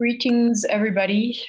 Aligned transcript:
Greetings, 0.00 0.64
everybody. 0.64 1.42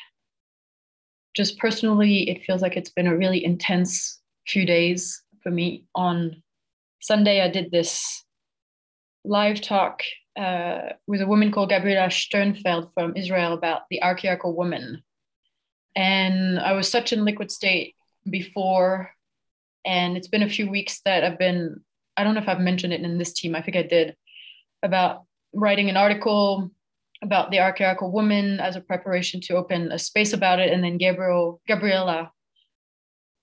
Just 1.36 1.60
personally, 1.60 2.28
it 2.32 2.44
feels 2.46 2.64
like 2.64 2.76
it's 2.76 2.90
been 2.90 3.06
a 3.06 3.16
really 3.16 3.46
intense 3.46 4.20
few 4.48 4.66
days 4.66 5.22
for 5.44 5.52
me. 5.52 5.86
On 5.94 6.42
Sunday, 7.00 7.42
I 7.42 7.48
did 7.48 7.70
this 7.70 8.26
live 9.24 9.62
talk 9.62 10.02
uh, 10.36 10.94
with 11.06 11.22
a 11.22 11.28
woman 11.28 11.52
called 11.52 11.70
Gabriela 11.70 12.08
Sternfeld 12.08 12.92
from 12.96 13.16
Israel 13.16 13.54
about 13.54 13.84
the 13.92 14.02
archaeological 14.02 14.56
woman. 14.56 15.04
And 15.96 16.60
I 16.60 16.72
was 16.72 16.90
such 16.90 17.14
in 17.14 17.26
liquid 17.26 17.52
state 17.52 17.94
before. 18.28 19.12
And 19.86 20.18
it's 20.18 20.28
been 20.28 20.42
a 20.42 20.50
few 20.50 20.72
weeks 20.72 21.02
that 21.06 21.24
I've 21.24 21.38
been, 21.38 21.82
I 22.18 22.24
don't 22.24 22.34
know 22.34 22.42
if 22.42 22.50
I've 22.50 22.60
mentioned 22.60 22.94
it 22.94 23.02
in 23.02 23.20
this 23.20 23.34
team, 23.34 23.54
I 23.54 23.62
think 23.62 23.78
I 23.78 23.84
did, 23.84 24.16
about 24.82 25.26
writing 25.54 25.88
an 25.92 25.98
article 25.98 26.72
about 27.22 27.52
the 27.52 27.60
archaeological 27.60 28.12
woman 28.12 28.60
as 28.60 28.76
a 28.76 28.82
preparation 28.82 29.42
to 29.42 29.56
open 29.56 29.92
a 29.92 30.00
space 30.00 30.34
about 30.34 30.60
it. 30.60 30.72
And 30.72 30.84
then 30.84 30.98
Gabriel, 30.98 31.62
Gabriela 31.68 32.32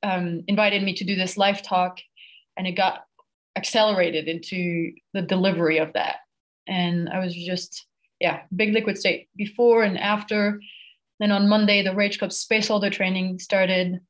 um, 0.03 0.45
invited 0.49 0.83
me 0.83 0.95
to 0.95 1.05
do 1.05 1.15
this 1.15 1.37
live 1.37 1.63
talk, 1.63 1.99
and 2.57 2.67
it 2.67 2.73
got 2.73 3.05
accelerated 3.57 4.29
into 4.29 4.93
the 5.13 5.23
delivery 5.23 5.79
of 5.79 5.93
that. 5.95 6.17
And 6.67 7.09
I 7.09 7.19
was 7.21 7.35
just, 7.35 7.87
yeah, 8.21 8.43
big 8.55 8.73
liquid 8.73 8.99
state 8.99 9.29
before 9.37 9.83
and 9.83 9.99
after. 9.99 10.61
Then 11.21 11.33
on 11.33 11.49
Monday, 11.49 11.83
the 11.83 11.95
Rage 11.95 12.19
Club 12.19 12.33
Space 12.33 12.69
Holder 12.69 12.91
training 12.91 13.39
started. 13.39 14.01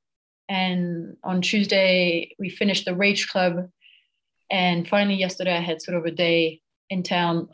And 0.49 1.17
on 1.25 1.43
Tuesday, 1.43 2.35
we 2.39 2.51
finished 2.51 2.85
the 2.85 2.95
Rage 2.95 3.29
Club. 3.29 3.69
And 4.51 4.89
finally, 4.89 5.17
yesterday, 5.17 5.57
I 5.57 5.61
had 5.61 5.83
sort 5.83 5.99
of 5.99 6.05
a 6.05 6.11
day 6.11 6.61
in 6.89 7.03
town 7.03 7.49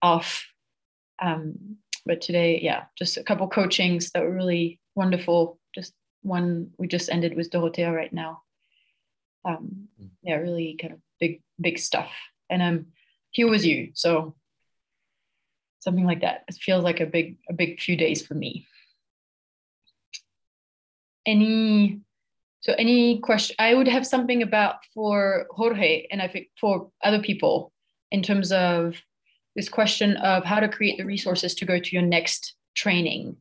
off 0.00 0.46
um, 1.22 1.76
but 2.04 2.20
today, 2.20 2.60
yeah, 2.60 2.84
just 2.98 3.16
a 3.16 3.22
couple 3.22 3.48
coachings 3.48 4.10
that 4.10 4.22
were 4.22 4.34
really 4.34 4.80
wonderful. 4.94 5.58
Just 5.74 5.94
one 6.22 6.70
we 6.78 6.88
just 6.88 7.10
ended 7.10 7.36
with 7.36 7.50
Dorothea 7.50 7.92
right 7.92 8.12
now. 8.12 8.42
Um, 9.44 9.88
mm. 10.00 10.10
yeah, 10.22 10.36
really 10.36 10.76
kind 10.80 10.94
of 10.94 10.98
big, 11.20 11.40
big 11.60 11.78
stuff. 11.78 12.10
And 12.50 12.62
I'm 12.62 12.86
here 13.30 13.48
with 13.48 13.64
you, 13.64 13.90
so 13.94 14.34
something 15.80 16.04
like 16.04 16.20
that. 16.20 16.44
It 16.48 16.56
feels 16.60 16.84
like 16.84 17.00
a 17.00 17.06
big, 17.06 17.38
a 17.48 17.52
big 17.52 17.80
few 17.80 17.96
days 17.96 18.26
for 18.26 18.34
me. 18.34 18.66
Any 21.24 22.00
so 22.60 22.74
any 22.78 23.18
question 23.18 23.56
I 23.58 23.74
would 23.74 23.88
have 23.88 24.06
something 24.06 24.42
about 24.42 24.76
for 24.94 25.46
Jorge 25.50 26.06
and 26.10 26.22
I 26.22 26.28
think 26.28 26.48
for 26.60 26.90
other 27.02 27.20
people 27.20 27.72
in 28.12 28.22
terms 28.22 28.52
of 28.52 28.96
this 29.56 29.68
question 29.68 30.16
of 30.16 30.44
how 30.44 30.60
to 30.60 30.68
create 30.68 30.98
the 30.98 31.04
resources 31.04 31.54
to 31.56 31.64
go 31.64 31.78
to 31.78 31.90
your 31.92 32.02
next 32.02 32.54
training. 32.74 33.36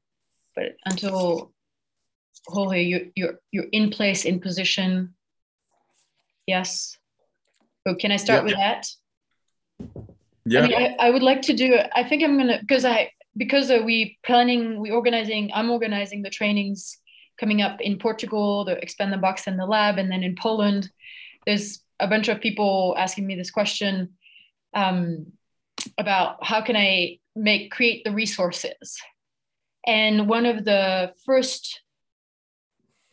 But 0.55 0.75
until 0.85 1.53
Jorge, 2.47 2.83
you, 2.83 3.11
you're 3.15 3.39
you're 3.51 3.67
in 3.71 3.89
place, 3.89 4.25
in 4.25 4.39
position. 4.39 5.13
Yes. 6.47 6.97
So 7.87 7.95
can 7.95 8.11
I 8.11 8.17
start 8.17 8.43
with 8.43 8.55
that? 8.55 8.87
Yeah. 10.45 10.61
I, 10.61 10.67
mean, 10.67 10.73
I, 10.75 10.95
I, 11.07 11.09
would 11.09 11.23
like 11.23 11.41
to 11.43 11.53
do. 11.53 11.77
I 11.95 12.03
think 12.03 12.23
I'm 12.23 12.37
gonna 12.37 12.59
because 12.59 12.83
I 12.83 13.11
because 13.37 13.69
we 13.69 14.17
planning, 14.23 14.79
we 14.79 14.91
organizing. 14.91 15.51
I'm 15.53 15.71
organizing 15.71 16.21
the 16.21 16.29
trainings 16.29 16.97
coming 17.39 17.61
up 17.61 17.79
in 17.79 17.97
Portugal, 17.97 18.65
the 18.65 18.73
expand 18.81 19.13
the 19.13 19.17
box 19.17 19.47
and 19.47 19.57
the 19.57 19.65
lab, 19.65 19.97
and 19.97 20.11
then 20.11 20.23
in 20.23 20.35
Poland. 20.35 20.89
There's 21.45 21.79
a 21.99 22.07
bunch 22.07 22.27
of 22.27 22.41
people 22.41 22.95
asking 22.97 23.25
me 23.25 23.35
this 23.35 23.51
question. 23.51 24.09
Um, 24.73 25.27
about 25.97 26.43
how 26.43 26.61
can 26.61 26.75
I 26.75 27.19
make 27.35 27.71
create 27.71 28.03
the 28.03 28.11
resources. 28.11 28.99
And 29.85 30.27
one 30.27 30.45
of 30.45 30.65
the 30.65 31.13
first, 31.25 31.81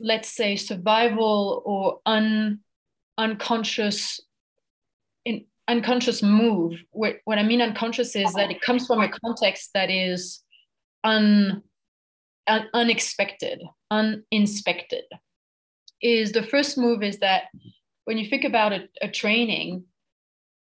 let's 0.00 0.28
say, 0.28 0.56
survival 0.56 1.62
or 1.64 2.00
un, 2.04 2.60
unconscious 3.16 4.20
in, 5.24 5.46
unconscious 5.66 6.22
move. 6.22 6.82
What, 6.90 7.16
what 7.24 7.38
I 7.38 7.42
mean 7.42 7.62
unconscious 7.62 8.14
is 8.16 8.32
that 8.34 8.50
it 8.50 8.60
comes 8.60 8.86
from 8.86 9.00
a 9.00 9.08
context 9.08 9.70
that 9.74 9.90
is 9.90 10.42
un, 11.04 11.62
un 12.46 12.66
unexpected, 12.74 13.62
uninspected. 13.90 15.04
Is 16.00 16.32
the 16.32 16.44
first 16.44 16.78
move 16.78 17.02
is 17.02 17.18
that 17.18 17.44
when 18.04 18.18
you 18.18 18.28
think 18.28 18.44
about 18.44 18.72
a, 18.72 18.88
a 19.02 19.08
training, 19.08 19.84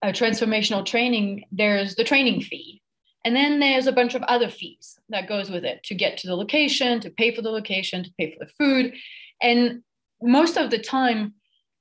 a 0.02 0.08
transformational 0.08 0.84
training, 0.84 1.44
there's 1.50 1.94
the 1.94 2.04
training 2.04 2.42
fee. 2.42 2.82
And 3.24 3.34
then 3.34 3.58
there's 3.58 3.86
a 3.86 3.92
bunch 3.92 4.14
of 4.14 4.22
other 4.24 4.50
fees 4.50 4.98
that 5.08 5.28
goes 5.28 5.50
with 5.50 5.64
it 5.64 5.82
to 5.84 5.94
get 5.94 6.18
to 6.18 6.26
the 6.26 6.36
location, 6.36 7.00
to 7.00 7.10
pay 7.10 7.34
for 7.34 7.40
the 7.40 7.50
location, 7.50 8.04
to 8.04 8.12
pay 8.18 8.32
for 8.32 8.44
the 8.44 8.52
food. 8.58 8.94
And 9.40 9.82
most 10.20 10.58
of 10.58 10.70
the 10.70 10.78
time, 10.78 11.34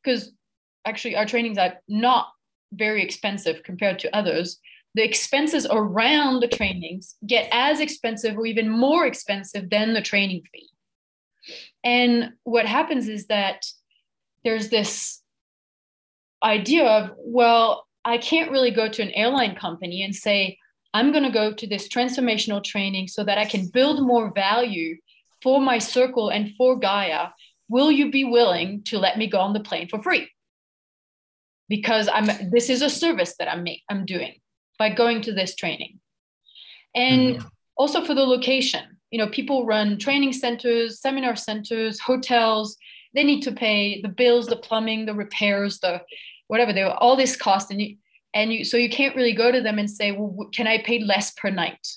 because 0.04 0.32
actually 0.86 1.18
our 1.18 1.26
trainings 1.26 1.58
are 1.58 1.76
not 1.90 2.28
very 2.72 3.04
expensive 3.04 3.64
compared 3.64 4.00
to 4.00 4.16
others, 4.16 4.60
the 4.96 5.04
expenses 5.04 5.68
around 5.70 6.40
the 6.40 6.48
trainings 6.48 7.16
get 7.26 7.50
as 7.52 7.80
expensive 7.80 8.38
or 8.38 8.46
even 8.46 8.70
more 8.70 9.06
expensive 9.06 9.70
than 9.70 9.94
the 9.94 10.02
training 10.02 10.44
fee. 10.52 10.70
And 11.84 12.34
what 12.44 12.66
happens 12.66 13.08
is 13.08 13.28
that 13.28 13.66
there's 14.44 14.70
this 14.70 15.22
idea 16.44 16.86
of, 16.86 17.12
well, 17.18 17.86
I 18.06 18.18
can't 18.18 18.52
really 18.52 18.72
go 18.72 18.90
to 18.90 19.02
an 19.02 19.12
airline 19.12 19.56
company 19.56 20.04
and 20.04 20.16
say, 20.16 20.58
I'm 20.94 21.12
going 21.12 21.24
to 21.24 21.32
go 21.32 21.54
to 21.54 21.68
this 21.68 21.88
transformational 21.88 22.64
training 22.64 23.08
so 23.08 23.24
that 23.24 23.38
I 23.38 23.46
can 23.46 23.68
build 23.68 24.06
more 24.06 24.32
value 24.34 24.98
for 25.42 25.60
my 25.60 25.78
circle 25.78 26.30
and 26.30 26.56
for 26.56 26.78
Gaia. 26.78 27.30
Will 27.70 27.92
you 27.92 28.12
be 28.12 28.24
willing 28.24 28.84
to 28.84 29.00
let 29.00 29.18
me 29.18 29.28
go 29.28 29.40
on 29.40 29.54
the 29.54 29.60
plane 29.60 29.88
for 29.88 30.02
free? 30.02 30.30
Because 31.70 32.10
I'm 32.14 32.52
this 32.52 32.70
is 32.70 32.82
a 32.82 32.90
service 32.90 33.36
that 33.40 33.52
I'm 33.52 33.64
make, 33.64 33.82
I'm 33.90 34.06
doing 34.06 34.36
by 34.78 34.90
going 34.90 35.22
to 35.22 35.34
this 35.34 35.56
training. 35.56 36.00
And 36.94 37.38
mm-hmm. 37.38 37.48
also 37.78 38.04
for 38.06 38.14
the 38.14 38.24
location. 38.24 38.84
You 39.12 39.20
know, 39.20 39.30
people 39.30 39.66
run 39.66 39.98
training 39.98 40.34
centers, 40.34 41.00
seminar 41.00 41.36
centers, 41.36 42.00
hotels. 42.00 42.78
They 43.14 43.24
need 43.24 43.42
to 43.44 43.52
pay 43.52 44.02
the 44.02 44.10
bills, 44.10 44.48
the 44.48 44.56
plumbing, 44.56 45.06
the 45.06 45.14
repairs, 45.14 45.80
the 45.80 46.02
whatever 46.48 46.74
they 46.74 46.84
were 46.84 46.92
all 46.92 47.16
this 47.16 47.36
cost 47.36 47.72
and 47.72 47.82
you 47.82 47.98
and 48.34 48.52
you 48.52 48.64
so 48.64 48.78
you 48.78 48.90
can't 48.90 49.16
really 49.16 49.34
go 49.34 49.52
to 49.52 49.62
them 49.62 49.80
and 49.80 49.90
say 49.90 50.12
well 50.12 50.50
can 50.54 50.68
i 50.68 50.82
pay 50.82 51.00
less 51.00 51.32
per 51.32 51.50
night? 51.50 51.88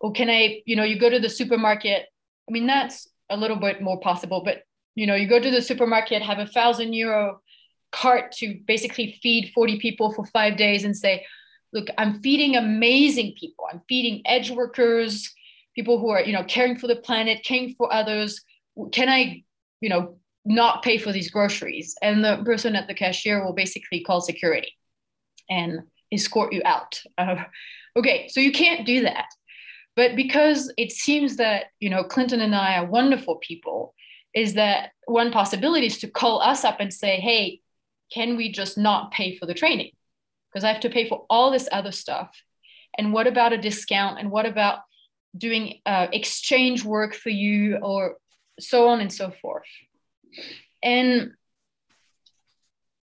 Or 0.00 0.12
can 0.12 0.28
i 0.28 0.62
you 0.66 0.76
know 0.76 0.84
you 0.84 0.98
go 0.98 1.10
to 1.10 1.18
the 1.18 1.28
supermarket 1.28 2.06
i 2.48 2.52
mean 2.52 2.66
that's 2.66 3.08
a 3.30 3.36
little 3.36 3.56
bit 3.56 3.80
more 3.82 3.98
possible 4.00 4.42
but 4.44 4.62
you 4.94 5.06
know 5.06 5.14
you 5.14 5.28
go 5.28 5.40
to 5.40 5.50
the 5.50 5.62
supermarket 5.62 6.22
have 6.22 6.38
a 6.38 6.46
thousand 6.46 6.92
euro 6.92 7.40
cart 7.92 8.32
to 8.32 8.60
basically 8.66 9.18
feed 9.22 9.52
40 9.54 9.78
people 9.78 10.12
for 10.12 10.26
five 10.26 10.56
days 10.56 10.84
and 10.84 10.96
say 10.96 11.24
look 11.72 11.88
i'm 11.98 12.20
feeding 12.20 12.56
amazing 12.56 13.34
people. 13.38 13.66
I'm 13.72 13.82
feeding 13.88 14.22
edge 14.26 14.50
workers 14.50 15.32
people 15.74 15.98
who 15.98 16.08
are 16.10 16.22
you 16.22 16.32
know 16.32 16.44
caring 16.44 16.76
for 16.76 16.88
the 16.88 16.96
planet 16.96 17.44
caring 17.44 17.74
for 17.74 17.92
others. 17.92 18.42
Can 18.92 19.08
i 19.08 19.44
you 19.80 19.88
know 19.88 20.18
not 20.46 20.82
pay 20.82 20.96
for 20.96 21.12
these 21.12 21.30
groceries. 21.30 21.96
And 22.02 22.24
the 22.24 22.42
person 22.44 22.76
at 22.76 22.86
the 22.86 22.94
cashier 22.94 23.44
will 23.44 23.52
basically 23.52 24.02
call 24.02 24.20
security 24.20 24.72
and 25.50 25.80
escort 26.12 26.52
you 26.52 26.62
out. 26.64 27.02
Uh, 27.18 27.44
okay, 27.96 28.28
so 28.28 28.40
you 28.40 28.52
can't 28.52 28.86
do 28.86 29.02
that. 29.02 29.26
But 29.96 30.14
because 30.14 30.72
it 30.76 30.92
seems 30.92 31.36
that, 31.36 31.66
you 31.80 31.90
know, 31.90 32.04
Clinton 32.04 32.40
and 32.40 32.54
I 32.54 32.76
are 32.76 32.86
wonderful 32.86 33.36
people, 33.36 33.94
is 34.34 34.54
that 34.54 34.90
one 35.06 35.32
possibility 35.32 35.86
is 35.86 35.98
to 35.98 36.08
call 36.08 36.40
us 36.42 36.64
up 36.64 36.76
and 36.78 36.92
say, 36.92 37.16
hey, 37.16 37.60
can 38.12 38.36
we 38.36 38.52
just 38.52 38.76
not 38.76 39.10
pay 39.10 39.36
for 39.36 39.46
the 39.46 39.54
training? 39.54 39.90
Because 40.52 40.64
I 40.64 40.72
have 40.72 40.82
to 40.82 40.90
pay 40.90 41.08
for 41.08 41.24
all 41.28 41.50
this 41.50 41.68
other 41.72 41.92
stuff. 41.92 42.30
And 42.98 43.12
what 43.12 43.26
about 43.26 43.52
a 43.52 43.58
discount? 43.58 44.20
And 44.20 44.30
what 44.30 44.46
about 44.46 44.80
doing 45.36 45.80
uh, 45.86 46.06
exchange 46.12 46.84
work 46.84 47.14
for 47.14 47.30
you 47.30 47.76
or 47.76 48.16
so 48.60 48.88
on 48.88 49.00
and 49.00 49.12
so 49.12 49.32
forth? 49.42 49.64
And 50.82 51.32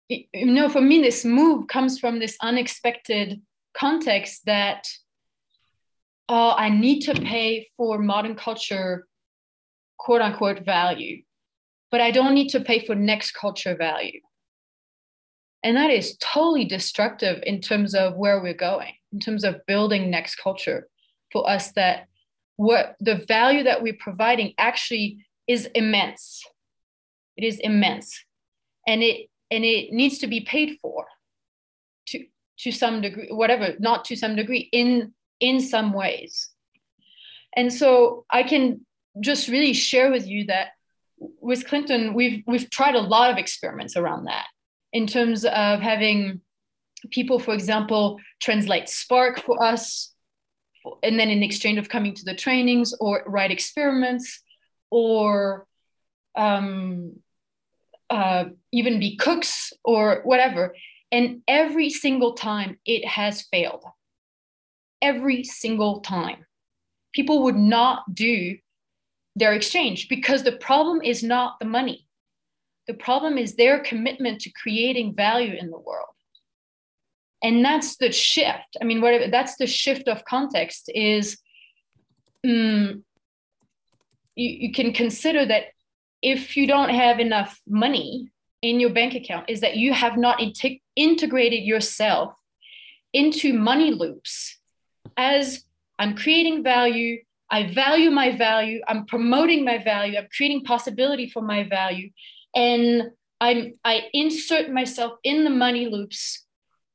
you 0.08 0.46
know, 0.46 0.68
for 0.68 0.80
me, 0.80 1.02
this 1.02 1.24
move 1.24 1.66
comes 1.66 1.98
from 1.98 2.18
this 2.18 2.36
unexpected 2.40 3.42
context 3.74 4.46
that 4.46 4.88
oh, 6.28 6.54
I 6.56 6.68
need 6.68 7.00
to 7.00 7.14
pay 7.14 7.68
for 7.76 7.98
modern 7.98 8.36
culture, 8.36 9.06
quote 9.98 10.20
unquote, 10.20 10.64
value, 10.64 11.22
but 11.90 12.00
I 12.00 12.10
don't 12.10 12.34
need 12.34 12.48
to 12.50 12.60
pay 12.60 12.84
for 12.84 12.94
next 12.94 13.32
culture 13.32 13.74
value. 13.74 14.20
And 15.62 15.76
that 15.76 15.90
is 15.90 16.16
totally 16.18 16.66
destructive 16.66 17.42
in 17.44 17.60
terms 17.60 17.94
of 17.94 18.16
where 18.16 18.40
we're 18.40 18.54
going, 18.54 18.92
in 19.12 19.20
terms 19.20 19.42
of 19.42 19.64
building 19.66 20.10
next 20.10 20.36
culture 20.36 20.88
for 21.32 21.48
us 21.48 21.72
that 21.72 22.06
what 22.56 22.96
the 23.00 23.24
value 23.26 23.64
that 23.64 23.82
we're 23.82 23.96
providing 23.98 24.54
actually 24.58 25.26
is 25.46 25.66
immense 25.74 26.42
it 27.38 27.44
is 27.44 27.60
immense, 27.60 28.24
and 28.86 29.02
it 29.02 29.30
and 29.50 29.64
it 29.64 29.92
needs 29.92 30.18
to 30.18 30.26
be 30.26 30.40
paid 30.40 30.78
for 30.82 31.06
to 32.08 32.24
to 32.58 32.72
some 32.72 33.00
degree, 33.00 33.28
whatever, 33.30 33.74
not 33.78 34.04
to 34.06 34.16
some 34.16 34.34
degree, 34.34 34.68
in 34.72 35.14
in 35.40 35.60
some 35.60 35.92
ways. 35.92 36.50
And 37.56 37.72
so 37.72 38.24
I 38.28 38.42
can 38.42 38.84
just 39.20 39.48
really 39.48 39.72
share 39.72 40.10
with 40.10 40.26
you 40.26 40.46
that 40.46 40.70
with 41.18 41.66
Clinton, 41.66 42.12
we've 42.12 42.42
we've 42.46 42.68
tried 42.70 42.96
a 42.96 43.00
lot 43.00 43.30
of 43.30 43.38
experiments 43.38 43.96
around 43.96 44.24
that 44.24 44.46
in 44.92 45.06
terms 45.06 45.44
of 45.44 45.80
having 45.80 46.40
people, 47.12 47.38
for 47.38 47.54
example, 47.54 48.18
translate 48.42 48.88
Spark 48.88 49.44
for 49.44 49.62
us, 49.62 50.12
and 51.04 51.20
then 51.20 51.30
in 51.30 51.44
exchange 51.44 51.78
of 51.78 51.88
coming 51.88 52.14
to 52.14 52.24
the 52.24 52.34
trainings 52.34 52.92
or 52.98 53.22
write 53.26 53.52
experiments 53.52 54.42
or 54.90 55.66
um, 56.34 57.20
uh, 58.10 58.44
even 58.72 59.00
be 59.00 59.16
cooks 59.16 59.72
or 59.84 60.22
whatever. 60.24 60.74
And 61.10 61.42
every 61.48 61.90
single 61.90 62.34
time 62.34 62.78
it 62.84 63.04
has 63.06 63.42
failed. 63.42 63.84
Every 65.00 65.44
single 65.44 66.00
time. 66.00 66.46
People 67.14 67.44
would 67.44 67.56
not 67.56 68.14
do 68.14 68.58
their 69.36 69.54
exchange 69.54 70.08
because 70.08 70.42
the 70.42 70.52
problem 70.52 71.00
is 71.02 71.22
not 71.22 71.58
the 71.58 71.66
money. 71.66 72.06
The 72.86 72.94
problem 72.94 73.38
is 73.38 73.54
their 73.54 73.80
commitment 73.80 74.40
to 74.42 74.50
creating 74.50 75.14
value 75.14 75.54
in 75.54 75.70
the 75.70 75.78
world. 75.78 76.08
And 77.42 77.64
that's 77.64 77.96
the 77.96 78.10
shift. 78.10 78.76
I 78.80 78.84
mean, 78.84 79.00
whatever 79.00 79.28
that's 79.30 79.56
the 79.56 79.66
shift 79.66 80.08
of 80.08 80.24
context 80.24 80.90
is 80.94 81.38
um, 82.44 83.04
you, 84.34 84.68
you 84.68 84.72
can 84.72 84.92
consider 84.92 85.46
that 85.46 85.64
if 86.22 86.56
you 86.56 86.66
don't 86.66 86.90
have 86.90 87.20
enough 87.20 87.60
money 87.66 88.30
in 88.62 88.80
your 88.80 88.90
bank 88.90 89.14
account, 89.14 89.48
is 89.48 89.60
that 89.60 89.76
you 89.76 89.92
have 89.92 90.16
not 90.16 90.38
integ- 90.38 90.82
integrated 90.96 91.62
yourself 91.62 92.34
into 93.12 93.52
money 93.52 93.92
loops 93.92 94.58
as 95.16 95.64
I'm 95.98 96.16
creating 96.16 96.62
value, 96.62 97.22
I 97.50 97.72
value 97.72 98.10
my 98.10 98.36
value, 98.36 98.80
I'm 98.86 99.06
promoting 99.06 99.64
my 99.64 99.82
value, 99.82 100.18
I'm 100.18 100.28
creating 100.34 100.64
possibility 100.64 101.28
for 101.28 101.42
my 101.42 101.64
value, 101.64 102.10
and 102.54 103.10
I'm 103.40 103.74
I 103.84 104.04
insert 104.12 104.70
myself 104.70 105.12
in 105.24 105.44
the 105.44 105.50
money 105.50 105.86
loops, 105.86 106.44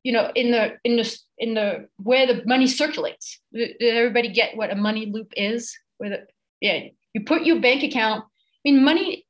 you 0.03 0.13
know, 0.13 0.31
in 0.35 0.51
the 0.51 0.77
in 0.83 0.95
the 0.97 1.17
in 1.37 1.53
the 1.53 1.87
where 1.97 2.27
the 2.27 2.43
money 2.45 2.67
circulates. 2.67 3.39
Did 3.51 3.81
everybody 3.81 4.29
get 4.29 4.55
what 4.55 4.71
a 4.71 4.75
money 4.75 5.05
loop 5.05 5.33
is? 5.35 5.75
Where 5.97 6.09
the 6.09 6.27
yeah, 6.61 6.87
you 7.13 7.23
put 7.25 7.43
your 7.43 7.59
bank 7.59 7.83
account. 7.83 8.25
I 8.65 8.71
mean, 8.71 8.83
money. 8.83 9.25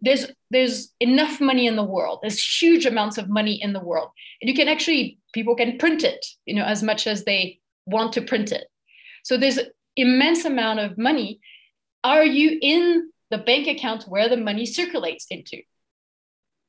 There's 0.00 0.26
there's 0.50 0.92
enough 0.98 1.40
money 1.40 1.68
in 1.68 1.76
the 1.76 1.84
world. 1.84 2.18
There's 2.22 2.60
huge 2.60 2.86
amounts 2.86 3.18
of 3.18 3.28
money 3.28 3.62
in 3.62 3.72
the 3.72 3.84
world, 3.84 4.10
and 4.40 4.48
you 4.48 4.54
can 4.54 4.66
actually 4.66 5.18
people 5.32 5.54
can 5.54 5.78
print 5.78 6.02
it, 6.02 6.26
you 6.44 6.54
know, 6.54 6.64
as 6.64 6.82
much 6.82 7.06
as 7.06 7.24
they 7.24 7.60
want 7.86 8.12
to 8.14 8.22
print 8.22 8.50
it. 8.50 8.64
So 9.22 9.36
there's 9.36 9.60
immense 9.96 10.44
amount 10.44 10.80
of 10.80 10.98
money. 10.98 11.40
Are 12.02 12.24
you 12.24 12.58
in 12.60 13.10
the 13.30 13.38
bank 13.38 13.68
account 13.68 14.04
where 14.04 14.28
the 14.28 14.36
money 14.36 14.66
circulates 14.66 15.26
into? 15.30 15.58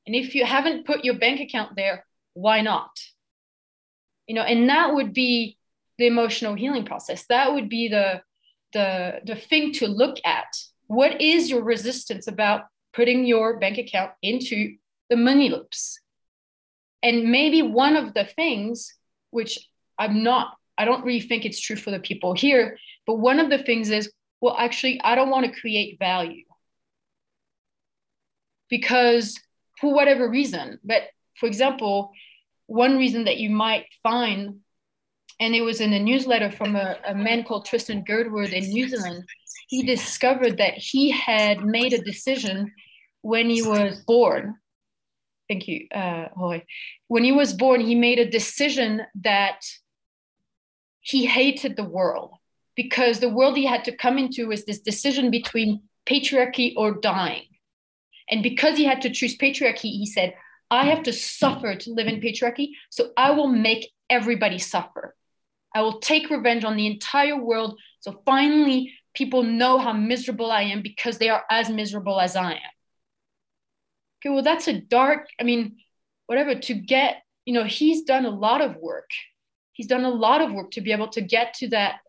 And 0.06 0.16
if 0.16 0.36
you 0.36 0.46
haven't 0.46 0.86
put 0.86 1.04
your 1.04 1.16
bank 1.16 1.40
account 1.40 1.76
there, 1.76 2.06
why 2.34 2.62
not? 2.62 2.92
You 4.28 4.36
know, 4.36 4.44
and 4.44 4.70
that 4.70 4.94
would 4.94 5.14
be 5.14 5.58
the 5.98 6.08
emotional 6.08 6.56
healing 6.56 6.86
process. 6.86 7.26
That 7.28 7.54
would 7.54 7.70
be 7.70 7.88
the 7.88 8.22
the 8.74 9.22
the 9.26 9.36
thing 9.36 9.74
to 9.74 9.88
look 9.88 10.18
at. 10.26 10.48
What 10.92 11.22
is 11.22 11.50
your 11.50 11.64
resistance 11.64 12.28
about 12.28 12.64
putting 12.92 13.24
your 13.24 13.58
bank 13.60 13.78
account 13.78 14.12
into 14.22 14.76
the 15.10 15.16
money 15.16 15.48
loops? 15.48 15.98
And 17.02 17.32
maybe 17.32 17.62
one 17.62 17.96
of 17.96 18.14
the 18.14 18.26
things 18.26 18.94
which 19.30 19.58
I'm 19.98 20.22
not 20.22 20.58
I 20.78 20.84
don't 20.84 21.06
really 21.06 21.22
think 21.22 21.46
it's 21.46 21.62
true 21.62 21.78
for 21.78 21.92
the 21.92 22.00
people 22.00 22.34
here. 22.34 22.78
But 23.08 23.20
one 23.20 23.40
of 23.40 23.50
the 23.50 23.60
things 23.60 23.90
is, 23.90 24.12
well, 24.42 24.58
actually, 24.60 25.00
I 25.02 25.16
don't 25.16 25.30
want 25.30 25.46
to 25.46 25.62
create 25.62 25.98
value 25.98 26.44
because 28.70 29.40
for 29.80 29.94
whatever 29.94 30.30
reason. 30.30 30.78
But 30.84 31.04
for 31.36 31.46
example, 31.46 32.12
one 32.68 32.98
reason 32.98 33.24
that 33.24 33.38
you 33.38 33.50
might 33.50 33.86
find, 34.04 34.60
and 35.40 35.56
it 35.56 35.62
was 35.62 35.80
in 35.80 35.94
a 35.94 36.00
newsletter 36.00 36.52
from 36.52 36.76
a, 36.76 36.98
a 37.08 37.16
man 37.16 37.46
called 37.46 37.66
Tristan 37.66 38.04
Girdwood 38.04 38.50
in 38.50 38.66
New 38.66 38.90
Zealand, 38.90 39.24
he 39.72 39.84
discovered 39.84 40.58
that 40.58 40.74
he 40.74 41.12
had 41.12 41.64
made 41.64 41.94
a 41.94 42.02
decision 42.02 42.74
when 43.22 43.50
he 43.50 43.62
was 43.62 44.04
born. 44.06 44.58
Thank 45.48 45.70
you, 45.70 45.88
uh, 45.96 46.26
Roy. 46.36 46.66
When 47.08 47.24
he 47.24 47.32
was 47.32 47.54
born, 47.54 47.80
he 47.80 47.96
made 47.96 48.20
a 48.20 48.30
decision 48.30 49.02
that 49.24 49.62
he 51.00 51.26
hated 51.26 51.78
the 51.78 51.86
world 51.86 52.34
because 52.76 53.20
the 53.20 53.30
world 53.30 53.56
he 53.56 53.66
had 53.66 53.86
to 53.86 53.96
come 53.96 54.18
into 54.18 54.50
was 54.50 54.66
this 54.66 54.82
decision 54.82 55.32
between 55.32 55.84
patriarchy 56.06 56.74
or 56.76 57.00
dying. 57.00 57.48
And 58.30 58.44
because 58.44 58.76
he 58.76 58.84
had 58.84 59.02
to 59.04 59.10
choose 59.10 59.38
patriarchy, 59.38 59.92
he 60.02 60.06
said, 60.06 60.34
I 60.70 60.88
have 60.88 61.04
to 61.04 61.14
suffer 61.14 61.76
to 61.76 61.94
live 61.94 62.08
in 62.08 62.20
patriarchy, 62.20 62.72
so 62.90 63.12
I 63.16 63.32
will 63.32 63.48
make 63.48 63.90
everybody 64.10 64.58
suffer. 64.58 65.16
I 65.74 65.82
will 65.82 66.00
take 66.00 66.30
revenge 66.30 66.66
on 66.66 66.76
the 66.76 66.88
entire 66.88 67.42
world. 67.42 67.80
So 68.02 68.22
finally, 68.26 68.94
people 69.14 69.44
know 69.44 69.78
how 69.78 69.94
miserable 69.94 70.52
I 70.52 70.64
am 70.64 70.82
because 70.82 71.18
they 71.18 71.30
are 71.30 71.44
as 71.50 71.70
miserable 71.70 72.20
as 72.20 72.36
I 72.36 72.54
am. 72.54 72.74
Okay, 74.20 74.34
well, 74.34 74.44
that's 74.44 74.68
a 74.68 74.80
dark, 74.80 75.28
I 75.40 75.44
mean, 75.44 75.78
whatever, 76.28 76.56
to 76.56 76.74
get, 76.74 77.24
you 77.46 77.54
know, 77.54 77.64
he's 77.64 78.04
done 78.04 78.26
a 78.26 78.30
lot 78.30 78.62
of 78.62 78.76
work 78.78 79.10
he's 79.74 79.88
done 79.88 80.06
a 80.06 80.10
lot 80.10 80.42
of 80.42 80.54
work 80.54 80.70
to 80.70 80.82
be 80.82 80.92
able 80.92 81.08
to 81.08 81.22
get 81.22 81.56
to 81.56 81.68
that 81.70 82.02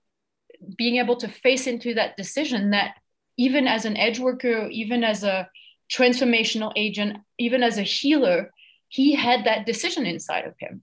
being 0.76 0.96
able 0.96 1.16
to 1.16 1.26
face 1.26 1.66
into 1.66 1.94
that 1.94 2.16
decision 2.18 2.70
that 2.70 2.96
even 3.38 3.66
as 3.66 3.86
an 3.86 3.96
edge 3.96 4.18
worker 4.18 4.68
even 4.70 5.02
as 5.02 5.24
a 5.24 5.48
transformational 5.90 6.70
agent 6.76 7.16
even 7.38 7.62
as 7.62 7.78
a 7.78 7.82
healer 7.82 8.50
he 8.88 9.14
had 9.14 9.46
that 9.46 9.64
decision 9.64 10.04
inside 10.04 10.44
of 10.44 10.54
him 10.58 10.82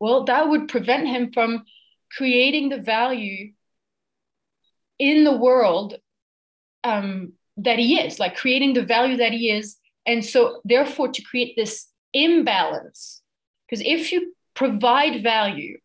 well 0.00 0.24
that 0.24 0.48
would 0.48 0.68
prevent 0.68 1.06
him 1.06 1.30
from 1.32 1.64
creating 2.10 2.70
the 2.70 2.80
value 2.80 3.52
in 4.98 5.24
the 5.24 5.36
world 5.36 5.96
um, 6.82 7.32
that 7.56 7.78
he 7.78 8.00
is 8.00 8.18
like 8.18 8.36
creating 8.36 8.74
the 8.74 8.84
value 8.84 9.16
that 9.16 9.32
he 9.32 9.50
is 9.50 9.76
and 10.06 10.24
so 10.24 10.60
therefore 10.64 11.08
to 11.08 11.22
create 11.22 11.54
this 11.56 11.86
imbalance 12.12 13.22
because 13.66 13.82
if 13.84 14.12
you 14.12 14.34
provide 14.54 15.22
value 15.22 15.78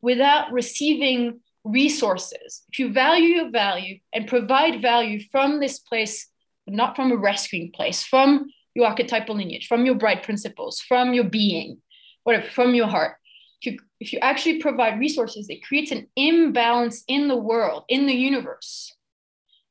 without 0.00 0.52
receiving 0.52 1.40
resources. 1.64 2.62
If 2.70 2.78
you 2.78 2.92
value 2.92 3.36
your 3.36 3.50
value 3.50 3.98
and 4.12 4.28
provide 4.28 4.82
value 4.82 5.20
from 5.32 5.60
this 5.60 5.78
place, 5.78 6.28
not 6.66 6.94
from 6.94 7.10
a 7.10 7.16
rescuing 7.16 7.72
place, 7.72 8.04
from 8.04 8.46
your 8.74 8.86
archetypal 8.86 9.36
lineage, 9.36 9.66
from 9.66 9.86
your 9.86 9.94
bright 9.94 10.22
principles, 10.22 10.80
from 10.80 11.14
your 11.14 11.24
being, 11.24 11.78
whatever, 12.22 12.48
from 12.50 12.74
your 12.74 12.86
heart. 12.86 13.16
If 13.64 13.72
you, 13.72 13.78
if 13.98 14.12
you 14.12 14.18
actually 14.18 14.58
provide 14.58 14.98
resources, 14.98 15.48
it 15.48 15.64
creates 15.64 15.90
an 15.90 16.06
imbalance 16.16 17.02
in 17.08 17.28
the 17.28 17.36
world, 17.36 17.84
in 17.88 18.06
the 18.06 18.14
universe. 18.14 18.94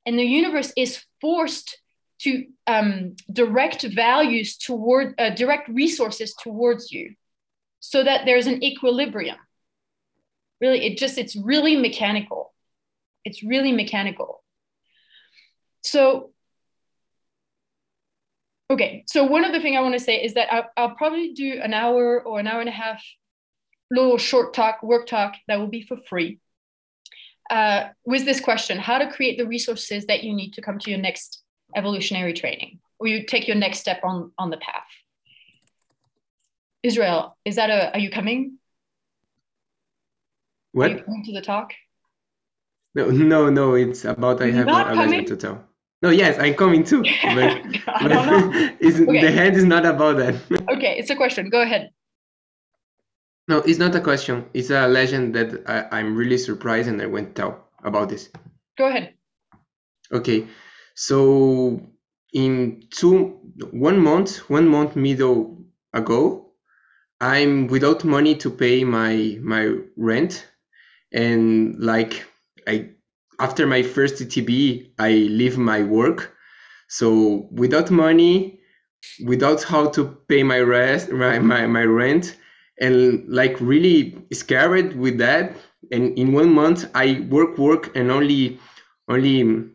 And 0.06 0.18
the 0.18 0.24
universe 0.24 0.74
is 0.76 1.04
forced 1.22 1.80
to 2.22 2.46
um, 2.66 3.16
direct 3.32 3.84
values 3.84 4.58
toward, 4.58 5.14
uh, 5.20 5.30
direct 5.32 5.70
resources 5.70 6.34
towards 6.42 6.92
you 6.92 7.14
so 7.82 8.04
that 8.04 8.26
there's 8.26 8.48
an 8.48 8.64
equilibrium. 8.64 9.38
Really, 10.60 10.86
it 10.86 10.98
just, 10.98 11.18
it's 11.18 11.36
really 11.36 11.76
mechanical. 11.76 12.54
It's 13.26 13.44
really 13.44 13.74
mechanical. 13.74 14.44
So, 15.84 16.32
okay, 18.72 19.04
so 19.08 19.26
one 19.26 19.46
other 19.46 19.62
thing 19.62 19.78
I 19.78 19.82
want 19.82 19.94
to 19.94 20.00
say 20.00 20.24
is 20.24 20.34
that 20.34 20.52
I'll, 20.52 20.70
I'll 20.78 20.96
probably 20.96 21.34
do 21.34 21.60
an 21.62 21.74
hour 21.74 22.22
or 22.22 22.40
an 22.40 22.48
hour 22.48 22.60
and 22.60 22.70
a 22.70 22.74
half 22.74 23.04
little 23.94 24.18
short 24.18 24.54
talk, 24.54 24.82
work 24.84 25.06
talk 25.08 25.34
that 25.48 25.60
will 25.60 25.68
be 25.68 25.82
for 25.82 25.98
free. 25.98 26.40
Uh, 27.50 27.90
with 28.06 28.24
this 28.26 28.40
question 28.40 28.78
how 28.80 28.98
to 28.98 29.12
create 29.12 29.38
the 29.38 29.46
resources 29.46 30.06
that 30.06 30.24
you 30.24 30.34
need 30.34 30.52
to 30.54 30.62
come 30.62 30.80
to 30.80 30.90
your 30.90 31.00
next 31.00 31.44
evolutionary 31.76 32.32
training 32.32 32.80
or 33.00 33.08
you 33.08 33.26
take 33.26 33.48
your 33.50 33.58
next 33.58 33.80
step 33.80 34.00
on 34.02 34.32
on 34.38 34.50
the 34.50 34.56
path 34.58 34.88
Israel, 36.84 37.38
is 37.46 37.56
that 37.56 37.70
a, 37.70 37.94
are 37.94 38.00
you 38.00 38.12
coming? 38.12 38.60
What? 40.74 40.92
Are 40.92 40.98
you 40.98 41.04
coming 41.04 41.24
to 41.26 41.32
the 41.32 41.42
talk? 41.42 41.72
No, 42.94 43.10
no, 43.10 43.50
no, 43.50 43.74
it's 43.74 44.06
about 44.06 44.42
I 44.42 44.52
have 44.52 44.68
a 44.68 44.72
coming? 44.72 45.10
legend 45.10 45.28
to 45.28 45.38
tell. 45.38 45.64
No, 46.02 46.10
yes, 46.10 46.38
I'm 46.38 46.54
coming 46.54 46.84
too, 46.84 47.02
but, 47.24 47.64
know. 48.02 48.52
Okay. 48.84 49.22
the 49.22 49.32
hand 49.32 49.56
is 49.56 49.64
not 49.64 49.86
about 49.86 50.18
that. 50.18 50.36
Okay, 50.70 50.98
it's 51.00 51.10
a 51.10 51.16
question. 51.16 51.50
Go 51.50 51.62
ahead. 51.62 51.90
No, 53.48 53.58
it's 53.60 53.80
not 53.80 53.96
a 53.96 54.02
question. 54.02 54.46
It's 54.54 54.70
a 54.70 54.88
legend 54.88 55.36
that 55.36 55.64
I, 55.68 56.00
I'm 56.00 56.16
really 56.16 56.38
surprised 56.38 56.88
and 56.88 57.02
I 57.02 57.08
went 57.08 57.36
tell 57.36 57.68
about 57.84 58.10
this. 58.10 58.30
Go 58.78 58.88
ahead. 58.88 59.14
Okay, 60.12 60.48
so 60.96 61.82
in 62.34 62.84
two, 62.90 63.40
one 63.72 64.00
month, 64.00 64.50
one 64.50 64.68
month 64.68 64.96
middle 64.96 65.66
ago, 65.94 66.54
I'm 67.20 67.68
without 67.68 68.04
money 68.04 68.36
to 68.36 68.50
pay 68.50 68.84
my 68.84 69.38
my 69.42 69.76
rent, 69.96 70.46
and 71.14 71.80
like 71.80 72.26
I 72.68 72.92
after 73.40 73.66
my 73.68 73.84
first 73.84 74.16
ETB, 74.16 74.92
I 75.00 75.12
leave 75.12 75.58
my 75.58 75.84
work. 75.84 76.34
So 76.88 77.50
without 77.52 77.92
money, 77.92 78.60
without 79.26 79.64
how 79.64 79.90
to 79.90 80.06
pay 80.28 80.44
my 80.44 80.60
rest, 80.60 81.12
my, 81.12 81.40
my, 81.40 81.66
my 81.68 81.84
rent, 81.84 82.38
and 82.84 83.24
like 83.30 83.56
really 83.62 84.00
scared 84.34 84.96
with 84.96 85.18
that. 85.20 85.56
And 85.92 86.18
in 86.18 86.34
one 86.34 86.52
month, 86.54 86.90
I 86.94 87.26
work, 87.30 87.58
work, 87.58 87.96
and 87.96 88.12
only, 88.12 88.60
only 89.08 89.70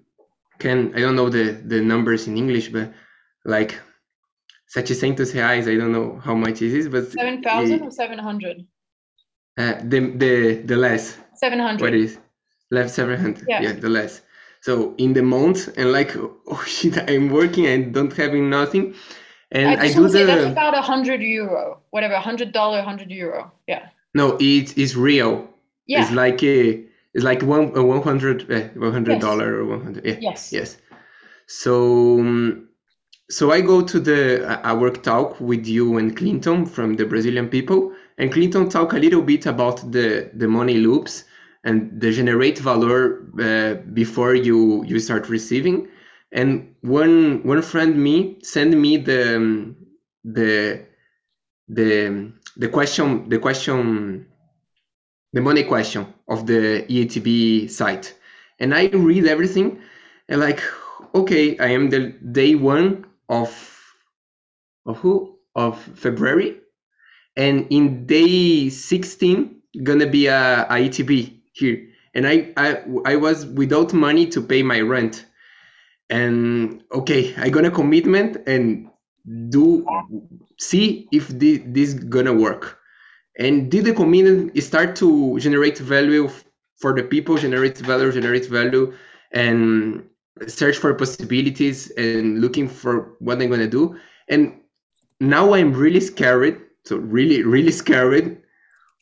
can 0.59 0.95
I 0.95 1.01
don't 1.01 1.17
know 1.17 1.29
the 1.29 1.45
the 1.73 1.81
numbers 1.81 2.27
in 2.29 2.37
English, 2.37 2.69
but 2.69 2.93
like 3.45 3.81
700 4.67 5.27
reais. 5.29 5.65
I 5.73 5.77
don't 5.81 5.93
know 5.93 6.21
how 6.23 6.35
much 6.35 6.63
it 6.63 6.73
is, 6.73 6.89
but 6.89 7.11
7,000 7.13 7.83
or 7.83 7.91
700? 7.91 8.67
Uh, 9.57 9.75
the 9.83 10.01
the 10.23 10.63
the 10.71 10.77
less. 10.77 11.17
700. 11.35 11.81
What 11.81 11.95
is 11.95 12.19
left 12.71 12.91
700? 12.91 13.47
Yeah. 13.49 13.63
yeah, 13.63 13.73
the 13.73 13.89
less. 13.89 14.23
So 14.61 14.95
in 14.99 15.15
the 15.15 15.23
month, 15.23 15.69
and 15.79 15.93
like 15.93 16.17
oh 16.53 16.65
shit, 16.67 16.99
I'm 17.11 17.31
working 17.31 17.67
and 17.67 17.95
don't 17.95 18.15
having 18.15 18.51
nothing, 18.51 18.95
and 19.51 19.81
I 19.81 19.85
I, 19.85 19.93
do 19.93 20.09
the 20.09 20.25
that's 20.25 20.45
about 20.45 20.75
a 20.75 20.83
hundred 20.83 21.23
euro, 21.23 21.81
whatever, 21.91 22.17
hundred 22.17 22.53
dollar, 22.53 22.83
hundred 22.83 23.11
euro. 23.11 23.51
Yeah. 23.67 23.89
no, 24.15 24.37
it 24.41 24.77
is 24.77 24.97
real. 24.97 25.49
Yeah. 25.87 26.03
It's 26.03 26.13
like 26.13 26.43
a 26.43 26.85
it's 27.15 27.25
like 27.25 27.43
one 27.43 27.73
a 27.77 27.83
one 27.83 28.03
hundred 28.03 28.51
uh, 28.51 28.69
one 28.75 28.93
hundred 28.93 29.23
Yes. 29.23 29.41
or 29.41 29.65
one 29.65 29.83
hundred. 29.83 30.05
Yeah. 30.05 30.19
yes. 30.21 30.53
Yes. 30.53 30.77
So 31.47 32.21
um, 32.21 32.69
so 33.31 33.51
I 33.51 33.61
go 33.61 33.83
to 33.83 34.01
the 34.01 34.45
I 34.47 34.71
I 34.71 34.75
work 34.75 35.03
talk 35.03 35.41
with 35.41 35.67
you 35.67 35.99
and 35.99 36.17
Clinton 36.17 36.67
from 36.67 36.95
the 36.95 37.07
Brazilian 37.07 37.49
people, 37.49 37.93
and 38.19 38.31
Clinton 38.33 38.69
talk 38.69 38.93
a 38.93 38.99
little 38.99 39.23
bit 39.23 39.47
about 39.47 39.93
the 39.93 40.31
the 40.35 40.49
money 40.49 40.75
loops 40.75 41.25
and 41.65 42.01
the 42.01 42.13
generate 42.13 42.59
value 42.59 43.25
uh, 43.41 43.75
before 43.95 44.35
you 44.35 44.85
you 44.85 44.99
start 44.99 45.29
receiving. 45.29 45.89
And 46.33 46.75
one 46.83 47.43
one 47.45 47.63
friend 47.63 47.97
me 47.97 48.39
send 48.43 48.81
me 48.81 48.97
the 48.99 49.75
the 50.25 50.85
the 51.69 52.33
the 52.57 52.69
question 52.69 53.29
the 53.29 53.39
question 53.39 54.27
the 55.33 55.41
money 55.41 55.65
question 55.65 56.07
of 56.29 56.47
the 56.47 56.85
EATB 56.89 57.71
site, 57.71 58.15
and 58.61 58.75
I 58.75 58.87
read 58.87 59.27
everything 59.27 59.81
and 60.29 60.41
like 60.41 60.61
okay 61.15 61.59
i 61.59 61.69
am 61.69 61.89
the 61.91 62.11
day 62.33 62.55
one 62.55 63.07
of 63.29 63.51
of 64.87 64.99
who? 64.99 65.37
Of 65.55 65.81
february. 65.97 66.61
And 67.37 67.67
in 67.71 68.07
day 68.07 68.69
16 68.69 69.63
gonna 69.83 70.07
be 70.07 70.27
a, 70.27 70.63
a 70.69 70.75
etb 70.75 71.41
here. 71.53 71.89
And 72.15 72.27
I, 72.27 72.53
I 72.57 72.83
i 73.05 73.17
was 73.17 73.47
without 73.47 73.93
money 73.93 74.27
to 74.29 74.41
pay 74.41 74.63
my 74.63 74.81
rent 74.81 75.25
and 76.11 76.83
okay 76.93 77.35
i 77.37 77.49
got 77.49 77.65
a 77.65 77.71
commitment 77.71 78.37
and 78.47 78.89
do 79.51 79.87
see 80.59 81.07
if 81.13 81.29
this, 81.29 81.61
this 81.67 81.95
gonna 81.95 82.33
work 82.33 82.79
and 83.39 83.71
did 83.71 83.85
the 83.85 83.93
commitment 83.93 84.57
start 84.63 84.97
to 84.97 85.39
generate 85.39 85.79
value 85.79 86.29
for 86.79 86.95
the 86.95 87.03
people 87.03 87.37
generate 87.37 87.79
value 87.79 88.11
generate 88.11 88.47
value 88.47 88.93
and 89.33 90.09
search 90.47 90.77
for 90.77 90.95
possibilities 90.95 91.91
and 91.93 92.41
looking 92.41 92.69
for 92.69 93.17
what 93.19 93.41
I'm 93.43 93.51
gonna 93.51 93.67
do. 93.67 93.99
And 94.29 94.61
now 95.21 95.55
I'm 95.55 95.73
really 95.73 96.01
scared, 96.01 96.61
so 96.85 96.97
really, 96.97 97.43
really 97.43 97.73
scared 97.73 98.43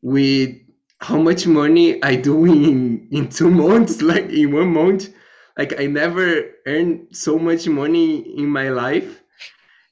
with 0.02 0.56
how 1.00 1.18
much 1.18 1.46
money 1.46 2.02
I 2.02 2.16
do 2.16 2.44
in 2.46 3.08
in 3.10 3.28
two 3.28 3.50
months, 3.50 4.00
like 4.10 4.30
in 4.30 4.52
one 4.52 4.72
month. 4.72 5.10
Like 5.56 5.80
I 5.80 5.86
never 5.86 6.50
earned 6.66 7.08
so 7.12 7.38
much 7.38 7.66
money 7.68 8.18
in 8.38 8.48
my 8.48 8.68
life. 8.68 9.22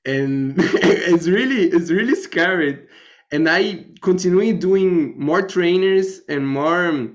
And 0.04 0.54
it's 0.58 1.26
really, 1.26 1.64
it's 1.64 1.90
really 1.90 2.14
scary. 2.14 2.86
And 3.32 3.48
I 3.48 3.86
continue 4.02 4.52
doing 4.52 5.18
more 5.18 5.42
trainers 5.42 6.20
and 6.28 6.46
more 6.46 7.08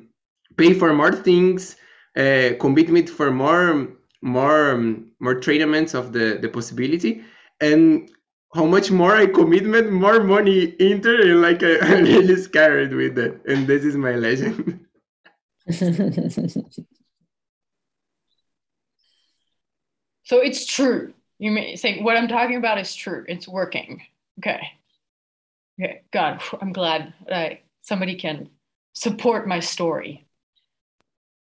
pay 0.58 0.74
for 0.74 0.94
more 0.94 1.12
things, 1.12 1.76
uh, 2.18 2.52
commitment 2.60 3.10
for 3.10 3.32
more 3.32 3.88
more 4.22 4.72
um, 4.72 5.12
more 5.20 5.36
treatments 5.36 5.94
of 5.94 6.12
the 6.12 6.38
the 6.42 6.50
possibility 6.50 7.24
and 7.62 8.10
how 8.54 8.66
much 8.66 8.90
more 8.90 9.16
I 9.16 9.28
commitment, 9.28 9.92
more 9.92 10.24
money 10.24 10.76
enter, 10.80 11.22
and 11.22 11.42
like 11.42 11.62
I, 11.64 11.80
I'm 11.82 12.04
really 12.04 12.36
scared 12.38 12.94
with 12.94 13.16
that. 13.16 13.40
And 13.46 13.68
this 13.68 13.86
is 13.86 13.96
my 13.96 14.16
legend. 14.16 14.86
So 20.30 20.42
it's 20.42 20.68
true. 20.68 21.16
You 21.40 21.50
may 21.50 21.76
say 21.76 22.04
what 22.04 22.16
I'm 22.16 22.28
talking 22.28 22.58
about 22.58 22.78
is 22.78 22.94
true. 22.94 23.26
It's 23.28 23.48
working. 23.48 24.04
Okay. 24.38 24.62
Okay. 25.82 26.04
God, 26.14 26.40
I'm 26.62 26.72
glad 26.72 27.16
that 27.28 27.62
somebody 27.82 28.14
can 28.14 28.52
support 28.94 29.48
my 29.48 29.60
story. 29.60 30.28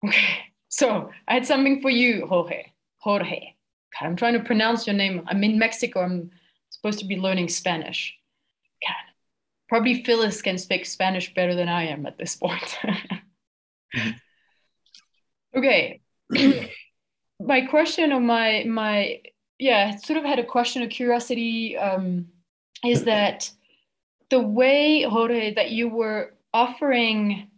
Okay. 0.05 0.39
So 0.67 1.11
I 1.29 1.35
had 1.35 1.45
something 1.45 1.81
for 1.81 1.89
you, 1.89 2.27
Jorge. 2.27 2.73
Jorge. 2.97 3.53
God, 3.97 4.05
I'm 4.05 4.17
trying 4.17 4.33
to 4.33 4.43
pronounce 4.43 4.85
your 4.85 4.97
name. 4.97 5.23
I'm 5.27 5.41
in 5.45 5.57
Mexico. 5.57 6.01
I'm 6.01 6.31
supposed 6.69 6.99
to 6.99 7.05
be 7.05 7.15
learning 7.15 7.47
Spanish. 7.47 8.13
God. 8.85 9.13
Probably 9.69 10.03
Phyllis 10.03 10.41
can 10.41 10.57
speak 10.57 10.85
Spanish 10.85 11.33
better 11.33 11.55
than 11.55 11.69
I 11.69 11.87
am 11.87 12.05
at 12.05 12.17
this 12.17 12.35
point. 12.35 12.77
Mm-hmm. 13.95 15.59
okay. 15.59 16.01
my 17.45 17.61
question 17.61 18.11
or 18.11 18.19
my 18.19 18.63
my 18.67 19.21
yeah 19.59 19.95
sort 19.97 20.17
of 20.17 20.25
had 20.25 20.39
a 20.39 20.45
question 20.45 20.81
of 20.81 20.89
curiosity 20.89 21.77
um, 21.77 22.27
is 22.85 23.03
that 23.11 23.49
the 24.29 24.39
way 24.39 25.03
Jorge 25.03 25.53
that 25.53 25.71
you 25.71 25.89
were 25.89 26.33
offering 26.53 27.49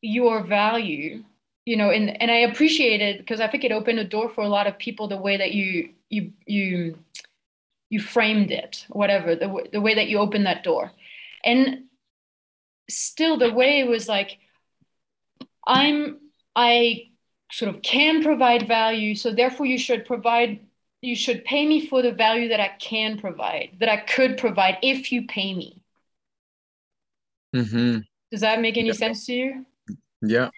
your 0.00 0.42
value 0.42 1.24
you 1.64 1.76
know 1.76 1.90
and 1.90 2.20
and 2.20 2.30
I 2.30 2.36
appreciate 2.36 3.00
it 3.00 3.18
because 3.18 3.40
I 3.40 3.48
think 3.48 3.64
it 3.64 3.72
opened 3.72 3.98
a 3.98 4.04
door 4.04 4.28
for 4.28 4.42
a 4.42 4.48
lot 4.48 4.66
of 4.66 4.78
people 4.78 5.08
the 5.08 5.16
way 5.16 5.36
that 5.36 5.52
you 5.52 5.90
you 6.10 6.32
you 6.46 6.98
you 7.90 8.00
framed 8.00 8.50
it 8.50 8.86
whatever 8.88 9.34
the, 9.34 9.46
w- 9.46 9.70
the 9.72 9.80
way 9.80 9.94
that 9.94 10.08
you 10.08 10.18
opened 10.18 10.46
that 10.46 10.64
door. 10.64 10.90
And 11.44 11.84
still 12.88 13.38
the 13.38 13.52
way 13.52 13.80
it 13.80 13.88
was 13.88 14.08
like 14.08 14.38
i'm 15.66 16.18
i 16.54 17.04
sort 17.58 17.68
of 17.74 17.82
can 17.82 18.22
provide 18.22 18.62
value 18.68 19.14
so 19.14 19.32
therefore 19.32 19.66
you 19.66 19.78
should 19.86 20.04
provide 20.12 20.52
you 21.02 21.14
should 21.24 21.40
pay 21.44 21.62
me 21.72 21.78
for 21.88 21.98
the 22.06 22.12
value 22.24 22.48
that 22.48 22.60
i 22.60 22.70
can 22.90 23.10
provide 23.24 23.68
that 23.80 23.88
i 23.88 23.98
could 24.14 24.36
provide 24.44 24.76
if 24.82 25.00
you 25.12 25.20
pay 25.26 25.54
me 25.54 25.70
Mm-hmm. 27.54 27.98
does 28.32 28.40
that 28.40 28.60
make 28.60 28.76
any 28.76 28.88
Yeah. 28.88 28.94
sense 29.04 29.26
to 29.26 29.32
you 29.32 29.66
Yeah. 30.22 30.48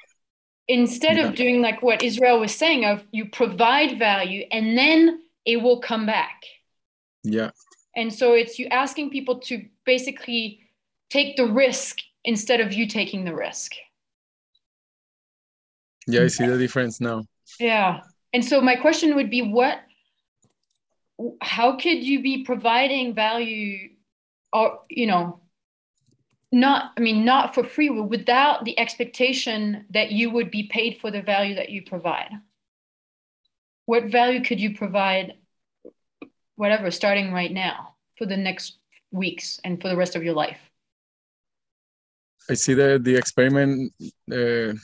instead 0.69 1.17
Yeah. 1.19 1.27
of 1.29 1.35
doing 1.43 1.61
like 1.61 1.83
what 1.83 2.03
israel 2.03 2.39
was 2.41 2.55
saying 2.55 2.85
of 2.93 3.05
you 3.13 3.23
provide 3.43 3.99
value 3.99 4.43
and 4.51 4.79
then 4.79 5.21
it 5.45 5.59
will 5.65 5.81
come 5.91 6.07
back 6.07 6.39
Yeah. 7.25 7.51
And 8.01 8.13
so 8.13 8.27
it's 8.41 8.59
you 8.61 8.67
asking 8.83 9.07
people 9.17 9.37
to 9.49 9.55
basically 9.93 10.45
take 11.17 11.31
the 11.41 11.47
risk 11.65 11.95
instead 12.25 12.61
of 12.61 12.69
you 12.79 12.85
taking 12.87 13.25
the 13.25 13.35
risk. 13.47 13.73
Yeah. 16.07 16.23
I 16.23 16.27
see 16.29 16.47
the 16.47 16.59
difference 16.59 17.01
now. 17.01 17.25
Yeah. 17.59 18.01
And 18.33 18.45
so 18.45 18.61
my 18.61 18.77
question 18.77 19.15
would 19.17 19.31
be 19.31 19.43
what 19.43 19.81
how 21.41 21.77
could 21.77 22.05
you 22.05 22.21
be 22.21 22.45
providing 22.45 23.15
value 23.15 23.91
or 24.53 24.81
you 24.91 25.07
know 25.07 25.41
not 26.53 26.93
I 26.97 27.01
mean 27.01 27.25
not 27.25 27.55
for 27.55 27.65
free 27.65 27.89
without 27.89 28.65
the 28.65 28.79
expectation 28.79 29.87
that 29.91 30.13
you 30.13 30.31
would 30.31 30.51
be 30.51 30.65
paid 30.65 30.99
for 31.01 31.11
the 31.11 31.23
value 31.23 31.55
that 31.57 31.71
you 31.71 31.83
provide? 31.83 32.31
What 33.87 34.05
value 34.05 34.43
could 34.43 34.61
you 34.61 34.77
provide 34.77 35.35
whatever 36.57 36.91
starting 36.91 37.33
right 37.33 37.53
now 37.53 37.95
for 38.19 38.27
the 38.27 38.37
next 38.37 38.79
weeks 39.13 39.61
and 39.65 39.81
for 39.81 39.89
the 39.89 39.97
rest 39.97 40.17
of 40.17 40.25
your 40.25 40.35
life? 40.35 40.59
I 42.51 42.55
see 42.55 42.75
that 42.75 43.05
the 43.05 43.17
experiment. 43.17 43.93
Uh, 44.31 44.75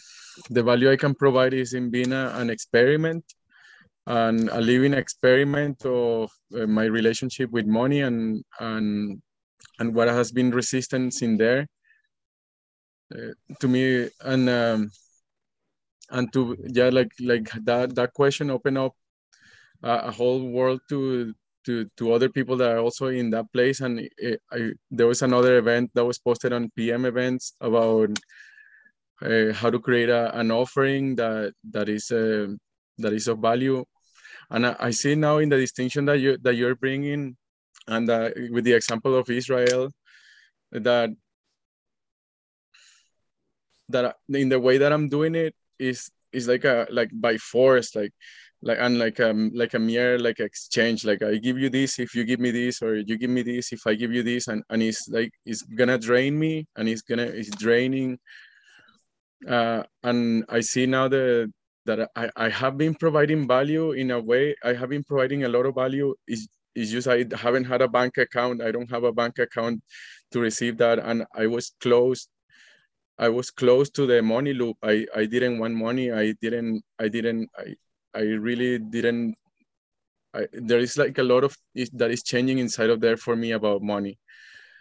the 0.51 0.62
value 0.62 0.91
I 0.91 0.97
can 0.97 1.15
provide 1.15 1.55
is 1.55 1.75
in 1.75 1.91
being 1.91 2.12
a, 2.12 2.33
an 2.37 2.51
experiment 2.51 3.25
and 4.07 4.49
a 4.49 4.61
living 4.61 4.95
experiment 4.95 5.85
of 5.85 6.31
uh, 6.57 6.67
my 6.67 6.85
relationship 6.85 7.51
with 7.51 7.67
money 7.67 8.01
and 8.01 8.45
and 8.61 9.23
and 9.79 9.95
what 9.95 10.09
has 10.09 10.33
been 10.33 10.51
resistance 10.51 11.23
in 11.23 11.37
there. 11.37 11.67
Uh, 13.15 13.33
to 13.61 13.69
me 13.69 14.09
and 14.23 14.49
um, 14.49 14.91
and 16.11 16.33
to 16.33 16.57
yeah 16.69 16.89
like 16.89 17.12
like 17.21 17.51
that 17.65 17.95
that 17.95 18.12
question 18.12 18.51
open 18.51 18.77
up 18.77 18.95
a, 19.83 20.09
a 20.09 20.11
whole 20.11 20.49
world 20.49 20.81
to 20.89 21.35
to 21.65 21.89
to 21.97 22.12
other 22.12 22.29
people 22.29 22.57
that 22.57 22.73
are 22.73 22.79
also 22.81 23.07
in 23.07 23.31
that 23.31 23.53
place. 23.53 23.81
And 23.81 24.09
it, 24.19 24.41
I, 24.51 24.73
there 24.91 25.07
was 25.07 25.23
another 25.23 25.59
event 25.59 25.91
that 25.95 26.05
was 26.05 26.19
posted 26.19 26.53
on 26.53 26.73
pm 26.77 27.05
events 27.05 27.55
about 27.61 28.11
uh, 29.23 29.52
how 29.52 29.71
to 29.71 29.79
create 29.79 30.09
a, 30.09 30.37
an 30.38 30.50
offering 30.50 31.17
that 31.17 31.52
that 31.71 31.88
is 31.88 32.11
uh, 32.11 32.49
that 32.99 33.12
is 33.12 33.29
of 33.29 33.38
value. 33.38 33.85
And 34.50 34.67
I, 34.67 34.76
I, 34.79 34.91
see 34.91 35.14
now 35.14 35.38
in 35.38 35.49
the 35.49 35.57
distinction 35.57 36.05
that 36.07 36.19
you 36.19 36.37
that 36.43 36.57
you're 36.57 36.75
bringing 36.75 37.37
and 37.87 38.09
uh, 38.09 38.31
with 38.50 38.64
the 38.64 38.73
example 38.73 39.14
of 39.17 39.29
israel 39.31 39.91
that 40.71 41.11
that 43.88 44.17
in 44.29 44.49
the 44.49 44.61
way 44.61 44.79
that 44.79 44.93
i'm 44.93 45.09
doing 45.09 45.35
it 45.35 45.55
is 45.79 46.11
is 46.33 46.49
like 46.49 46.64
a 46.64 46.87
like 46.91 47.11
by 47.12 47.37
force 47.37 47.95
like 47.95 48.12
like 48.62 48.79
and 48.81 48.99
like 48.99 49.19
um 49.21 49.50
like 49.55 49.75
a 49.75 49.79
mere 49.79 50.19
like 50.19 50.38
exchange. 50.38 51.05
Like 51.05 51.23
i 51.23 51.37
give 51.37 51.59
you 51.59 51.69
this 51.69 51.99
if 51.99 52.14
you 52.14 52.25
give 52.25 52.38
me 52.38 52.52
this 52.52 52.81
or 52.81 52.97
you 52.97 53.19
give 53.19 53.31
me 53.31 53.43
this 53.43 53.73
if 53.73 53.87
i 53.87 53.95
give 53.95 54.12
you 54.12 54.23
this. 54.23 54.49
And 54.49 54.62
and 54.71 54.83
it's 54.83 55.09
like 55.09 55.33
it's 55.45 55.62
gonna 55.62 55.99
drain 55.99 56.38
me 56.38 56.67
and 56.76 56.88
it's 56.88 57.02
gonna 57.02 57.25
it's 57.25 57.50
draining 57.50 58.19
uh 59.49 59.83
and 60.03 60.45
i 60.49 60.61
see 60.61 60.87
now 60.87 61.09
the 61.09 61.51
that 61.85 62.09
I, 62.15 62.31
I 62.37 62.49
have 62.49 62.79
been 62.79 62.95
providing 62.95 63.49
value 63.49 63.91
in 63.93 64.13
a 64.13 64.21
way 64.21 64.55
i 64.63 64.73
have 64.73 64.89
been 64.89 65.05
providing 65.05 65.45
a 65.45 65.49
lot 65.49 65.67
of 65.67 65.75
value 65.75 66.15
is 66.29 66.49
is 66.75 66.91
just 66.91 67.09
i 67.09 67.25
haven't 67.35 67.65
had 67.65 67.83
a 67.83 67.89
bank 67.89 68.19
account 68.19 68.63
i 68.63 68.71
don't 68.71 68.91
have 68.91 69.05
a 69.05 69.13
bank 69.13 69.39
account 69.39 69.83
to 70.31 70.41
receive 70.41 70.79
that 70.79 70.99
and 70.99 71.25
i 71.35 71.47
was 71.47 71.73
close 71.81 72.29
i 73.19 73.29
was 73.29 73.51
close 73.51 73.91
to 73.91 74.07
the 74.07 74.23
money 74.23 74.55
loop 74.55 74.77
i 74.83 75.05
i 75.17 75.27
didn't 75.27 75.59
want 75.59 75.75
money 75.75 76.13
i 76.13 76.33
didn't 76.41 76.83
i 77.01 77.09
didn't 77.09 77.51
i 77.59 77.75
I 78.15 78.21
really 78.21 78.79
didn't. 78.79 79.37
I, 80.35 80.47
there 80.53 80.79
is 80.79 80.97
like 80.97 81.19
a 81.19 81.23
lot 81.23 81.45
of 81.45 81.57
is, 81.75 81.91
that 81.91 82.11
is 82.11 82.23
changing 82.23 82.59
inside 82.59 82.91
of 82.91 83.01
there 83.01 83.17
for 83.17 83.37
me 83.37 83.53
about 83.53 83.83
money. 83.83 84.19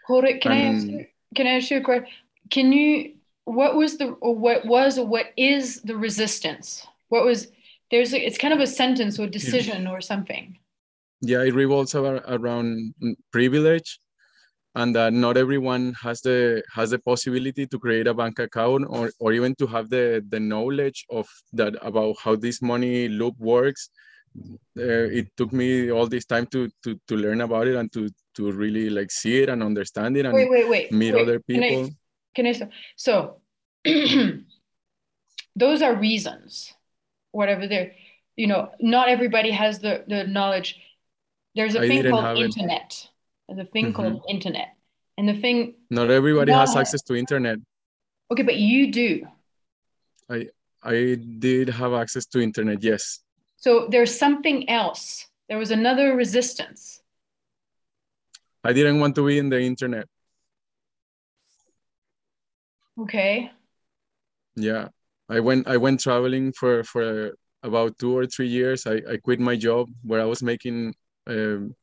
Hold 0.07 0.25
it. 0.25 0.41
Can 0.41 0.51
and, 0.51 0.61
I 0.61 0.75
ask 0.75 0.87
you? 0.87 1.05
Can 1.35 1.47
I 1.47 1.51
ask 1.57 1.71
you 1.71 1.77
a 1.77 1.81
question? 1.81 2.07
Can 2.49 2.71
you? 2.71 3.15
What 3.45 3.75
was 3.75 3.97
the 3.97 4.09
or 4.21 4.35
what 4.35 4.65
was 4.65 4.97
or 4.97 5.05
what 5.05 5.27
is 5.37 5.81
the 5.81 5.95
resistance? 5.95 6.85
What 7.09 7.25
was 7.25 7.47
there's 7.89 8.13
a, 8.13 8.25
it's 8.25 8.37
kind 8.37 8.53
of 8.53 8.59
a 8.59 8.67
sentence 8.67 9.19
or 9.19 9.27
decision 9.27 9.87
or 9.87 9.99
something. 9.99 10.57
Yeah, 11.21 11.43
it 11.43 11.53
revolves 11.53 11.93
around 11.93 12.93
privilege 13.31 13.99
and 14.75 14.95
that 14.95 15.13
not 15.13 15.37
everyone 15.37 15.93
has 16.01 16.21
the 16.21 16.63
has 16.73 16.91
the 16.91 16.99
possibility 16.99 17.67
to 17.67 17.77
create 17.77 18.07
a 18.07 18.13
bank 18.13 18.39
account 18.39 18.85
or, 18.89 19.11
or 19.19 19.33
even 19.33 19.53
to 19.55 19.67
have 19.67 19.89
the 19.89 20.25
the 20.29 20.39
knowledge 20.39 21.05
of 21.09 21.27
that 21.51 21.75
about 21.81 22.15
how 22.23 22.35
this 22.35 22.61
money 22.61 23.07
loop 23.09 23.35
works 23.37 23.89
uh, 24.77 25.07
it 25.19 25.27
took 25.35 25.51
me 25.51 25.91
all 25.91 26.07
this 26.07 26.25
time 26.25 26.45
to 26.47 26.69
to 26.83 26.97
to 27.07 27.15
learn 27.15 27.41
about 27.41 27.67
it 27.67 27.75
and 27.75 27.91
to 27.91 28.09
to 28.33 28.51
really 28.51 28.89
like 28.89 29.11
see 29.11 29.41
it 29.41 29.49
and 29.49 29.61
understand 29.61 30.15
it 30.15 30.25
and 30.25 30.33
wait, 30.33 30.49
wait, 30.49 30.69
wait, 30.69 30.91
meet 30.91 31.13
wait. 31.13 31.21
other 31.21 31.39
people 31.39 31.89
can 32.35 32.45
I, 32.45 32.49
I 32.49 32.69
so 32.95 33.37
those 35.55 35.81
are 35.81 35.95
reasons 35.95 36.73
whatever 37.31 37.67
they're 37.67 37.93
you 38.35 38.47
know 38.47 38.69
not 38.79 39.09
everybody 39.09 39.51
has 39.51 39.79
the 39.79 40.03
the 40.07 40.25
knowledge 40.25 40.79
there's 41.55 41.75
a 41.75 41.81
I 41.81 41.87
thing 41.87 42.09
called 42.09 42.37
internet 42.37 42.81
it 42.81 43.07
there's 43.51 43.67
a 43.67 43.71
thing 43.71 43.87
mm-hmm. 43.87 43.95
called 43.95 44.23
internet. 44.29 44.75
And 45.17 45.27
the 45.27 45.33
thing 45.33 45.75
Not 45.89 46.09
everybody 46.09 46.51
has 46.51 46.75
access 46.75 47.01
to 47.03 47.15
internet. 47.15 47.57
Okay, 48.31 48.43
but 48.43 48.55
you 48.55 48.91
do. 48.91 49.27
I 50.29 50.47
I 50.81 51.17
did 51.37 51.69
have 51.69 51.93
access 51.93 52.25
to 52.27 52.39
internet, 52.39 52.81
yes. 52.81 53.19
So 53.57 53.87
there's 53.91 54.17
something 54.17 54.69
else. 54.69 55.27
There 55.49 55.57
was 55.57 55.69
another 55.69 56.15
resistance. 56.15 57.01
I 58.63 58.73
didn't 58.73 58.99
want 58.99 59.15
to 59.15 59.27
be 59.27 59.37
in 59.37 59.49
the 59.49 59.59
internet. 59.59 60.07
Okay. 63.01 63.51
Yeah. 64.55 64.89
I 65.29 65.39
went 65.39 65.67
I 65.67 65.77
went 65.77 66.01
traveling 66.01 66.51
for 66.53 66.83
for 66.83 67.33
about 67.63 67.97
two 67.97 68.15
or 68.17 68.25
three 68.25 68.47
years. 68.47 68.85
I, 68.85 69.01
I 69.09 69.17
quit 69.17 69.39
my 69.39 69.55
job 69.55 69.89
where 70.03 70.21
I 70.21 70.25
was 70.25 70.43
making 70.43 70.93
um, 71.27 71.75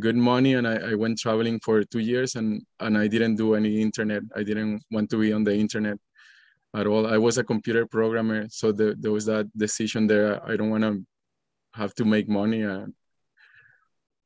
good 0.00 0.16
money 0.16 0.54
and 0.54 0.66
I, 0.66 0.92
I 0.92 0.94
went 0.94 1.18
traveling 1.18 1.60
for 1.60 1.84
two 1.84 1.98
years 1.98 2.34
and, 2.34 2.62
and 2.80 2.96
I 2.96 3.06
didn't 3.06 3.36
do 3.36 3.54
any 3.54 3.80
internet. 3.80 4.22
I 4.34 4.42
didn't 4.42 4.82
want 4.90 5.10
to 5.10 5.20
be 5.20 5.32
on 5.32 5.44
the 5.44 5.54
internet 5.54 5.98
at 6.74 6.86
all. 6.86 7.06
I 7.06 7.18
was 7.18 7.38
a 7.38 7.44
computer 7.44 7.86
programmer. 7.86 8.46
So 8.50 8.72
the, 8.72 8.96
there 8.98 9.12
was 9.12 9.26
that 9.26 9.46
decision 9.56 10.06
there. 10.06 10.44
I 10.48 10.56
don't 10.56 10.70
want 10.70 10.84
to 10.84 11.04
have 11.74 11.94
to 11.96 12.04
make 12.04 12.28
money. 12.28 12.62
And, 12.62 12.94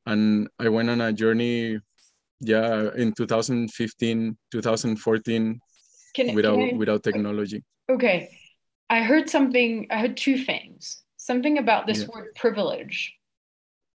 and 0.05 0.47
I 0.59 0.69
went 0.69 0.89
on 0.89 1.01
a 1.01 1.11
journey, 1.11 1.79
yeah, 2.39 2.89
in 2.95 3.11
2015, 3.13 4.37
2014, 4.51 5.59
can, 6.15 6.33
without, 6.33 6.55
can 6.55 6.75
I, 6.75 6.77
without 6.77 7.03
technology. 7.03 7.63
Okay. 7.89 8.29
I 8.89 9.01
heard 9.01 9.29
something, 9.29 9.87
I 9.91 9.99
heard 9.99 10.17
two 10.17 10.37
things. 10.37 11.03
Something 11.17 11.57
about 11.57 11.87
this 11.87 12.01
yeah. 12.01 12.07
word 12.13 12.35
privilege. 12.35 13.13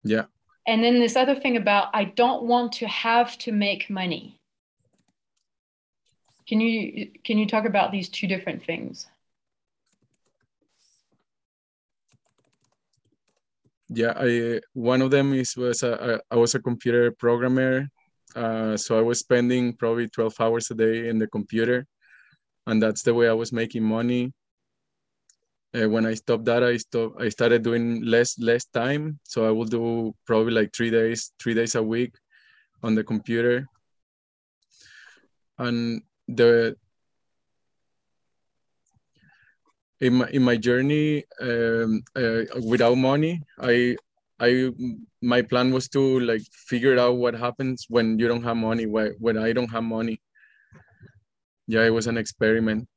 Yeah 0.03 0.25
and 0.67 0.83
then 0.83 0.99
this 0.99 1.15
other 1.15 1.33
thing 1.33 1.55
about 1.57 1.87
I 1.93 2.03
don't 2.03 2.43
want 2.43 2.73
to 2.73 2.87
have 2.87 3.37
to 3.39 3.51
make 3.51 3.89
money. 3.89 4.39
Can 6.47 6.59
you 6.59 7.11
can 7.23 7.37
you 7.37 7.47
talk 7.47 7.65
about 7.65 7.91
these 7.91 8.09
two 8.09 8.27
different 8.27 8.63
things? 8.63 9.07
Yeah, 13.89 14.13
I 14.17 14.59
one 14.73 15.01
of 15.01 15.11
them 15.11 15.33
is 15.33 15.55
was 15.55 15.83
a, 15.83 16.19
I 16.29 16.35
was 16.35 16.55
a 16.55 16.59
computer 16.59 17.11
programmer, 17.11 17.87
uh, 18.35 18.75
so 18.75 18.99
I 18.99 19.01
was 19.01 19.19
spending 19.19 19.73
probably 19.73 20.09
twelve 20.09 20.35
hours 20.39 20.69
a 20.71 20.75
day 20.75 21.07
in 21.07 21.17
the 21.17 21.27
computer, 21.27 21.87
and 22.67 22.81
that's 22.81 23.01
the 23.01 23.13
way 23.13 23.27
I 23.27 23.33
was 23.33 23.51
making 23.51 23.83
money 23.83 24.33
uh, 25.75 25.89
when 25.89 26.05
I 26.05 26.13
stopped 26.13 26.45
that, 26.45 26.63
I 26.63 26.77
stopped. 26.77 27.21
I 27.21 27.29
started 27.29 27.63
doing 27.63 28.03
less 28.03 28.39
less 28.39 28.65
time, 28.65 29.19
so 29.23 29.47
I 29.47 29.51
will 29.51 29.65
do 29.65 30.15
probably 30.25 30.53
like 30.53 30.73
three 30.73 30.89
days, 30.89 31.31
three 31.41 31.53
days 31.53 31.75
a 31.75 31.83
week, 31.83 32.15
on 32.83 32.95
the 32.95 33.03
computer. 33.03 33.67
And 35.57 36.01
the 36.27 36.75
in 39.99 40.13
my 40.13 40.29
in 40.29 40.43
my 40.43 40.55
journey 40.55 41.25
um, 41.41 42.01
uh, 42.15 42.43
without 42.65 42.95
money, 42.95 43.41
I 43.59 43.97
I 44.39 44.71
my 45.21 45.41
plan 45.41 45.73
was 45.73 45.89
to 45.89 46.19
like 46.19 46.43
figure 46.51 46.97
out 46.97 47.17
what 47.17 47.33
happens 47.33 47.85
when 47.89 48.19
you 48.19 48.27
don't 48.27 48.43
have 48.43 48.57
money. 48.57 48.85
When 48.85 49.37
I 49.37 49.51
don't 49.53 49.71
have 49.71 49.83
money. 49.83 50.21
Yeah, 51.67 51.83
it 51.85 51.89
was 51.89 52.07
an 52.07 52.17
experiment. 52.17 52.87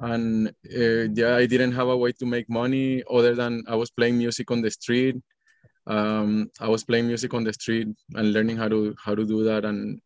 And 0.00 0.48
uh, 0.48 1.08
yeah 1.12 1.34
i 1.34 1.44
didn't 1.46 1.72
have 1.72 1.88
a 1.88 1.96
way 1.96 2.12
to 2.12 2.26
make 2.26 2.48
money 2.48 3.02
other 3.10 3.34
than 3.34 3.64
i 3.68 3.74
was 3.74 3.90
playing 3.90 4.16
music 4.16 4.50
on 4.52 4.62
the 4.62 4.70
street. 4.70 5.16
Um, 5.88 6.50
i 6.60 6.68
was 6.68 6.84
playing 6.84 7.08
music 7.08 7.34
on 7.34 7.42
the 7.42 7.52
street 7.52 7.88
and 8.14 8.32
learning 8.32 8.56
how 8.56 8.68
to 8.68 8.94
how 9.04 9.14
to 9.16 9.24
do 9.26 9.42
that 9.44 9.64
and 9.64 10.00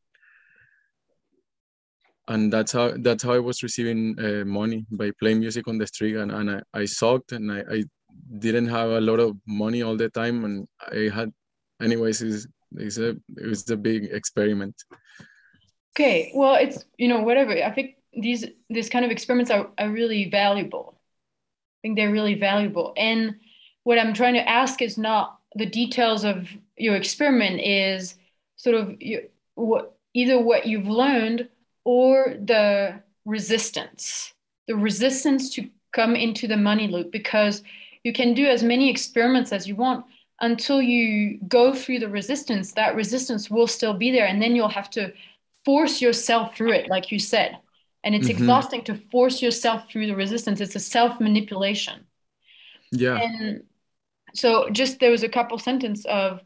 and 2.29 2.53
that's 2.53 2.73
how 2.73 2.93
that's 2.99 3.23
how 3.23 3.35
i 3.35 3.38
was 3.38 3.62
receiving 3.62 4.17
uh, 4.19 4.45
money 4.47 4.87
by 4.91 5.11
playing 5.21 5.41
music 5.41 5.69
on 5.69 5.77
the 5.79 5.87
street. 5.87 6.17
And, 6.17 6.31
and 6.33 6.51
I, 6.51 6.81
I 6.81 6.85
sucked 6.87 7.33
and 7.33 7.53
I, 7.53 7.61
I 7.71 7.85
didn't 8.38 8.69
have 8.69 8.91
a 8.91 9.01
lot 9.01 9.21
of 9.21 9.37
money 9.47 9.83
all 9.83 9.97
the 9.97 10.09
time. 10.09 10.45
And 10.47 10.67
i 10.91 11.11
had 11.15 11.31
anyways 11.83 12.23
it's, 12.23 12.47
it's 12.77 12.99
a 12.99 13.11
it 13.37 13.47
was 13.47 13.69
a 13.71 13.77
big 13.77 14.05
experiment 14.12 14.75
okay 15.94 16.33
well 16.35 16.55
it's 16.55 16.85
you 16.96 17.09
know 17.09 17.20
whatever 17.20 17.52
i 17.52 17.70
think 17.70 17.96
these 18.14 18.44
these 18.68 18.88
kind 18.88 19.05
of 19.05 19.11
experiments 19.11 19.50
are, 19.50 19.68
are 19.78 19.90
really 19.90 20.28
valuable. 20.28 20.94
I 20.96 21.78
think 21.83 21.96
they're 21.96 22.12
really 22.12 22.35
valuable. 22.35 22.92
And 22.96 23.37
what 23.85 23.98
I'm 23.98 24.14
trying 24.14 24.35
to 24.35 24.48
ask 24.48 24.83
is 24.83 24.98
not 24.98 25.38
the 25.55 25.66
details 25.66 26.24
of 26.24 26.48
your 26.76 26.94
experiment 26.94 27.61
is 27.61 28.14
sort 28.57 28.76
of 28.76 29.00
you, 29.00 29.28
what 29.55 29.96
either 30.14 30.38
what 30.38 30.66
you've 30.66 30.88
learned 30.88 31.48
or 31.85 32.35
the 32.44 33.00
resistance, 33.24 34.33
the 34.68 34.76
resistance 34.76 35.50
to 35.50 35.68
come 35.92 36.14
into 36.14 36.46
the 36.46 36.57
money 36.57 36.88
loop 36.88 37.11
because 37.12 37.62
you 38.05 38.12
can 38.12 38.35
do 38.35 38.46
as 38.46 38.62
many 38.62 38.90
experiments 38.90 39.52
as 39.52 39.66
you 39.66 39.76
want 39.76 40.05
until 40.40 40.81
you 40.81 41.38
go 41.48 41.74
through 41.74 41.98
the 41.98 42.09
resistance 42.09 42.72
that 42.72 42.96
resistance 42.96 43.50
will 43.50 43.66
still 43.66 43.94
be 43.94 44.11
there 44.11 44.26
and 44.26 44.40
then 44.40 44.57
you'll 44.57 44.68
have 44.68 44.90
to 44.90 45.12
force 45.64 46.03
yourself 46.03 46.57
through 46.57 46.72
it 46.72 46.88
like 46.88 47.12
you 47.12 47.18
said. 47.18 47.59
And 48.05 48.14
it's 48.14 48.27
mm-hmm. 48.27 48.42
exhausting 48.42 48.83
to 48.85 48.96
force 48.96 49.40
yourself 49.40 49.88
through 49.88 50.09
the 50.09 50.16
resistance. 50.16 50.61
It's 50.61 50.75
a 50.75 50.81
self 50.81 51.20
manipulation 51.20 52.07
yeah. 52.92 53.16
And 53.16 53.64
so 54.35 54.68
just 54.70 55.01
there 55.01 55.11
was 55.11 55.22
a 55.22 55.29
couple 55.29 55.59
sentence 55.59 56.05
of 56.05 56.40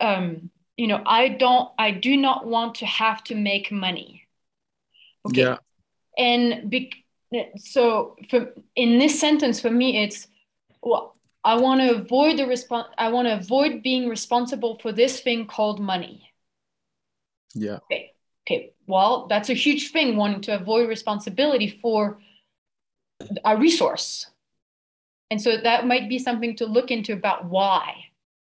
um 0.00 0.50
you 0.76 0.88
know 0.88 1.00
i 1.06 1.28
don't 1.28 1.70
i 1.78 1.92
do 1.92 2.16
not 2.16 2.46
want 2.46 2.76
to 2.76 2.86
have 2.86 3.24
to 3.24 3.34
make 3.34 3.72
money. 3.72 4.26
Okay. 5.26 5.42
Yeah. 5.42 5.56
And 6.16 6.70
be, 6.70 6.92
so 7.56 8.16
for 8.30 8.52
in 8.76 8.98
this 8.98 9.18
sentence 9.18 9.60
for 9.60 9.70
me 9.70 10.02
it's 10.02 10.26
well 10.82 11.14
i 11.44 11.54
want 11.54 11.80
to 11.80 11.94
avoid 11.94 12.38
the 12.38 12.46
response 12.46 12.88
i 12.96 13.08
want 13.08 13.28
to 13.28 13.34
avoid 13.34 13.82
being 13.82 14.08
responsible 14.08 14.78
for 14.80 14.92
this 14.92 15.20
thing 15.20 15.46
called 15.46 15.78
money 15.78 16.27
yeah 17.54 17.78
okay 17.90 18.12
Okay, 18.48 18.72
well, 18.86 19.26
that's 19.28 19.50
a 19.50 19.52
huge 19.54 19.92
thing, 19.92 20.16
wanting 20.16 20.40
to 20.40 20.54
avoid 20.58 20.88
responsibility 20.88 21.68
for 21.82 22.18
a 23.44 23.58
resource. 23.58 24.24
And 25.30 25.38
so 25.38 25.58
that 25.58 25.86
might 25.86 26.08
be 26.08 26.18
something 26.18 26.56
to 26.56 26.64
look 26.64 26.90
into 26.90 27.12
about 27.12 27.44
why. 27.44 28.06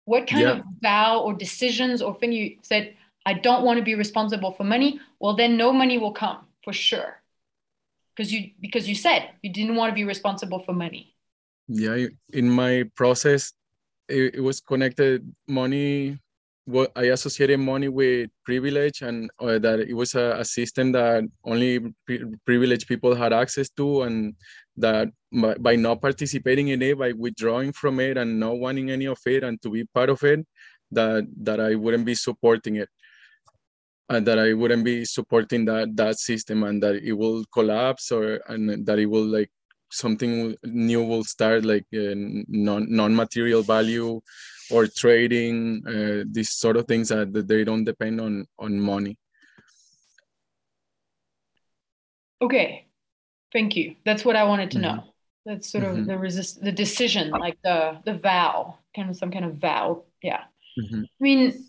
What 0.05 0.27
kind 0.27 0.43
Yeah. 0.43 0.53
of 0.61 0.65
vow 0.83 1.21
or 1.21 1.33
decisions 1.33 2.03
or 2.03 2.15
thing 2.15 2.33
you 2.33 2.59
said, 2.61 2.95
I 3.25 3.33
don't 3.33 3.65
want 3.65 3.79
to 3.79 3.83
be 3.85 3.95
responsible 3.95 4.53
for 4.53 4.65
money, 4.65 5.01
well 5.19 5.35
then 5.35 5.57
no 5.57 5.73
money 5.73 5.97
will 5.97 6.13
come 6.13 6.45
for 6.63 6.75
sure. 6.75 7.23
Because 8.15 8.31
you 8.31 8.51
because 8.61 8.87
you 8.87 8.95
said 8.95 9.31
you 9.43 9.51
didn't 9.51 9.77
want 9.77 9.91
to 9.91 9.95
be 9.95 10.05
responsible 10.05 10.61
for 10.61 10.75
money. 10.75 11.15
yeah 11.69 12.07
in 12.33 12.49
my 12.49 12.85
process 12.95 13.53
it, 14.09 14.37
it 14.37 14.41
was 14.41 14.61
connected 14.61 15.35
money 15.49 16.19
what 16.67 16.91
i 16.97 17.05
associated 17.05 17.59
money 17.59 17.89
with 17.89 18.29
privilege 18.45 19.03
and 19.03 19.31
uh, 19.41 19.59
that 19.59 19.79
it 19.81 19.95
was 19.95 20.15
a, 20.15 20.37
a 20.39 20.45
system 20.45 20.93
that 20.93 21.23
only 21.45 21.79
pri- 22.05 22.25
privileged 22.45 22.89
people 22.89 23.15
had 23.15 23.33
access 23.33 23.69
to 23.71 24.03
and 24.03 24.35
that 24.77 25.09
by, 25.33 25.55
by 25.55 25.77
not 25.77 26.03
participating 26.03 26.69
in 26.69 26.83
it 26.83 26.99
by 26.99 27.13
withdrawing 27.13 27.73
from 27.73 28.01
it 28.01 28.19
and 28.19 28.39
not 28.39 28.59
wanting 28.59 28.91
any 28.91 29.07
of 29.07 29.19
it 29.27 29.45
and 29.45 29.63
to 29.63 29.71
be 29.71 29.85
part 29.95 30.11
of 30.11 30.23
it 30.25 30.45
that 30.91 31.27
that 31.37 31.61
i 31.61 31.75
wouldn't 31.75 32.05
be 32.05 32.15
supporting 32.15 32.77
it. 32.77 32.89
And 34.09 34.25
that 34.27 34.39
i 34.39 34.53
wouldn't 34.53 34.85
be 34.85 35.05
supporting 35.05 35.65
that 35.65 35.97
that 35.97 36.19
system 36.19 36.63
and 36.63 36.81
that 36.83 36.97
it 37.03 37.13
will 37.13 37.45
collapse 37.53 38.13
or 38.13 38.41
and 38.47 38.87
that 38.87 38.99
it 39.01 39.07
will 39.07 39.25
like 39.25 39.51
something 39.91 40.55
new 40.65 41.03
will 41.03 41.25
start 41.25 41.65
like 41.65 41.87
uh, 41.95 42.15
non 42.49 42.87
non-material 42.89 43.63
value 43.63 44.21
or 44.71 44.87
trading 44.87 45.83
uh, 45.87 46.25
these 46.31 46.51
sort 46.51 46.77
of 46.77 46.87
things 46.87 47.09
that, 47.09 47.33
that 47.33 47.47
they 47.49 47.65
don't 47.65 47.85
depend 47.85 48.21
on 48.21 48.47
on 48.59 48.81
money 48.81 49.17
Okay, 52.43 52.87
thank 53.53 53.77
you. 53.77 53.97
That's 54.05 54.23
what 54.25 54.37
I 54.37 54.45
wanted 54.45 54.71
to 54.73 54.79
know. 54.79 55.05
That's 55.47 55.71
sort 55.71 55.85
of 55.85 55.97
Mhm. 55.97 56.07
the 56.07 56.19
resist, 56.19 56.61
the 56.61 56.73
decision, 56.73 57.31
like 57.31 57.57
the 57.63 58.03
the 58.05 58.19
vow, 58.19 58.79
kind 58.95 59.09
of 59.09 59.17
some 59.17 59.31
kind 59.31 59.45
of 59.45 59.57
vow. 59.57 60.05
Yeah. 60.21 60.45
Mhm. 60.79 61.05
I 61.05 61.23
mean, 61.23 61.65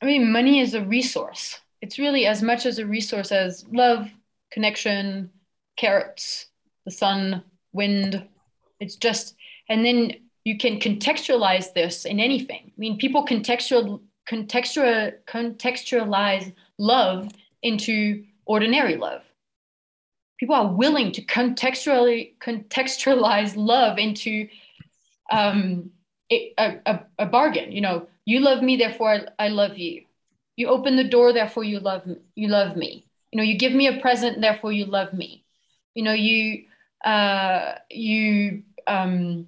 I 0.00 0.06
mean, 0.06 0.32
money 0.32 0.58
is 0.58 0.74
a 0.74 0.84
resource. 0.84 1.60
It's 1.80 1.98
really 1.98 2.26
as 2.26 2.42
much 2.42 2.66
as 2.66 2.78
a 2.78 2.86
resource 2.86 3.30
as 3.30 3.64
love, 3.70 4.10
connection, 4.50 5.30
carrots, 5.76 6.46
the 6.84 6.90
sun, 6.90 7.44
wind. 7.72 8.26
It's 8.80 8.96
just, 8.96 9.36
and 9.68 9.84
then 9.84 10.21
you 10.44 10.58
can 10.58 10.78
contextualize 10.80 11.72
this 11.72 12.04
in 12.04 12.18
anything. 12.20 12.64
I 12.66 12.78
mean, 12.78 12.98
people 12.98 13.24
contextual 13.24 14.00
contextual 14.28 15.12
contextualize 15.26 16.52
love 16.78 17.28
into 17.62 18.24
ordinary 18.44 18.96
love. 18.96 19.22
People 20.38 20.56
are 20.56 20.72
willing 20.72 21.12
to 21.12 21.24
contextually 21.24 22.34
contextualize 22.40 23.54
love 23.56 23.98
into 23.98 24.48
um, 25.30 25.90
a, 26.30 26.52
a, 26.58 27.00
a 27.20 27.26
bargain. 27.26 27.72
You 27.72 27.80
know, 27.80 28.08
you 28.24 28.40
love 28.40 28.62
me, 28.62 28.76
therefore 28.76 29.10
I, 29.38 29.46
I 29.46 29.48
love 29.48 29.78
you. 29.78 30.02
You 30.56 30.68
open 30.68 30.96
the 30.96 31.04
door, 31.04 31.32
therefore 31.32 31.64
you 31.64 31.80
love 31.80 32.06
me. 32.06 32.16
You 32.34 32.48
love 32.48 32.76
me. 32.76 33.06
You 33.30 33.38
know, 33.38 33.44
you 33.44 33.56
give 33.56 33.72
me 33.72 33.86
a 33.86 34.00
present, 34.00 34.40
therefore 34.40 34.72
you 34.72 34.84
love 34.84 35.12
me. 35.12 35.44
You 35.94 36.02
know, 36.04 36.12
you 36.12 36.64
uh, 37.04 37.76
you 37.90 38.62
um, 38.86 39.46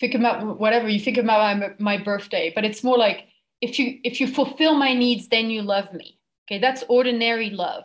think 0.00 0.14
about 0.14 0.58
whatever 0.58 0.88
you 0.88 1.00
think 1.00 1.18
about 1.18 1.58
my, 1.58 1.70
my 1.78 2.02
birthday, 2.02 2.52
but 2.54 2.64
it's 2.64 2.84
more 2.84 2.98
like 2.98 3.26
if 3.60 3.78
you 3.78 3.98
if 4.04 4.20
you 4.20 4.26
fulfill 4.26 4.74
my 4.74 4.94
needs, 4.94 5.28
then 5.28 5.50
you 5.50 5.62
love 5.62 5.92
me. 5.92 6.18
Okay, 6.46 6.58
that's 6.58 6.84
ordinary 6.88 7.50
love. 7.50 7.84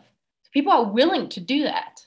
People 0.54 0.72
are 0.72 0.86
willing 0.86 1.30
to 1.30 1.40
do 1.40 1.64
that. 1.64 2.02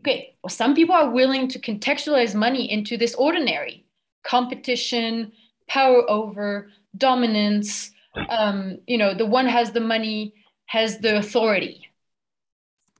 Okay, 0.00 0.34
well, 0.42 0.50
some 0.50 0.74
people 0.74 0.94
are 0.94 1.10
willing 1.10 1.46
to 1.48 1.60
contextualize 1.60 2.34
money 2.34 2.70
into 2.70 2.96
this 2.96 3.14
ordinary 3.14 3.84
competition, 4.24 5.32
power 5.68 6.08
over, 6.08 6.70
dominance. 6.96 7.90
Um, 8.28 8.78
you 8.86 8.98
know, 8.98 9.14
the 9.14 9.26
one 9.26 9.46
has 9.46 9.72
the 9.72 9.80
money, 9.80 10.34
has 10.66 10.98
the 10.98 11.18
authority. 11.18 11.88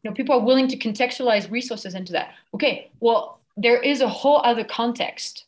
You 0.02 0.10
know, 0.10 0.14
people 0.14 0.34
are 0.34 0.44
willing 0.44 0.68
to 0.68 0.76
contextualize 0.76 1.50
resources 1.50 1.94
into 1.94 2.12
that. 2.12 2.34
Okay, 2.54 2.90
well, 3.00 3.40
there 3.56 3.80
is 3.80 4.00
a 4.00 4.08
whole 4.08 4.40
other 4.44 4.64
context. 4.64 5.46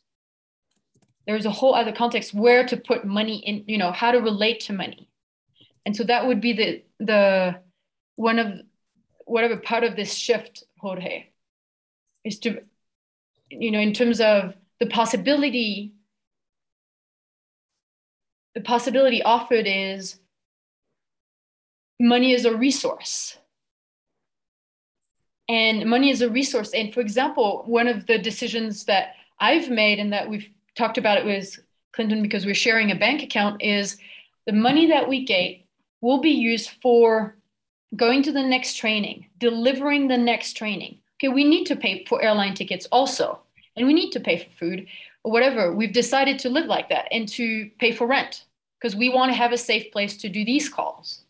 There's 1.27 1.45
a 1.45 1.51
whole 1.51 1.73
other 1.73 1.91
context 1.91 2.33
where 2.33 2.65
to 2.65 2.77
put 2.77 3.05
money 3.05 3.37
in, 3.37 3.63
you 3.67 3.77
know, 3.77 3.91
how 3.91 4.11
to 4.11 4.19
relate 4.19 4.59
to 4.61 4.73
money. 4.73 5.09
And 5.85 5.95
so 5.95 6.03
that 6.03 6.27
would 6.27 6.41
be 6.41 6.53
the 6.53 6.83
the 6.99 7.55
one 8.15 8.39
of 8.39 8.61
whatever 9.25 9.57
part 9.57 9.83
of 9.83 9.95
this 9.95 10.13
shift, 10.13 10.63
Jorge, 10.79 11.27
is 12.23 12.39
to, 12.39 12.61
you 13.49 13.71
know, 13.71 13.79
in 13.79 13.93
terms 13.93 14.21
of 14.21 14.53
the 14.79 14.85
possibility, 14.85 15.93
the 18.53 18.61
possibility 18.61 19.21
offered 19.23 19.65
is 19.67 20.19
money 21.99 22.33
is 22.33 22.45
a 22.45 22.55
resource. 22.55 23.37
And 25.47 25.85
money 25.87 26.09
is 26.09 26.21
a 26.21 26.29
resource. 26.29 26.73
And 26.73 26.93
for 26.93 27.01
example, 27.01 27.63
one 27.67 27.87
of 27.87 28.07
the 28.07 28.17
decisions 28.17 28.85
that 28.85 29.13
I've 29.39 29.69
made 29.69 29.99
and 29.99 30.11
that 30.13 30.29
we've 30.29 30.49
talked 30.75 30.97
about 30.97 31.17
it 31.17 31.25
with 31.25 31.59
Clinton 31.93 32.21
because 32.21 32.45
we're 32.45 32.55
sharing 32.55 32.91
a 32.91 32.95
bank 32.95 33.23
account 33.23 33.61
is 33.61 33.97
the 34.45 34.53
money 34.53 34.87
that 34.87 35.07
we 35.07 35.25
get 35.25 35.61
will 36.01 36.19
be 36.19 36.31
used 36.31 36.71
for 36.81 37.35
going 37.95 38.21
to 38.23 38.31
the 38.31 38.43
next 38.43 38.75
training, 38.75 39.27
delivering 39.39 40.07
the 40.07 40.17
next 40.17 40.53
training. 40.53 40.99
Okay, 41.17 41.29
we 41.29 41.43
need 41.43 41.65
to 41.65 41.75
pay 41.75 42.05
for 42.05 42.21
airline 42.21 42.53
tickets 42.53 42.87
also, 42.91 43.39
and 43.75 43.87
we 43.87 43.93
need 43.93 44.11
to 44.11 44.19
pay 44.19 44.37
for 44.37 44.51
food 44.57 44.87
or 45.23 45.31
whatever. 45.31 45.73
We've 45.73 45.93
decided 45.93 46.39
to 46.39 46.49
live 46.49 46.65
like 46.65 46.89
that 46.89 47.07
and 47.11 47.27
to 47.29 47.69
pay 47.79 47.91
for 47.91 48.05
rent 48.05 48.45
because 48.79 48.95
we 48.95 49.09
want 49.09 49.31
to 49.31 49.37
have 49.37 49.53
a 49.53 49.57
safe 49.57 49.91
place 49.91 50.17
to 50.17 50.29
do 50.29 50.43
these 50.43 50.69
calls. 50.69 51.21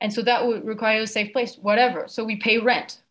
And 0.00 0.12
so 0.12 0.22
that 0.22 0.46
would 0.46 0.64
require 0.64 1.02
a 1.02 1.06
safe 1.06 1.32
place, 1.32 1.56
whatever. 1.56 2.06
So 2.06 2.22
we 2.22 2.36
pay 2.36 2.58
rent. 2.58 3.02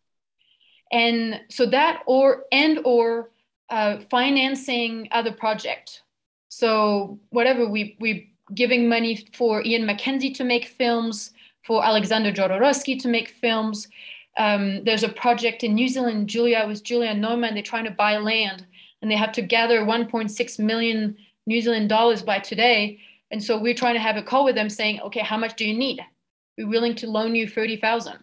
And 0.90 1.40
so 1.50 1.66
that 1.66 2.02
or 2.06 2.44
and 2.50 2.80
or 2.84 3.30
uh, 3.70 3.98
financing 4.10 5.08
other 5.12 5.32
project. 5.32 6.02
So 6.48 7.18
whatever 7.30 7.68
we 7.68 7.96
we 8.00 8.32
giving 8.54 8.88
money 8.88 9.26
for 9.34 9.62
Ian 9.62 9.86
MacKenzie 9.86 10.34
to 10.34 10.44
make 10.44 10.64
films, 10.66 11.32
for 11.68 11.84
Alexander 11.84 12.32
Jodorowsky 12.32 12.98
to 13.02 13.08
make 13.08 13.28
films. 13.28 13.88
Um, 14.38 14.82
there's 14.84 15.02
a 15.02 15.08
project 15.08 15.62
in 15.62 15.74
New 15.74 15.86
Zealand, 15.86 16.26
Julia 16.26 16.64
with 16.66 16.82
Julia 16.82 17.12
Neumann. 17.12 17.52
They're 17.52 17.62
trying 17.62 17.84
to 17.84 17.90
buy 17.90 18.16
land, 18.16 18.66
and 19.02 19.10
they 19.10 19.16
have 19.16 19.32
to 19.32 19.42
gather 19.42 19.80
1.6 19.80 20.58
million 20.58 21.16
New 21.46 21.60
Zealand 21.60 21.90
dollars 21.90 22.22
by 22.22 22.38
today. 22.38 23.00
And 23.30 23.44
so 23.44 23.58
we're 23.58 23.74
trying 23.74 23.94
to 23.94 24.00
have 24.00 24.16
a 24.16 24.22
call 24.22 24.44
with 24.44 24.54
them, 24.54 24.70
saying, 24.70 25.00
"Okay, 25.00 25.20
how 25.20 25.36
much 25.36 25.56
do 25.56 25.68
you 25.68 25.76
need? 25.76 26.00
We're 26.56 26.68
willing 26.68 26.94
to 26.96 27.06
loan 27.06 27.34
you 27.34 27.46
thirty 27.46 27.76
thousand, 27.76 28.18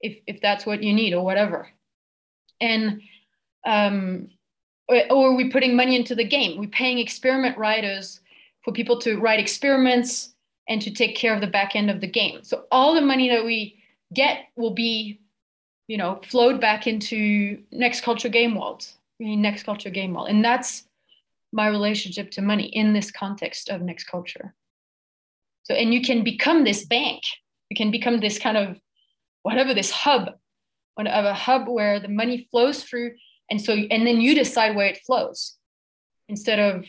if 0.00 0.18
if 0.26 0.40
that's 0.40 0.66
what 0.66 0.82
you 0.82 0.92
need, 0.92 1.14
or 1.14 1.24
whatever." 1.24 1.68
And 2.60 3.02
um, 3.64 4.30
or, 4.88 5.02
or 5.10 5.36
we're 5.36 5.50
putting 5.50 5.76
money 5.76 5.96
into 5.96 6.14
the 6.14 6.24
game. 6.24 6.58
We're 6.58 6.68
paying 6.68 6.98
experiment 6.98 7.58
writers 7.58 8.20
for 8.64 8.72
people 8.72 8.98
to 9.00 9.18
write 9.18 9.40
experiments 9.40 10.34
and 10.68 10.82
to 10.82 10.90
take 10.90 11.16
care 11.16 11.34
of 11.34 11.40
the 11.40 11.46
back 11.46 11.74
end 11.76 11.90
of 11.90 12.00
the 12.00 12.06
game. 12.06 12.42
So 12.42 12.64
all 12.70 12.94
the 12.94 13.00
money 13.00 13.28
that 13.30 13.44
we 13.44 13.82
get 14.12 14.46
will 14.56 14.74
be, 14.74 15.20
you 15.86 15.96
know, 15.96 16.20
flowed 16.24 16.60
back 16.60 16.86
into 16.86 17.62
Next 17.72 18.02
Culture 18.02 18.28
Game 18.28 18.54
World, 18.54 18.86
Next 19.18 19.62
Culture 19.62 19.90
Game 19.90 20.14
World, 20.14 20.28
and 20.28 20.44
that's 20.44 20.84
my 21.52 21.68
relationship 21.68 22.30
to 22.32 22.42
money 22.42 22.66
in 22.66 22.92
this 22.92 23.10
context 23.10 23.70
of 23.70 23.80
Next 23.80 24.04
Culture. 24.04 24.54
So, 25.62 25.74
and 25.74 25.92
you 25.92 26.02
can 26.02 26.22
become 26.24 26.64
this 26.64 26.84
bank. 26.84 27.22
You 27.70 27.76
can 27.76 27.90
become 27.90 28.20
this 28.20 28.38
kind 28.38 28.56
of 28.56 28.78
whatever 29.42 29.72
this 29.72 29.90
hub, 29.90 30.28
of 30.98 31.24
a 31.24 31.34
hub 31.34 31.68
where 31.68 32.00
the 32.00 32.08
money 32.08 32.48
flows 32.50 32.82
through, 32.82 33.12
and 33.50 33.60
so 33.60 33.72
and 33.72 34.06
then 34.06 34.20
you 34.20 34.34
decide 34.34 34.76
where 34.76 34.86
it 34.86 35.00
flows, 35.06 35.56
instead 36.28 36.58
of 36.58 36.84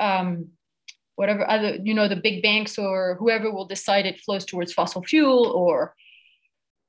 um, 0.00 0.48
whatever 1.16 1.48
other 1.48 1.76
you 1.82 1.94
know 1.94 2.08
the 2.08 2.16
big 2.16 2.42
banks 2.42 2.78
or 2.78 3.16
whoever 3.18 3.50
will 3.50 3.66
decide 3.66 4.06
it 4.06 4.20
flows 4.20 4.44
towards 4.44 4.72
fossil 4.72 5.02
fuel 5.02 5.46
or 5.46 5.94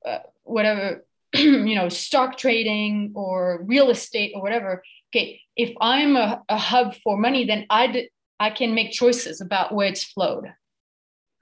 uh, 0.06 0.18
whatever 0.42 1.04
you 1.34 1.74
know 1.74 1.88
stock 1.88 2.36
trading 2.36 3.12
or 3.14 3.62
real 3.64 3.90
estate 3.90 4.32
or 4.34 4.42
whatever. 4.42 4.82
Okay 5.14 5.40
if 5.56 5.72
i'm 5.80 6.16
a, 6.16 6.42
a 6.48 6.58
hub 6.58 6.94
for 7.02 7.16
money 7.16 7.44
then 7.44 7.66
i 7.70 8.08
i 8.38 8.50
can 8.50 8.74
make 8.74 8.92
choices 8.92 9.40
about 9.40 9.74
where 9.74 9.88
it's 9.88 10.04
flowed. 10.04 10.52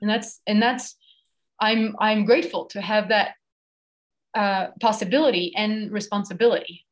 And 0.00 0.10
that's 0.10 0.40
and 0.46 0.62
that's 0.62 0.96
i'm 1.60 1.96
i'm 1.98 2.24
grateful 2.24 2.66
to 2.66 2.80
have 2.80 3.08
that 3.08 3.34
uh, 4.34 4.68
possibility 4.80 5.52
and 5.56 5.92
responsibility 5.92 6.84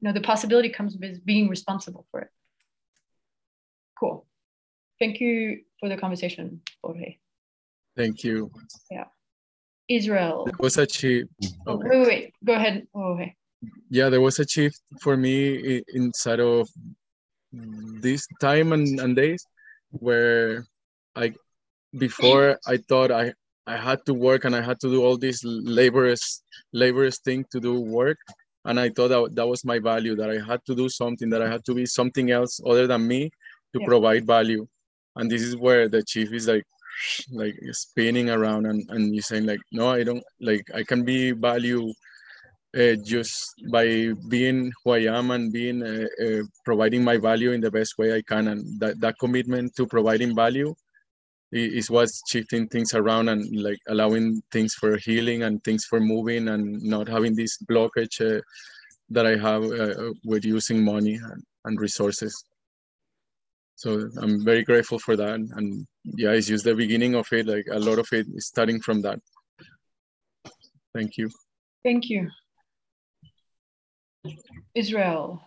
you 0.00 0.08
know 0.08 0.12
the 0.12 0.20
possibility 0.20 0.68
comes 0.70 0.96
with 0.96 1.24
being 1.24 1.48
responsible 1.48 2.06
for 2.10 2.20
it 2.20 2.28
cool 3.98 4.26
thank 4.98 5.20
you 5.20 5.60
for 5.78 5.88
the 5.88 5.96
conversation, 5.96 6.60
Jorge. 6.84 7.16
Thank 7.96 8.22
you. 8.22 8.50
Yeah. 8.90 9.06
Israel. 9.88 10.44
There 10.44 10.54
was 10.58 10.76
a 10.76 10.86
shift. 10.86 11.30
Oh, 11.66 11.72
Okay. 11.72 11.88
wait, 11.88 11.98
wait, 11.98 12.06
wait, 12.08 12.34
go 12.44 12.52
ahead. 12.52 12.86
Okay. 12.94 13.34
yeah 13.90 14.08
there 14.10 14.20
was 14.20 14.38
a 14.38 14.46
shift 14.46 14.80
for 15.00 15.16
me 15.16 15.82
inside 15.94 16.40
of 16.40 16.68
this 17.52 18.26
time 18.40 18.72
and, 18.72 19.00
and 19.00 19.16
days 19.16 19.42
where 19.90 20.64
i 21.16 21.26
before 21.98 22.58
i 22.66 22.76
thought 22.88 23.10
i 23.10 23.24
i 23.66 23.76
had 23.88 24.00
to 24.06 24.14
work 24.14 24.44
and 24.46 24.54
i 24.54 24.62
had 24.68 24.78
to 24.80 24.88
do 24.94 25.02
all 25.04 25.16
this 25.18 25.42
laborious 25.44 26.42
laborious 26.72 27.18
thing 27.26 27.44
to 27.52 27.58
do 27.60 27.72
work 27.80 28.18
and 28.64 28.78
i 28.80 28.88
thought 28.88 29.08
that, 29.08 29.34
that 29.34 29.46
was 29.46 29.64
my 29.64 29.78
value 29.78 30.14
that 30.16 30.30
i 30.30 30.38
had 30.50 30.60
to 30.64 30.74
do 30.74 30.88
something 30.88 31.30
that 31.30 31.42
i 31.42 31.48
had 31.48 31.64
to 31.64 31.74
be 31.74 31.86
something 31.86 32.30
else 32.30 32.60
other 32.66 32.86
than 32.86 33.06
me 33.06 33.30
to 33.72 33.80
Yeah. 33.80 33.86
provide 33.86 34.26
value 34.26 34.66
and 35.16 35.30
this 35.30 35.42
is 35.42 35.56
where 35.56 35.88
the 35.88 36.02
chief 36.02 36.32
is 36.32 36.48
like 36.48 36.66
like 37.32 37.56
spinning 37.72 38.28
around 38.30 38.66
and, 38.66 38.84
and 38.90 39.14
you're 39.14 39.22
saying 39.22 39.46
like 39.46 39.60
no 39.72 39.88
i 39.88 40.02
don't 40.02 40.24
like 40.40 40.64
i 40.74 40.82
can 40.82 41.04
be 41.04 41.32
value 41.32 41.92
uh, 42.78 42.94
just 43.04 43.54
by 43.72 44.12
being 44.28 44.70
who 44.84 44.92
I 44.92 45.00
am 45.18 45.32
and 45.32 45.52
being 45.52 45.82
uh, 45.82 46.06
uh, 46.24 46.42
providing 46.64 47.02
my 47.02 47.16
value 47.16 47.50
in 47.50 47.60
the 47.60 47.70
best 47.70 47.98
way 47.98 48.14
I 48.14 48.22
can, 48.22 48.46
and 48.46 48.78
that, 48.80 49.00
that 49.00 49.16
commitment 49.18 49.74
to 49.76 49.86
providing 49.86 50.36
value 50.36 50.72
is 51.52 51.90
what's 51.90 52.22
shifting 52.28 52.68
things 52.68 52.94
around 52.94 53.28
and 53.28 53.44
like 53.60 53.78
allowing 53.88 54.40
things 54.52 54.74
for 54.74 54.96
healing 54.96 55.42
and 55.42 55.62
things 55.64 55.84
for 55.84 56.00
moving 56.00 56.48
and 56.48 56.82
not 56.82 57.08
having 57.08 57.34
this 57.34 57.58
blockage 57.70 58.20
uh, 58.20 58.40
that 59.10 59.26
I 59.26 59.36
have 59.36 59.64
uh, 59.64 60.12
with 60.24 60.44
using 60.44 60.84
money 60.84 61.14
and, 61.14 61.42
and 61.64 61.80
resources. 61.80 62.44
So 63.74 64.08
I'm 64.20 64.44
very 64.44 64.62
grateful 64.62 64.98
for 64.98 65.16
that, 65.16 65.34
and 65.34 65.86
yeah, 66.04 66.32
it's 66.32 66.48
just 66.48 66.64
the 66.64 66.74
beginning 66.74 67.14
of 67.14 67.26
it. 67.32 67.46
Like 67.46 67.66
a 67.72 67.78
lot 67.78 67.98
of 67.98 68.06
it 68.12 68.26
is 68.34 68.46
starting 68.46 68.80
from 68.80 69.00
that. 69.02 69.18
Thank 70.94 71.16
you. 71.16 71.30
Thank 71.82 72.10
you. 72.10 72.28
Israel. 74.74 75.42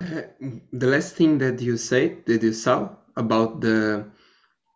Uh, 0.00 0.22
the 0.72 0.86
last 0.86 1.16
thing 1.16 1.38
that 1.38 1.60
you 1.60 1.76
said 1.76 2.24
that 2.26 2.42
you 2.42 2.54
saw 2.54 2.96
about 3.16 3.60
the 3.60 4.06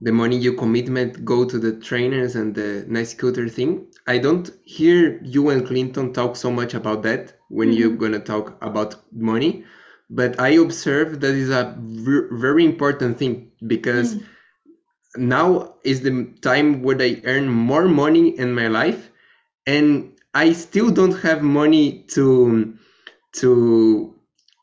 the 0.03 0.13
money 0.13 0.37
you 0.37 0.55
commitment 0.55 1.25
go 1.25 1.45
to 1.45 1.59
the 1.59 1.73
trainers 1.81 2.37
and 2.37 2.55
the 2.55 2.85
nice 2.89 3.11
scooter 3.13 3.49
thing 3.49 3.87
i 4.09 4.19
don't 4.19 4.51
hear 4.65 5.21
you 5.23 5.51
and 5.51 5.67
clinton 5.67 6.13
talk 6.13 6.37
so 6.37 6.51
much 6.51 6.75
about 6.75 7.03
that 7.03 7.35
when 7.49 7.73
you're 7.73 7.97
gonna 8.05 8.21
talk 8.21 8.57
about 8.63 8.97
money 9.13 9.65
but 10.11 10.39
i 10.41 10.51
observe 10.51 11.21
that 11.21 11.35
is 11.35 11.51
a 11.51 11.77
very 12.33 12.65
important 12.65 13.19
thing 13.19 13.51
because 13.67 14.17
Mm. 14.17 14.27
now 15.17 15.75
is 15.85 16.03
the 16.03 16.13
time 16.43 16.83
where 16.83 17.01
i 17.03 17.21
earn 17.25 17.49
more 17.49 17.87
money 17.89 18.39
in 18.39 18.55
my 18.55 18.69
life 18.69 19.11
and 19.67 20.13
i 20.35 20.53
still 20.53 20.91
don't 20.91 21.19
have 21.23 21.43
money 21.43 22.05
to 22.09 22.75
to 23.33 24.15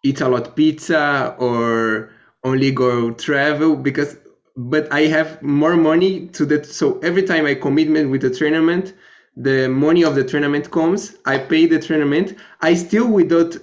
eat 0.03 0.21
a 0.21 0.29
lot 0.29 0.55
pizza 0.55 1.35
or 1.39 2.11
only 2.43 2.71
go 2.71 3.11
travel 3.11 3.75
because 3.75 4.17
but 4.59 4.91
i 4.91 5.01
have 5.01 5.41
more 5.41 5.75
money 5.77 6.27
to 6.27 6.45
that 6.45 6.65
so 6.65 6.99
every 6.99 7.23
time 7.23 7.45
i 7.45 7.53
commitment 7.55 8.09
with 8.09 8.21
the 8.21 8.29
tournament 8.29 8.93
the 9.37 9.67
money 9.69 10.03
of 10.03 10.15
the 10.15 10.23
tournament 10.23 10.69
comes 10.71 11.15
i 11.25 11.37
pay 11.37 11.65
the 11.65 11.79
tournament 11.79 12.35
i 12.61 12.73
still 12.73 13.07
without 13.07 13.55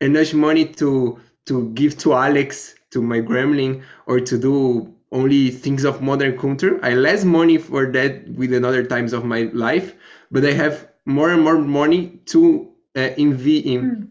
enough 0.00 0.32
money 0.34 0.64
to 0.64 1.18
to 1.46 1.68
give 1.70 1.96
to 1.98 2.14
alex 2.14 2.74
to 2.90 3.02
my 3.02 3.20
gremlin 3.20 3.82
or 4.06 4.20
to 4.20 4.38
do 4.38 4.92
only 5.12 5.50
things 5.50 5.84
of 5.84 6.02
modern 6.02 6.36
culture 6.38 6.78
i 6.82 6.94
less 6.94 7.24
money 7.24 7.58
for 7.58 7.90
that 7.92 8.28
with 8.30 8.52
another 8.52 8.84
times 8.84 9.12
of 9.12 9.24
my 9.24 9.42
life 9.52 9.94
but 10.30 10.44
i 10.44 10.52
have 10.52 10.88
more 11.04 11.30
and 11.30 11.42
more 11.42 11.58
money 11.58 12.20
to 12.26 12.68
uh, 12.96 13.10
invest 13.16 13.66
in 13.66 13.80
Mm. 13.80 14.08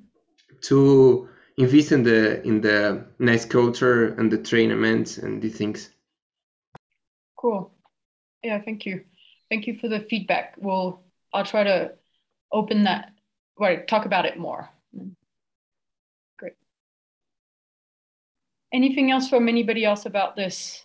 to 0.62 1.30
invest 1.58 1.92
in 1.92 2.04
the 2.04 2.42
in 2.44 2.62
the 2.62 3.06
nice 3.20 3.46
culture 3.46 4.08
and 4.18 4.32
the 4.32 4.38
tournaments 4.38 5.18
and 5.18 5.42
the 5.42 5.50
things. 5.50 5.90
Cool. 7.38 7.72
Yeah, 8.44 8.62
thank 8.62 8.86
you. 8.86 9.04
Thank 9.50 9.68
you 9.68 9.78
for 9.78 9.88
the 9.88 10.02
feedback. 10.02 10.56
We'll 10.58 11.02
I'll 11.34 11.46
try 11.46 11.64
to 11.64 11.94
open 12.52 12.84
that 12.86 13.12
right, 13.60 13.88
talk 13.88 14.06
about 14.06 14.26
it 14.26 14.38
more. 14.38 14.70
Great. 16.38 16.54
Anything 18.74 19.12
else 19.12 19.30
from 19.30 19.48
anybody 19.48 19.86
else 19.86 20.06
about 20.06 20.36
this? 20.36 20.84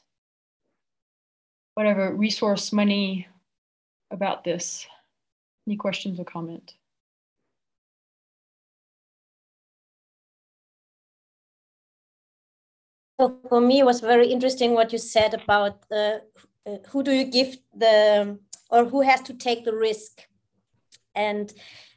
Whatever 1.74 2.14
resource 2.14 2.72
money 2.72 3.26
about 4.10 4.44
this? 4.44 4.86
Any 5.66 5.76
questions 5.76 6.20
or 6.20 6.24
comment? 6.24 6.74
So 13.22 13.38
for 13.48 13.60
me, 13.60 13.78
it 13.78 13.86
was 13.86 14.00
very 14.00 14.26
interesting 14.26 14.72
what 14.72 14.90
you 14.92 14.98
said 14.98 15.32
about 15.32 15.84
uh, 15.92 16.18
uh, 16.66 16.78
who 16.88 17.04
do 17.04 17.12
you 17.12 17.22
give 17.22 17.56
the 17.72 18.36
or 18.68 18.84
who 18.84 19.00
has 19.02 19.20
to 19.20 19.34
take 19.34 19.64
the 19.64 19.76
risk. 19.76 20.22
And 21.14 21.52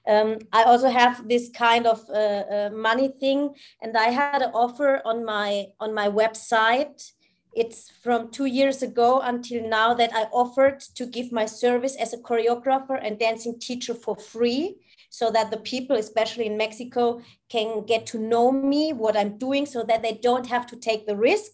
um, 0.08 0.38
I 0.54 0.66
also 0.66 0.88
have 0.88 1.28
this 1.28 1.50
kind 1.50 1.88
of 1.88 2.08
uh, 2.12 2.14
uh, 2.14 2.70
money 2.72 3.08
thing, 3.08 3.56
and 3.82 3.98
I 3.98 4.10
had 4.12 4.44
an 4.44 4.52
offer 4.54 5.02
on 5.04 5.26
my 5.26 5.66
on 5.80 5.96
my 5.96 6.10
website. 6.10 7.12
It's 7.56 7.90
from 8.04 8.30
two 8.30 8.46
years 8.46 8.84
ago 8.84 9.20
until 9.22 9.68
now 9.68 9.96
that 9.96 10.12
I 10.14 10.26
offered 10.32 10.80
to 10.94 11.08
give 11.08 11.32
my 11.32 11.48
service 11.48 11.96
as 11.96 12.14
a 12.14 12.20
choreographer 12.20 13.00
and 13.02 13.18
dancing 13.18 13.58
teacher 13.60 13.96
for 13.96 14.16
free 14.16 14.76
so 15.10 15.32
that 15.32 15.52
the 15.52 15.58
people, 15.58 15.96
especially 15.96 16.46
in 16.46 16.58
Mexico, 16.58 17.22
can 17.50 17.86
get 17.86 18.06
to 18.08 18.20
know 18.20 18.52
me, 18.52 18.94
what 18.94 19.18
I'm 19.18 19.38
doing, 19.38 19.66
so 19.66 19.84
that 19.84 20.02
they 20.02 20.14
don't 20.14 20.48
have 20.48 20.66
to 20.68 20.76
take 20.76 21.06
the 21.06 21.16
risk. 21.16 21.52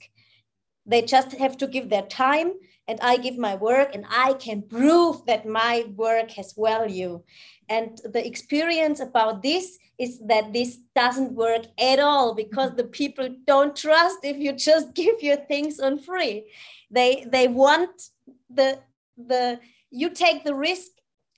They 0.85 1.01
just 1.01 1.33
have 1.33 1.57
to 1.57 1.67
give 1.67 1.89
their 1.89 2.07
time, 2.07 2.53
and 2.87 2.99
I 3.01 3.17
give 3.17 3.37
my 3.37 3.55
work, 3.55 3.93
and 3.93 4.05
I 4.09 4.33
can 4.33 4.63
prove 4.63 5.25
that 5.25 5.45
my 5.45 5.85
work 5.95 6.31
has 6.31 6.53
value. 6.53 7.21
And 7.69 7.99
the 8.03 8.25
experience 8.25 8.99
about 8.99 9.43
this 9.43 9.77
is 9.97 10.19
that 10.27 10.51
this 10.51 10.79
doesn't 10.95 11.33
work 11.33 11.65
at 11.79 11.99
all 11.99 12.33
because 12.33 12.75
the 12.75 12.85
people 12.85 13.29
don't 13.45 13.75
trust 13.75 14.17
if 14.23 14.37
you 14.37 14.51
just 14.51 14.93
give 15.01 15.21
your 15.21 15.37
things 15.37 15.79
on 15.79 15.99
free. 15.99 16.51
They 16.89 17.25
they 17.31 17.47
want 17.47 18.09
the 18.49 18.79
the 19.15 19.59
you 19.91 20.09
take 20.09 20.43
the 20.43 20.55
risk 20.55 20.91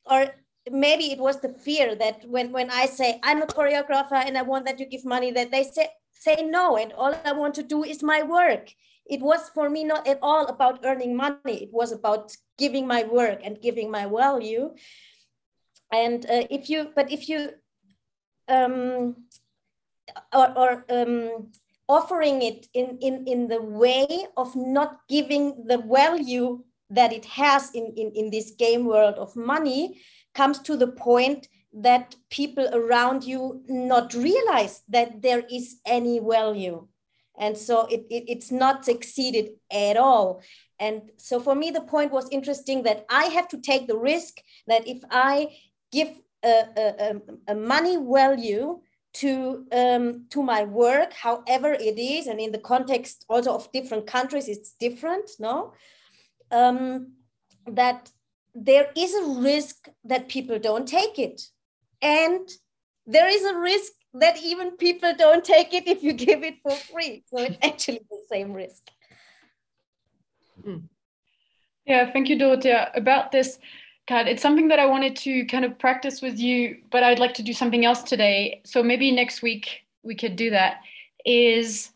or 0.05 0.33
maybe 0.71 1.11
it 1.11 1.19
was 1.19 1.39
the 1.41 1.49
fear 1.49 1.95
that 1.95 2.23
when 2.27 2.51
when 2.51 2.69
I 2.69 2.85
say 2.85 3.19
I'm 3.23 3.41
a 3.41 3.47
choreographer 3.47 4.23
and 4.25 4.37
I 4.37 4.41
want 4.43 4.65
that 4.65 4.79
you 4.79 4.85
give 4.85 5.05
money, 5.05 5.31
that 5.31 5.51
they 5.51 5.63
say 5.63 5.89
say 6.11 6.37
no, 6.43 6.77
and 6.77 6.93
all 6.93 7.15
I 7.25 7.33
want 7.33 7.53
to 7.55 7.63
do 7.63 7.83
is 7.83 8.01
my 8.01 8.23
work. 8.23 8.71
It 9.05 9.21
was 9.21 9.49
for 9.49 9.69
me 9.69 9.83
not 9.83 10.07
at 10.07 10.19
all 10.21 10.45
about 10.47 10.85
earning 10.85 11.15
money. 11.15 11.63
It 11.63 11.73
was 11.73 11.91
about 11.91 12.35
giving 12.57 12.87
my 12.87 13.03
work 13.03 13.41
and 13.43 13.61
giving 13.61 13.91
my 13.91 14.05
value. 14.05 14.73
And 15.91 16.25
uh, 16.25 16.47
if 16.49 16.69
you, 16.69 16.89
but 16.95 17.11
if 17.11 17.27
you, 17.27 17.49
um, 18.47 19.15
or, 20.33 20.57
or 20.57 20.85
um, 20.89 21.51
offering 21.89 22.41
it 22.41 22.67
in, 22.73 22.97
in, 23.01 23.27
in 23.27 23.47
the 23.47 23.61
way 23.61 24.07
of 24.37 24.55
not 24.55 25.01
giving 25.09 25.65
the 25.67 25.77
value 25.77 26.63
that 26.89 27.11
it 27.11 27.25
has 27.25 27.71
in, 27.71 27.93
in, 27.97 28.11
in 28.15 28.29
this 28.31 28.51
game 28.51 28.85
world 28.85 29.15
of 29.15 29.35
money, 29.35 30.01
comes 30.33 30.59
to 30.59 30.77
the 30.77 30.87
point 30.87 31.47
that 31.73 32.15
people 32.29 32.67
around 32.73 33.23
you 33.23 33.63
not 33.67 34.13
realize 34.13 34.81
that 34.89 35.21
there 35.21 35.43
is 35.51 35.79
any 35.85 36.19
value. 36.19 36.87
And 37.39 37.57
so 37.57 37.87
it, 37.87 38.05
it, 38.11 38.25
it's 38.27 38.51
not 38.51 38.85
succeeded 38.85 39.53
at 39.71 39.97
all. 39.97 40.43
And 40.79 41.11
so 41.17 41.39
for 41.39 41.55
me 41.55 41.71
the 41.71 41.81
point 41.81 42.11
was 42.11 42.27
interesting 42.29 42.83
that 42.83 43.05
i 43.09 43.25
have 43.25 43.47
to 43.47 43.57
take 43.61 43.87
the 43.87 43.97
risk 43.97 44.41
that 44.67 44.87
if 44.87 44.99
i 45.11 45.47
give 45.91 46.09
a, 46.43 46.65
a, 46.77 47.21
a 47.53 47.55
money 47.55 47.97
value 47.97 48.81
to 49.13 49.65
um, 49.71 50.25
to 50.29 50.41
my 50.41 50.63
work 50.63 51.13
however 51.13 51.71
it 51.73 51.97
is 51.97 52.27
and 52.27 52.39
in 52.39 52.51
the 52.51 52.65
context 52.73 53.25
also 53.29 53.53
of 53.53 53.71
different 53.71 54.07
countries 54.07 54.47
it's 54.49 54.73
different 54.79 55.29
no? 55.39 55.73
Um, 56.51 57.13
that 57.67 58.11
there 58.55 58.87
is 58.95 59.13
a 59.13 59.41
risk 59.41 59.87
that 60.05 60.29
people 60.29 60.59
don't 60.59 60.87
take 60.87 61.19
it. 61.19 61.41
And 62.01 62.49
there 63.05 63.27
is 63.27 63.43
a 63.43 63.57
risk 63.57 63.93
that 64.13 64.37
even 64.43 64.77
people 64.77 65.13
don't 65.17 65.43
take 65.43 65.73
it 65.73 65.87
if 65.87 66.03
you 66.03 66.13
give 66.13 66.43
it 66.43 66.55
for 66.61 66.75
free. 66.75 67.23
So 67.27 67.39
it's 67.39 67.57
actually 67.63 68.01
the 68.09 68.19
same 68.29 68.53
risk. 68.53 68.83
Yeah, 71.85 72.11
thank 72.11 72.29
you, 72.29 72.37
Dorothea. 72.37 72.91
About 72.95 73.31
this, 73.31 73.59
God, 74.07 74.27
it's 74.27 74.41
something 74.41 74.67
that 74.69 74.79
I 74.79 74.85
wanted 74.85 75.15
to 75.17 75.45
kind 75.45 75.65
of 75.65 75.77
practice 75.79 76.21
with 76.21 76.39
you, 76.39 76.77
but 76.91 77.03
I'd 77.03 77.19
like 77.19 77.33
to 77.35 77.43
do 77.43 77.53
something 77.53 77.85
else 77.85 78.03
today. 78.03 78.61
So 78.65 78.83
maybe 78.83 79.11
next 79.11 79.41
week 79.41 79.81
we 80.03 80.15
could 80.15 80.35
do 80.35 80.49
that. 80.51 80.77
Is 81.25 81.89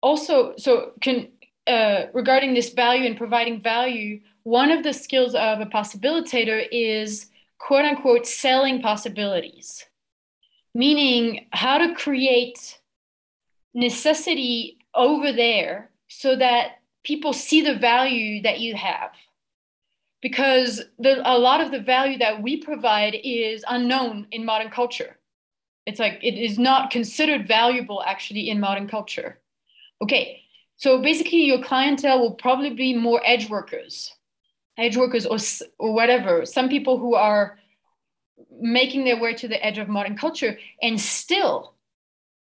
also 0.00 0.54
so 0.56 0.92
can 1.00 1.28
uh, 1.66 2.06
regarding 2.12 2.54
this 2.54 2.70
value 2.70 3.06
and 3.06 3.16
providing 3.16 3.62
value. 3.62 4.20
One 4.48 4.70
of 4.70 4.82
the 4.82 4.94
skills 4.94 5.34
of 5.34 5.60
a 5.60 5.66
possibilitator 5.66 6.66
is 6.72 7.26
quote 7.58 7.84
unquote 7.84 8.26
selling 8.26 8.80
possibilities, 8.80 9.84
meaning 10.74 11.46
how 11.52 11.76
to 11.76 11.94
create 11.94 12.78
necessity 13.74 14.78
over 14.94 15.32
there 15.32 15.90
so 16.08 16.34
that 16.34 16.78
people 17.04 17.34
see 17.34 17.60
the 17.60 17.74
value 17.74 18.40
that 18.40 18.58
you 18.58 18.74
have. 18.74 19.10
Because 20.22 20.80
the, 20.98 21.20
a 21.30 21.36
lot 21.36 21.60
of 21.60 21.70
the 21.70 21.80
value 21.80 22.16
that 22.16 22.42
we 22.42 22.56
provide 22.56 23.16
is 23.22 23.62
unknown 23.68 24.28
in 24.32 24.46
modern 24.46 24.70
culture. 24.70 25.18
It's 25.84 26.00
like 26.00 26.20
it 26.22 26.38
is 26.38 26.58
not 26.58 26.90
considered 26.90 27.46
valuable 27.46 28.02
actually 28.02 28.48
in 28.48 28.60
modern 28.60 28.88
culture. 28.88 29.40
Okay, 30.00 30.40
so 30.76 31.02
basically 31.02 31.44
your 31.44 31.62
clientele 31.62 32.20
will 32.20 32.34
probably 32.34 32.70
be 32.70 32.96
more 32.96 33.20
edge 33.26 33.50
workers, 33.50 34.14
edge 34.78 34.96
workers 34.96 35.26
or, 35.26 35.38
or 35.78 35.92
whatever, 35.92 36.46
some 36.46 36.68
people 36.68 36.98
who 36.98 37.14
are 37.14 37.58
making 38.60 39.04
their 39.04 39.20
way 39.20 39.34
to 39.34 39.48
the 39.48 39.64
edge 39.64 39.78
of 39.78 39.88
modern 39.88 40.16
culture 40.16 40.58
and 40.82 41.00
still 41.00 41.74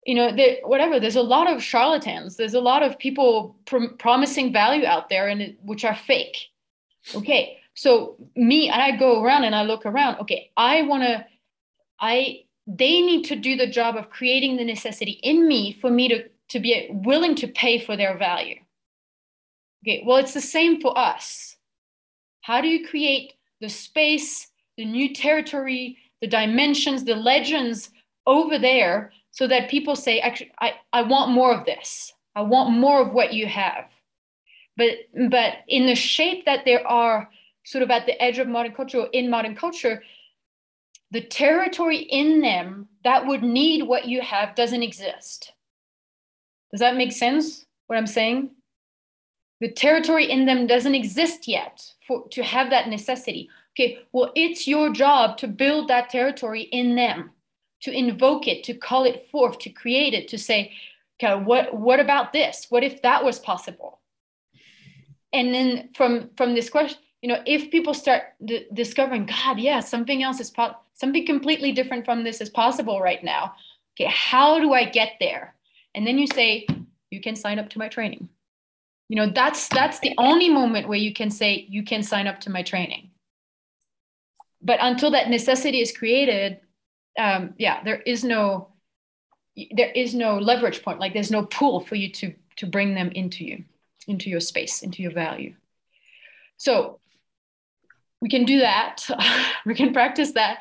you 0.05 0.15
know 0.15 0.37
whatever 0.65 0.99
there's 0.99 1.17
a 1.17 1.23
lot 1.23 1.51
of 1.51 1.63
charlatans. 1.63 2.37
There's 2.37 2.55
a 2.55 2.61
lot 2.61 2.83
of 2.83 2.99
people 2.99 3.57
pr- 3.67 3.95
promising 3.99 4.53
value 4.53 4.85
out 4.85 5.09
there 5.09 5.29
and 5.29 5.57
which 5.63 5.85
are 5.85 5.95
fake. 5.95 6.37
Okay 7.15 7.59
so 7.75 8.17
me 8.37 8.69
and 8.69 8.83
i 8.83 8.95
go 8.95 9.23
around 9.23 9.45
and 9.45 9.55
i 9.55 9.63
look 9.63 9.87
around. 9.87 10.19
Okay 10.21 10.51
i 10.57 10.83
want 10.83 11.03
to 11.05 11.25
i 12.01 12.41
they 12.67 13.01
need 13.01 13.25
to 13.25 13.37
do 13.37 13.57
the 13.57 13.67
job 13.67 13.97
of 13.97 14.11
creating 14.11 14.57
the 14.57 14.65
necessity 14.65 15.13
in 15.23 15.47
me 15.47 15.73
for 15.81 15.91
me 15.91 16.09
to 16.09 16.29
to 16.49 16.61
be 16.61 16.89
willing 16.91 17.35
to 17.37 17.47
pay 17.47 17.79
for 17.79 17.97
their 17.97 18.19
value. 18.19 18.59
Okay 19.85 20.03
well 20.05 20.17
it's 20.17 20.35
the 20.35 20.41
same 20.41 20.81
for 20.81 20.97
us 20.99 21.52
how 22.43 22.61
do 22.61 22.69
you 22.69 22.87
create 22.87 23.35
the 23.61 23.69
space 23.69 24.49
the 24.77 24.85
new 24.85 25.15
territory 25.15 25.97
the 26.21 26.27
dimensions 26.27 27.05
the 27.05 27.17
legends 27.17 27.91
over 28.27 28.59
there 28.59 29.13
so 29.33 29.47
that 29.47 29.71
people 29.71 29.97
say 29.97 30.21
actually 30.21 30.53
I, 30.61 30.75
I 30.93 31.03
want 31.03 31.33
more 31.33 31.53
of 31.53 31.65
this. 31.65 32.13
I 32.37 32.43
want 32.43 32.71
more 32.71 33.01
of 33.01 33.13
what 33.13 33.33
you 33.33 33.47
have. 33.47 33.91
But 34.77 34.91
but 35.29 35.55
in 35.69 35.87
the 35.87 35.95
shape 35.95 36.45
that 36.45 36.65
there 36.65 36.87
are 36.87 37.29
sort 37.65 37.83
of 37.83 37.91
at 37.91 38.07
the 38.07 38.21
edge 38.23 38.39
of 38.39 38.49
modern 38.49 38.73
culture 38.73 39.01
or 39.01 39.09
in 39.13 39.29
modern 39.29 39.55
culture 39.55 40.03
the 41.11 41.21
territory 41.21 41.99
in 41.99 42.41
them 42.41 42.89
that 43.05 43.27
would 43.27 43.43
need 43.43 43.83
what 43.83 44.07
you 44.07 44.23
have 44.23 44.55
doesn't 44.55 44.83
exist. 44.83 45.53
Does 46.71 46.81
that 46.81 46.97
make 46.97 47.13
sense 47.13 47.67
what 47.87 47.99
i'm 47.99 48.07
saying 48.07 48.51
the 49.63 49.71
territory 49.71 50.31
in 50.31 50.45
them 50.45 50.67
doesn't 50.67 50.95
exist 50.95 51.49
yet 51.49 51.95
for 52.07 52.29
to 52.29 52.43
have 52.43 52.69
that 52.71 52.89
necessity 52.89 53.49
okay 53.73 53.99
well 54.13 54.31
it's 54.35 54.69
your 54.69 54.93
job 54.93 55.39
to 55.39 55.49
build 55.49 55.89
that 55.89 56.11
territory 56.11 56.63
in 56.81 56.95
them 56.95 57.31
to 57.83 57.93
invoke 57.93 58.49
it, 58.49 58.65
to 58.65 58.75
call 58.75 59.05
it 59.05 59.29
forth, 59.31 59.59
to 59.59 59.71
create 59.71 60.15
it, 60.15 60.29
to 60.29 60.39
say, 60.39 60.73
okay, 61.23 61.35
what, 61.35 61.75
what 61.75 62.01
about 62.01 62.33
this? 62.33 62.67
What 62.71 62.85
if 62.85 63.03
that 63.03 63.25
was 63.25 63.39
possible? 63.39 64.01
And 65.33 65.53
then 65.53 65.91
from, 65.95 66.31
from 66.37 66.55
this 66.55 66.71
question, 66.71 66.99
you 67.23 67.29
know, 67.29 67.43
if 67.47 67.71
people 67.71 67.95
start 67.95 68.23
d- 68.45 68.67
discovering, 68.73 69.27
God, 69.27 69.59
yeah, 69.59 69.81
something 69.81 70.23
else 70.23 70.41
is 70.41 70.51
po- 70.51 70.77
something 70.95 71.27
completely 71.27 71.73
different 71.73 72.05
from 72.05 72.25
this 72.25 72.41
is 72.41 72.51
possible 72.51 73.01
right 73.01 73.23
now. 73.23 73.55
Okay, 73.95 74.11
how 74.11 74.61
do 74.61 74.73
I 74.73 74.85
get 74.85 75.13
there? 75.21 75.55
And 75.95 76.07
then 76.07 76.19
you 76.19 76.27
say, 76.27 76.67
you 77.11 77.21
can 77.21 77.37
sign 77.37 77.59
up 77.59 77.69
to 77.71 77.79
my 77.79 77.89
training. 77.89 78.29
You 79.13 79.17
know, 79.17 79.31
that's 79.31 79.69
that's 79.69 80.01
the 80.01 80.15
only 80.17 80.49
moment 80.49 80.89
where 80.89 80.97
you 80.97 81.13
can 81.13 81.31
say 81.31 81.67
you 81.69 81.85
can 81.85 82.03
sign 82.03 82.27
up 82.27 82.41
to 82.41 82.51
my 82.51 82.63
training. 82.63 83.11
But 84.63 84.79
until 84.81 85.11
that 85.11 85.29
necessity 85.29 85.83
is 85.83 85.95
created, 85.95 86.61
um, 87.19 87.53
yeah, 87.59 87.85
there 87.85 88.01
is 88.01 88.25
no 88.25 88.69
there 89.73 89.91
is 89.91 90.15
no 90.15 90.39
leverage 90.39 90.83
point. 90.83 90.99
Like 90.99 91.13
there's 91.13 91.31
no 91.31 91.45
pull 91.45 91.81
for 91.81 91.95
you 91.95 92.11
to 92.11 92.33
to 92.57 92.67
bring 92.67 92.95
them 92.95 93.11
into 93.11 93.45
you, 93.45 93.65
into 94.09 94.31
your 94.31 94.41
space, 94.41 94.81
into 94.81 95.03
your 95.03 95.13
value. 95.13 95.57
So 96.57 96.99
we 98.23 98.31
can 98.31 98.47
do 98.47 98.61
that. 98.61 99.07
we 99.67 99.75
can 99.75 99.93
practice 99.93 100.33
that. 100.33 100.61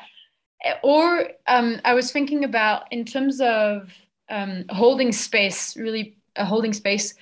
Or 0.82 1.26
um, 1.46 1.80
I 1.86 1.94
was 1.94 2.12
thinking 2.12 2.44
about 2.44 2.82
in 2.92 3.06
terms 3.06 3.40
of 3.40 3.94
um, 4.28 4.66
holding 4.68 5.10
space, 5.10 5.74
really 5.74 6.18
uh, 6.36 6.44
holding 6.44 6.74
space. 6.74 7.14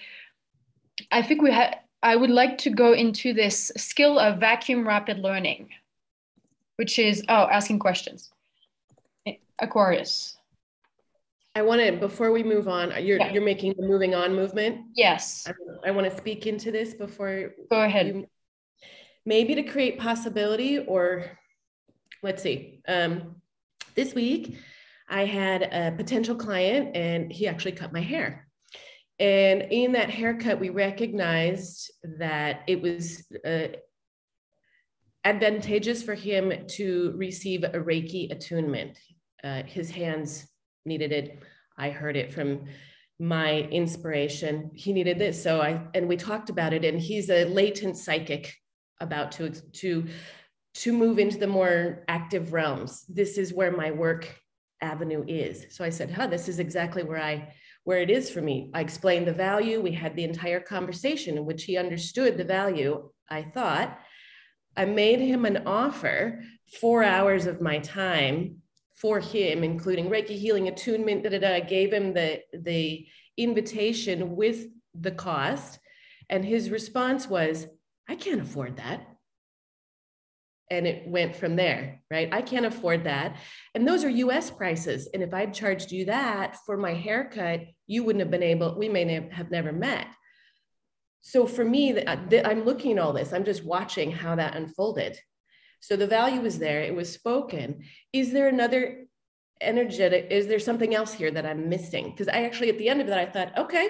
I 1.10 1.22
think 1.22 1.42
we 1.42 1.50
had. 1.50 1.78
I 2.02 2.16
would 2.16 2.30
like 2.30 2.56
to 2.58 2.70
go 2.70 2.94
into 2.94 3.34
this 3.34 3.70
skill 3.76 4.18
of 4.18 4.38
vacuum 4.38 4.86
rapid 4.88 5.18
learning, 5.18 5.68
which 6.76 6.98
is 6.98 7.22
oh 7.28 7.46
asking 7.50 7.78
questions. 7.78 8.30
Aquarius. 9.60 10.36
I 11.54 11.62
want 11.62 11.80
to 11.80 11.92
before 11.92 12.32
we 12.32 12.42
move 12.42 12.68
on. 12.68 12.92
You're 13.04 13.18
yeah. 13.18 13.32
you're 13.32 13.44
making 13.44 13.74
the 13.76 13.86
moving 13.86 14.14
on 14.14 14.34
movement. 14.34 14.86
Yes. 14.94 15.46
I, 15.48 15.88
I, 15.88 15.90
want 15.90 16.10
to 16.10 16.16
speak 16.16 16.46
into 16.46 16.70
this 16.70 16.94
before. 16.94 17.52
Go 17.70 17.82
ahead. 17.82 18.06
You, 18.06 18.26
maybe 19.26 19.54
to 19.56 19.62
create 19.62 19.98
possibility, 19.98 20.78
or 20.78 21.24
let's 22.22 22.42
see. 22.42 22.80
Um, 22.86 23.36
this 23.94 24.14
week, 24.14 24.56
I 25.08 25.24
had 25.24 25.62
a 25.62 25.92
potential 25.96 26.36
client, 26.36 26.96
and 26.96 27.32
he 27.32 27.48
actually 27.48 27.72
cut 27.72 27.92
my 27.92 28.00
hair. 28.00 28.46
And 29.20 29.68
in 29.70 29.92
that 29.92 30.10
haircut, 30.10 30.58
we 30.58 30.70
recognized 30.70 31.92
that 32.18 32.62
it 32.66 32.82
was 32.82 33.24
uh, 33.44 33.68
advantageous 35.24 36.02
for 36.02 36.14
him 36.14 36.66
to 36.66 37.12
receive 37.16 37.62
a 37.62 37.68
Reiki 37.68 38.32
attunement 38.32 38.98
uh, 39.42 39.62
his 39.64 39.90
hands 39.90 40.46
needed 40.84 41.12
it. 41.12 41.42
I 41.76 41.90
heard 41.90 42.16
it 42.16 42.32
from 42.32 42.64
my 43.18 43.60
inspiration. 43.60 44.70
He 44.74 44.92
needed 44.92 45.18
this. 45.18 45.42
So 45.42 45.60
I, 45.60 45.82
and 45.94 46.08
we 46.08 46.16
talked 46.16 46.50
about 46.50 46.72
it 46.72 46.84
and 46.84 46.98
he's 46.98 47.30
a 47.30 47.44
latent 47.44 47.96
psychic 47.96 48.54
about 49.00 49.32
to, 49.32 49.50
to, 49.50 50.06
to 50.74 50.92
move 50.92 51.18
into 51.18 51.38
the 51.38 51.46
more 51.46 52.04
active 52.08 52.52
realms. 52.52 53.04
This 53.08 53.38
is 53.38 53.52
where 53.52 53.72
my 53.72 53.90
work 53.90 54.34
avenue 54.80 55.24
is. 55.26 55.66
So 55.70 55.84
I 55.84 55.90
said, 55.90 56.10
huh, 56.10 56.26
this 56.26 56.48
is 56.48 56.58
exactly 56.58 57.02
where 57.02 57.20
I, 57.20 57.52
where 57.84 58.00
it 58.00 58.10
is 58.10 58.30
for 58.30 58.40
me. 58.40 58.70
I 58.74 58.80
explained 58.80 59.26
the 59.26 59.32
value. 59.32 59.80
We 59.80 59.92
had 59.92 60.14
the 60.14 60.24
entire 60.24 60.60
conversation 60.60 61.36
in 61.36 61.46
which 61.46 61.64
he 61.64 61.76
understood 61.76 62.36
the 62.36 62.44
value. 62.44 63.10
I 63.28 63.42
thought 63.42 63.98
I 64.76 64.84
made 64.84 65.20
him 65.20 65.44
an 65.44 65.66
offer, 65.66 66.40
four 66.80 67.02
hours 67.02 67.46
of 67.46 67.60
my 67.60 67.78
time 67.78 68.62
for 68.96 69.18
him, 69.18 69.64
including 69.64 70.08
Reiki 70.08 70.38
healing, 70.38 70.68
attunement, 70.68 71.22
da, 71.22 71.30
da, 71.30 71.38
da, 71.38 71.54
I 71.54 71.60
gave 71.60 71.92
him 71.92 72.12
the, 72.12 72.40
the 72.52 73.06
invitation 73.36 74.36
with 74.36 74.66
the 74.94 75.10
cost. 75.10 75.78
And 76.28 76.44
his 76.44 76.70
response 76.70 77.26
was, 77.28 77.66
I 78.08 78.14
can't 78.14 78.40
afford 78.40 78.76
that. 78.76 79.06
And 80.70 80.86
it 80.86 81.08
went 81.08 81.34
from 81.34 81.56
there, 81.56 82.00
right? 82.10 82.32
I 82.32 82.42
can't 82.42 82.66
afford 82.66 83.04
that. 83.04 83.36
And 83.74 83.86
those 83.86 84.04
are 84.04 84.08
US 84.08 84.50
prices. 84.50 85.08
And 85.12 85.22
if 85.22 85.34
I'd 85.34 85.52
charged 85.52 85.90
you 85.90 86.04
that 86.04 86.56
for 86.64 86.76
my 86.76 86.94
haircut, 86.94 87.62
you 87.86 88.04
wouldn't 88.04 88.20
have 88.20 88.30
been 88.30 88.42
able, 88.42 88.78
we 88.78 88.88
may 88.88 89.28
have 89.32 89.50
never 89.50 89.72
met. 89.72 90.06
So 91.22 91.46
for 91.46 91.64
me, 91.64 91.98
uh, 91.98 92.16
I'm 92.44 92.64
looking 92.64 92.92
at 92.92 92.98
all 92.98 93.12
this, 93.12 93.32
I'm 93.32 93.44
just 93.44 93.64
watching 93.64 94.10
how 94.10 94.36
that 94.36 94.56
unfolded. 94.56 95.18
So 95.80 95.96
the 95.96 96.06
value 96.06 96.40
was 96.40 96.58
there, 96.58 96.82
it 96.82 96.94
was 96.94 97.12
spoken. 97.12 97.84
Is 98.12 98.32
there 98.32 98.48
another 98.48 99.06
energetic? 99.60 100.28
Is 100.30 100.46
there 100.46 100.58
something 100.58 100.94
else 100.94 101.12
here 101.12 101.30
that 101.30 101.46
I'm 101.46 101.68
missing? 101.68 102.10
Because 102.10 102.28
I 102.28 102.44
actually, 102.44 102.70
at 102.70 102.78
the 102.78 102.88
end 102.88 103.00
of 103.00 103.06
that, 103.08 103.18
I 103.18 103.26
thought, 103.26 103.58
okay, 103.58 103.88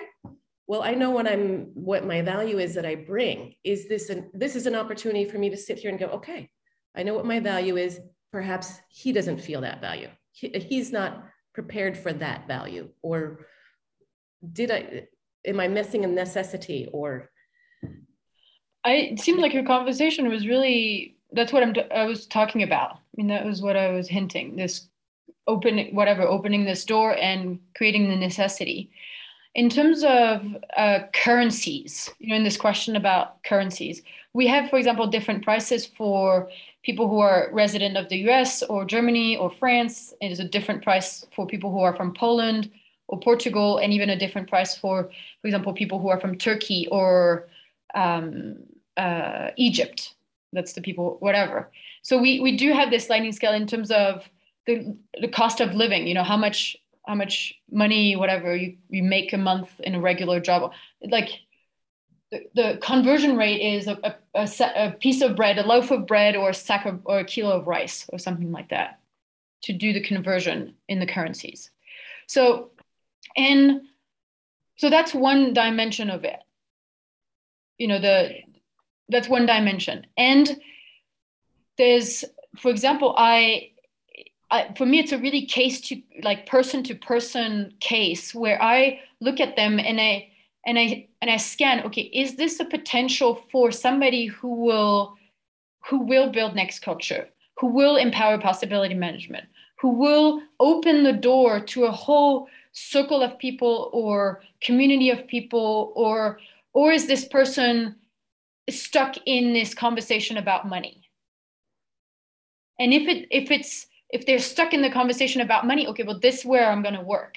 well, 0.66 0.82
I 0.82 0.94
know 0.94 1.10
what 1.10 1.26
I'm, 1.26 1.70
what 1.74 2.06
my 2.06 2.22
value 2.22 2.58
is 2.58 2.74
that 2.74 2.86
I 2.86 2.94
bring. 2.94 3.54
Is 3.64 3.88
this 3.88 4.08
an, 4.08 4.30
this 4.32 4.54
is 4.54 4.66
an 4.66 4.76
opportunity 4.76 5.24
for 5.24 5.38
me 5.38 5.50
to 5.50 5.56
sit 5.56 5.78
here 5.78 5.90
and 5.90 5.98
go, 5.98 6.06
okay, 6.06 6.48
I 6.96 7.02
know 7.02 7.14
what 7.14 7.26
my 7.26 7.40
value 7.40 7.76
is. 7.76 8.00
Perhaps 8.32 8.80
he 8.88 9.12
doesn't 9.12 9.40
feel 9.40 9.60
that 9.62 9.80
value. 9.80 10.08
He, 10.32 10.48
he's 10.48 10.92
not 10.92 11.24
prepared 11.54 11.96
for 11.96 12.12
that 12.12 12.46
value. 12.46 12.88
Or 13.02 13.46
did 14.52 14.70
I, 14.70 15.08
am 15.44 15.60
I 15.60 15.68
missing 15.68 16.04
a 16.04 16.08
necessity 16.08 16.88
or? 16.92 17.30
I, 18.84 18.92
it 18.92 19.20
seemed 19.20 19.40
like 19.40 19.52
your 19.52 19.64
conversation 19.64 20.28
was 20.28 20.46
really 20.46 21.16
that's 21.32 21.52
what 21.52 21.62
I'm 21.62 21.74
I 21.94 22.04
was 22.04 22.26
talking 22.26 22.62
about. 22.62 22.92
I 22.92 22.98
mean, 23.16 23.28
that 23.28 23.44
was 23.44 23.62
what 23.62 23.76
I 23.76 23.90
was 23.90 24.08
hinting. 24.08 24.56
This 24.56 24.88
opening, 25.46 25.94
whatever, 25.94 26.22
opening 26.22 26.64
this 26.64 26.84
door 26.84 27.16
and 27.16 27.58
creating 27.76 28.08
the 28.08 28.16
necessity. 28.16 28.90
In 29.54 29.68
terms 29.68 30.04
of 30.04 30.56
uh, 30.76 31.00
currencies, 31.12 32.10
you 32.18 32.28
know, 32.28 32.36
in 32.36 32.44
this 32.44 32.56
question 32.56 32.94
about 32.94 33.42
currencies, 33.42 34.02
we 34.32 34.46
have, 34.46 34.70
for 34.70 34.78
example, 34.78 35.08
different 35.08 35.42
prices 35.42 35.86
for 35.86 36.48
people 36.82 37.08
who 37.08 37.20
are 37.20 37.48
resident 37.52 37.96
of 37.96 38.08
the 38.08 38.18
U.S. 38.18 38.62
or 38.62 38.84
Germany 38.84 39.36
or 39.36 39.50
France. 39.50 40.14
It 40.20 40.30
is 40.32 40.40
a 40.40 40.44
different 40.44 40.82
price 40.82 41.24
for 41.34 41.46
people 41.46 41.70
who 41.70 41.80
are 41.80 41.94
from 41.94 42.14
Poland 42.14 42.70
or 43.08 43.18
Portugal, 43.18 43.78
and 43.78 43.92
even 43.92 44.10
a 44.10 44.18
different 44.18 44.48
price 44.48 44.76
for, 44.76 45.10
for 45.40 45.46
example, 45.46 45.72
people 45.72 45.98
who 45.98 46.08
are 46.08 46.20
from 46.20 46.38
Turkey 46.38 46.86
or 46.92 47.48
um, 47.94 48.56
uh, 48.96 49.50
Egypt. 49.56 50.14
That's 50.52 50.72
the 50.72 50.80
people, 50.80 51.16
whatever. 51.20 51.70
So 52.02 52.18
we 52.18 52.40
we 52.40 52.56
do 52.56 52.72
have 52.72 52.90
this 52.90 53.06
sliding 53.06 53.32
scale 53.32 53.52
in 53.52 53.66
terms 53.66 53.90
of 53.90 54.28
the 54.66 54.96
the 55.20 55.28
cost 55.28 55.60
of 55.60 55.74
living. 55.74 56.06
You 56.06 56.14
know 56.14 56.24
how 56.24 56.36
much 56.36 56.76
how 57.06 57.14
much 57.14 57.54
money 57.70 58.16
whatever 58.16 58.56
you 58.56 58.76
you 58.88 59.02
make 59.02 59.32
a 59.32 59.38
month 59.38 59.68
in 59.80 59.94
a 59.94 60.00
regular 60.00 60.40
job. 60.40 60.72
Like 61.02 61.30
the, 62.30 62.78
conversion 62.80 63.36
rate 63.36 63.60
is 63.60 63.86
a, 63.86 63.98
a, 64.04 64.14
a, 64.34 64.48
a, 64.76 64.90
piece 64.92 65.20
of 65.20 65.36
bread, 65.36 65.58
a 65.58 65.66
loaf 65.66 65.90
of 65.90 66.06
bread, 66.06 66.36
or 66.36 66.50
a 66.50 66.54
sack 66.54 66.86
of, 66.86 67.00
or 67.04 67.18
a 67.18 67.24
kilo 67.24 67.58
of 67.58 67.66
rice, 67.66 68.06
or 68.12 68.18
something 68.18 68.52
like 68.52 68.68
that, 68.70 69.00
to 69.62 69.72
do 69.72 69.92
the 69.92 70.02
conversion 70.02 70.74
in 70.88 71.00
the 71.00 71.06
currencies. 71.06 71.70
So, 72.26 72.70
and 73.36 73.82
so 74.76 74.90
that's 74.90 75.12
one 75.12 75.52
dimension 75.52 76.08
of 76.10 76.24
it. 76.24 76.38
You 77.78 77.88
know, 77.88 77.98
the 77.98 78.30
that's 79.08 79.28
one 79.28 79.46
dimension, 79.46 80.06
and 80.16 80.60
there's, 81.78 82.24
for 82.58 82.70
example, 82.70 83.14
I, 83.16 83.70
I 84.50 84.72
for 84.76 84.86
me, 84.86 85.00
it's 85.00 85.12
a 85.12 85.18
really 85.18 85.46
case 85.46 85.80
to 85.88 86.00
like 86.22 86.46
person 86.46 86.84
to 86.84 86.94
person 86.94 87.74
case 87.80 88.34
where 88.34 88.62
I 88.62 89.00
look 89.20 89.40
at 89.40 89.56
them 89.56 89.80
and 89.80 90.00
I 90.00 90.29
and 90.66 90.78
I 90.78 91.08
and 91.22 91.30
I 91.30 91.36
scan, 91.36 91.84
okay, 91.86 92.02
is 92.02 92.36
this 92.36 92.60
a 92.60 92.64
potential 92.64 93.42
for 93.50 93.70
somebody 93.70 94.26
who 94.26 94.54
will 94.54 95.16
who 95.86 96.02
will 96.02 96.30
build 96.30 96.54
next 96.54 96.80
culture, 96.80 97.28
who 97.58 97.68
will 97.68 97.96
empower 97.96 98.38
possibility 98.38 98.94
management, 98.94 99.46
who 99.80 99.90
will 99.90 100.42
open 100.58 101.02
the 101.02 101.12
door 101.12 101.60
to 101.60 101.84
a 101.84 101.90
whole 101.90 102.48
circle 102.72 103.22
of 103.22 103.38
people 103.38 103.90
or 103.92 104.42
community 104.60 105.10
of 105.10 105.26
people, 105.26 105.92
or 105.96 106.38
or 106.74 106.92
is 106.92 107.06
this 107.06 107.24
person 107.26 107.96
stuck 108.68 109.16
in 109.26 109.52
this 109.52 109.74
conversation 109.74 110.36
about 110.36 110.68
money? 110.68 111.02
And 112.78 112.92
if 112.92 113.08
it 113.08 113.26
if 113.30 113.50
it's 113.50 113.86
if 114.10 114.26
they're 114.26 114.38
stuck 114.38 114.74
in 114.74 114.82
the 114.82 114.90
conversation 114.90 115.40
about 115.40 115.66
money, 115.66 115.86
okay, 115.86 116.02
well, 116.02 116.18
this 116.18 116.40
is 116.40 116.44
where 116.44 116.68
I'm 116.68 116.82
going 116.82 116.96
to 116.96 117.00
work. 117.00 117.36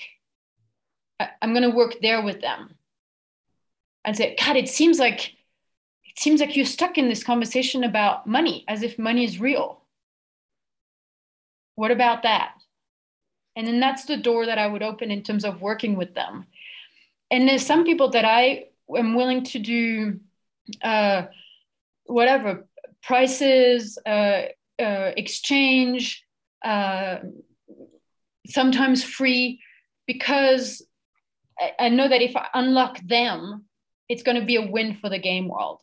I'm 1.41 1.53
going 1.53 1.69
to 1.69 1.76
work 1.76 1.95
there 2.01 2.21
with 2.21 2.41
them 2.41 2.76
and 4.05 4.15
say, 4.15 4.35
God, 4.39 4.55
it 4.55 4.69
seems 4.69 4.99
like 4.99 5.33
it 6.05 6.19
seems 6.19 6.39
like 6.39 6.55
you're 6.55 6.65
stuck 6.65 6.97
in 6.97 7.09
this 7.09 7.23
conversation 7.23 7.83
about 7.83 8.27
money 8.27 8.65
as 8.67 8.83
if 8.83 8.99
money 8.99 9.23
is 9.23 9.39
real. 9.39 9.81
What 11.75 11.91
about 11.91 12.23
that? 12.23 12.53
And 13.55 13.65
then 13.65 13.79
that's 13.79 14.05
the 14.05 14.17
door 14.17 14.45
that 14.45 14.59
I 14.59 14.67
would 14.67 14.83
open 14.83 15.11
in 15.11 15.23
terms 15.23 15.43
of 15.43 15.61
working 15.61 15.95
with 15.95 16.13
them. 16.13 16.45
And 17.31 17.47
there's 17.47 17.65
some 17.65 17.83
people 17.83 18.09
that 18.11 18.25
I 18.25 18.65
am 18.95 19.15
willing 19.15 19.43
to 19.45 19.59
do 19.59 20.19
uh, 20.83 21.23
whatever 22.05 22.67
prices, 23.01 23.97
uh, 24.05 24.43
uh, 24.79 25.11
exchange, 25.17 26.23
uh, 26.63 27.17
sometimes 28.47 29.03
free, 29.03 29.61
because 30.05 30.85
I, 31.59 31.71
I 31.79 31.89
know 31.89 32.07
that 32.07 32.21
if 32.21 32.35
I 32.35 32.47
unlock 32.53 32.99
them, 32.99 33.65
it's 34.09 34.23
going 34.23 34.39
to 34.39 34.45
be 34.45 34.55
a 34.55 34.71
win 34.71 34.95
for 34.95 35.09
the 35.09 35.19
game 35.19 35.47
world. 35.47 35.79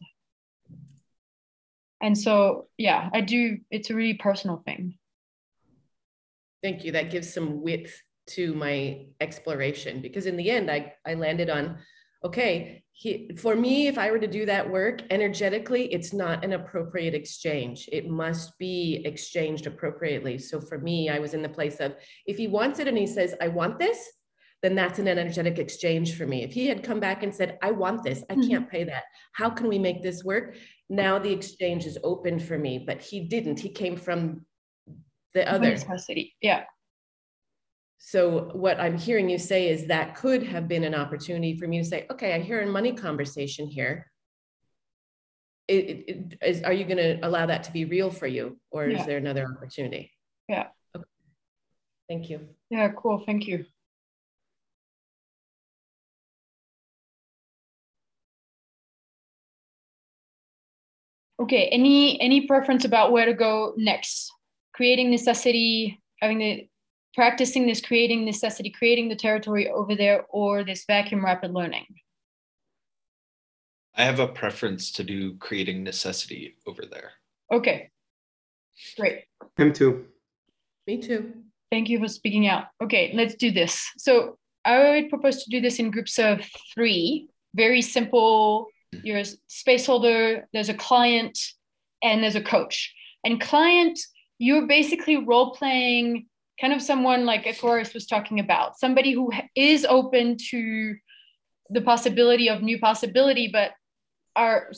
And 2.03 2.17
so 2.17 2.67
yeah 2.79 3.11
i 3.13 3.21
do 3.21 3.59
it's 3.71 3.91
a 3.91 3.95
really 3.95 4.15
personal 4.15 4.63
thing. 4.65 4.97
Thank 6.63 6.85
you. 6.85 6.93
That 6.93 7.11
gives 7.11 7.33
some 7.33 7.63
width 7.63 8.03
to 8.29 8.55
my 8.55 9.07
exploration 9.21 10.01
because 10.01 10.27
in 10.27 10.37
the 10.37 10.51
end 10.51 10.71
i 10.71 10.93
i 11.07 11.15
landed 11.15 11.51
on 11.51 11.79
okay 12.25 12.85
he, 12.93 13.31
for 13.37 13.57
me 13.57 13.89
if 13.89 13.99
i 13.99 14.11
were 14.11 14.19
to 14.19 14.27
do 14.27 14.47
that 14.47 14.71
work 14.71 15.03
energetically 15.11 15.93
it's 15.93 16.13
not 16.13 16.45
an 16.45 16.53
appropriate 16.53 17.15
exchange. 17.15 17.89
It 17.93 18.09
must 18.09 18.57
be 18.59 19.03
exchanged 19.05 19.67
appropriately. 19.67 20.39
So 20.39 20.61
for 20.61 20.79
me 20.79 21.09
i 21.11 21.19
was 21.19 21.35
in 21.35 21.43
the 21.43 21.49
place 21.49 21.81
of 21.81 21.97
if 22.27 22.37
he 22.37 22.47
wants 22.47 22.79
it 22.79 22.89
and 22.89 22.97
he 22.97 23.07
says 23.07 23.35
i 23.41 23.49
want 23.49 23.79
this 23.79 23.99
then 24.63 24.75
that's 24.75 24.99
an 24.99 25.09
energetic 25.09 25.59
exchange 25.59 26.17
for 26.17 26.27
me. 26.27 26.43
If 26.43 26.53
he 26.53 26.67
had 26.67 26.83
come 26.83 27.01
back 27.01 27.23
and 27.23 27.35
said, 27.35 27.59
I 27.63 27.71
want 27.71 28.05
this, 28.05 28.23
I 28.29 28.35
can't 28.35 28.51
mm-hmm. 28.51 28.65
pay 28.65 28.85
that. 28.85 29.05
How 29.33 29.49
can 29.49 29.69
we 29.69 29.79
make 29.79 30.03
this 30.03 30.23
work? 30.23 30.57
Now 30.89 31.19
the 31.19 31.33
exchange 31.33 31.87
is 31.87 31.99
open 32.05 32.39
for 32.39 32.59
me, 32.59 32.79
but 32.79 33.01
he 33.01 33.21
didn't. 33.21 33.59
He 33.59 33.71
came 33.71 33.97
from 33.97 34.45
the 35.35 35.51
other. 35.51 35.71
Necessity. 35.71 36.37
Yeah. 36.43 36.65
So 37.99 38.51
what 38.53 38.81
I'm 38.81 38.99
hearing 38.99 39.29
you 39.29 39.39
say 39.39 39.69
is 39.69 39.87
that 39.87 40.17
could 40.17 40.43
have 40.43 40.69
been 40.69 40.85
an 40.85 40.95
opportunity 40.95 41.57
for 41.59 41.67
me 41.67 41.79
to 41.79 41.85
say, 41.85 42.07
okay, 42.11 42.35
I 42.35 42.41
hear 42.41 42.61
a 42.61 42.67
money 42.67 42.93
conversation 42.93 43.67
here. 43.67 44.11
It, 45.69 45.85
it, 45.85 46.05
it, 46.09 46.39
is, 46.45 46.63
are 46.63 46.73
you 46.73 46.85
going 46.85 46.97
to 46.97 47.21
allow 47.23 47.47
that 47.47 47.63
to 47.65 47.73
be 47.73 47.85
real 47.85 48.11
for 48.11 48.27
you, 48.27 48.59
or 48.71 48.89
yeah. 48.89 49.01
is 49.01 49.07
there 49.07 49.19
another 49.19 49.47
opportunity? 49.55 50.11
Yeah. 50.49 50.67
Okay. 50.97 51.05
Thank 52.09 52.29
you. 52.29 52.49
Yeah, 52.71 52.89
cool. 52.97 53.23
Thank 53.25 53.47
you. 53.47 53.67
Okay, 61.41 61.69
any 61.69 62.21
any 62.21 62.47
preference 62.47 62.85
about 62.85 63.13
where 63.13 63.25
to 63.25 63.33
go 63.33 63.73
next? 63.77 64.31
Creating 64.75 65.11
necessity, 65.11 66.01
having 66.21 66.39
the 66.39 66.69
practicing 67.15 67.67
this 67.67 67.81
creating 67.81 68.25
necessity, 68.25 68.71
creating 68.71 69.09
the 69.09 69.17
territory 69.17 69.69
over 69.71 69.97
there, 69.97 70.27
or 70.29 70.65
this 70.65 70.85
vacuum 70.87 71.25
rapid 71.25 71.53
learning? 71.53 71.87
I 73.95 74.05
have 74.05 74.21
a 74.21 74.29
preference 74.29 74.93
to 74.93 75.05
do 75.05 75.37
creating 75.39 75.83
necessity 75.83 76.57
over 76.67 76.83
there. 76.91 77.13
Okay, 77.51 77.91
great. 78.99 79.25
Him 79.57 79.73
too. 79.73 80.07
Me 80.87 80.99
too. 80.99 81.33
Thank 81.73 81.89
you 81.89 81.99
for 81.99 82.09
speaking 82.09 82.49
out. 82.49 82.67
Okay, 82.83 83.13
let's 83.15 83.35
do 83.35 83.51
this. 83.51 83.89
So 83.97 84.37
I 84.65 84.79
would 84.79 85.09
propose 85.09 85.43
to 85.45 85.51
do 85.51 85.61
this 85.61 85.79
in 85.79 85.91
groups 85.91 86.19
of 86.19 86.41
three, 86.75 87.29
very 87.55 87.81
simple 87.81 88.67
you're 88.93 89.19
a 89.19 89.27
space 89.47 89.87
holder, 89.87 90.49
there's 90.53 90.69
a 90.69 90.75
client, 90.75 91.39
and 92.03 92.23
there's 92.23 92.37
a 92.37 92.43
coach. 92.43 92.95
And 93.25 93.41
client, 93.41 93.99
you're 94.39 94.67
basically 94.67 95.17
role 95.17 95.53
playing 95.53 96.27
kind 96.61 96.73
of 96.73 96.83
someone 96.83 97.25
like 97.25 97.47
Aquarius 97.47 97.95
was 97.95 98.07
talking 98.07 98.41
about, 98.41 98.79
somebody 98.79 99.13
who 99.13 99.31
is 99.55 99.85
open 99.85 100.37
to 100.51 100.95
the 101.71 101.81
possibility 101.81 102.49
of 102.49 102.63
new 102.63 102.79
possibility, 102.79 103.49
but 103.53 103.73
are 104.37 104.71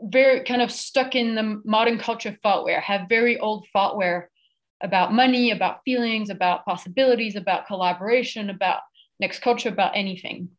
very 0.00 0.44
kind 0.44 0.62
of 0.62 0.70
stuck 0.70 1.14
in 1.14 1.34
the 1.34 1.60
modern 1.64 1.98
culture 1.98 2.36
thoughtware, 2.42 2.80
have 2.80 3.08
very 3.08 3.38
old 3.38 3.66
thoughtware 3.72 4.30
about 4.80 5.12
money, 5.12 5.50
about 5.50 5.82
feelings, 5.84 6.30
about 6.30 6.64
possibilities, 6.64 7.36
about 7.36 7.66
collaboration, 7.66 8.50
about 8.50 8.80
next 9.20 9.40
culture, 9.40 9.68
about 9.68 9.96
anything. 9.96 10.50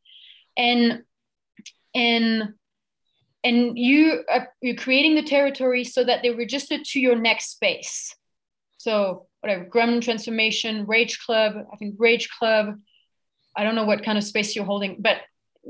And 0.57 1.03
and 1.95 2.53
and 3.43 3.77
you 3.77 4.23
are 4.29 4.49
you're 4.61 4.75
creating 4.75 5.15
the 5.15 5.23
territory 5.23 5.83
so 5.83 6.03
that 6.03 6.21
they 6.21 6.31
register 6.31 6.77
to 6.83 6.99
your 6.99 7.15
next 7.15 7.51
space. 7.51 8.15
So 8.77 9.27
whatever, 9.41 9.65
Gremlin 9.65 10.01
Transformation, 10.01 10.85
Rage 10.85 11.19
Club, 11.19 11.55
I 11.71 11.75
think 11.77 11.95
Rage 11.97 12.29
Club. 12.29 12.79
I 13.55 13.63
don't 13.63 13.75
know 13.75 13.85
what 13.85 14.03
kind 14.03 14.17
of 14.17 14.23
space 14.23 14.55
you're 14.55 14.65
holding, 14.65 14.97
but 14.99 15.17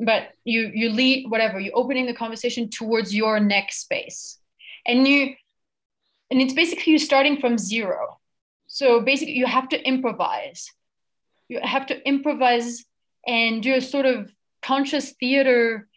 but 0.06 0.30
you 0.44 0.72
you 0.74 0.90
lead 0.90 1.30
whatever 1.30 1.60
you're 1.60 1.78
opening 1.78 2.06
the 2.06 2.14
conversation 2.14 2.70
towards 2.70 3.14
your 3.14 3.40
next 3.40 3.82
space, 3.82 4.38
and 4.86 5.08
you 5.08 5.34
and 6.32 6.42
it's 6.42 6.54
basically 6.54 6.94
you 6.94 7.00
starting 7.00 7.40
from 7.40 7.58
zero. 7.58 8.20
So 8.68 9.02
basically, 9.02 9.34
you 9.34 9.48
have 9.48 9.70
to 9.70 9.82
improvise. 9.82 10.72
You 11.48 11.60
have 11.62 11.88
to 11.88 12.08
improvise 12.08 12.86
and 13.26 13.64
do 13.64 13.74
a 13.74 13.82
sort 13.82 14.06
of 14.06 14.32
conscious 14.62 15.12
theater 15.14 15.89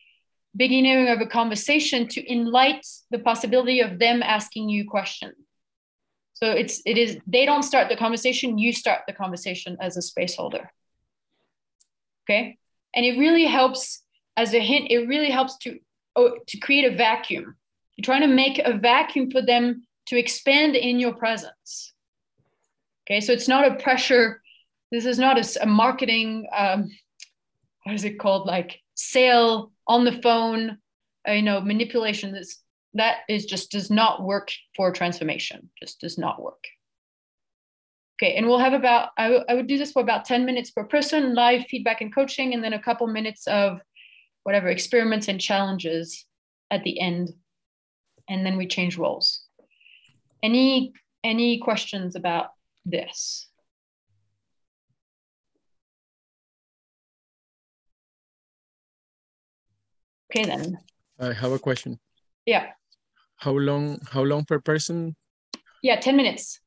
beginning 0.54 1.08
of 1.08 1.20
a 1.20 1.26
conversation 1.26 2.06
to 2.08 2.32
enlighten 2.32 2.82
the 3.10 3.18
possibility 3.18 3.80
of 3.80 3.98
them 3.98 4.22
asking 4.22 4.68
you 4.68 4.88
questions. 4.88 5.34
So 6.34 6.50
it's 6.50 6.82
it 6.84 6.98
is 6.98 7.18
they 7.26 7.46
don't 7.46 7.62
start 7.62 7.88
the 7.88 7.96
conversation, 7.96 8.58
you 8.58 8.72
start 8.72 9.02
the 9.06 9.12
conversation 9.12 9.76
as 9.80 9.96
a 9.96 10.02
space 10.02 10.34
holder. 10.34 10.70
Okay, 12.24 12.58
and 12.94 13.06
it 13.06 13.18
really 13.18 13.44
helps 13.44 14.02
as 14.36 14.52
a 14.52 14.58
hint. 14.58 14.90
It 14.90 15.06
really 15.06 15.30
helps 15.30 15.56
to 15.58 15.78
oh, 16.16 16.38
to 16.48 16.58
create 16.58 16.92
a 16.92 16.96
vacuum. 16.96 17.56
You're 17.96 18.04
trying 18.04 18.22
to 18.22 18.34
make 18.34 18.58
a 18.58 18.76
vacuum 18.76 19.30
for 19.30 19.42
them 19.42 19.86
to 20.06 20.18
expand 20.18 20.74
in 20.74 20.98
your 20.98 21.14
presence. 21.14 21.92
Okay, 23.04 23.20
so 23.20 23.32
it's 23.32 23.48
not 23.48 23.70
a 23.70 23.76
pressure. 23.76 24.42
This 24.90 25.06
is 25.06 25.18
not 25.18 25.38
a, 25.38 25.62
a 25.62 25.66
marketing. 25.66 26.48
Um, 26.54 26.90
what 27.84 27.94
is 27.94 28.04
it 28.04 28.18
called? 28.18 28.46
Like 28.46 28.80
sale 28.94 29.71
on 29.86 30.04
the 30.04 30.20
phone, 30.22 30.78
uh, 31.28 31.32
you 31.32 31.42
know, 31.42 31.60
manipulation. 31.60 32.32
This 32.32 32.58
that 32.94 33.18
is 33.28 33.46
just 33.46 33.70
does 33.70 33.90
not 33.90 34.22
work 34.22 34.52
for 34.76 34.92
transformation. 34.92 35.70
Just 35.80 36.00
does 36.00 36.18
not 36.18 36.42
work. 36.42 36.64
Okay, 38.20 38.34
and 38.36 38.46
we'll 38.46 38.58
have 38.58 38.74
about 38.74 39.10
I, 39.18 39.38
I 39.48 39.54
would 39.54 39.66
do 39.66 39.78
this 39.78 39.92
for 39.92 40.02
about 40.02 40.24
10 40.24 40.44
minutes 40.44 40.70
per 40.70 40.84
person, 40.84 41.34
live 41.34 41.64
feedback 41.68 42.00
and 42.00 42.14
coaching, 42.14 42.54
and 42.54 42.62
then 42.62 42.72
a 42.72 42.82
couple 42.82 43.06
minutes 43.06 43.46
of 43.46 43.80
whatever 44.44 44.68
experiments 44.68 45.28
and 45.28 45.40
challenges 45.40 46.24
at 46.70 46.84
the 46.84 47.00
end. 47.00 47.30
and 48.28 48.46
then 48.46 48.56
we 48.56 48.66
change 48.66 48.96
roles. 48.98 49.42
Any 50.42 50.92
any 51.24 51.58
questions 51.58 52.16
about 52.16 52.50
this? 52.84 53.48
Okay 60.32 60.46
then. 60.46 60.78
I 61.20 61.32
have 61.32 61.52
a 61.52 61.58
question. 61.58 62.00
Yeah. 62.46 62.68
How 63.36 63.52
long? 63.52 64.00
How 64.10 64.22
long 64.22 64.44
per 64.44 64.60
person? 64.60 65.14
Yeah, 65.82 66.00
10 66.00 66.16
minutes. 66.16 66.60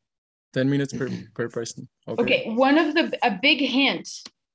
10 0.53 0.69
minutes 0.69 0.93
per, 0.93 1.09
per 1.33 1.49
person. 1.49 1.89
Okay. 2.07 2.21
Okay. 2.21 2.53
One 2.53 2.77
of 2.77 2.93
the 2.93 3.17
a 3.23 3.39
big 3.41 3.59
hint, 3.59 4.07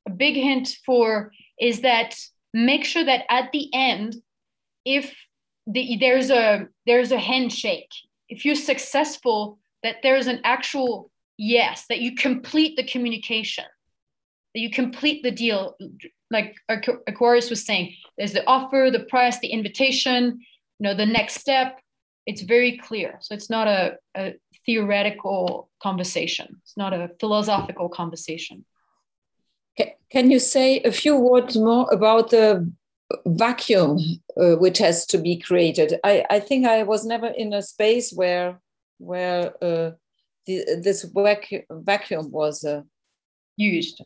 a 0.07 0.11
big 0.11 0.35
hint 0.35 0.77
for 0.87 1.33
is 1.59 1.81
that 1.81 2.15
make 2.55 2.85
sure 2.85 3.05
that 3.05 3.25
at 3.29 3.51
the 3.53 3.69
end, 3.75 4.17
if 4.85 5.15
the 5.67 5.97
there's 5.99 6.31
a 6.31 6.69
there's 6.87 7.11
a 7.11 7.19
handshake, 7.19 7.91
if 8.29 8.45
you're 8.45 8.55
successful, 8.55 9.59
that 9.83 9.97
there's 10.03 10.29
an 10.29 10.41
actual 10.45 11.11
yes, 11.37 11.87
that 11.89 12.01
you 12.01 12.15
complete 12.15 12.77
the 12.77 12.85
communication, 12.85 13.65
that 14.55 14.61
you 14.61 14.71
complete 14.71 15.23
the 15.23 15.33
deal. 15.33 15.77
Like 16.31 16.55
Aquarius 16.69 17.51
was 17.51 17.65
saying, 17.65 17.95
there's 18.17 18.33
the 18.33 18.47
offer, 18.47 18.91
the 18.93 19.05
price, 19.05 19.39
the 19.41 19.49
invitation, 19.49 20.41
you 20.79 20.85
know, 20.85 20.95
the 20.95 21.07
next 21.07 21.41
step. 21.41 21.81
It's 22.27 22.43
very 22.43 22.79
clear. 22.79 23.19
So 23.21 23.35
it's 23.35 23.51
not 23.51 23.67
a, 23.67 23.97
a 24.17 24.35
theoretical 24.65 25.71
conversation. 25.83 26.61
It's 26.63 26.77
not 26.77 26.93
a 26.93 27.11
philosophical 27.19 27.89
conversation. 27.89 28.65
Can 30.11 30.31
you 30.31 30.39
say 30.39 30.81
a 30.81 30.93
few 30.93 31.17
words 31.17 31.57
more 31.57 31.89
about 31.93 32.31
the 32.31 32.71
vacuum 33.27 33.99
uh, 34.37 34.57
which 34.57 34.79
has 34.79 35.07
to 35.07 35.19
be 35.19 35.39
created? 35.39 35.99
I, 36.05 36.25
I 36.29 36.41
think 36.41 36.67
I 36.67 36.83
was 36.83 37.05
never 37.05 37.29
in 37.29 37.53
a 37.53 37.63
space 37.63 38.13
where 38.13 38.61
where 38.99 39.53
uh, 39.65 39.93
the, 40.47 40.81
this 40.83 41.05
vacuum 41.05 41.63
vacuum 41.71 42.31
was 42.31 42.65
uh, 42.65 42.83
used. 43.57 44.03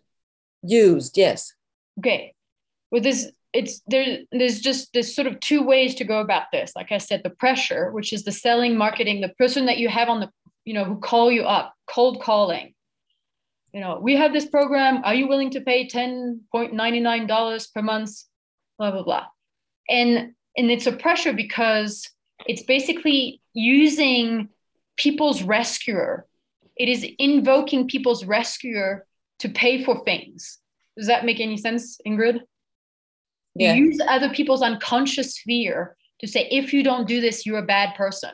Used, 0.63 1.19
yes. 1.19 1.53
Okay. 1.99 2.35
Well, 2.91 3.03
this 3.03 3.31
it's 3.53 3.81
there. 3.87 4.19
There's 4.33 4.61
just 4.61 4.93
there's 4.93 5.15
sort 5.15 5.29
of 5.29 5.39
two 5.41 5.63
ways 5.63 5.95
to 5.97 6.05
go 6.05 6.21
about 6.21 6.51
this. 6.53 6.73
Like 6.75 6.91
I 6.93 6.99
said, 6.99 7.23
the 7.23 7.31
pressure, 7.31 7.93
which 7.93 8.13
is 8.13 8.25
the 8.25 8.33
selling, 8.33 8.77
marketing, 8.77 9.21
the 9.21 9.35
person 9.39 9.67
that 9.67 9.79
you 9.79 9.89
have 9.89 10.09
on 10.09 10.21
the 10.21 10.31
you 10.65 10.75
know 10.75 10.85
who 10.85 10.99
call 10.99 11.31
you 11.31 11.45
up, 11.45 11.75
cold 11.87 12.21
calling. 12.21 12.75
You 13.73 13.81
know, 13.81 13.99
we 14.01 14.17
have 14.17 14.33
this 14.33 14.47
program. 14.47 15.03
Are 15.05 15.15
you 15.15 15.29
willing 15.29 15.51
to 15.51 15.61
pay 15.61 15.89
ten 15.89 16.43
point 16.51 16.75
ninety 16.75 17.01
nine 17.01 17.27
dollars 17.27 17.69
per 17.69 17.81
month? 17.81 18.11
Blah 18.79 18.91
blah 18.91 19.05
blah, 19.05 19.27
and 19.89 20.35
and 20.57 20.71
it's 20.71 20.87
a 20.87 20.93
pressure 20.93 21.33
because 21.33 22.09
it's 22.47 22.63
basically 22.63 23.41
using 23.53 24.49
people's 24.97 25.43
rescuer. 25.43 26.27
It 26.77 26.89
is 26.89 27.07
invoking 27.19 27.87
people's 27.87 28.25
rescuer 28.25 29.07
to 29.39 29.49
pay 29.49 29.85
for 29.85 30.05
things. 30.05 30.59
Does 30.97 31.07
that 31.09 31.25
make 31.25 31.41
any 31.41 31.57
sense, 31.57 31.99
Ingrid? 32.07 32.41
Yeah. 33.55 33.75
Use 33.75 34.01
other 34.09 34.31
people's 34.31 34.63
unconscious 34.63 35.39
fear 35.39 35.97
to 36.21 36.27
say, 36.27 36.49
if 36.51 36.73
you 36.73 36.83
don't 36.83 37.09
do 37.09 37.21
this, 37.21 37.47
you're 37.47 37.59
a 37.59 37.67
bad 37.67 37.95
person. 37.97 38.31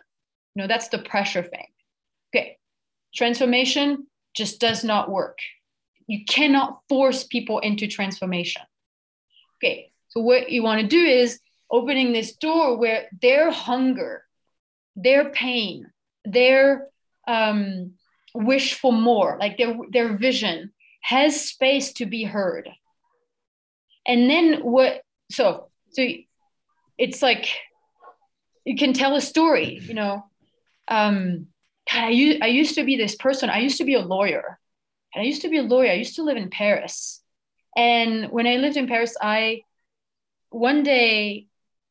You 0.54 0.62
know, 0.62 0.68
that's 0.68 0.88
the 0.88 0.98
pressure 0.98 1.42
thing. 1.42 1.66
Okay. 2.34 2.58
Transformation 3.14 4.06
just 4.34 4.60
does 4.60 4.84
not 4.84 5.10
work. 5.10 5.38
You 6.06 6.24
cannot 6.24 6.80
force 6.88 7.24
people 7.24 7.60
into 7.60 7.86
transformation. 7.86 8.62
Okay. 9.58 9.92
So, 10.08 10.20
what 10.20 10.50
you 10.50 10.62
want 10.62 10.80
to 10.80 10.86
do 10.86 11.02
is 11.02 11.40
opening 11.70 12.12
this 12.12 12.34
door 12.34 12.76
where 12.76 13.06
their 13.22 13.50
hunger, 13.50 14.24
their 14.96 15.30
pain, 15.30 15.90
their 16.24 16.88
um, 17.28 17.92
wish 18.34 18.74
for 18.74 18.92
more, 18.92 19.36
like 19.38 19.56
their, 19.56 19.76
their 19.92 20.16
vision, 20.16 20.72
has 21.00 21.40
space 21.40 21.92
to 21.94 22.06
be 22.06 22.24
heard. 22.24 22.68
And 24.06 24.30
then 24.30 24.60
what, 24.60 25.02
so, 25.30 25.68
so 25.90 26.06
it's 26.98 27.22
like 27.22 27.48
you 28.64 28.76
can 28.76 28.92
tell 28.92 29.16
a 29.16 29.20
story, 29.20 29.80
you 29.82 29.94
know. 29.94 30.24
Um, 30.88 31.46
God, 31.90 32.04
I 32.04 32.10
used, 32.10 32.42
I 32.42 32.46
used 32.46 32.74
to 32.76 32.84
be 32.84 32.96
this 32.96 33.14
person. 33.14 33.50
I 33.50 33.58
used 33.58 33.78
to 33.78 33.84
be 33.84 33.94
a 33.94 34.00
lawyer. 34.00 34.58
And 35.14 35.22
I 35.22 35.26
used 35.26 35.42
to 35.42 35.48
be 35.48 35.58
a 35.58 35.62
lawyer. 35.62 35.90
I 35.90 35.94
used 35.94 36.16
to 36.16 36.22
live 36.22 36.36
in 36.36 36.50
Paris. 36.50 37.22
And 37.76 38.30
when 38.30 38.46
I 38.46 38.56
lived 38.56 38.76
in 38.76 38.86
Paris, 38.86 39.16
I, 39.20 39.62
one 40.50 40.82
day, 40.82 41.46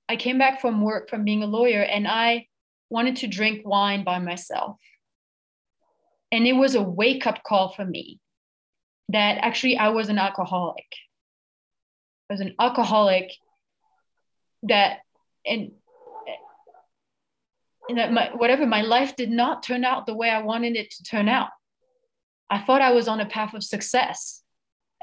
I 0.08 0.16
came 0.16 0.38
back 0.38 0.60
from 0.60 0.82
work 0.82 1.10
from 1.10 1.24
being 1.24 1.44
a 1.44 1.48
lawyer 1.48 1.82
and 1.82 2.08
I 2.08 2.48
wanted 2.90 3.18
to 3.18 3.28
drink 3.28 3.66
wine 3.66 4.04
by 4.04 4.20
myself. 4.20 4.78
And 6.32 6.48
it 6.48 6.54
was 6.54 6.76
a 6.76 6.82
wake 6.82 7.28
up 7.28 7.44
call 7.44 7.70
for 7.70 7.86
me 7.86 8.20
that 9.10 9.40
actually 9.42 9.78
I 9.78 9.90
was 9.90 10.10
an 10.10 10.18
alcoholic. 10.18 10.88
I 12.30 12.34
was 12.34 12.42
an 12.42 12.56
alcoholic 12.60 13.32
that, 14.64 15.00
and 15.46 15.72
and 17.88 17.98
that 17.98 18.14
my 18.14 18.30
whatever 18.36 18.66
my 18.66 18.82
life 18.82 19.16
did 19.16 19.32
not 19.32 19.64
turn 19.64 19.84
out 19.84 20.06
the 20.06 20.16
way 20.16 20.30
I 20.30 20.42
wanted 20.42 20.76
it 20.76 20.92
to 20.92 21.04
turn 21.04 21.28
out. 21.28 21.50
I 22.50 22.60
thought 22.60 22.82
I 22.82 22.92
was 22.92 23.08
on 23.08 23.20
a 23.20 23.26
path 23.26 23.54
of 23.54 23.64
success. 23.64 24.42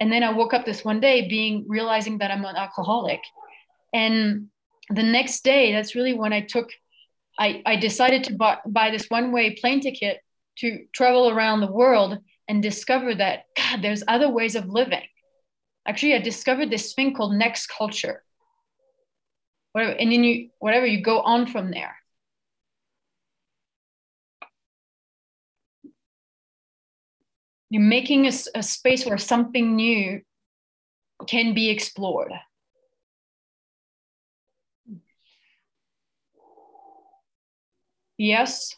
And 0.01 0.13
then 0.13 0.23
I 0.23 0.33
woke 0.33 0.53
up 0.53 0.67
this 0.67 0.85
one 0.85 1.01
day 1.01 1.29
being 1.29 1.65
realizing 1.69 2.19
that 2.19 2.31
I'm 2.31 2.45
an 2.45 2.57
alcoholic. 2.57 3.21
And 3.93 4.49
the 4.91 5.03
next 5.03 5.43
day, 5.43 5.73
that's 5.73 5.95
really 5.95 6.13
when 6.13 6.33
I 6.33 6.43
took, 6.43 6.71
I, 7.39 7.63
I 7.65 7.77
decided 7.77 8.25
to 8.25 8.35
buy, 8.35 8.59
buy 8.67 8.91
this 8.91 9.07
one 9.09 9.33
way 9.33 9.55
plane 9.55 9.81
ticket 9.81 10.21
to 10.59 10.85
travel 10.93 11.31
around 11.31 11.61
the 11.61 11.73
world 11.73 12.19
and 12.49 12.63
discover 12.63 13.15
that, 13.15 13.45
God, 13.57 13.83
there's 13.83 14.05
other 14.07 14.31
ways 14.31 14.55
of 14.55 14.69
living. 14.69 15.03
Actually, 15.87 16.15
I 16.15 16.19
discovered 16.19 16.71
this 16.71 16.95
thing 16.95 17.15
called 17.15 17.35
next 17.35 17.69
culture. 17.69 18.23
Whatever, 19.73 19.93
and 19.93 20.11
then 20.11 20.25
you, 20.25 20.51
whatever, 20.59 20.87
you 20.87 21.03
go 21.03 21.21
on 21.21 21.47
from 21.47 21.71
there. 21.71 21.97
you're 27.71 27.83
making 27.83 28.27
a, 28.27 28.33
a 28.55 28.63
space 28.63 29.05
where 29.05 29.19
something 29.19 29.77
new 29.77 30.23
can 31.27 31.55
be 31.55 31.71
explored. 31.71 32.33
Yes? 38.19 38.77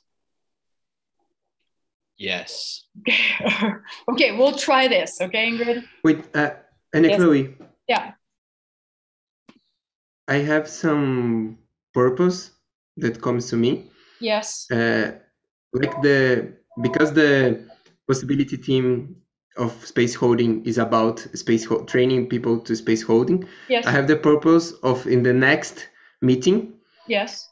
Yes. 2.19 2.85
okay, 4.11 4.37
we'll 4.37 4.59
try 4.59 4.89
this. 4.89 5.21
Okay, 5.21 5.51
Ingrid? 5.51 5.85
Wait, 6.03 6.25
uh, 6.35 6.51
Anna 6.93 7.09
yes. 7.09 7.17
Chloe. 7.17 7.57
Yeah. 7.89 8.13
I 10.27 10.35
have 10.37 10.69
some 10.69 11.59
purpose 11.95 12.51
that 12.97 13.23
comes 13.23 13.49
to 13.51 13.57
me. 13.57 13.91
Yes. 14.21 14.69
Uh, 14.71 15.13
like 15.73 16.03
the, 16.03 16.55
because 16.83 17.13
the 17.13 17.65
possibility 18.09 18.57
team 18.57 19.17
of 19.57 19.73
space 19.87 20.15
holding 20.15 20.65
is 20.65 20.79
about 20.79 21.21
space 21.35 21.65
ho- 21.65 21.85
training 21.85 22.29
people 22.29 22.59
to 22.61 22.75
space 22.75 23.03
holding. 23.03 23.47
Yes. 23.69 23.87
I 23.87 23.93
have 23.93 24.09
the 24.09 24.17
purpose 24.17 24.73
of 24.83 25.07
in 25.07 25.23
the 25.23 25.33
next 25.33 25.89
meeting. 26.21 26.75
Yes. 27.07 27.49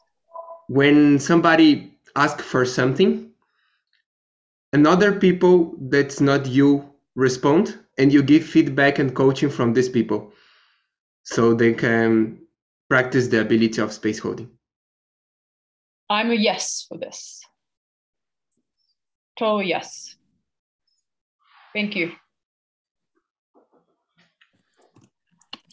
When 0.67 1.19
somebody 1.19 1.97
asks 2.15 2.43
for 2.43 2.65
something, 2.65 3.31
another 4.73 5.19
people 5.19 5.75
that's 5.89 6.21
not 6.21 6.45
you 6.45 6.89
respond 7.15 7.79
and 7.97 8.13
you 8.13 8.21
give 8.21 8.43
feedback 8.43 8.99
and 8.99 9.15
coaching 9.15 9.49
from 9.49 9.73
these 9.73 9.89
people 9.89 10.31
so 11.23 11.53
they 11.53 11.73
can 11.73 12.39
practice 12.89 13.27
the 13.27 13.41
ability 13.41 13.81
of 13.81 13.91
space 13.91 14.19
holding. 14.19 14.49
I'm 16.09 16.31
a 16.31 16.35
yes 16.35 16.85
for 16.87 16.97
this. 16.97 17.41
Total 19.37 19.61
yes. 19.61 20.15
Thank 21.73 21.95
you. 21.95 22.13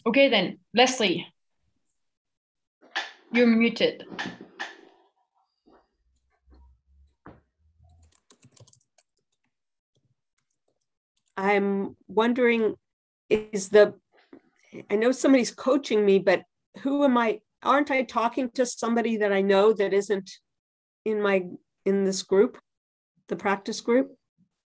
Okay 0.07 0.29
then, 0.29 0.59
Leslie, 0.73 1.25
you're 3.31 3.47
muted. 3.47 4.05
I'm 11.37 11.95
wondering, 12.07 12.75
is 13.29 13.69
the, 13.69 13.93
I 14.89 14.95
know 14.95 15.11
somebody's 15.11 15.51
coaching 15.51 16.05
me, 16.05 16.19
but 16.19 16.43
who 16.81 17.03
am 17.03 17.17
I, 17.17 17.39
aren't 17.63 17.91
I 17.91 18.03
talking 18.03 18.49
to 18.51 18.65
somebody 18.65 19.17
that 19.17 19.33
I 19.33 19.41
know 19.41 19.73
that 19.73 19.93
isn't 19.93 20.29
in 21.03 21.21
my, 21.21 21.45
in 21.85 22.03
this 22.03 22.23
group, 22.23 22.57
the 23.27 23.35
practice 23.35 23.81
group? 23.81 24.15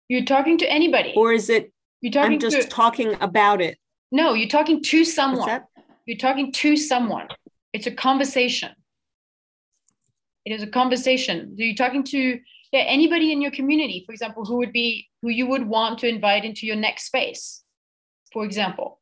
You're 0.08 0.24
talking 0.24 0.58
to 0.58 0.70
anybody. 0.70 1.14
Or 1.16 1.32
is 1.32 1.50
it 1.50 1.72
you're 2.00 2.12
talking 2.12 2.34
I'm 2.34 2.38
just 2.38 2.62
to, 2.62 2.68
talking 2.68 3.16
about 3.20 3.60
it? 3.60 3.78
No, 4.12 4.34
you're 4.34 4.48
talking 4.48 4.82
to 4.82 5.04
someone. 5.04 5.62
You're 6.04 6.18
talking 6.18 6.52
to 6.52 6.76
someone. 6.76 7.28
It's 7.72 7.86
a 7.86 7.90
conversation. 7.90 8.70
It 10.44 10.52
is 10.52 10.62
a 10.62 10.68
conversation. 10.68 11.56
So 11.56 11.64
you're 11.64 11.74
talking 11.74 12.04
to 12.04 12.38
yeah, 12.72 12.80
anybody 12.80 13.32
in 13.32 13.42
your 13.42 13.50
community, 13.50 14.04
for 14.06 14.12
example, 14.12 14.44
who 14.44 14.58
would 14.58 14.72
be 14.72 15.08
who 15.26 15.32
you 15.32 15.48
would 15.48 15.66
want 15.66 15.98
to 15.98 16.06
invite 16.06 16.44
into 16.44 16.68
your 16.68 16.76
next 16.76 17.06
space, 17.06 17.64
for 18.32 18.44
example. 18.44 19.00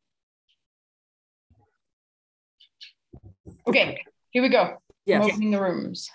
Okay, 3.68 4.00
here 4.30 4.42
we 4.42 4.48
go. 4.48 4.78
Yes. 5.04 5.22
I'm 5.22 5.30
opening 5.30 5.50
the 5.50 5.60
rooms. 5.60 6.10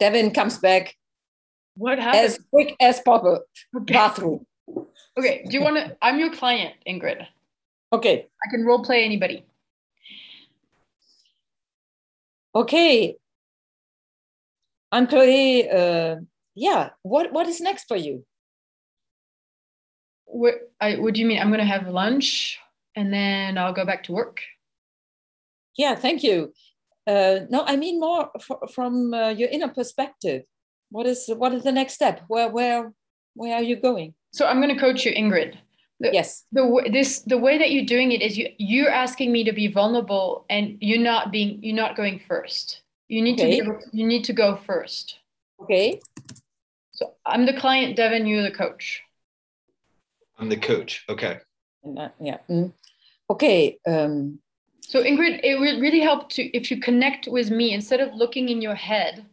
Devin 0.00 0.30
comes 0.32 0.58
back 0.58 0.94
What 1.76 1.98
happened? 1.98 2.24
as 2.24 2.38
quick 2.50 2.76
as 2.80 3.00
possible. 3.00 3.40
Okay. 3.76 3.94
Bathroom. 3.94 4.46
Okay, 5.16 5.44
do 5.48 5.56
you 5.56 5.62
want 5.62 5.76
to? 5.76 5.96
I'm 6.00 6.18
your 6.18 6.32
client, 6.32 6.74
Ingrid. 6.86 7.26
Okay. 7.92 8.26
I 8.44 8.50
can 8.50 8.64
role 8.64 8.84
play 8.84 9.04
anybody. 9.04 9.44
Okay. 12.54 13.16
Anne-Chloé, 14.92 15.74
uh, 15.74 16.20
yeah, 16.54 16.90
what, 17.02 17.32
what 17.32 17.46
is 17.46 17.60
next 17.60 17.88
for 17.88 17.96
you? 17.96 18.24
What, 20.24 20.54
I, 20.80 20.96
what 20.96 21.14
do 21.14 21.20
you 21.20 21.26
mean? 21.26 21.38
I'm 21.40 21.48
going 21.48 21.60
to 21.60 21.66
have 21.66 21.88
lunch 21.88 22.58
and 22.96 23.12
then 23.12 23.58
I'll 23.58 23.72
go 23.72 23.84
back 23.84 24.04
to 24.04 24.12
work. 24.12 24.40
Yeah, 25.76 25.94
thank 25.94 26.22
you. 26.22 26.52
Uh, 27.08 27.46
no, 27.48 27.64
I 27.66 27.76
mean 27.76 27.98
more 27.98 28.30
f- 28.36 28.70
from 28.74 29.14
uh, 29.14 29.30
your 29.30 29.48
inner 29.48 29.68
perspective. 29.68 30.42
What 30.90 31.06
is 31.06 31.28
what 31.34 31.54
is 31.54 31.62
the 31.64 31.72
next 31.72 31.94
step? 31.94 32.20
Where 32.28 32.48
where 32.50 32.92
where 33.34 33.54
are 33.56 33.62
you 33.62 33.76
going? 33.76 34.14
So 34.32 34.46
I'm 34.46 34.60
going 34.60 34.74
to 34.74 34.80
coach 34.80 35.06
you, 35.06 35.12
Ingrid. 35.12 35.56
The, 36.00 36.10
Yes. 36.12 36.44
the 36.52 36.62
this 36.92 37.20
the 37.22 37.38
way 37.38 37.56
that 37.58 37.70
you're 37.72 37.86
doing 37.96 38.12
it 38.12 38.20
is 38.22 38.36
you 38.36 38.48
you're 38.58 38.90
asking 38.90 39.32
me 39.32 39.42
to 39.44 39.52
be 39.52 39.66
vulnerable 39.68 40.44
and 40.50 40.76
you're 40.80 41.00
not 41.12 41.32
being 41.32 41.58
you're 41.64 41.74
not 41.84 41.96
going 41.96 42.20
first. 42.28 42.82
You 43.08 43.22
need 43.22 43.38
to 43.38 43.44
be 43.44 43.60
Okay. 43.62 43.62
able- 43.62 43.80
you 43.92 44.06
need 44.06 44.24
to 44.24 44.32
go 44.34 44.54
first. 44.56 45.18
Okay. 45.62 46.00
So 46.92 47.14
I'm 47.24 47.46
the 47.46 47.54
client, 47.62 47.96
Devin. 47.96 48.26
You're 48.26 48.42
the 48.42 48.50
coach. 48.64 49.02
I'm 50.38 50.48
the 50.50 50.56
coach. 50.58 51.04
Okay. 51.08 51.38
Uh, 51.96 52.10
yeah. 52.20 52.38
mm. 52.50 52.72
Okay. 53.30 53.78
Um, 53.86 54.40
So 54.88 55.02
Ingrid, 55.02 55.40
it 55.44 55.60
would 55.60 55.82
really 55.82 56.00
help 56.00 56.30
to 56.30 56.42
if 56.56 56.70
you 56.70 56.80
connect 56.80 57.28
with 57.28 57.50
me 57.50 57.74
instead 57.74 58.00
of 58.00 58.14
looking 58.14 58.48
in 58.48 58.62
your 58.62 58.74
head 58.74 59.26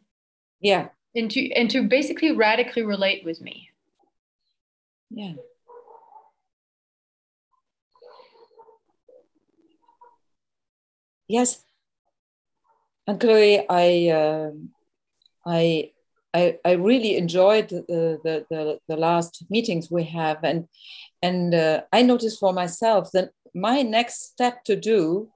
yeah. 0.60 0.90
and 1.16 1.32
to 1.32 1.50
and 1.54 1.70
to 1.72 1.88
basically 1.88 2.34
radically 2.34 2.84
relate 2.84 3.24
with 3.24 3.40
me. 3.40 3.70
Yeah. 5.10 5.36
Yes. 11.30 11.64
Anne 13.08 13.18
Chloe, 13.18 13.66
I, 13.70 14.10
um 14.10 14.72
I, 15.46 15.92
I, 16.34 16.58
I 16.66 16.72
really 16.74 17.16
enjoyed 17.16 17.70
the, 17.70 18.20
the, 18.24 18.46
the, 18.50 18.80
the 18.90 18.98
last 18.98 19.46
meetings 19.50 19.90
we 19.90 20.04
have, 20.04 20.44
and 20.44 20.68
and 21.22 21.56
uh, 21.56 21.84
I 21.94 22.02
noticed 22.02 22.40
for 22.40 22.52
myself 22.52 23.12
that 23.14 23.30
my 23.54 23.84
next 23.84 24.32
step 24.32 24.66
to 24.66 24.76
do 24.76 25.30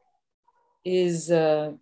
is 0.90 1.32
uh, 1.32 1.74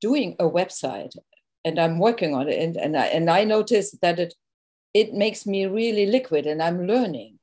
doing 0.00 0.36
a 0.40 0.44
website, 0.44 1.16
and 1.64 1.78
I'm 1.80 1.98
working 1.98 2.34
on 2.34 2.48
it, 2.48 2.58
and 2.62 2.76
and 2.76 2.96
I, 2.96 3.06
and 3.06 3.30
I 3.30 3.44
noticed 3.44 4.00
that 4.02 4.18
it 4.18 4.34
it 4.94 5.14
makes 5.14 5.46
me 5.46 5.66
really 5.66 6.06
liquid, 6.06 6.46
and 6.46 6.62
I'm 6.62 6.86
learning 6.86 7.38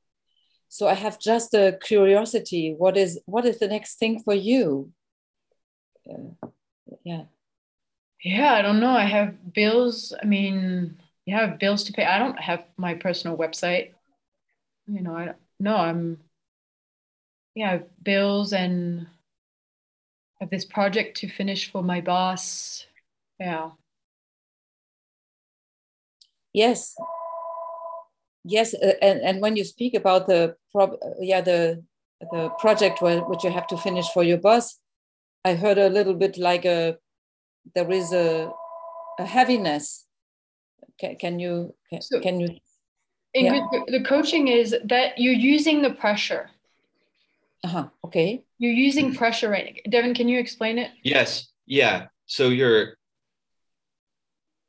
so 0.68 0.88
i 0.88 0.94
have 0.94 1.18
just 1.20 1.54
a 1.54 1.78
curiosity 1.82 2.74
what 2.78 2.96
is 2.96 3.20
what 3.26 3.46
is 3.46 3.58
the 3.60 3.68
next 3.68 3.96
thing 3.98 4.20
for 4.22 4.34
you 4.34 4.92
Uh, 6.08 6.48
yeah 7.04 7.24
Yeah, 8.22 8.54
I 8.54 8.62
don't 8.62 8.80
know. 8.80 8.90
I 8.96 9.04
have 9.04 9.52
bills. 9.52 10.14
I 10.22 10.26
mean, 10.26 10.98
you 11.26 11.36
have 11.36 11.58
bills 11.58 11.84
to 11.84 11.92
pay. 11.92 12.04
I 12.04 12.18
don't 12.18 12.38
have 12.40 12.64
my 12.76 12.94
personal 12.94 13.36
website. 13.36 13.92
You 14.86 15.02
know, 15.02 15.16
I 15.16 15.34
no, 15.60 15.76
I'm 15.76 16.20
yeah, 17.54 17.80
bills 18.02 18.52
and 18.52 19.06
have 20.44 20.50
this 20.50 20.64
project 20.64 21.16
to 21.18 21.28
finish 21.28 21.70
for 21.72 21.82
my 21.82 22.00
boss. 22.00 22.86
Yeah. 23.40 23.70
yes 26.52 26.94
yes 28.44 28.74
uh, 28.74 28.92
and 29.02 29.20
and 29.20 29.40
when 29.42 29.56
you 29.56 29.64
speak 29.64 29.92
about 29.94 30.28
the 30.28 30.54
prob- 30.70 30.98
uh, 31.02 31.18
yeah 31.20 31.40
the 31.40 31.82
the 32.30 32.48
project 32.60 33.02
where, 33.02 33.20
which 33.22 33.42
you 33.42 33.50
have 33.50 33.66
to 33.66 33.76
finish 33.76 34.06
for 34.14 34.22
your 34.22 34.38
boss 34.38 34.78
i 35.44 35.54
heard 35.54 35.78
a 35.78 35.88
little 35.88 36.14
bit 36.14 36.38
like 36.38 36.64
a 36.64 36.96
there 37.74 37.90
is 37.90 38.12
a 38.12 38.52
a 39.18 39.26
heaviness 39.26 40.06
can, 41.00 41.16
can 41.16 41.40
you 41.40 41.74
can, 41.90 42.00
So- 42.02 42.20
can 42.20 42.38
you 42.38 42.48
Ingrid, 43.36 43.66
the, 43.72 43.98
the 43.98 44.04
coaching 44.04 44.46
is 44.46 44.76
that 44.84 45.18
you're 45.18 45.34
using 45.34 45.82
the 45.82 45.90
pressure. 45.90 46.53
Uh-huh 47.64 47.88
okay 48.04 48.44
You're 48.58 48.72
using 48.72 49.14
pressure 49.14 49.48
right 49.48 49.80
Devin, 49.90 50.14
can 50.14 50.28
you 50.28 50.38
explain 50.38 50.78
it? 50.78 50.90
Yes. 51.02 51.48
Yeah. 51.66 52.06
So 52.26 52.48
you're 52.48 52.96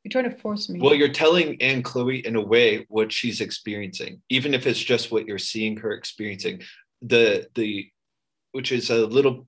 You're 0.02 0.10
trying 0.10 0.30
to 0.30 0.36
force 0.36 0.68
me. 0.68 0.80
well, 0.80 0.94
you're 0.94 1.08
telling 1.24 1.60
Anne 1.60 1.82
Chloe 1.82 2.26
in 2.26 2.36
a 2.36 2.40
way 2.40 2.86
what 2.88 3.12
she's 3.12 3.40
experiencing, 3.40 4.22
even 4.30 4.54
if 4.54 4.66
it's 4.66 4.78
just 4.92 5.10
what 5.12 5.26
you're 5.26 5.38
seeing 5.38 5.76
her 5.78 5.92
experiencing. 5.92 6.62
The 7.02 7.46
the 7.54 7.88
which 8.52 8.72
is 8.72 8.88
a 8.90 9.06
little 9.06 9.46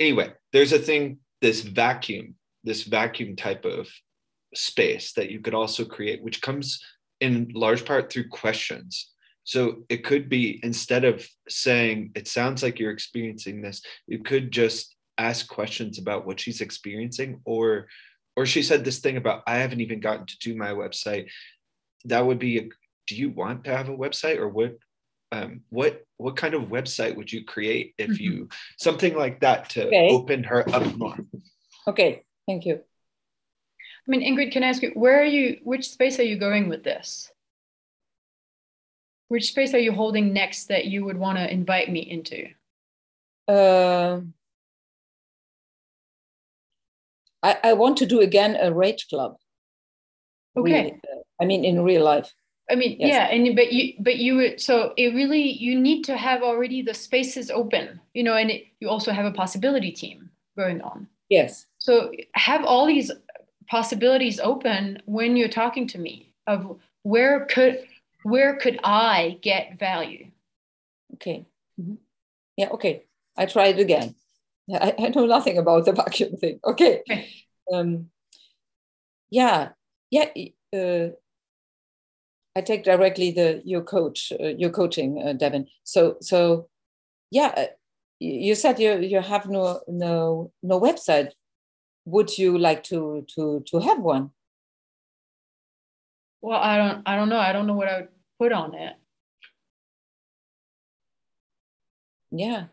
anyway, 0.00 0.32
there's 0.52 0.72
a 0.72 0.78
thing, 0.78 1.18
this 1.40 1.60
vacuum, 1.60 2.34
this 2.64 2.82
vacuum 2.82 3.36
type 3.36 3.64
of 3.64 3.88
space 4.54 5.12
that 5.12 5.30
you 5.30 5.40
could 5.40 5.54
also 5.54 5.84
create, 5.84 6.22
which 6.22 6.40
comes 6.42 6.80
in 7.20 7.50
large 7.54 7.84
part 7.84 8.10
through 8.10 8.28
questions. 8.28 9.12
So 9.44 9.84
it 9.88 10.04
could 10.04 10.28
be 10.28 10.58
instead 10.62 11.04
of 11.04 11.26
saying, 11.48 12.12
it 12.14 12.26
sounds 12.26 12.62
like 12.62 12.78
you're 12.78 12.90
experiencing 12.90 13.60
this, 13.60 13.82
you 14.06 14.20
could 14.20 14.50
just 14.50 14.94
ask 15.18 15.48
questions 15.48 15.98
about 15.98 16.26
what 16.26 16.40
she's 16.40 16.60
experiencing 16.60 17.40
or 17.44 17.86
or 18.36 18.46
she 18.46 18.62
said 18.62 18.84
this 18.84 18.98
thing 18.98 19.16
about 19.16 19.42
i 19.46 19.58
haven't 19.58 19.80
even 19.80 20.00
gotten 20.00 20.26
to 20.26 20.36
do 20.40 20.56
my 20.56 20.70
website 20.70 21.28
that 22.04 22.26
would 22.26 22.38
be 22.38 22.58
a, 22.58 22.62
do 23.06 23.14
you 23.14 23.30
want 23.30 23.64
to 23.64 23.76
have 23.76 23.88
a 23.88 23.96
website 23.96 24.38
or 24.38 24.48
what 24.48 24.76
um, 25.32 25.60
what 25.70 26.02
what 26.16 26.36
kind 26.36 26.54
of 26.54 26.62
website 26.64 27.16
would 27.16 27.32
you 27.32 27.44
create 27.44 27.94
if 27.98 28.20
you 28.20 28.48
something 28.78 29.16
like 29.16 29.40
that 29.40 29.70
to 29.70 29.86
Okay. 29.86 30.08
open 30.10 30.44
her 30.44 30.68
up 30.74 30.96
more 30.96 31.16
okay 31.86 32.24
thank 32.46 32.64
you 32.66 32.80
I 34.06 34.10
mean, 34.10 34.20
Ingrid, 34.20 34.52
can 34.52 34.62
I 34.62 34.68
ask 34.68 34.82
you, 34.82 34.90
where 34.90 35.18
are 35.22 35.24
you, 35.24 35.60
which 35.62 35.88
space 35.88 36.18
are 36.18 36.24
you 36.24 36.36
going 36.36 36.68
with 36.68 36.84
this? 36.84 37.32
Which 39.28 39.48
space 39.48 39.74
are 39.74 39.78
you 39.78 39.92
holding 39.92 40.32
next 40.32 40.66
that 40.68 40.86
you 40.86 41.04
would 41.04 41.16
want 41.16 41.38
to 41.38 41.50
invite 41.50 41.90
me 41.90 42.00
into? 42.00 42.48
Uh, 43.48 44.20
I, 47.42 47.58
I 47.62 47.72
want 47.74 47.96
to 47.98 48.06
do 48.06 48.20
again 48.20 48.56
a 48.60 48.72
rage 48.72 49.06
club. 49.08 49.36
Okay. 50.56 50.72
Really. 50.72 51.00
I 51.40 51.44
mean, 51.44 51.64
in 51.64 51.82
real 51.82 52.04
life. 52.04 52.32
I 52.70 52.76
mean, 52.76 52.96
Yes. 52.98 53.08
yeah, 53.10 53.24
and 53.26 53.54
but 53.54 53.72
you 53.72 53.92
but 54.00 54.16
you 54.16 54.36
would 54.36 54.60
so 54.60 54.94
it 54.96 55.14
really 55.14 55.52
you 55.52 55.78
need 55.78 56.04
to 56.04 56.16
have 56.16 56.42
already 56.42 56.80
the 56.80 56.94
spaces 56.94 57.50
open, 57.50 58.00
you 58.14 58.22
know, 58.22 58.36
and 58.36 58.50
it, 58.50 58.64
you 58.80 58.88
also 58.88 59.12
have 59.12 59.26
a 59.26 59.32
possibility 59.32 59.92
team 59.92 60.30
going 60.56 60.80
on. 60.80 61.06
Yes. 61.28 61.66
So 61.78 62.12
have 62.34 62.64
all 62.64 62.86
these 62.86 63.10
possibilities 63.66 64.40
open 64.40 65.02
when 65.04 65.36
you're 65.36 65.48
talking 65.48 65.86
to 65.88 65.98
me 65.98 66.32
of 66.46 66.78
where 67.02 67.44
could 67.46 67.86
where 68.24 68.56
could 68.56 68.80
I 68.82 69.38
get 69.42 69.78
value? 69.78 70.30
Okay. 71.14 71.46
Mhm. 71.80 71.98
Yeah. 72.56 72.68
Okay. 72.70 73.04
I 73.36 73.46
try 73.46 73.66
it 73.68 73.78
again. 73.78 74.14
Yeah, 74.66 74.78
I, 74.82 75.06
I 75.06 75.08
know 75.10 75.26
nothing 75.26 75.58
about 75.58 75.84
the 75.84 75.92
vacuum 75.92 76.36
thing. 76.36 76.58
Okay. 76.64 77.00
Okay. 77.00 77.28
Um, 77.72 78.10
yeah. 79.30 79.70
Yeah. 80.10 80.26
Uh, 80.72 81.10
I 82.56 82.60
take 82.62 82.84
directly 82.84 83.30
the 83.32 83.62
your 83.64 83.82
coach, 83.82 84.32
uh, 84.40 84.54
your 84.58 84.70
coaching, 84.70 85.20
uh, 85.22 85.32
Devin. 85.32 85.66
So 85.84 86.16
so, 86.20 86.68
yeah. 87.30 87.52
uh, 87.56 87.72
You 88.20 88.54
said 88.54 88.78
you 88.78 89.00
you 89.02 89.20
have 89.20 89.50
no 89.50 89.80
no 89.88 90.52
no 90.62 90.80
website. 90.80 91.34
Would 92.06 92.38
you 92.38 92.56
like 92.58 92.82
to 92.84 93.26
to 93.34 93.60
to 93.66 93.78
have 93.80 94.00
one? 94.00 94.30
Well, 96.40 96.60
I 96.60 96.76
don't 96.78 97.02
I 97.06 97.16
don't 97.16 97.28
know. 97.28 97.40
I 97.42 97.52
don't 97.52 97.66
know 97.66 97.74
what 97.74 97.88
I 97.88 97.96
would 98.00 98.13
put 98.44 98.52
on 98.52 98.74
it. 98.74 98.94
Yeah. 102.30 102.66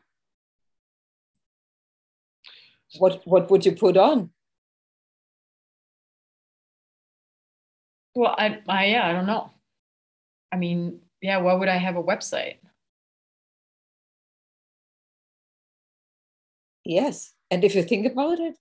What 2.99 3.21
what 3.25 3.49
would 3.49 3.65
you 3.65 3.73
put 3.75 3.97
on? 3.97 4.31
Well, 8.15 8.35
I, 8.37 8.59
I 8.67 8.85
yeah, 8.87 9.07
I 9.07 9.13
don't 9.13 9.25
know. 9.25 9.51
I 10.51 10.57
mean, 10.57 11.01
yeah, 11.21 11.37
why 11.37 11.53
would 11.53 11.69
I 11.69 11.77
have 11.77 11.95
a 11.95 12.03
website? 12.03 12.57
Yes. 16.85 17.33
And 17.49 17.63
if 17.63 17.75
you 17.75 17.83
think 17.83 18.05
about 18.11 18.39
it, 18.39 18.55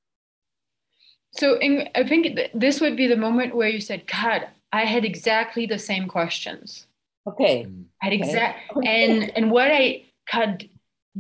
So 1.32 1.58
in, 1.58 1.88
I 1.94 2.04
think 2.06 2.36
th- 2.36 2.50
this 2.54 2.80
would 2.80 2.96
be 2.96 3.06
the 3.06 3.16
moment 3.16 3.54
where 3.54 3.68
you 3.68 3.80
said, 3.80 4.06
God, 4.06 4.48
I 4.72 4.84
had 4.84 5.04
exactly 5.04 5.66
the 5.66 5.78
same 5.78 6.08
questions. 6.08 6.86
Okay. 7.26 7.66
I 8.02 8.06
had 8.06 8.12
Okay. 8.12 8.22
exact 8.22 8.72
and 8.84 9.32
and 9.36 9.50
what 9.50 9.70
I 9.70 10.06
had 10.26 10.68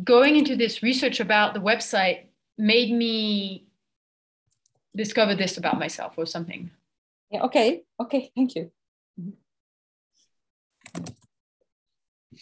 going 0.04 0.36
into 0.36 0.56
this 0.56 0.82
research 0.82 1.20
about 1.20 1.54
the 1.54 1.60
website 1.60 2.26
made 2.56 2.92
me 2.92 3.66
discover 4.94 5.34
this 5.34 5.56
about 5.56 5.78
myself 5.78 6.14
or 6.16 6.26
something. 6.26 6.70
Yeah, 7.30 7.42
okay. 7.44 7.82
Okay, 8.00 8.30
thank 8.34 8.54
you. 8.54 8.70
Mhm. 9.20 9.34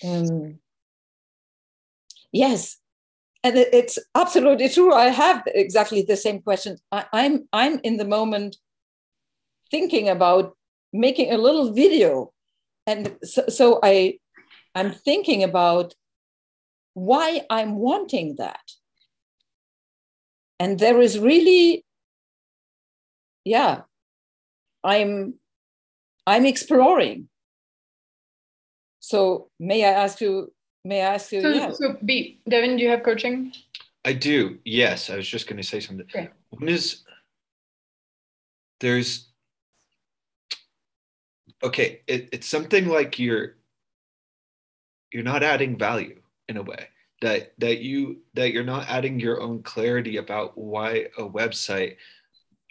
Um, 0.04 0.59
yes. 2.32 2.78
And 3.44 3.56
it's 3.56 3.98
absolutely 4.14 4.68
true. 4.68 4.92
I 4.92 5.09
have 5.09 5.42
exactly 5.46 6.02
the 6.02 6.16
same 6.16 6.42
question. 6.42 6.76
I, 6.90 7.06
I'm 7.12 7.48
I'm 7.52 7.80
in 7.84 7.96
the 7.96 8.04
moment 8.04 8.56
thinking 9.70 10.09
about 10.09 10.56
making 10.92 11.32
a 11.32 11.38
little 11.38 11.72
video. 11.72 12.32
And 12.89 13.18
so, 13.22 13.45
so 13.49 13.80
I 13.82 14.18
I'm 14.74 14.93
thinking 14.93 15.45
about 15.45 15.95
why 16.95 17.43
I'm 17.51 17.76
wanting 17.76 18.36
that. 18.36 18.64
And 20.59 20.78
there 20.78 21.01
is 21.01 21.18
really, 21.18 21.84
yeah, 23.45 23.82
I'm 24.82 25.34
I'm 26.26 26.47
exploring. 26.47 27.28
So 29.01 29.51
may 29.61 29.84
I 29.84 29.91
ask 29.91 30.22
you? 30.22 30.53
May 30.82 31.03
I 31.03 31.14
ask 31.14 31.30
you? 31.30 31.43
So, 31.43 31.51
yeah. 31.51 31.70
so 31.72 31.97
B, 32.03 32.41
Devin, 32.49 32.76
do 32.76 32.82
you 32.82 32.89
have 32.89 33.03
coaching? 33.03 33.53
I 34.07 34.14
do. 34.14 34.59
Yes, 34.64 35.11
I 35.11 35.16
was 35.16 35.28
just 35.28 35.47
going 35.47 35.59
to 35.59 35.62
say 35.62 35.80
something. 35.80 36.07
Okay. 36.07 36.30
One 36.51 36.68
is 36.68 37.03
there's 38.80 39.27
okay. 41.62 42.00
It, 42.06 42.28
it's 42.32 42.48
something 42.48 42.88
like 42.88 43.18
you're 43.18 43.56
you're 45.12 45.22
not 45.22 45.42
adding 45.42 45.78
value 45.78 46.20
in 46.48 46.56
a 46.56 46.62
way 46.62 46.88
that 47.20 47.52
that 47.59 47.78
you 47.78 48.18
that 48.34 48.52
you're 48.52 48.64
not 48.64 48.88
adding 48.88 49.18
your 49.18 49.40
own 49.40 49.62
clarity 49.62 50.16
about 50.16 50.56
why 50.56 51.06
a 51.18 51.22
website, 51.22 51.96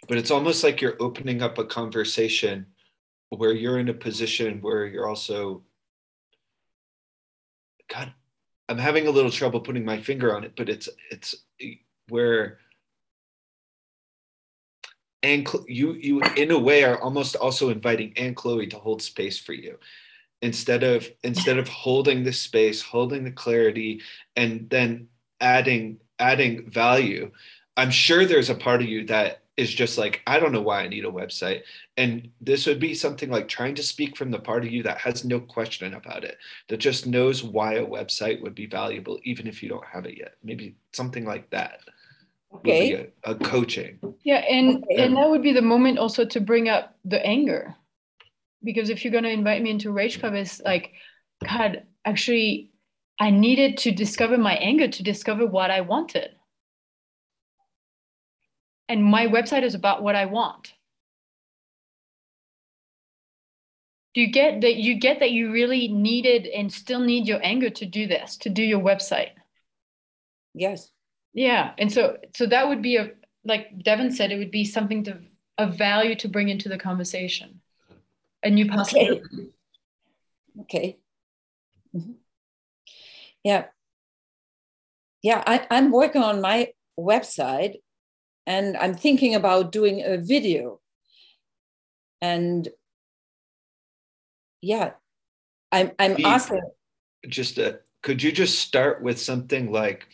but 0.08 0.18
it's 0.18 0.30
almost 0.30 0.64
like 0.64 0.80
you're 0.80 1.00
opening 1.00 1.42
up 1.42 1.58
a 1.58 1.64
conversation 1.64 2.66
where 3.30 3.52
you're 3.52 3.78
in 3.78 3.88
a 3.88 3.94
position 3.94 4.60
where 4.60 4.86
you're 4.86 5.08
also 5.08 5.62
God, 7.88 8.12
I'm 8.68 8.78
having 8.78 9.06
a 9.06 9.10
little 9.10 9.30
trouble 9.30 9.60
putting 9.60 9.84
my 9.84 10.00
finger 10.00 10.34
on 10.34 10.44
it, 10.44 10.52
but 10.56 10.68
it's 10.68 10.88
it's 11.10 11.34
where 12.08 12.58
and 15.22 15.48
you 15.66 15.94
you 15.94 16.20
in 16.36 16.50
a 16.50 16.58
way 16.58 16.84
are 16.84 17.00
almost 17.00 17.36
also 17.36 17.70
inviting 17.70 18.12
Anne 18.16 18.34
Chloe 18.34 18.66
to 18.68 18.78
hold 18.78 19.02
space 19.02 19.38
for 19.38 19.52
you 19.52 19.78
instead 20.42 20.82
of 20.82 21.08
instead 21.24 21.58
of 21.58 21.68
holding 21.68 22.22
the 22.22 22.32
space, 22.32 22.82
holding 22.82 23.24
the 23.24 23.32
clarity, 23.32 24.00
and 24.36 24.68
then 24.70 25.08
adding 25.40 25.98
adding 26.18 26.68
value. 26.70 27.30
I'm 27.76 27.90
sure 27.90 28.24
there's 28.24 28.50
a 28.50 28.54
part 28.54 28.82
of 28.82 28.88
you 28.88 29.06
that 29.06 29.42
is 29.56 29.72
just 29.74 29.98
like, 29.98 30.22
I 30.26 30.38
don't 30.38 30.52
know 30.52 30.62
why 30.62 30.82
I 30.82 30.88
need 30.88 31.04
a 31.04 31.10
website. 31.10 31.62
And 31.96 32.30
this 32.40 32.66
would 32.66 32.78
be 32.78 32.94
something 32.94 33.28
like 33.28 33.48
trying 33.48 33.74
to 33.74 33.82
speak 33.82 34.16
from 34.16 34.30
the 34.30 34.38
part 34.38 34.64
of 34.64 34.70
you 34.70 34.84
that 34.84 34.98
has 34.98 35.24
no 35.24 35.40
question 35.40 35.94
about 35.94 36.22
it, 36.22 36.38
that 36.68 36.76
just 36.76 37.08
knows 37.08 37.42
why 37.42 37.74
a 37.74 37.86
website 37.86 38.40
would 38.40 38.54
be 38.54 38.66
valuable, 38.66 39.18
even 39.24 39.48
if 39.48 39.60
you 39.62 39.68
don't 39.68 39.84
have 39.84 40.06
it 40.06 40.16
yet. 40.16 40.34
Maybe 40.44 40.76
something 40.92 41.24
like 41.24 41.50
that 41.50 41.80
would 42.50 42.62
be 42.64 42.70
Okay. 42.70 43.10
a, 43.24 43.30
a 43.30 43.34
coaching. 43.34 43.98
Yeah, 44.24 44.44
and 44.48 44.84
Okay. 44.84 45.04
and 45.04 45.16
that 45.16 45.28
would 45.30 45.42
be 45.42 45.52
the 45.52 45.62
moment 45.62 45.98
also 45.98 46.24
to 46.24 46.40
bring 46.40 46.68
up 46.68 46.96
the 47.04 47.24
anger, 47.24 47.74
because 48.62 48.90
if 48.90 49.04
you're 49.04 49.12
gonna 49.12 49.28
invite 49.28 49.62
me 49.62 49.70
into 49.70 49.92
Rage 49.92 50.20
Club, 50.20 50.34
it's 50.34 50.60
like, 50.60 50.92
God, 51.44 51.84
actually, 52.04 52.72
I 53.20 53.30
needed 53.30 53.78
to 53.78 53.92
discover 53.92 54.36
my 54.38 54.54
anger 54.56 54.88
to 54.88 55.02
discover 55.02 55.46
what 55.46 55.70
I 55.70 55.80
wanted, 55.80 56.30
and 58.88 59.04
my 59.04 59.26
website 59.26 59.62
is 59.62 59.74
about 59.74 60.02
what 60.02 60.16
I 60.16 60.26
want. 60.26 60.74
Do 64.14 64.22
you 64.22 64.32
get 64.32 64.60
that? 64.62 64.76
You 64.76 64.98
get 64.98 65.20
that 65.20 65.30
you 65.30 65.52
really 65.52 65.88
needed 65.88 66.46
and 66.46 66.72
still 66.72 67.00
need 67.00 67.26
your 67.26 67.40
anger 67.42 67.70
to 67.70 67.86
do 67.86 68.06
this, 68.06 68.36
to 68.38 68.50
do 68.50 68.62
your 68.62 68.80
website. 68.80 69.30
Yes. 70.54 70.90
Yeah, 71.34 71.72
and 71.78 71.92
so 71.92 72.16
so 72.34 72.46
that 72.46 72.68
would 72.68 72.82
be 72.82 72.96
a 72.96 73.10
like 73.44 73.82
Devin 73.82 74.12
said, 74.12 74.32
it 74.32 74.38
would 74.38 74.50
be 74.50 74.64
something 74.64 75.04
to 75.04 75.18
of 75.56 75.76
value 75.76 76.14
to 76.16 76.28
bring 76.28 76.48
into 76.48 76.68
the 76.68 76.78
conversation, 76.78 77.60
a 78.42 78.50
new 78.50 78.68
possibility. 78.68 79.52
Okay. 80.60 80.98
Mhm. 81.94 82.14
Yeah. 83.44 83.66
Yeah, 85.22 85.42
I, 85.46 85.66
I'm 85.70 85.90
working 85.90 86.22
on 86.22 86.40
my 86.40 86.72
website 86.98 87.76
and 88.46 88.76
I'm 88.76 88.94
thinking 88.94 89.34
about 89.34 89.72
doing 89.72 90.02
a 90.04 90.16
video. 90.16 90.80
And 92.20 92.68
yeah, 94.60 94.92
I'm 95.72 95.92
I'm 95.98 96.14
Be- 96.14 96.24
asking 96.24 96.60
Just 97.28 97.58
a, 97.58 97.80
could 98.02 98.22
you 98.22 98.30
just 98.32 98.60
start 98.60 99.02
with 99.02 99.20
something 99.20 99.72
like 99.72 100.06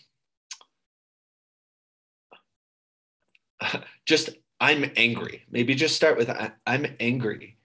just 4.07 4.31
I'm 4.61 4.91
angry. 4.97 5.45
Maybe 5.51 5.75
just 5.75 5.97
start 5.97 6.17
with 6.17 6.31
I, 6.31 6.53
I'm 6.67 6.87
angry. 7.01 7.59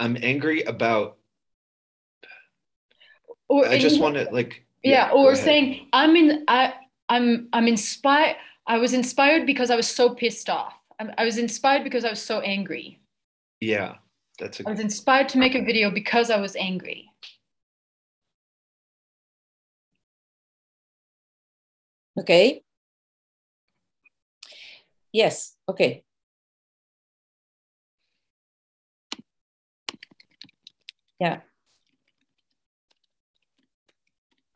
I'm 0.00 0.16
angry 0.22 0.62
about 0.62 1.18
Or 3.48 3.66
I 3.68 3.78
just 3.78 4.00
want 4.00 4.16
to 4.16 4.28
like 4.32 4.64
yeah, 4.82 5.10
go 5.10 5.16
or 5.16 5.32
ahead. 5.32 5.44
saying 5.44 5.88
I'm 5.92 6.16
in 6.16 6.44
I 6.48 6.74
I'm 7.08 7.48
I'm 7.52 7.68
inspired. 7.68 8.36
I 8.66 8.78
was 8.78 8.92
inspired 8.94 9.46
because 9.46 9.70
I 9.70 9.76
was 9.76 9.88
so 9.88 10.14
pissed 10.14 10.48
off. 10.48 10.74
I, 10.98 11.08
I 11.18 11.24
was 11.24 11.38
inspired 11.38 11.84
because 11.84 12.04
I 12.04 12.10
was 12.10 12.22
so 12.22 12.40
angry. 12.40 13.00
yeah, 13.60 13.96
that's 14.38 14.60
a 14.60 14.64
I 14.66 14.70
was 14.72 14.80
inspired 14.80 15.28
to 15.30 15.38
make 15.38 15.54
a 15.54 15.62
video 15.64 15.90
because 15.90 16.30
I 16.30 16.38
was 16.38 16.54
angry. 16.56 17.10
Okay. 22.16 22.62
Yes. 25.14 25.54
Okay. 25.68 26.02
Yeah. 31.20 31.40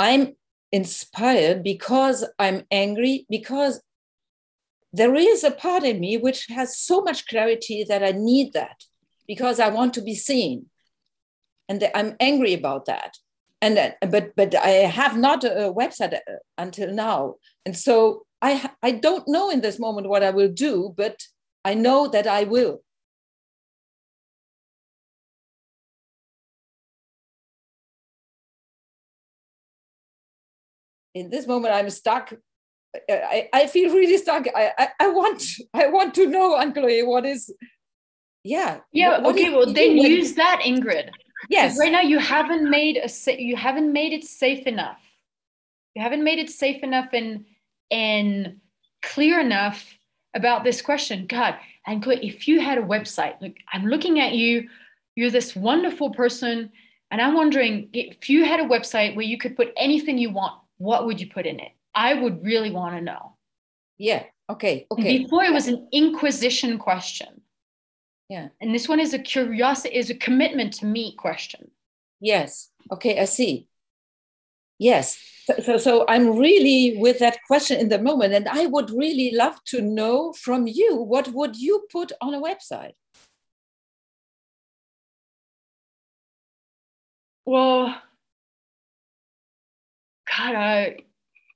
I'm 0.00 0.34
inspired 0.72 1.62
because 1.62 2.24
I'm 2.40 2.64
angry, 2.72 3.24
because 3.30 3.80
there 4.92 5.14
is 5.14 5.44
a 5.44 5.52
part 5.52 5.84
in 5.84 6.00
me 6.00 6.16
which 6.16 6.46
has 6.48 6.76
so 6.76 7.02
much 7.02 7.28
clarity 7.28 7.84
that 7.88 8.02
I 8.02 8.10
need 8.10 8.52
that 8.54 8.82
because 9.28 9.60
I 9.60 9.68
want 9.68 9.94
to 9.94 10.02
be 10.02 10.16
seen. 10.16 10.66
And 11.68 11.88
I'm 11.94 12.16
angry 12.18 12.52
about 12.52 12.86
that. 12.86 13.16
And 13.62 13.94
but 14.10 14.34
but 14.34 14.56
I 14.56 14.70
have 14.90 15.16
not 15.16 15.44
a 15.44 15.72
website 15.72 16.14
uh, 16.14 16.38
until 16.56 16.92
now. 16.92 17.36
And 17.64 17.76
so 17.76 18.24
I 18.40 18.70
I 18.82 18.92
don't 18.92 19.26
know 19.28 19.50
in 19.50 19.60
this 19.60 19.78
moment 19.78 20.08
what 20.08 20.22
I 20.22 20.30
will 20.30 20.48
do, 20.48 20.94
but 20.96 21.22
I 21.64 21.74
know 21.74 22.08
that 22.08 22.26
I 22.26 22.44
will. 22.44 22.82
in 31.14 31.30
this 31.30 31.46
moment 31.48 31.74
i'm 31.74 31.88
stuck 31.90 32.32
I, 33.08 33.48
I 33.52 33.66
feel 33.66 33.92
really 33.94 34.16
stuck. 34.16 34.46
I, 34.54 34.72
I, 34.78 34.88
I 35.00 35.08
want 35.08 35.42
I 35.74 35.88
want 35.88 36.14
to 36.14 36.26
know, 36.26 36.56
Uncle 36.56 36.88
what 37.06 37.26
is 37.26 37.52
yeah. 38.42 38.80
Yeah, 38.92 39.20
what 39.20 39.34
okay, 39.34 39.50
well 39.50 39.66
then 39.66 39.98
when, 39.98 40.10
use 40.10 40.34
that, 40.34 40.62
Ingrid. 40.64 41.10
Yes. 41.50 41.78
Right 41.78 41.92
now 41.92 42.00
you 42.00 42.18
haven't 42.18 42.68
made 42.68 42.96
a 42.96 43.42
you 43.42 43.56
haven't 43.56 43.92
made 43.92 44.12
it 44.12 44.24
safe 44.24 44.66
enough. 44.66 45.00
You 45.94 46.02
haven't 46.02 46.24
made 46.24 46.38
it 46.38 46.50
safe 46.50 46.82
enough 46.82 47.10
and 47.12 47.44
and 47.90 48.56
clear 49.02 49.40
enough 49.40 49.98
about 50.34 50.64
this 50.64 50.82
question. 50.82 51.26
God, 51.26 51.56
and 51.86 52.04
if 52.06 52.48
you 52.48 52.60
had 52.60 52.78
a 52.78 52.82
website, 52.82 53.40
look, 53.40 53.54
I'm 53.72 53.86
looking 53.86 54.20
at 54.20 54.32
you, 54.32 54.68
you're 55.14 55.30
this 55.30 55.56
wonderful 55.56 56.10
person, 56.10 56.70
and 57.10 57.20
I'm 57.20 57.34
wondering 57.34 57.88
if 57.92 58.28
you 58.28 58.44
had 58.44 58.60
a 58.60 58.64
website 58.64 59.16
where 59.16 59.24
you 59.24 59.38
could 59.38 59.56
put 59.56 59.72
anything 59.76 60.18
you 60.18 60.30
want 60.30 60.54
what 60.78 61.06
would 61.06 61.20
you 61.20 61.28
put 61.28 61.46
in 61.46 61.60
it? 61.60 61.72
I 61.94 62.14
would 62.14 62.42
really 62.42 62.70
want 62.70 62.94
to 62.94 63.00
know. 63.00 63.36
Yeah. 63.98 64.24
Okay. 64.48 64.86
Okay. 64.90 65.18
Before 65.18 65.44
it 65.44 65.52
was 65.52 65.68
an 65.68 65.88
inquisition 65.92 66.78
question. 66.78 67.42
Yeah. 68.28 68.48
And 68.60 68.74
this 68.74 68.88
one 68.88 69.00
is 69.00 69.12
a 69.12 69.18
curiosity, 69.18 69.96
is 69.96 70.10
a 70.10 70.14
commitment 70.14 70.74
to 70.74 70.86
me 70.86 71.14
question. 71.16 71.70
Yes. 72.20 72.70
Okay. 72.92 73.20
I 73.20 73.24
see. 73.24 73.66
Yes. 74.78 75.18
So, 75.64 75.78
so, 75.78 76.04
I'm 76.08 76.36
really 76.38 76.96
with 76.98 77.20
that 77.20 77.38
question 77.46 77.80
in 77.80 77.88
the 77.88 77.98
moment, 77.98 78.34
and 78.34 78.46
I 78.48 78.66
would 78.66 78.90
really 78.90 79.32
love 79.34 79.64
to 79.66 79.80
know 79.80 80.32
from 80.34 80.66
you 80.66 80.94
what 80.96 81.28
would 81.32 81.56
you 81.56 81.86
put 81.90 82.12
on 82.20 82.34
a 82.34 82.40
website? 82.40 82.92
Well, 87.46 87.96
God, 90.36 90.54
I, 90.54 90.96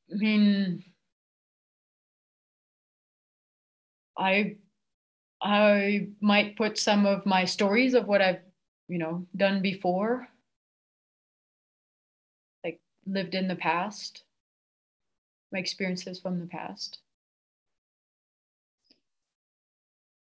mean, 0.09 0.85
I 4.17 4.57
I 5.43 6.09
might 6.21 6.57
put 6.57 6.79
some 6.79 7.07
of 7.07 7.27
my 7.27 7.45
stories 7.45 7.95
of 7.95 8.07
what 8.07 8.23
I've, 8.23 8.41
you 8.89 8.99
know, 8.99 9.27
done 9.37 9.61
before, 9.63 10.29
lived 13.07 13.35
in 13.35 13.49
the 13.49 13.57
past, 13.57 14.23
my 15.53 15.59
experiences 15.59 16.21
from 16.21 16.41
the 16.41 16.47
past. 16.47 16.99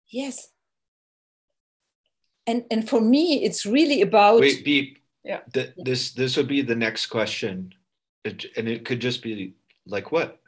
Yes. 0.09 0.49
And 2.47 2.65
and 2.71 2.89
for 2.89 3.01
me, 3.01 3.45
it's 3.45 3.67
really 3.67 4.01
about 4.01 4.41
wait, 4.41 4.65
beep. 4.65 4.99
Yeah. 5.23 5.41
The, 5.53 5.75
this 5.77 6.13
this 6.13 6.37
would 6.37 6.49
be 6.49 6.63
the 6.63 6.75
next 6.75 7.07
question 7.07 7.75
it, 8.25 8.47
and 8.57 8.69
it 8.69 8.85
could 8.85 9.01
just 9.01 9.23
be 9.23 9.55
like 9.87 10.13
what 10.13 10.41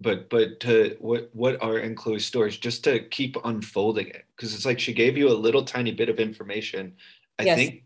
but 0.00 0.28
but 0.28 0.60
to 0.60 0.96
what 1.00 1.30
what 1.32 1.60
are 1.62 1.78
enclosed 1.78 2.26
stories 2.26 2.56
just 2.56 2.84
to 2.84 3.00
keep 3.00 3.36
unfolding 3.44 4.08
it 4.08 4.24
because 4.34 4.54
it's 4.54 4.66
like 4.66 4.78
she 4.78 4.92
gave 4.92 5.16
you 5.16 5.28
a 5.28 5.30
little 5.30 5.64
tiny 5.64 5.92
bit 5.92 6.08
of 6.08 6.20
information 6.20 6.94
i 7.38 7.44
yes. 7.44 7.56
think 7.56 7.82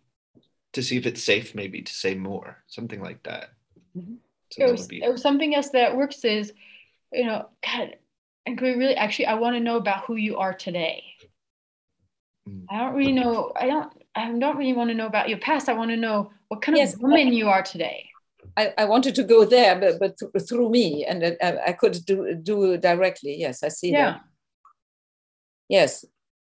to 0.72 0.82
see 0.82 0.97
if 0.97 1.07
it's 1.07 1.22
safe 1.22 1.55
maybe 1.55 1.82
to 1.82 1.93
say 1.93 2.14
more 2.14 2.62
something 2.66 3.01
like 3.01 3.22
that 3.22 3.51
mm-hmm. 3.97 4.14
so 4.51 4.64
it, 4.64 4.70
was, 4.70 4.86
be... 4.86 5.03
it 5.03 5.11
was 5.11 5.22
something 5.22 5.55
else 5.55 5.70
that 5.70 5.97
works 5.97 6.24
is 6.24 6.53
you 7.12 7.24
know 7.24 7.49
god 7.64 7.97
and 8.47 8.61
we 8.61 8.70
really 8.74 8.97
actually 8.97 9.26
i 9.26 9.34
want 9.34 9.55
to 9.55 9.61
know 9.61 9.76
about 9.76 10.05
who 10.05 10.16
you 10.16 10.36
are 10.36 10.55
today 10.55 11.03
mm. 12.49 12.64
i 12.70 12.78
don't 12.78 12.95
really 12.95 13.12
know 13.12 13.53
i 13.57 13.66
don't 13.66 13.93
i 14.14 14.30
don't 14.38 14.57
really 14.57 14.72
want 14.72 14.91
to 14.91 14.95
know 14.95 15.07
about 15.07 15.28
your 15.28 15.38
past 15.38 15.68
i 15.68 15.72
want 15.72 15.91
to 15.91 15.97
know 15.97 16.30
what 16.49 16.62
kind 16.62 16.76
yes, 16.76 16.95
of 16.95 17.01
woman 17.01 17.32
you 17.32 17.49
are 17.49 17.62
today 17.62 18.11
I, 18.57 18.74
I 18.78 18.84
wanted 18.84 19.14
to 19.14 19.22
go 19.22 19.45
there, 19.45 19.78
but, 19.78 19.99
but 19.99 20.18
th- 20.18 20.49
through 20.49 20.70
me, 20.70 21.05
and 21.05 21.36
I, 21.43 21.59
I 21.68 21.72
could 21.72 22.05
do 22.05 22.34
do 22.34 22.76
directly. 22.76 23.36
Yes, 23.38 23.62
I 23.62 23.68
see 23.68 23.93
yeah. 23.93 24.12
that. 24.12 24.20
Yes, 25.68 26.05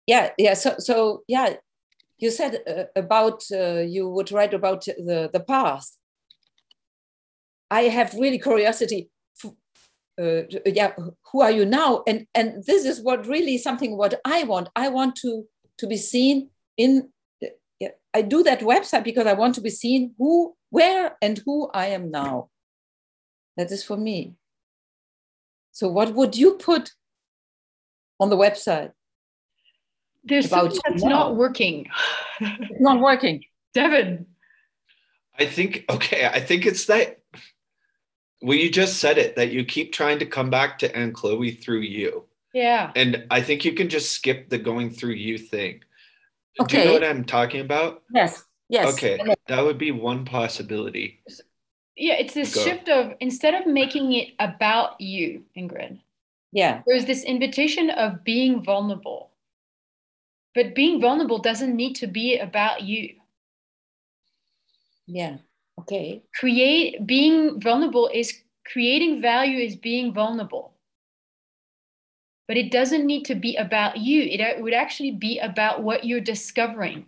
yeah, 0.07 0.29
yeah. 0.38 0.53
So, 0.53 0.75
so 0.79 1.23
yeah, 1.27 1.55
you 2.17 2.32
said 2.32 2.59
uh, 2.67 2.84
about 2.95 3.43
uh, 3.51 3.79
you 3.79 4.09
would 4.09 4.32
write 4.32 4.53
about 4.53 4.86
the 4.86 5.29
the 5.32 5.39
past. 5.39 5.97
I 7.72 7.84
have 7.84 8.13
really 8.13 8.38
curiosity. 8.38 9.09
Uh, 10.22 10.43
yeah, 10.65 10.91
who 11.32 11.41
are 11.41 11.49
you 11.49 11.65
now? 11.65 12.03
And 12.05 12.28
and 12.36 12.63
this 12.67 12.86
is 12.86 13.01
what 13.01 13.26
really 13.26 13.57
something 13.57 13.97
what 13.97 14.19
I 14.26 14.43
want. 14.43 14.67
I 14.76 14.89
want 14.89 15.15
to 15.24 15.45
to 15.78 15.88
be 15.88 15.97
seen 15.97 16.49
in. 16.78 17.09
I 18.13 18.22
do 18.22 18.43
that 18.43 18.59
website 18.59 19.05
because 19.05 19.26
I 19.26 19.34
want 19.34 19.55
to 19.55 19.61
be 19.61 19.69
seen 19.69 20.13
who 20.17 20.53
where 20.69 21.15
and 21.22 21.41
who 21.45 21.72
I 21.74 21.88
am 21.88 22.11
now. 22.11 22.49
That 23.55 23.72
is 23.72 23.84
for 23.84 23.97
me. 23.97 24.36
So, 25.72 25.88
what 25.88 26.13
would 26.13 26.36
you 26.36 26.55
put 26.55 26.91
on 28.19 28.30
the 28.30 28.38
website? 28.38 28.91
There's 30.24 30.49
something 30.49 30.80
that's 30.88 31.03
not 31.03 31.36
working. 31.36 31.88
it's 32.41 32.82
not 32.82 32.99
working. 32.99 33.45
Devin. 33.74 34.28
I 35.39 35.45
think, 35.45 35.86
okay, 35.89 36.28
I 36.28 36.41
think 36.41 36.65
it's 36.65 36.86
that 36.86 37.20
well, 38.41 38.57
you 38.57 38.71
just 38.71 38.97
said 38.97 39.17
it 39.17 39.35
that 39.35 39.51
you 39.51 39.63
keep 39.63 39.93
trying 39.93 40.19
to 40.19 40.25
come 40.25 40.49
back 40.49 40.79
to 40.79 40.95
Anne 40.95 41.13
Chloe 41.13 41.51
through 41.51 41.81
you. 41.81 42.25
Yeah. 42.53 42.91
And 42.95 43.25
I 43.29 43.41
think 43.41 43.63
you 43.63 43.73
can 43.73 43.89
just 43.89 44.11
skip 44.11 44.49
the 44.49 44.57
going 44.57 44.89
through 44.89 45.13
you 45.13 45.37
thing. 45.37 45.83
Okay. 46.59 46.77
Do 46.77 46.79
you 46.79 46.85
know 46.85 46.93
what 46.93 47.03
I'm 47.03 47.23
talking 47.23 47.61
about? 47.61 48.03
Yes. 48.13 48.43
Yes. 48.67 48.93
Okay, 48.93 49.19
that 49.47 49.63
would 49.63 49.77
be 49.77 49.91
one 49.91 50.23
possibility. 50.23 51.21
Yeah, 51.97 52.13
it's 52.13 52.33
this 52.33 52.55
Go. 52.55 52.63
shift 52.63 52.87
of 52.87 53.13
instead 53.19 53.53
of 53.53 53.67
making 53.67 54.13
it 54.13 54.29
about 54.39 54.99
you, 55.01 55.43
Ingrid. 55.57 55.99
Yeah. 56.53 56.81
There's 56.87 57.05
this 57.05 57.23
invitation 57.25 57.89
of 57.89 58.23
being 58.23 58.63
vulnerable. 58.63 59.31
But 60.55 60.73
being 60.73 61.01
vulnerable 61.01 61.39
doesn't 61.39 61.75
need 61.75 61.95
to 61.95 62.07
be 62.07 62.37
about 62.37 62.81
you. 62.81 63.15
Yeah. 65.05 65.37
Okay. 65.82 66.23
Create 66.36 67.05
being 67.05 67.59
vulnerable 67.59 68.09
is 68.13 68.34
creating 68.65 69.21
value 69.21 69.59
is 69.59 69.75
being 69.75 70.13
vulnerable. 70.13 70.73
But 72.47 72.57
it 72.57 72.71
doesn't 72.71 73.05
need 73.05 73.25
to 73.25 73.36
be 73.36 73.55
about 73.55 73.97
you. 73.97 74.23
It 74.23 74.61
would 74.61 74.73
actually 74.73 75.11
be 75.11 75.39
about 75.39 75.84
what 75.84 76.05
you're 76.05 76.19
discovering 76.19 77.05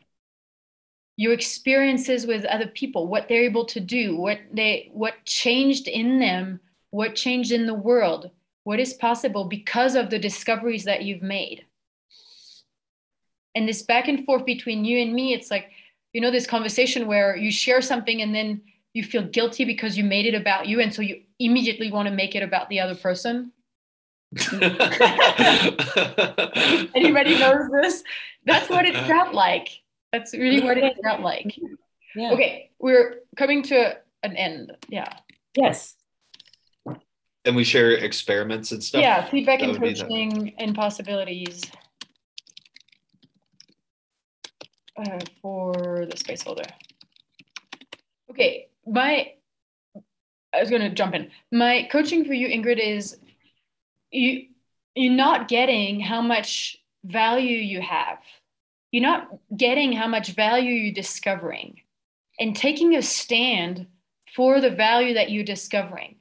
your 1.16 1.34
experiences 1.34 2.26
with 2.26 2.44
other 2.46 2.68
people 2.68 3.08
what 3.08 3.28
they're 3.28 3.44
able 3.44 3.66
to 3.66 3.80
do 3.80 4.16
what 4.16 4.40
they 4.52 4.90
what 4.94 5.14
changed 5.26 5.88
in 5.88 6.20
them 6.20 6.60
what 6.90 7.16
changed 7.16 7.52
in 7.52 7.68
the 7.68 7.74
world 7.74 8.32
what 8.64 8.80
is 8.80 8.94
possible 8.94 9.46
because 9.46 9.96
of 9.96 10.10
the 10.10 10.18
discoveries 10.18 10.86
that 10.86 11.04
you've 11.04 11.22
made 11.22 11.66
and 13.54 13.68
this 13.68 13.84
back 13.84 14.08
and 14.08 14.26
forth 14.26 14.46
between 14.46 14.84
you 14.84 15.00
and 15.00 15.14
me 15.14 15.34
it's 15.34 15.52
like 15.52 15.70
you 16.14 16.22
know 16.22 16.32
this 16.32 16.48
conversation 16.48 17.08
where 17.08 17.36
you 17.36 17.52
share 17.52 17.82
something 17.82 18.22
and 18.22 18.34
then 18.34 18.62
you 18.94 19.04
feel 19.04 19.24
guilty 19.24 19.66
because 19.66 19.98
you 19.98 20.04
made 20.04 20.26
it 20.26 20.36
about 20.36 20.68
you 20.68 20.80
and 20.80 20.94
so 20.94 21.02
you 21.02 21.22
immediately 21.40 21.92
want 21.92 22.08
to 22.08 22.14
make 22.14 22.36
it 22.36 22.44
about 22.44 22.70
the 22.70 22.80
other 22.80 22.96
person 22.96 23.52
anybody 26.96 27.38
knows 27.38 27.70
this 27.82 28.04
that's 28.46 28.70
what 28.70 28.86
it 28.86 28.96
felt 29.06 29.34
like 29.34 29.84
that's 30.14 30.34
really 30.36 30.64
what 30.64 30.78
it 30.78 30.96
felt 31.04 31.22
like. 31.22 31.60
Yeah. 32.16 32.34
Okay, 32.34 32.70
we're 32.78 33.16
coming 33.36 33.64
to 33.64 33.98
an 34.22 34.38
end. 34.38 34.72
Yeah. 34.88 35.12
Yes. 35.56 35.96
And 37.46 37.56
we 37.56 37.64
share 37.64 37.92
experiments 37.92 38.72
and 38.72 38.82
stuff. 38.82 39.02
Yeah, 39.02 39.26
feedback 39.26 39.60
that 39.60 39.70
and 39.70 39.80
coaching 39.80 40.54
and 40.60 40.76
possibilities 40.76 41.64
uh, 44.98 45.20
for 45.42 46.06
the 46.10 46.18
space 46.18 46.44
holder. 46.44 46.66
Okay, 48.30 48.68
my 48.86 49.34
I 50.54 50.60
was 50.60 50.70
to 50.70 50.90
jump 50.90 51.16
in. 51.16 51.32
My 51.52 51.88
coaching 51.92 52.26
for 52.26 52.34
you, 52.34 52.48
Ingrid, 52.48 52.80
is 52.80 53.18
you 54.12 54.48
you're 54.96 55.14
not 55.14 55.48
getting 55.48 56.00
how 56.00 56.22
much 56.22 56.78
value 57.04 57.58
you 57.58 57.82
have 57.82 58.20
you're 58.94 59.02
not 59.02 59.28
getting 59.58 59.92
how 59.92 60.08
much 60.08 60.30
value 60.30 60.72
you're 60.72 60.94
discovering 60.94 61.82
and 62.40 62.56
taking 62.56 62.96
a 62.96 63.02
stand 63.02 63.88
for 64.36 64.62
the 64.62 64.70
value 64.70 65.16
that 65.16 65.32
you're 65.32 65.44
discovering. 65.44 66.16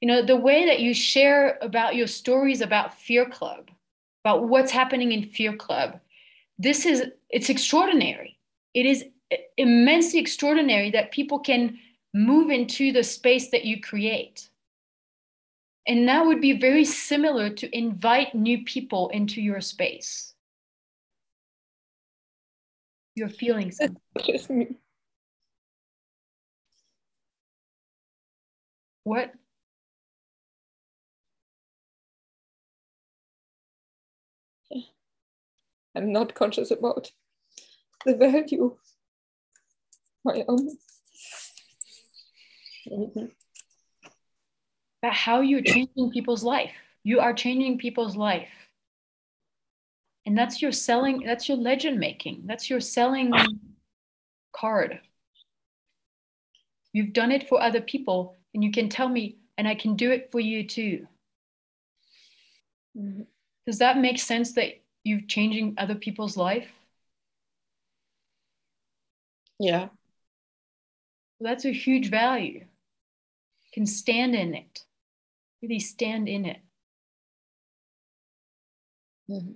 You 0.00 0.08
know, 0.08 0.24
the 0.24 0.36
way 0.36 0.66
that 0.66 0.78
you 0.78 0.94
share 0.94 1.58
about 1.60 1.96
your 1.96 2.06
stories 2.06 2.60
about 2.60 2.96
Fear 2.96 3.28
Club, 3.30 3.72
about 4.24 4.48
what's 4.48 4.70
happening 4.70 5.10
in 5.10 5.24
Fear 5.24 5.56
Club, 5.56 5.98
this 6.58 6.86
is, 6.86 7.04
it's 7.28 7.50
extraordinary. 7.50 8.38
It 8.74 8.86
is 8.86 9.04
immensely 9.56 10.20
extraordinary 10.20 10.90
that 10.90 11.10
people 11.10 11.38
can 11.38 11.78
move 12.14 12.50
into 12.50 12.92
the 12.92 13.02
space 13.02 13.50
that 13.50 13.64
you 13.64 13.80
create. 13.80 14.48
And 15.86 16.08
that 16.08 16.26
would 16.26 16.40
be 16.40 16.58
very 16.58 16.84
similar 16.84 17.50
to 17.50 17.76
invite 17.76 18.34
new 18.34 18.64
people 18.64 19.08
into 19.10 19.40
your 19.40 19.60
space. 19.60 20.34
You're 23.14 23.28
feeling 23.28 23.70
something. 23.70 24.76
What? 29.04 29.32
I'm 35.96 36.12
not 36.12 36.34
conscious 36.34 36.70
about 36.70 37.10
the 38.04 38.14
value 38.14 38.76
my 40.26 40.44
own. 40.48 40.76
But 45.02 45.12
how 45.12 45.40
you're 45.40 45.62
changing 45.62 46.10
people's 46.10 46.42
life. 46.42 46.72
You 47.04 47.20
are 47.20 47.32
changing 47.32 47.78
people's 47.78 48.16
life. 48.16 48.48
And 50.26 50.36
that's 50.36 50.60
your 50.60 50.72
selling, 50.72 51.22
that's 51.24 51.48
your 51.48 51.56
legend 51.56 52.00
making. 52.00 52.42
That's 52.46 52.68
your 52.68 52.80
selling 52.80 53.32
card. 54.54 55.00
You've 56.92 57.12
done 57.12 57.30
it 57.30 57.48
for 57.48 57.62
other 57.62 57.80
people, 57.80 58.36
and 58.52 58.64
you 58.64 58.72
can 58.72 58.88
tell 58.88 59.08
me, 59.08 59.36
and 59.56 59.68
I 59.68 59.74
can 59.74 59.94
do 59.94 60.10
it 60.10 60.30
for 60.32 60.40
you 60.40 60.66
too. 60.66 61.06
Mm-hmm. 62.98 63.22
Does 63.66 63.78
that 63.78 63.98
make 63.98 64.18
sense 64.18 64.52
that 64.54 64.80
you're 65.06 65.20
changing 65.20 65.74
other 65.78 65.94
people's 65.94 66.36
life? 66.36 66.68
Yeah. 69.58 69.88
Well, 71.38 71.50
that's 71.52 71.64
a 71.64 71.72
huge 71.72 72.10
value. 72.10 72.60
You 72.60 73.70
can 73.72 73.86
stand 73.86 74.34
in 74.34 74.54
it, 74.54 74.80
really 75.62 75.80
stand 75.80 76.28
in 76.28 76.44
it. 76.44 76.58
Mm-hmm. 79.30 79.52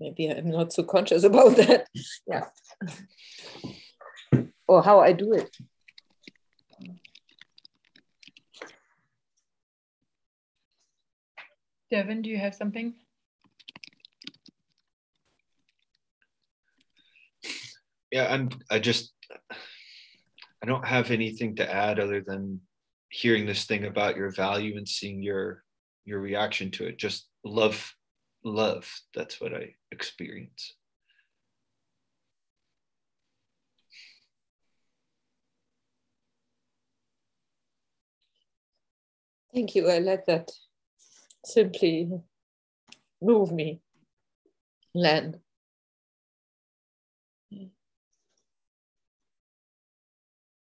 Maybe 0.00 0.28
I'm 0.28 0.50
not 0.50 0.72
so 0.72 0.82
conscious 0.82 1.22
about 1.22 1.56
that. 1.56 1.86
yeah. 2.26 2.46
or 4.66 4.82
how 4.82 5.00
I 5.00 5.12
do 5.12 5.32
it. 5.32 5.56
Devin, 11.92 12.22
do 12.22 12.30
you 12.30 12.38
have 12.38 12.54
something? 12.54 12.94
yeah 18.10 18.30
i'm 18.30 18.50
i 18.70 18.78
just 18.78 19.14
i 20.62 20.66
don't 20.66 20.86
have 20.86 21.10
anything 21.10 21.56
to 21.56 21.74
add 21.74 21.98
other 21.98 22.20
than 22.20 22.60
hearing 23.12 23.46
this 23.46 23.64
thing 23.64 23.84
about 23.84 24.16
your 24.16 24.30
value 24.30 24.76
and 24.76 24.88
seeing 24.88 25.22
your 25.22 25.62
your 26.04 26.20
reaction 26.20 26.70
to 26.72 26.86
it. 26.86 26.98
Just 26.98 27.28
love 27.44 27.94
love. 28.44 28.90
That's 29.14 29.40
what 29.40 29.54
i 29.54 29.74
experience. 29.90 30.74
Thank 39.54 39.74
you. 39.74 39.90
I 39.90 39.98
let 39.98 40.26
that 40.26 40.50
simply 41.44 42.10
move 43.20 43.52
me 43.52 43.80
land 44.94 45.38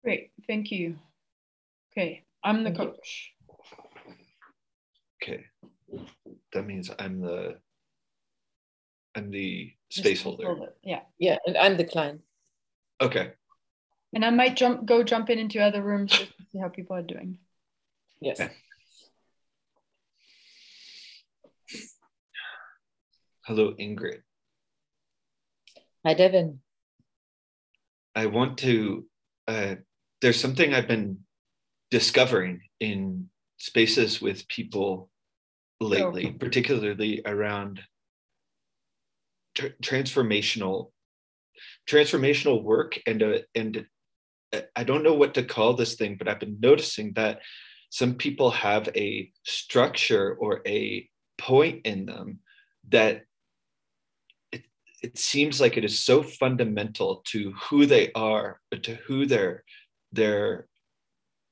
Great, 0.04 0.32
thank 0.48 0.72
you. 0.72 0.96
Okay, 1.92 2.24
I'm 2.42 2.64
the 2.64 2.72
coach. 2.72 3.34
Okay, 5.22 5.44
that 6.54 6.66
means 6.66 6.90
I'm 6.98 7.20
the 7.20 7.58
I'm 9.16 9.32
the 9.32 9.74
space 9.90 10.22
holder. 10.22 10.74
Yeah. 10.82 11.02
Yeah, 11.18 11.38
and 11.46 11.58
I'm 11.58 11.76
the 11.76 11.84
client. 11.84 12.22
Okay. 13.02 13.34
And 14.14 14.24
I 14.24 14.30
might 14.30 14.56
jump 14.56 14.86
go 14.86 15.04
jump 15.04 15.30
in 15.30 15.40
into 15.40 15.60
other 15.60 15.82
rooms 15.82 16.12
just 16.12 16.38
to 16.38 16.44
see 16.52 16.60
how 16.60 16.70
people 16.70 16.96
are 16.96 17.02
doing. 17.02 17.40
Yes. 18.22 18.40
Okay. 18.40 18.54
Hello, 23.48 23.74
Ingrid. 23.80 24.24
Hi, 26.06 26.14
Devin. 26.14 26.60
I 28.14 28.26
want 28.26 28.58
to 28.58 29.06
uh, 29.48 29.76
there's 30.22 30.38
something 30.38 30.74
I've 30.74 30.90
been 30.90 31.20
discovering 31.90 32.60
in 32.82 33.30
spaces 33.56 34.22
with 34.22 34.50
people 34.50 35.10
lately, 35.80 36.34
oh. 36.36 36.38
particularly 36.38 37.22
around 37.26 37.80
tr- 39.56 39.78
transformational 39.82 40.92
transformational 41.90 42.62
work 42.62 43.00
and 43.08 43.24
uh, 43.24 43.38
and 43.56 43.86
uh, 44.52 44.62
I 44.76 44.84
don't 44.84 45.04
know 45.04 45.14
what 45.14 45.36
to 45.36 45.44
call 45.44 45.74
this 45.74 45.96
thing, 45.96 46.18
but 46.18 46.28
I've 46.28 46.42
been 46.42 46.58
noticing 46.60 47.14
that 47.14 47.40
some 47.92 48.16
people 48.16 48.52
have 48.52 48.90
a 48.94 49.32
structure 49.46 50.36
or 50.38 50.62
a 50.68 51.10
point 51.38 51.86
in 51.86 52.06
them 52.06 52.40
that 52.90 53.24
it, 55.02 55.18
seems 55.18 55.62
like 55.62 55.78
it 55.78 55.86
is 55.86 56.00
so 56.00 56.24
fundamental 56.24 57.22
to 57.28 57.54
who 57.54 57.86
they 57.86 58.12
are, 58.14 58.60
to 58.84 58.96
who 59.08 59.26
they're 59.26 59.64
their 60.12 60.68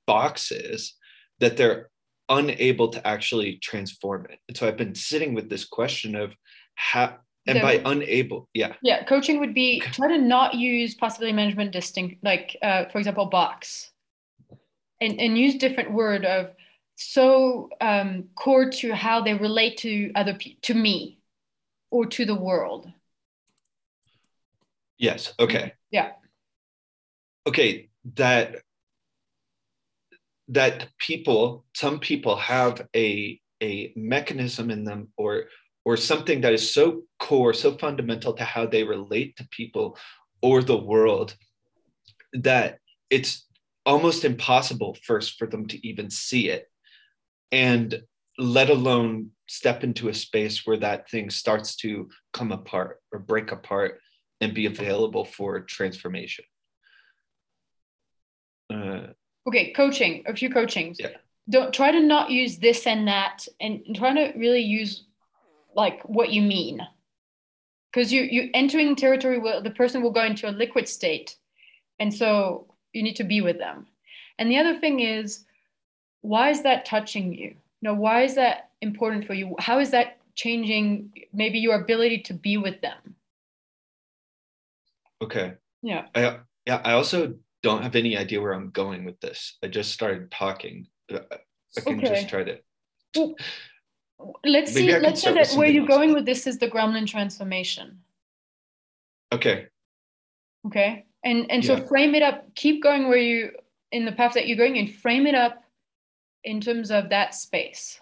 boxes 0.07 0.93
that 1.39 1.57
they're 1.57 1.89
unable 2.29 2.87
to 2.89 3.05
actually 3.05 3.57
transform 3.57 4.25
it. 4.29 4.39
And 4.47 4.57
so 4.57 4.67
I've 4.67 4.77
been 4.77 4.95
sitting 4.95 5.33
with 5.33 5.49
this 5.49 5.65
question 5.65 6.15
of 6.15 6.33
how 6.75 7.17
and 7.47 7.61
by 7.61 7.81
unable, 7.85 8.49
yeah. 8.53 8.73
Yeah, 8.81 9.03
coaching 9.03 9.39
would 9.39 9.53
be 9.53 9.79
try 9.79 10.07
to 10.07 10.17
not 10.17 10.55
use 10.55 10.95
possibility 10.95 11.35
management 11.35 11.71
distinct, 11.71 12.23
like 12.23 12.57
uh, 12.61 12.85
for 12.85 12.97
example, 12.97 13.27
box, 13.27 13.91
and 14.99 15.19
and 15.19 15.37
use 15.37 15.55
different 15.55 15.91
word 15.91 16.25
of 16.25 16.51
so 16.95 17.69
um, 17.81 18.25
core 18.35 18.69
to 18.71 18.95
how 18.95 19.21
they 19.21 19.33
relate 19.33 19.77
to 19.77 20.11
other 20.15 20.33
people, 20.33 20.59
to 20.63 20.73
me, 20.73 21.19
or 21.91 22.05
to 22.07 22.25
the 22.25 22.35
world. 22.35 22.91
Yes. 24.97 25.33
Okay. 25.39 25.73
Yeah. 25.91 26.11
Okay 27.47 27.89
that 28.13 28.57
that 30.47 30.87
people 30.99 31.65
some 31.73 31.99
people 31.99 32.35
have 32.35 32.87
a 32.95 33.39
a 33.63 33.91
mechanism 33.95 34.69
in 34.69 34.83
them 34.83 35.07
or 35.17 35.45
or 35.85 35.97
something 35.97 36.41
that 36.41 36.53
is 36.53 36.73
so 36.73 37.01
core 37.19 37.53
so 37.53 37.75
fundamental 37.77 38.33
to 38.33 38.43
how 38.43 38.65
they 38.65 38.83
relate 38.83 39.35
to 39.35 39.47
people 39.49 39.97
or 40.41 40.61
the 40.61 40.77
world 40.77 41.35
that 42.33 42.77
it's 43.09 43.47
almost 43.85 44.23
impossible 44.23 44.95
first 45.03 45.37
for 45.39 45.47
them 45.47 45.65
to 45.65 45.87
even 45.87 46.09
see 46.09 46.49
it 46.49 46.69
and 47.51 48.01
let 48.37 48.69
alone 48.69 49.31
step 49.47 49.83
into 49.83 50.09
a 50.09 50.13
space 50.13 50.65
where 50.65 50.77
that 50.77 51.09
thing 51.09 51.29
starts 51.29 51.75
to 51.75 52.09
come 52.33 52.51
apart 52.51 52.99
or 53.11 53.19
break 53.19 53.51
apart 53.51 53.99
and 54.41 54.53
be 54.53 54.65
available 54.65 55.25
for 55.25 55.61
transformation. 55.61 56.45
Uh, 58.73 59.07
okay 59.47 59.71
coaching 59.73 60.23
a 60.25 60.36
few 60.36 60.49
coachings. 60.49 60.97
Yeah. 60.99 61.09
don't 61.49 61.73
try 61.73 61.91
to 61.91 61.99
not 61.99 62.31
use 62.31 62.57
this 62.57 62.88
and 62.88 63.07
that 63.07 63.47
and 63.61 63.83
try 63.95 64.13
to 64.13 64.38
really 64.38 64.61
use 64.61 65.03
like 65.75 66.01
what 66.03 66.31
you 66.31 66.41
mean. 66.41 66.81
Because 67.91 68.11
you 68.11 68.23
you 68.23 68.49
entering 68.53 68.95
territory 68.95 69.39
where 69.39 69.61
the 69.61 69.69
person 69.69 70.01
will 70.01 70.11
go 70.11 70.23
into 70.23 70.49
a 70.49 70.51
liquid 70.51 70.88
state 70.88 71.38
and 71.99 72.13
so 72.13 72.67
you 72.93 73.03
need 73.03 73.15
to 73.17 73.23
be 73.23 73.41
with 73.41 73.57
them. 73.57 73.88
And 74.39 74.49
the 74.49 74.57
other 74.57 74.77
thing 74.79 74.99
is 74.99 75.45
why 76.21 76.49
is 76.49 76.63
that 76.63 76.86
touching 76.86 77.33
you? 77.33 77.49
You 77.49 77.55
know 77.81 77.93
why 77.93 78.23
is 78.23 78.36
that 78.36 78.71
important 78.81 79.25
for 79.25 79.33
you? 79.33 79.55
How 79.59 79.79
is 79.79 79.91
that 79.91 80.17
changing 80.33 81.11
maybe 81.31 81.59
your 81.59 81.79
ability 81.81 82.19
to 82.23 82.33
be 82.33 82.57
with 82.57 82.81
them 82.81 83.14
okay 85.26 85.53
yeah 85.82 86.05
i 86.15 86.39
yeah 86.65 86.82
i 86.84 86.93
also 86.93 87.34
don't 87.65 87.82
have 87.82 87.95
any 87.95 88.15
idea 88.15 88.39
where 88.39 88.53
I'm 88.53 88.69
going 88.69 89.05
with 89.05 89.19
this. 89.21 89.57
I 89.63 89.67
just 89.67 89.91
started 89.91 90.30
talking. 90.30 90.86
I 91.11 91.17
can 91.82 91.97
okay. 91.97 92.07
just 92.07 92.30
try 92.30 92.43
to. 92.43 93.36
let's 94.45 94.71
see. 94.71 94.95
Let's 94.99 95.23
say 95.23 95.34
that 95.34 95.51
where 95.55 95.67
you're 95.67 95.82
else. 95.82 95.89
going 95.89 96.13
with 96.13 96.28
this 96.28 96.45
is 96.45 96.59
the 96.59 96.69
gremlin 96.69 97.07
transformation. 97.07 98.01
Okay. 99.34 99.65
Okay. 100.67 101.05
And 101.23 101.49
and 101.49 101.65
so 101.65 101.76
frame 101.88 102.13
it 102.13 102.21
up, 102.21 102.53
keep 102.53 102.84
going 102.84 103.09
where 103.09 103.17
you 103.17 103.49
in 103.91 104.05
the 104.05 104.11
path 104.11 104.34
that 104.36 104.47
you're 104.47 104.57
going 104.57 104.78
and 104.78 104.93
frame 104.93 105.26
it 105.26 105.34
up 105.34 105.63
in 106.43 106.61
terms 106.61 106.91
of 106.91 107.09
that 107.09 107.34
space. 107.34 107.99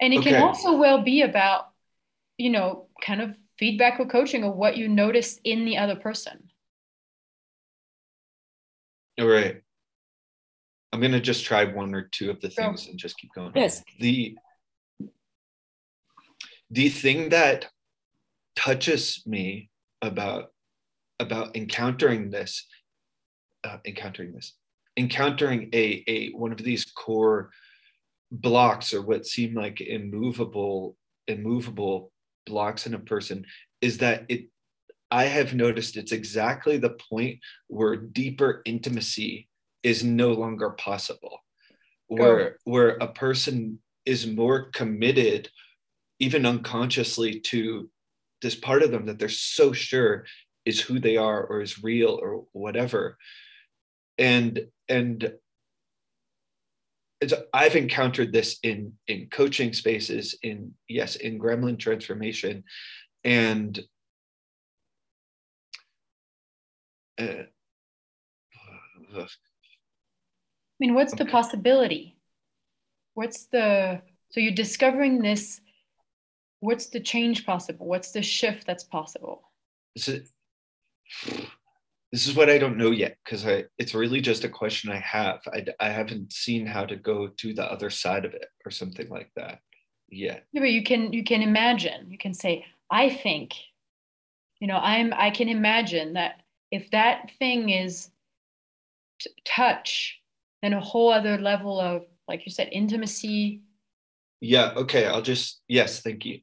And 0.00 0.14
it 0.14 0.22
can 0.22 0.40
also 0.40 0.76
well 0.76 1.02
be 1.02 1.22
about, 1.22 1.70
you 2.38 2.50
know, 2.50 2.86
kind 3.04 3.20
of 3.20 3.36
feedback 3.58 4.00
or 4.00 4.06
coaching 4.06 4.44
of 4.44 4.54
what 4.54 4.76
you 4.76 4.88
noticed 4.88 5.40
in 5.44 5.64
the 5.64 5.76
other 5.78 5.96
person. 5.96 6.50
All 9.20 9.26
right. 9.28 9.62
I'm 10.92 11.00
gonna 11.00 11.20
just 11.20 11.44
try 11.44 11.64
one 11.64 11.94
or 11.94 12.02
two 12.02 12.30
of 12.30 12.40
the 12.40 12.48
Go. 12.48 12.54
things 12.54 12.86
and 12.88 12.98
just 12.98 13.16
keep 13.18 13.32
going. 13.34 13.52
Yes. 13.54 13.82
The 13.98 14.36
the 16.70 16.88
thing 16.88 17.30
that 17.30 17.66
touches 18.56 19.22
me 19.26 19.70
about 20.02 20.52
about 21.20 21.56
encountering 21.56 22.30
this, 22.30 22.66
uh, 23.64 23.78
encountering 23.84 24.32
this, 24.32 24.54
encountering 24.96 25.68
a 25.72 26.04
a 26.06 26.30
one 26.30 26.52
of 26.52 26.58
these 26.58 26.84
core 26.84 27.50
blocks 28.30 28.94
or 28.94 29.02
what 29.02 29.26
seem 29.26 29.54
like 29.54 29.80
immovable 29.80 30.96
immovable 31.26 32.12
blocks 32.46 32.86
in 32.86 32.94
a 32.94 32.98
person 32.98 33.44
is 33.80 33.98
that 33.98 34.24
it 34.28 34.48
I 35.10 35.24
have 35.24 35.54
noticed 35.54 35.96
it's 35.96 36.12
exactly 36.12 36.76
the 36.76 36.96
point 37.10 37.38
where 37.68 37.96
deeper 37.96 38.62
intimacy 38.64 39.48
is 39.82 40.02
no 40.02 40.32
longer 40.32 40.70
possible. 40.70 41.38
Where 42.08 42.58
where 42.64 42.96
a 43.00 43.08
person 43.08 43.78
is 44.04 44.26
more 44.26 44.70
committed, 44.70 45.48
even 46.18 46.46
unconsciously, 46.46 47.40
to 47.40 47.88
this 48.42 48.54
part 48.54 48.82
of 48.82 48.90
them 48.90 49.06
that 49.06 49.18
they're 49.18 49.28
so 49.28 49.72
sure 49.72 50.26
is 50.64 50.80
who 50.80 50.98
they 50.98 51.16
are 51.16 51.44
or 51.44 51.60
is 51.60 51.82
real 51.82 52.18
or 52.20 52.44
whatever. 52.52 53.16
And 54.18 54.66
and 54.88 55.32
I've 57.52 57.76
encountered 57.76 58.32
this 58.32 58.58
in 58.62 58.92
in 59.06 59.28
coaching 59.30 59.72
spaces, 59.72 60.36
in 60.42 60.74
yes, 60.88 61.16
in 61.16 61.38
Gremlin 61.38 61.78
transformation, 61.78 62.64
and 63.22 63.78
uh, 67.18 67.44
I 69.16 69.26
mean, 70.80 70.94
what's 70.94 71.14
the 71.14 71.24
possibility? 71.24 72.16
What's 73.14 73.46
the 73.46 74.02
so 74.30 74.40
you're 74.40 74.52
discovering 74.52 75.22
this? 75.22 75.60
What's 76.60 76.86
the 76.86 77.00
change 77.00 77.46
possible? 77.46 77.86
What's 77.86 78.10
the 78.10 78.22
shift 78.22 78.66
that's 78.66 78.84
possible? 78.84 79.50
This 82.14 82.28
is 82.28 82.36
what 82.36 82.48
I 82.48 82.58
don't 82.58 82.76
know 82.76 82.92
yet 82.92 83.18
because 83.24 83.44
I 83.44 83.64
it's 83.76 83.92
really 83.92 84.20
just 84.20 84.44
a 84.44 84.48
question 84.48 84.88
I 84.88 84.98
have. 84.98 85.40
I, 85.52 85.66
I 85.80 85.88
haven't 85.88 86.32
seen 86.32 86.64
how 86.64 86.84
to 86.84 86.94
go 86.94 87.26
to 87.26 87.52
the 87.52 87.64
other 87.64 87.90
side 87.90 88.24
of 88.24 88.34
it 88.34 88.46
or 88.64 88.70
something 88.70 89.08
like 89.08 89.32
that 89.34 89.58
yet. 90.08 90.44
Yeah, 90.52 90.60
but 90.60 90.70
you 90.70 90.84
can 90.84 91.12
you 91.12 91.24
can 91.24 91.42
imagine. 91.42 92.12
You 92.12 92.16
can 92.16 92.32
say, 92.32 92.66
I 92.88 93.10
think, 93.10 93.54
you 94.60 94.68
know, 94.68 94.76
I'm 94.76 95.12
I 95.12 95.30
can 95.30 95.48
imagine 95.48 96.12
that 96.12 96.42
if 96.70 96.88
that 96.92 97.32
thing 97.40 97.70
is 97.70 98.10
t- 99.18 99.30
touch, 99.44 100.20
then 100.62 100.72
a 100.72 100.80
whole 100.80 101.10
other 101.10 101.36
level 101.36 101.80
of, 101.80 102.02
like 102.28 102.46
you 102.46 102.52
said, 102.52 102.68
intimacy. 102.70 103.62
Yeah, 104.40 104.70
okay, 104.76 105.06
I'll 105.06 105.20
just 105.20 105.62
yes, 105.66 106.00
thank 106.00 106.24
you. 106.24 106.42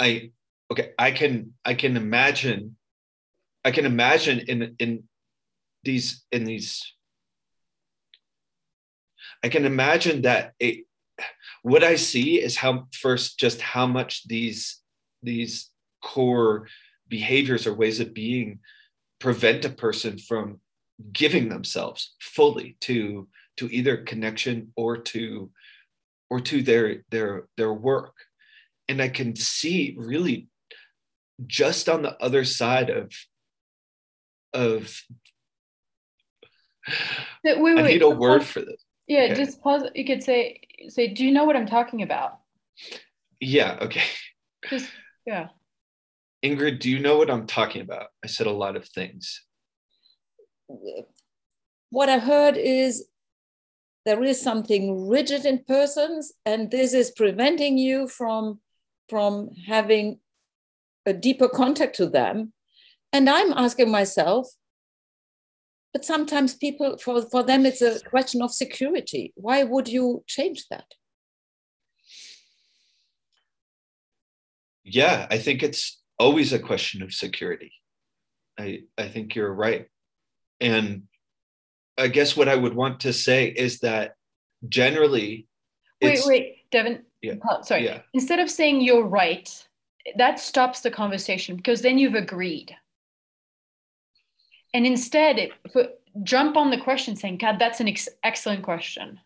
I 0.00 0.32
okay, 0.72 0.94
I 0.98 1.12
can 1.12 1.52
I 1.64 1.74
can 1.74 1.96
imagine 1.96 2.74
I 3.64 3.70
can 3.70 3.86
imagine 3.86 4.40
in 4.40 4.74
in 4.80 5.04
these 5.84 6.24
in 6.32 6.44
these 6.44 6.92
I 9.42 9.48
can 9.48 9.64
imagine 9.64 10.22
that 10.22 10.52
it 10.60 10.86
what 11.62 11.84
I 11.84 11.96
see 11.96 12.40
is 12.40 12.56
how 12.56 12.88
first 12.92 13.38
just 13.38 13.60
how 13.60 13.86
much 13.86 14.26
these 14.26 14.80
these 15.22 15.70
core 16.02 16.68
behaviors 17.08 17.66
or 17.66 17.74
ways 17.74 18.00
of 18.00 18.14
being 18.14 18.60
prevent 19.20 19.64
a 19.64 19.70
person 19.70 20.18
from 20.18 20.60
giving 21.12 21.48
themselves 21.48 22.14
fully 22.20 22.76
to 22.80 23.28
to 23.56 23.68
either 23.70 23.96
connection 23.98 24.72
or 24.76 24.96
to 24.96 25.50
or 26.30 26.40
to 26.40 26.62
their 26.62 27.04
their 27.10 27.48
their 27.56 27.72
work. 27.72 28.14
And 28.88 29.00
i 29.00 29.08
can 29.08 29.36
see 29.36 29.94
really 29.96 30.48
just 31.46 31.88
on 31.88 32.02
the 32.02 32.20
other 32.22 32.44
side 32.44 32.90
of 32.90 33.12
of 34.52 35.02
Wait, 37.44 37.60
wait, 37.60 37.78
i 37.78 37.82
need 37.82 38.02
a 38.02 38.10
word 38.10 38.40
pause- 38.40 38.50
for 38.50 38.60
this 38.60 38.84
Yeah, 39.06 39.24
Okay. 39.24 39.34
just 39.34 39.60
pause. 39.62 39.84
You 39.94 40.04
could 40.04 40.22
say 40.22 40.60
say, 40.88 41.08
do 41.08 41.24
you 41.24 41.32
know 41.32 41.44
what 41.44 41.56
I'm 41.56 41.66
talking 41.66 42.02
about? 42.02 42.38
yeah 43.40 43.76
okay 43.82 44.02
Just 44.70 44.90
yeah. 45.26 45.48
ingrid 46.44 46.78
do 46.80 46.88
you 46.90 46.98
know 47.00 47.18
what 47.18 47.28
i'm 47.30 47.46
talking 47.46 47.82
about 47.82 48.06
i 48.24 48.26
said 48.28 48.46
a 48.46 48.52
lot 48.52 48.76
of 48.76 48.88
things 48.88 49.44
what 51.90 52.08
I 52.08 52.18
heard 52.18 52.56
is 52.56 53.04
there 54.06 54.22
is 54.24 54.40
something 54.40 55.06
rigid 55.08 55.44
in 55.44 55.64
persons, 55.64 56.32
and 56.46 56.70
this 56.70 56.94
is 56.94 57.10
preventing 57.10 57.78
you 57.78 58.08
from 58.08 58.60
from 59.08 59.50
having 59.66 60.18
a 61.04 61.12
deeper 61.12 61.48
contact 61.48 61.96
to 61.96 62.06
them. 62.06 62.52
And 63.12 63.28
I'm 63.28 63.52
asking 63.52 63.90
myself, 63.90 64.48
but 65.92 66.04
sometimes 66.04 66.54
people 66.54 66.96
for, 66.98 67.22
for 67.22 67.42
them 67.42 67.66
it's 67.66 67.82
a 67.82 68.00
question 68.00 68.42
of 68.42 68.52
security. 68.52 69.32
Why 69.36 69.64
would 69.64 69.88
you 69.88 70.24
change 70.26 70.66
that? 70.70 70.86
yeah 74.84 75.26
i 75.30 75.38
think 75.38 75.62
it's 75.62 76.02
always 76.18 76.52
a 76.52 76.58
question 76.58 77.02
of 77.02 77.12
security 77.12 77.72
i 78.58 78.80
i 78.98 79.06
think 79.06 79.34
you're 79.34 79.52
right 79.52 79.86
and 80.60 81.04
i 81.96 82.08
guess 82.08 82.36
what 82.36 82.48
i 82.48 82.56
would 82.56 82.74
want 82.74 82.98
to 83.00 83.12
say 83.12 83.46
is 83.46 83.78
that 83.78 84.14
generally 84.68 85.46
Wait, 86.02 86.20
wait, 86.26 86.56
Devin. 86.72 87.04
Yeah, 87.20 87.34
pa- 87.40 87.62
Sorry. 87.62 87.84
yeah. 87.84 88.00
Instead 88.12 88.40
of 88.40 88.50
saying 88.50 88.80
you're 88.80 89.06
right, 89.06 89.48
that 90.16 90.40
stops 90.40 90.80
the 90.80 90.90
conversation 90.90 91.56
because 91.56 91.80
then 91.80 91.96
you've 91.96 92.14
agreed. 92.16 92.74
And 94.74 94.86
instead, 94.86 95.38
it, 95.38 95.52
put, 95.72 95.90
jump 96.22 96.56
on 96.56 96.70
the 96.70 96.78
question 96.78 97.16
saying, 97.16 97.38
God, 97.38 97.58
that's 97.58 97.80
an 97.80 97.88
ex- 97.88 98.08
excellent 98.22 98.62
question. 98.62 99.20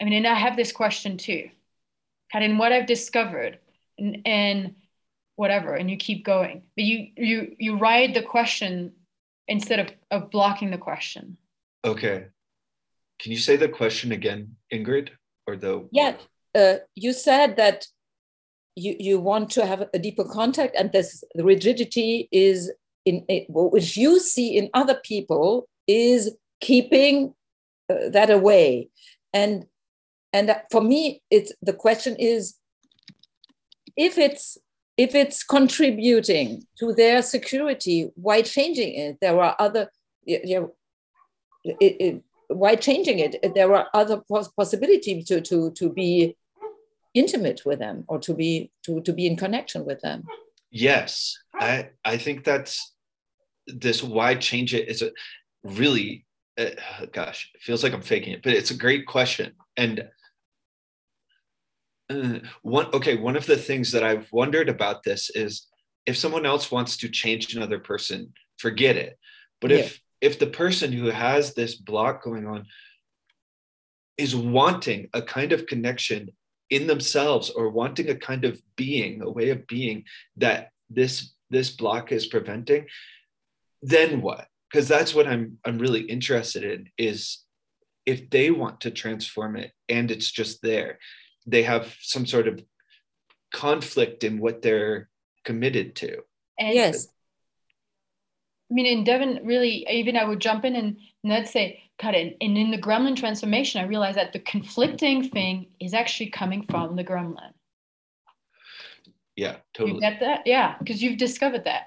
I 0.00 0.04
mean, 0.04 0.14
and 0.14 0.26
I 0.26 0.34
have 0.34 0.56
this 0.56 0.72
question 0.72 1.16
too. 1.16 1.50
God, 2.32 2.42
and 2.42 2.58
what 2.58 2.72
I've 2.72 2.86
discovered 2.86 3.58
and, 3.98 4.22
and 4.24 4.74
whatever, 5.36 5.74
and 5.74 5.90
you 5.90 5.96
keep 5.96 6.24
going. 6.24 6.62
But 6.76 6.84
you 6.84 7.08
you 7.16 7.56
you 7.58 7.78
ride 7.78 8.14
the 8.14 8.22
question 8.22 8.92
instead 9.46 9.80
of, 9.80 9.88
of 10.10 10.30
blocking 10.30 10.70
the 10.70 10.78
question. 10.78 11.36
Okay. 11.84 12.26
Can 13.18 13.32
you 13.32 13.38
say 13.38 13.56
the 13.56 13.68
question 13.68 14.12
again, 14.12 14.56
Ingrid? 14.72 15.08
Or 15.46 15.56
the 15.56 15.88
Yeah, 15.90 16.16
uh, 16.54 16.76
you 16.94 17.12
said 17.12 17.56
that 17.56 17.86
you, 18.76 18.94
you 18.98 19.18
want 19.18 19.50
to 19.52 19.66
have 19.66 19.88
a 19.94 19.98
deeper 19.98 20.24
contact, 20.24 20.76
and 20.78 20.92
this 20.92 21.24
rigidity 21.34 22.28
is 22.30 22.70
in 23.08 23.24
it, 23.28 23.46
which 23.48 23.96
you 23.96 24.20
see 24.20 24.56
in 24.56 24.70
other 24.74 24.98
people 25.02 25.68
is 25.86 26.36
keeping 26.60 27.34
uh, 27.90 28.08
that 28.10 28.30
away, 28.30 28.90
and 29.32 29.66
and 30.32 30.54
for 30.70 30.80
me, 30.80 31.22
it's 31.30 31.52
the 31.62 31.72
question 31.72 32.16
is 32.16 32.56
if 33.96 34.18
it's 34.18 34.58
if 34.96 35.14
it's 35.14 35.44
contributing 35.44 36.64
to 36.78 36.92
their 36.92 37.22
security, 37.22 38.10
why 38.16 38.42
changing 38.42 38.94
it? 38.94 39.18
There 39.20 39.40
are 39.40 39.54
other 39.58 39.90
you 40.28 40.60
know, 40.60 40.74
it, 41.64 41.96
it, 42.00 42.22
why 42.48 42.76
changing 42.76 43.18
it? 43.18 43.54
There 43.54 43.74
are 43.74 43.88
other 43.94 44.22
pos- 44.30 44.48
possibilities 44.48 45.24
to, 45.26 45.40
to, 45.40 45.70
to 45.72 45.90
be 45.90 46.36
intimate 47.14 47.62
with 47.64 47.78
them 47.78 48.04
or 48.08 48.18
to 48.20 48.34
be 48.34 48.70
to, 48.84 49.00
to 49.00 49.12
be 49.12 49.26
in 49.26 49.36
connection 49.36 49.84
with 49.84 50.00
them. 50.02 50.24
Yes, 50.70 51.36
I 51.54 51.90
I 52.04 52.18
think 52.18 52.44
that's 52.44 52.92
this 53.68 54.02
why 54.02 54.34
change 54.34 54.74
it 54.74 54.88
is 54.88 55.02
a 55.02 55.10
really 55.62 56.26
uh, 56.58 56.70
gosh, 57.12 57.50
it 57.54 57.62
feels 57.62 57.82
like 57.82 57.92
I'm 57.92 58.02
faking 58.02 58.32
it, 58.32 58.42
but 58.42 58.52
it's 58.52 58.72
a 58.72 58.76
great 58.76 59.06
question. 59.06 59.52
And 59.76 60.08
uh, 62.10 62.40
one 62.62 62.86
okay, 62.92 63.16
one 63.16 63.36
of 63.36 63.46
the 63.46 63.56
things 63.56 63.92
that 63.92 64.02
I've 64.02 64.30
wondered 64.32 64.68
about 64.68 65.02
this 65.04 65.30
is 65.34 65.66
if 66.06 66.16
someone 66.16 66.46
else 66.46 66.70
wants 66.70 66.96
to 66.98 67.08
change 67.08 67.54
another 67.54 67.78
person, 67.78 68.32
forget 68.58 68.96
it. 68.96 69.18
But 69.60 69.72
if 69.72 70.00
if 70.20 70.38
the 70.38 70.46
person 70.46 70.90
who 70.90 71.06
has 71.06 71.54
this 71.54 71.76
block 71.76 72.22
going 72.22 72.46
on 72.46 72.66
is 74.16 74.34
wanting 74.34 75.08
a 75.12 75.22
kind 75.22 75.52
of 75.52 75.66
connection 75.66 76.30
in 76.70 76.86
themselves 76.86 77.50
or 77.50 77.68
wanting 77.68 78.08
a 78.10 78.14
kind 78.14 78.44
of 78.44 78.60
being, 78.76 79.22
a 79.22 79.30
way 79.30 79.50
of 79.50 79.66
being 79.66 80.04
that 80.36 80.70
this 80.90 81.34
this 81.50 81.70
block 81.70 82.10
is 82.10 82.26
preventing, 82.26 82.86
then 83.82 84.20
what? 84.22 84.46
Because 84.70 84.88
that's 84.88 85.14
what 85.14 85.26
I'm 85.26 85.58
I'm 85.64 85.78
really 85.78 86.02
interested 86.02 86.64
in 86.64 86.90
is 86.98 87.38
if 88.04 88.30
they 88.30 88.50
want 88.50 88.80
to 88.82 88.90
transform 88.90 89.56
it 89.56 89.72
and 89.88 90.10
it's 90.10 90.30
just 90.30 90.62
there, 90.62 90.98
they 91.46 91.62
have 91.62 91.94
some 92.00 92.26
sort 92.26 92.48
of 92.48 92.62
conflict 93.52 94.24
in 94.24 94.38
what 94.38 94.62
they're 94.62 95.08
committed 95.44 95.94
to. 95.96 96.22
And 96.58 96.74
Yes. 96.74 97.08
I 98.70 98.74
mean, 98.74 98.84
in 98.86 99.04
Devin, 99.04 99.40
really, 99.44 99.86
even 99.90 100.16
I 100.16 100.24
would 100.24 100.40
jump 100.40 100.66
in 100.66 100.76
and, 100.76 100.98
and 101.24 101.32
let's 101.32 101.50
say, 101.50 101.82
cut 101.98 102.14
it. 102.14 102.36
And 102.42 102.58
in 102.58 102.70
the 102.70 102.76
gremlin 102.76 103.16
transformation, 103.16 103.80
I 103.80 103.86
realized 103.86 104.18
that 104.18 104.34
the 104.34 104.40
conflicting 104.40 105.30
thing 105.30 105.68
is 105.80 105.94
actually 105.94 106.28
coming 106.28 106.62
from 106.70 106.94
the 106.94 107.02
gremlin. 107.04 107.52
Yeah, 109.36 109.52
You 109.52 109.58
totally. 109.72 110.00
get 110.00 110.20
that? 110.20 110.42
Yeah, 110.46 110.76
because 110.78 111.02
you've 111.02 111.16
discovered 111.18 111.64
that. 111.64 111.84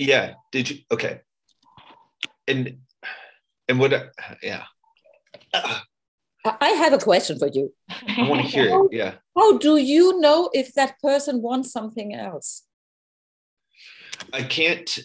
Yeah. 0.00 0.34
Did 0.50 0.70
you? 0.70 0.78
Okay. 0.90 1.20
And 2.48 2.78
and 3.68 3.78
what? 3.78 3.92
Yeah. 4.42 4.64
I 5.54 5.82
I 6.44 6.68
have 6.70 6.94
a 6.94 6.98
question 6.98 7.38
for 7.38 7.48
you. 7.48 7.74
I 7.90 8.26
want 8.28 8.40
to 8.40 8.48
hear 8.48 8.68
it. 8.68 8.92
Yeah. 8.92 9.14
How 9.36 9.58
do 9.58 9.76
you 9.76 10.18
know 10.20 10.50
if 10.54 10.72
that 10.74 10.98
person 11.00 11.42
wants 11.42 11.70
something 11.70 12.14
else? 12.14 12.62
I 14.32 14.42
can't 14.42 14.98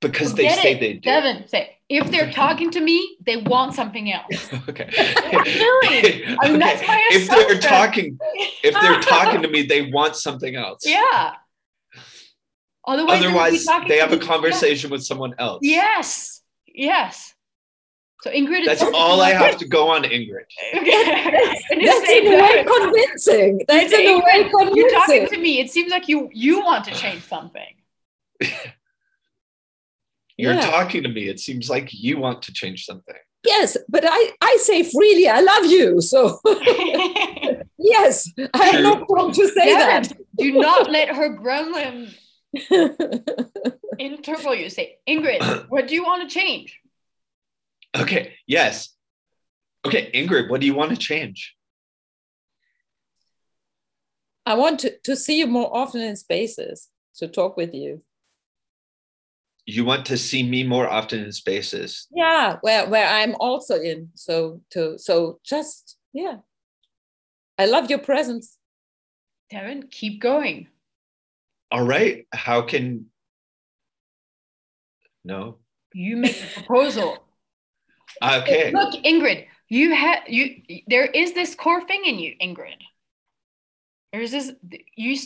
because 0.00 0.34
they 0.34 0.48
say 0.48 0.72
it, 0.72 0.80
they 0.80 0.92
do. 0.94 1.00
Devin, 1.00 1.48
say, 1.48 1.78
if 1.88 2.10
they're 2.10 2.30
talking 2.44 2.70
to 2.72 2.80
me, 2.80 3.16
they 3.24 3.36
want 3.36 3.74
something 3.74 4.12
else. 4.12 4.50
Okay. 4.68 4.90
Really? 4.96 6.36
I 6.40 6.48
mean, 6.48 6.58
that's 6.58 6.86
my 6.86 7.00
if 7.12 7.28
they're 7.28 7.58
talking, 7.58 8.18
if 8.62 8.74
they're 8.74 9.00
talking 9.00 9.42
to 9.42 9.48
me, 9.48 9.62
they 9.62 9.90
want 9.90 10.16
something 10.16 10.56
else. 10.56 10.82
Yeah. 10.84 11.34
Otherwise, 12.86 13.20
they 13.20 13.26
Otherwise, 13.26 13.64
talking 13.64 13.88
they 13.88 13.98
have 13.98 14.12
a 14.12 14.18
conversation 14.18 14.90
with 14.90 15.02
someone 15.04 15.34
else. 15.38 15.60
Yes. 15.62 16.42
Yes. 16.66 17.34
So 18.22 18.30
Ingrid 18.30 18.64
That's 18.64 18.82
all 18.82 19.20
I 19.20 19.30
have 19.32 19.58
to 19.58 19.68
go 19.68 19.90
on, 19.90 20.02
Ingrid. 20.04 20.44
Okay. 20.74 21.54
That's 21.84 22.10
in 22.10 22.26
a 22.26 22.36
way 22.42 22.64
convincing. 22.64 23.60
That's 23.68 23.92
in 23.92 24.06
a 24.06 24.16
way 24.16 24.48
convincing. 24.50 24.76
You're 24.76 24.90
talking 24.90 25.26
to 25.28 25.38
me. 25.38 25.60
It 25.60 25.70
seems 25.70 25.90
like 25.90 26.08
you 26.08 26.30
you 26.32 26.62
want 26.62 26.84
to 26.86 26.90
change 26.94 27.22
something. 27.24 27.62
You're 30.36 30.54
Yeah. 30.54 30.60
talking 30.70 31.02
to 31.04 31.08
me. 31.08 31.28
It 31.28 31.38
seems 31.38 31.70
like 31.70 31.90
you 31.92 32.18
want 32.18 32.42
to 32.42 32.52
change 32.52 32.84
something. 32.86 33.14
Yes, 33.44 33.76
but 33.88 34.04
I, 34.06 34.32
I 34.40 34.56
say 34.62 34.82
freely, 34.82 35.28
I 35.28 35.40
love 35.40 35.66
you. 35.66 36.00
So 36.00 36.40
yes, 37.78 38.32
I 38.54 38.64
have 38.64 38.82
no 38.82 38.96
True. 38.96 39.06
problem 39.06 39.32
to 39.34 39.48
say 39.48 39.74
that. 39.74 40.12
do 40.38 40.52
not 40.52 40.90
let 40.90 41.10
her 41.14 41.36
gremlin 41.36 42.14
that. 42.70 43.78
interpret 43.98 44.58
you. 44.58 44.70
Say, 44.70 44.98
Ingrid, 45.08 45.66
what 45.68 45.88
do 45.88 45.94
you 45.94 46.04
want 46.04 46.28
to 46.28 46.34
change? 46.34 46.80
Okay. 47.96 48.34
Yes. 48.46 48.90
Okay, 49.84 50.10
Ingrid, 50.12 50.48
what 50.48 50.60
do 50.60 50.66
you 50.66 50.74
want 50.74 50.90
to 50.90 50.96
change? 50.96 51.54
I 54.46 54.54
want 54.54 54.80
to, 54.80 54.96
to 55.04 55.16
see 55.16 55.38
you 55.38 55.46
more 55.46 55.74
often 55.74 56.00
in 56.00 56.16
spaces, 56.16 56.88
to 57.16 57.28
talk 57.28 57.56
with 57.56 57.74
you. 57.74 58.02
You 59.66 59.84
want 59.84 60.04
to 60.06 60.18
see 60.18 60.42
me 60.42 60.62
more 60.62 60.88
often 60.88 61.20
in 61.20 61.32
spaces. 61.32 62.06
Yeah, 62.14 62.58
where, 62.60 62.86
where 62.88 63.08
I'm 63.08 63.34
also 63.40 63.80
in. 63.80 64.10
So 64.14 64.60
to 64.70 64.98
so 64.98 65.40
just 65.42 65.96
yeah. 66.12 66.38
I 67.56 67.66
love 67.66 67.88
your 67.88 68.00
presence. 68.00 68.58
Devin, 69.50 69.84
keep 69.90 70.20
going. 70.20 70.68
All 71.70 71.84
right. 71.84 72.26
How 72.32 72.62
can 72.62 73.06
no? 75.24 75.58
You 75.92 76.16
make 76.16 76.36
a 76.42 76.60
proposal. 76.60 77.24
Okay. 78.22 78.72
Look, 78.72 78.94
Ingrid, 79.04 79.46
you 79.68 79.94
have 79.94 80.20
you. 80.28 80.62
There 80.88 81.06
is 81.06 81.32
this 81.32 81.54
core 81.54 81.80
thing 81.86 82.04
in 82.04 82.18
you, 82.18 82.34
Ingrid. 82.42 82.76
There 84.12 84.22
is 84.22 84.30
this. 84.32 84.52
You. 84.96 85.18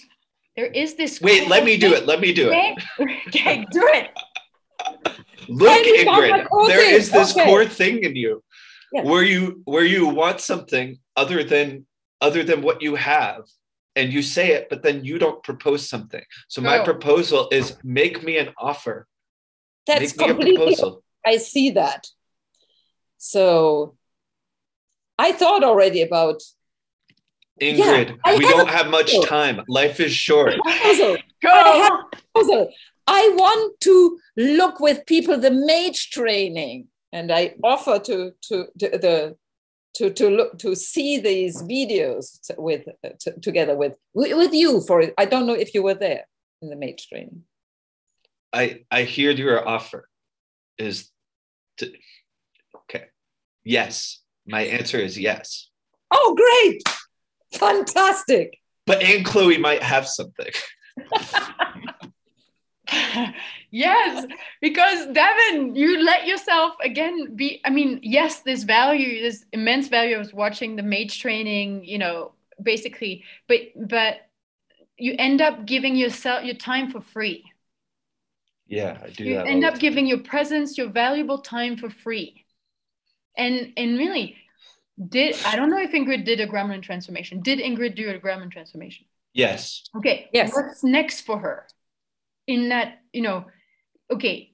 There 0.56 0.66
is 0.66 0.94
this. 0.94 1.20
Wait, 1.20 1.48
let 1.48 1.64
me 1.64 1.76
do 1.76 1.92
it. 1.94 2.06
Let 2.06 2.20
me 2.20 2.32
do 2.32 2.50
it. 2.50 2.78
Okay, 3.00 3.20
okay, 3.28 3.66
do 3.70 3.86
it. 3.86 4.10
Look, 5.48 5.68
Tell 5.68 5.82
me 5.82 6.02
about 6.02 6.22
Ingrid, 6.22 6.66
there 6.68 6.78
thing. 6.80 6.94
is 6.94 7.10
this 7.10 7.36
Okay. 7.36 7.46
core 7.46 7.64
thing 7.66 8.02
in 8.04 8.16
you 8.16 8.42
Yeah. 8.92 9.02
where 9.02 9.22
you 9.22 9.62
where 9.64 9.84
you 9.84 10.06
want 10.08 10.40
something 10.40 10.98
other 11.16 11.44
than 11.44 11.86
other 12.20 12.42
than 12.42 12.62
what 12.62 12.82
you 12.82 12.94
have. 12.96 13.42
And 13.98 14.12
you 14.12 14.22
say 14.22 14.52
it, 14.52 14.68
but 14.70 14.84
then 14.84 15.04
you 15.04 15.18
don't 15.18 15.42
propose 15.42 15.88
something. 15.88 16.22
So 16.46 16.60
my 16.62 16.78
Oh. 16.78 16.84
proposal 16.84 17.48
is 17.50 17.76
make 17.82 18.22
me 18.22 18.38
an 18.38 18.50
offer. 18.56 19.08
That's 19.88 20.00
make 20.00 20.16
me 20.18 20.24
a 20.24 20.28
completely 20.28 20.56
proposal. 20.56 21.02
I 21.26 21.38
see 21.38 21.70
that. 21.70 22.06
So 23.16 23.96
I 25.18 25.32
thought 25.32 25.64
already 25.64 26.02
about 26.02 26.38
Ingrid, 27.60 28.16
I 28.24 28.36
we 28.36 28.46
don't 28.46 28.68
have 28.68 28.88
much 28.88 29.10
time. 29.26 29.56
Life 29.66 29.98
is 29.98 30.12
short. 30.12 30.54
proposal. 30.62 31.16
Go. 31.42 31.48
I 31.50 32.02
proposal. 32.12 32.70
I 33.08 33.22
want 33.34 33.80
to 33.80 34.20
look 34.36 34.78
with 34.78 35.04
people 35.06 35.36
the 35.38 35.50
mage 35.50 36.10
training, 36.10 36.86
and 37.12 37.32
I 37.32 37.56
offer 37.64 37.98
to 37.98 38.16
to, 38.46 38.56
to 38.78 38.86
the 39.06 39.36
to 39.98 40.10
to 40.10 40.30
look 40.30 40.58
to 40.58 40.74
see 40.74 41.18
these 41.18 41.62
videos 41.62 42.38
with 42.56 42.86
together 43.42 43.76
with 43.76 43.96
with 44.14 44.54
you 44.54 44.80
for 44.80 45.02
I 45.18 45.24
don't 45.24 45.46
know 45.46 45.54
if 45.54 45.74
you 45.74 45.82
were 45.82 45.94
there 45.94 46.24
in 46.62 46.70
the 46.70 46.76
mage 46.76 47.08
training. 47.08 47.42
I 48.52 48.84
I 48.90 49.02
hear 49.02 49.32
your 49.32 49.66
offer 49.66 50.08
is 50.78 51.10
to, 51.78 51.92
okay. 52.82 53.06
Yes. 53.64 54.20
My 54.46 54.62
answer 54.62 54.98
is 54.98 55.18
yes. 55.18 55.68
Oh, 56.10 56.34
great! 56.34 56.82
Fantastic! 57.60 58.58
But 58.86 59.02
Anne 59.02 59.24
Chloe 59.24 59.58
might 59.58 59.82
have 59.82 60.08
something. 60.08 60.52
yes, 63.70 64.26
because 64.60 65.06
Devin, 65.12 65.74
you 65.74 66.02
let 66.02 66.26
yourself 66.26 66.74
again 66.82 67.36
be. 67.36 67.60
I 67.64 67.70
mean, 67.70 68.00
yes, 68.02 68.40
this 68.40 68.64
value, 68.64 69.20
this 69.22 69.44
immense 69.52 69.88
value 69.88 70.18
of 70.18 70.32
watching 70.32 70.76
the 70.76 70.82
mage 70.82 71.20
training, 71.20 71.84
you 71.84 71.98
know, 71.98 72.32
basically, 72.62 73.24
but 73.46 73.60
but 73.76 74.28
you 74.96 75.14
end 75.18 75.40
up 75.40 75.66
giving 75.66 75.96
yourself 75.96 76.44
your 76.44 76.54
time 76.54 76.90
for 76.90 77.00
free. 77.00 77.44
Yeah, 78.66 78.98
I 79.02 79.10
do 79.10 79.24
that. 79.24 79.30
you 79.30 79.34
that. 79.34 79.46
end 79.46 79.64
up 79.64 79.78
giving 79.78 80.06
your 80.06 80.18
presence, 80.18 80.76
your 80.76 80.88
valuable 80.88 81.38
time 81.38 81.76
for 81.76 81.90
free. 81.90 82.44
And 83.36 83.72
and 83.76 83.98
really, 83.98 84.36
did 85.08 85.36
I 85.46 85.56
don't 85.56 85.70
know 85.70 85.80
if 85.80 85.92
Ingrid 85.92 86.24
did 86.24 86.40
a 86.40 86.46
Gremlin 86.46 86.82
transformation. 86.82 87.40
Did 87.40 87.58
Ingrid 87.58 87.96
do 87.96 88.08
a 88.10 88.18
Gremlin 88.18 88.50
transformation? 88.50 89.06
Yes. 89.32 89.84
Okay. 89.96 90.28
Yes. 90.32 90.52
What's 90.54 90.82
next 90.82 91.22
for 91.22 91.38
her? 91.38 91.66
In 92.48 92.70
that, 92.70 93.02
you 93.12 93.22
know, 93.22 93.44
okay, 94.10 94.52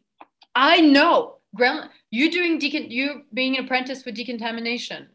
I 0.54 0.80
know 0.82 1.38
gremlin. 1.56 1.88
you're 2.10 2.30
doing 2.30 2.58
decon. 2.60 2.90
You 2.90 3.22
being 3.32 3.56
an 3.56 3.64
apprentice 3.64 4.02
for 4.02 4.10
decontamination, 4.10 5.08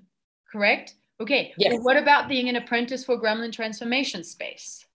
correct? 0.51 0.95
Okay. 1.21 1.53
Yes. 1.57 1.73
Well, 1.73 1.83
what 1.83 1.97
about 1.97 2.29
being 2.29 2.47
an 2.49 2.55
apprentice 2.55 3.03
for 3.03 3.19
gremlin 3.21 3.51
transformation 3.51 4.23
space? 4.23 4.85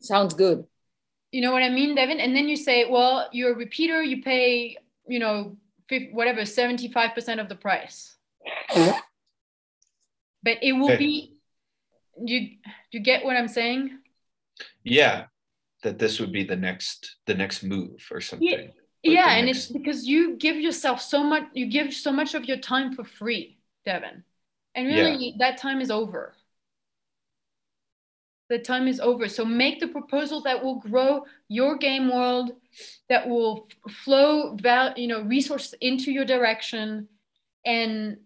Sounds 0.00 0.32
good. 0.34 0.64
You 1.32 1.42
know 1.42 1.52
what 1.52 1.62
I 1.62 1.68
mean, 1.68 1.94
Devin? 1.94 2.18
And 2.20 2.34
then 2.34 2.48
you 2.48 2.56
say, 2.56 2.88
well, 2.88 3.28
you're 3.32 3.52
a 3.52 3.56
repeater. 3.56 4.02
You 4.02 4.22
pay, 4.22 4.78
you 5.06 5.18
know, 5.18 5.56
whatever, 6.12 6.46
seventy-five 6.46 7.14
percent 7.14 7.40
of 7.40 7.48
the 7.50 7.56
price. 7.56 8.16
But 10.42 10.58
it 10.62 10.72
will 10.72 10.92
Okay. 10.92 10.96
be. 10.96 11.30
You 12.24 12.56
you 12.92 13.00
get 13.00 13.24
what 13.24 13.36
I'm 13.36 13.48
saying? 13.48 13.98
Yeah. 14.84 15.26
That 15.84 15.98
this 15.98 16.18
would 16.18 16.32
be 16.32 16.44
the 16.44 16.56
next 16.56 17.16
the 17.26 17.34
next 17.34 17.62
move 17.62 18.08
or 18.10 18.20
something. 18.20 18.48
Like 18.50 18.74
yeah 19.02 19.36
and 19.36 19.46
next- 19.46 19.58
it's 19.64 19.72
because 19.72 20.06
you 20.06 20.36
give 20.36 20.56
yourself 20.56 21.00
so 21.00 21.22
much 21.22 21.44
you 21.52 21.66
give 21.66 21.92
so 21.92 22.10
much 22.10 22.34
of 22.34 22.46
your 22.46 22.56
time 22.56 22.94
for 22.94 23.04
free 23.04 23.58
devin. 23.84 24.24
And 24.74 24.88
really 24.88 25.34
that 25.38 25.58
time 25.58 25.80
is 25.80 25.90
over. 25.90 26.34
The 28.50 28.58
time 28.58 28.88
is 28.88 29.00
over. 29.00 29.28
So 29.28 29.44
make 29.44 29.80
the 29.80 29.88
proposal 29.88 30.42
that 30.42 30.62
will 30.62 30.78
grow 30.80 31.24
your 31.48 31.76
game 31.76 32.12
world 32.12 32.52
that 33.08 33.28
will 33.28 33.68
flow 33.88 34.56
val- 34.56 34.94
you 34.96 35.06
know 35.06 35.22
resources 35.22 35.74
into 35.80 36.10
your 36.10 36.24
direction 36.24 37.08
and 37.64 38.18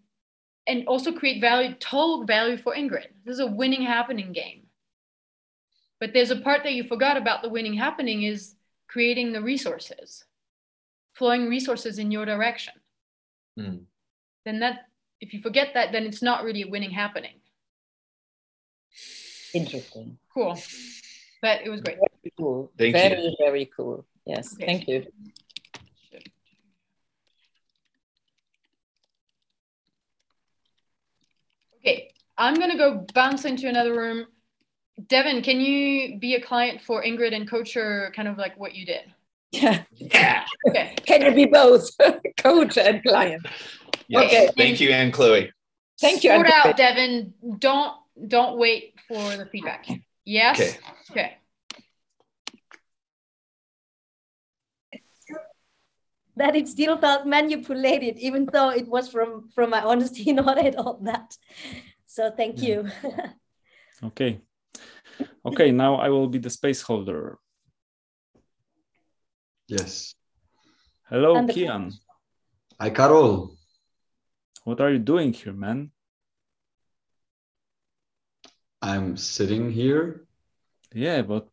and 0.66 0.86
also 0.86 1.12
create 1.12 1.40
value 1.40 1.74
total 1.74 2.24
value 2.24 2.56
for 2.56 2.74
ingrid. 2.74 3.06
This 3.24 3.35
is 3.35 3.40
a 3.40 3.47
winning 3.47 3.82
happening 3.82 4.32
game 4.32 4.57
but 6.01 6.12
there's 6.12 6.31
a 6.31 6.37
part 6.37 6.62
that 6.62 6.75
you 6.75 6.85
forgot 6.85 7.16
about 7.16 7.43
the 7.43 7.49
winning 7.49 7.75
happening 7.75 8.23
is 8.23 8.55
creating 8.89 9.33
the 9.33 9.43
resources 9.43 10.25
flowing 11.12 11.49
resources 11.49 11.99
in 11.99 12.11
your 12.11 12.25
direction 12.25 12.75
Mm. 13.59 13.87
then 14.45 14.61
that 14.61 14.87
if 15.20 15.35
you 15.35 15.43
forget 15.43 15.75
that 15.75 15.91
then 15.91 16.05
it's 16.05 16.23
not 16.23 16.45
really 16.45 16.62
a 16.62 16.69
winning 16.69 16.91
happening 16.91 17.41
Interesting. 19.55 20.19
Cool. 20.35 20.59
But 21.41 21.62
it 21.65 21.70
was 21.70 21.81
great. 21.81 21.97
Very 21.97 22.33
cool. 22.37 22.70
Thank 22.77 22.93
very, 22.95 23.23
you. 23.23 23.37
very 23.41 23.70
cool. 23.75 24.05
Yes, 24.27 24.53
Okay. 24.55 24.66
thank 24.66 24.87
you. 24.89 25.07
Okay, 31.79 32.12
I'm 32.37 32.55
gonna 32.55 32.77
go 32.77 33.07
bounce 33.15 33.45
into 33.45 33.69
another 33.69 33.95
room. 33.95 34.27
Devin, 35.07 35.43
can 35.43 35.61
you 35.61 36.19
be 36.19 36.35
a 36.35 36.41
client 36.41 36.81
for 36.81 37.03
Ingrid 37.05 37.35
and 37.35 37.49
coach 37.49 37.75
her 37.75 38.12
kind 38.16 38.27
of 38.29 38.37
like 38.37 38.59
what 38.59 38.75
you 38.75 38.85
did? 38.85 39.03
Yeah. 39.53 39.85
Okay. 40.66 40.95
Can 41.07 41.23
you 41.23 41.33
be 41.35 41.47
both 41.47 41.89
coach 42.37 42.77
and 42.77 43.03
client? 43.03 43.47
Yes. 44.07 44.25
Okay. 44.27 44.51
Thank 44.59 44.81
you, 44.81 44.91
Anne 44.91 45.11
Chloe. 45.11 45.51
Thank 45.99 46.23
you. 46.23 46.31
Sort 46.31 46.47
Andrea. 46.47 46.53
out, 46.66 46.77
Devin. 46.77 47.33
Don't 47.59 47.95
don't 48.27 48.59
wait 48.59 48.95
for 49.07 49.37
the 49.37 49.47
feedback. 49.47 49.87
Yes. 50.27 50.61
Okay. 50.61 50.79
Okay. 51.11 51.39
that 56.37 56.55
it 56.55 56.69
still 56.69 56.97
felt 56.99 57.27
manipulated, 57.27 58.16
even 58.19 58.47
though 58.53 58.70
it 58.70 58.87
was 58.87 59.09
from 59.09 59.49
from 59.55 59.70
my 59.70 59.81
honesty, 59.83 60.33
not 60.35 60.59
at 60.59 60.77
all 60.77 60.99
that. 61.03 61.37
So 62.07 62.31
thank 62.31 62.62
Yeah. 62.62 62.69
you. 62.69 62.91
Okay. 64.05 64.41
Okay, 65.45 65.70
now 65.70 65.97
I 65.97 66.09
will 66.09 66.28
be 66.28 66.39
the 66.39 66.51
space 66.51 66.82
holder. 66.82 67.39
Yes. 69.66 70.15
Hello, 71.09 71.36
And 71.36 71.49
Kian. 71.49 71.93
Hi, 72.81 72.90
Carol. 72.90 73.57
What 74.65 74.81
are 74.81 74.90
you 74.90 74.99
doing 74.99 75.32
here, 75.32 75.53
man? 75.53 75.90
I'm 78.82 79.16
sitting 79.16 79.70
here. 79.70 80.27
Yeah, 80.95 81.23
but 81.23 81.49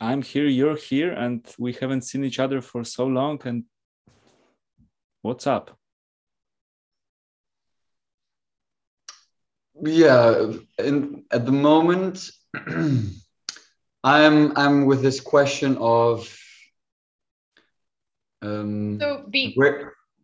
I'm 0.00 0.22
here, 0.22 0.46
you're 0.46 0.76
here, 0.76 1.12
and 1.12 1.46
we 1.58 1.72
haven't 1.74 2.02
seen 2.02 2.24
each 2.24 2.38
other 2.38 2.60
for 2.60 2.84
so 2.84 3.06
long. 3.06 3.40
And 3.44 3.64
what's 5.22 5.46
up? 5.46 5.78
Yeah, 9.82 10.52
in 10.78 11.24
at 11.30 11.44
the 11.44 11.52
moment, 11.52 12.30
I'm 14.04 14.56
I'm 14.56 14.86
with 14.86 15.02
this 15.02 15.20
question 15.20 15.76
of 15.78 16.32
um, 18.42 18.98
So 19.00 19.24
beep. 19.30 19.56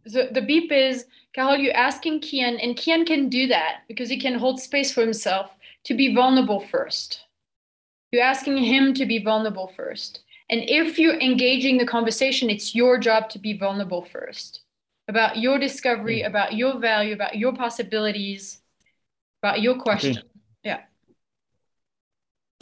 So 0.06 0.28
the 0.30 0.42
beep 0.42 0.72
is 0.72 1.06
Carol, 1.34 1.56
you're 1.56 1.76
asking 1.76 2.20
Kian, 2.20 2.58
and 2.62 2.76
Kian 2.76 3.06
can 3.06 3.28
do 3.28 3.46
that 3.48 3.82
because 3.88 4.08
he 4.08 4.18
can 4.18 4.34
hold 4.34 4.60
space 4.60 4.92
for 4.92 5.00
himself 5.00 5.50
to 5.84 5.94
be 5.94 6.14
vulnerable 6.14 6.60
first. 6.60 7.20
You're 8.10 8.22
asking 8.24 8.58
him 8.58 8.94
to 8.94 9.06
be 9.06 9.22
vulnerable 9.22 9.72
first. 9.74 10.20
And 10.50 10.60
if 10.68 10.98
you're 10.98 11.18
engaging 11.18 11.78
the 11.78 11.86
conversation, 11.86 12.50
it's 12.50 12.74
your 12.74 12.98
job 12.98 13.30
to 13.30 13.38
be 13.38 13.56
vulnerable 13.56 14.02
first 14.02 14.62
about 15.08 15.38
your 15.38 15.58
discovery, 15.58 16.22
about 16.22 16.54
your 16.54 16.78
value, 16.78 17.14
about 17.14 17.36
your 17.36 17.54
possibilities, 17.54 18.60
about 19.42 19.62
your 19.62 19.78
question. 19.78 20.14
Yeah, 20.14 20.31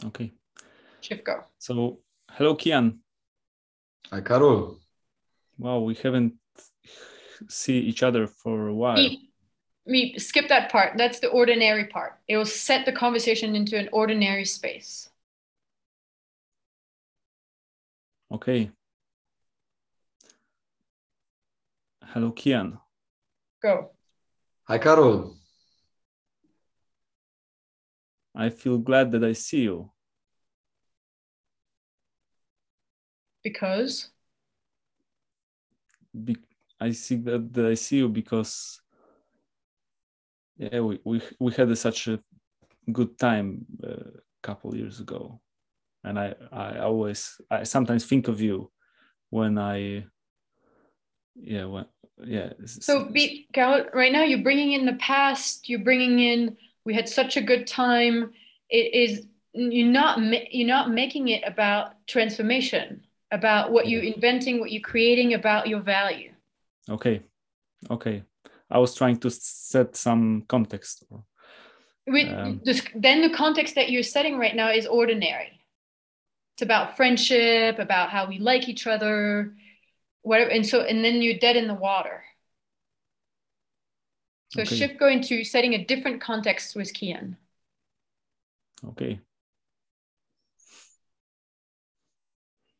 Okay. 0.05 0.31
shift 1.01 1.23
go. 1.23 1.43
So, 1.59 1.99
hello, 2.31 2.55
Kian. 2.55 2.97
Hi, 4.09 4.21
Carol. 4.21 4.79
Wow, 5.57 5.79
we 5.79 5.95
haven't 5.95 6.33
see 7.49 7.79
each 7.79 8.03
other 8.03 8.27
for 8.27 8.67
a 8.67 8.73
while. 8.73 8.95
Beep. 8.95 9.19
Beep. 9.87 10.19
Skip 10.19 10.47
that 10.49 10.71
part. 10.71 10.97
That's 10.97 11.19
the 11.19 11.27
ordinary 11.27 11.85
part. 11.85 12.19
It 12.27 12.37
will 12.37 12.45
set 12.45 12.85
the 12.85 12.91
conversation 12.91 13.55
into 13.55 13.77
an 13.77 13.89
ordinary 13.91 14.45
space. 14.45 15.09
Okay. 18.31 18.71
Hello, 22.05 22.31
Kian. 22.31 22.79
Go. 23.61 23.91
Hi, 24.63 24.77
Carol. 24.77 25.35
I 28.35 28.49
feel 28.49 28.77
glad 28.77 29.11
that 29.11 29.23
I 29.23 29.33
see 29.33 29.61
you. 29.61 29.91
Because 33.43 34.09
Be- 36.13 36.37
I 36.79 36.91
see 36.91 37.15
that, 37.17 37.53
that 37.53 37.65
I 37.65 37.73
see 37.73 37.97
you 37.97 38.09
because 38.09 38.81
yeah, 40.57 40.79
we 40.79 40.99
we, 41.03 41.21
we 41.39 41.51
had 41.53 41.69
a, 41.69 41.75
such 41.75 42.07
a 42.07 42.19
good 42.91 43.17
time 43.17 43.65
a 43.83 43.97
couple 44.43 44.75
years 44.75 44.99
ago, 44.99 45.41
and 46.03 46.19
I 46.19 46.35
I 46.51 46.79
always 46.79 47.39
I 47.49 47.63
sometimes 47.63 48.05
think 48.05 48.27
of 48.27 48.41
you 48.41 48.71
when 49.29 49.57
I 49.57 50.05
yeah 51.35 51.65
when 51.65 51.85
yeah 52.23 52.53
So, 52.67 53.09
be, 53.09 53.47
right 53.55 54.11
now 54.11 54.23
you're 54.23 54.43
bringing 54.43 54.73
in 54.73 54.85
the 54.85 54.99
past. 54.99 55.67
You're 55.69 55.83
bringing 55.83 56.19
in. 56.19 56.57
We 56.85 56.93
had 56.93 57.07
such 57.07 57.37
a 57.37 57.41
good 57.41 57.67
time. 57.67 58.31
It 58.69 58.93
is 58.93 59.27
you're 59.53 59.87
not 59.87 60.19
you're 60.53 60.67
not 60.67 60.91
making 60.91 61.27
it 61.27 61.43
about 61.45 62.07
transformation, 62.07 63.05
about 63.31 63.71
what 63.71 63.87
you're 63.87 64.03
inventing, 64.03 64.59
what 64.59 64.71
you're 64.71 64.81
creating, 64.81 65.33
about 65.33 65.67
your 65.67 65.81
value. 65.81 66.31
okay 66.89 67.21
okay 67.89 68.23
I 68.71 68.79
was 68.79 68.95
trying 68.95 69.17
to 69.17 69.29
set 69.29 69.95
some 69.95 70.43
context. 70.47 71.03
With 72.07 72.29
Um, 72.29 72.61
this, 72.63 72.81
then 72.95 73.21
the 73.21 73.29
context 73.29 73.75
that 73.75 73.91
you're 73.91 74.03
setting 74.15 74.37
right 74.37 74.55
now 74.55 74.69
is 74.71 74.87
ordinary. 74.87 75.59
It's 76.53 76.61
about 76.61 76.95
friendship, 76.95 77.79
about 77.79 78.09
how 78.09 78.27
we 78.27 78.39
like 78.39 78.69
each 78.69 78.87
other, 78.87 79.53
whatever. 80.21 80.49
And 80.51 80.65
so, 80.65 80.81
and 80.81 81.03
then 81.03 81.21
you're 81.21 81.37
dead 81.37 81.57
in 81.57 81.67
the 81.67 81.75
water. 81.89 82.23
So 84.51 84.61
Okay. 84.63 84.75
shift 84.75 84.99
going 84.99 85.21
to 85.23 85.43
setting 85.45 85.73
a 85.73 85.85
different 85.85 86.19
context 86.21 86.75
with 86.75 86.93
Kian. 86.93 87.37
Okay. 88.89 89.19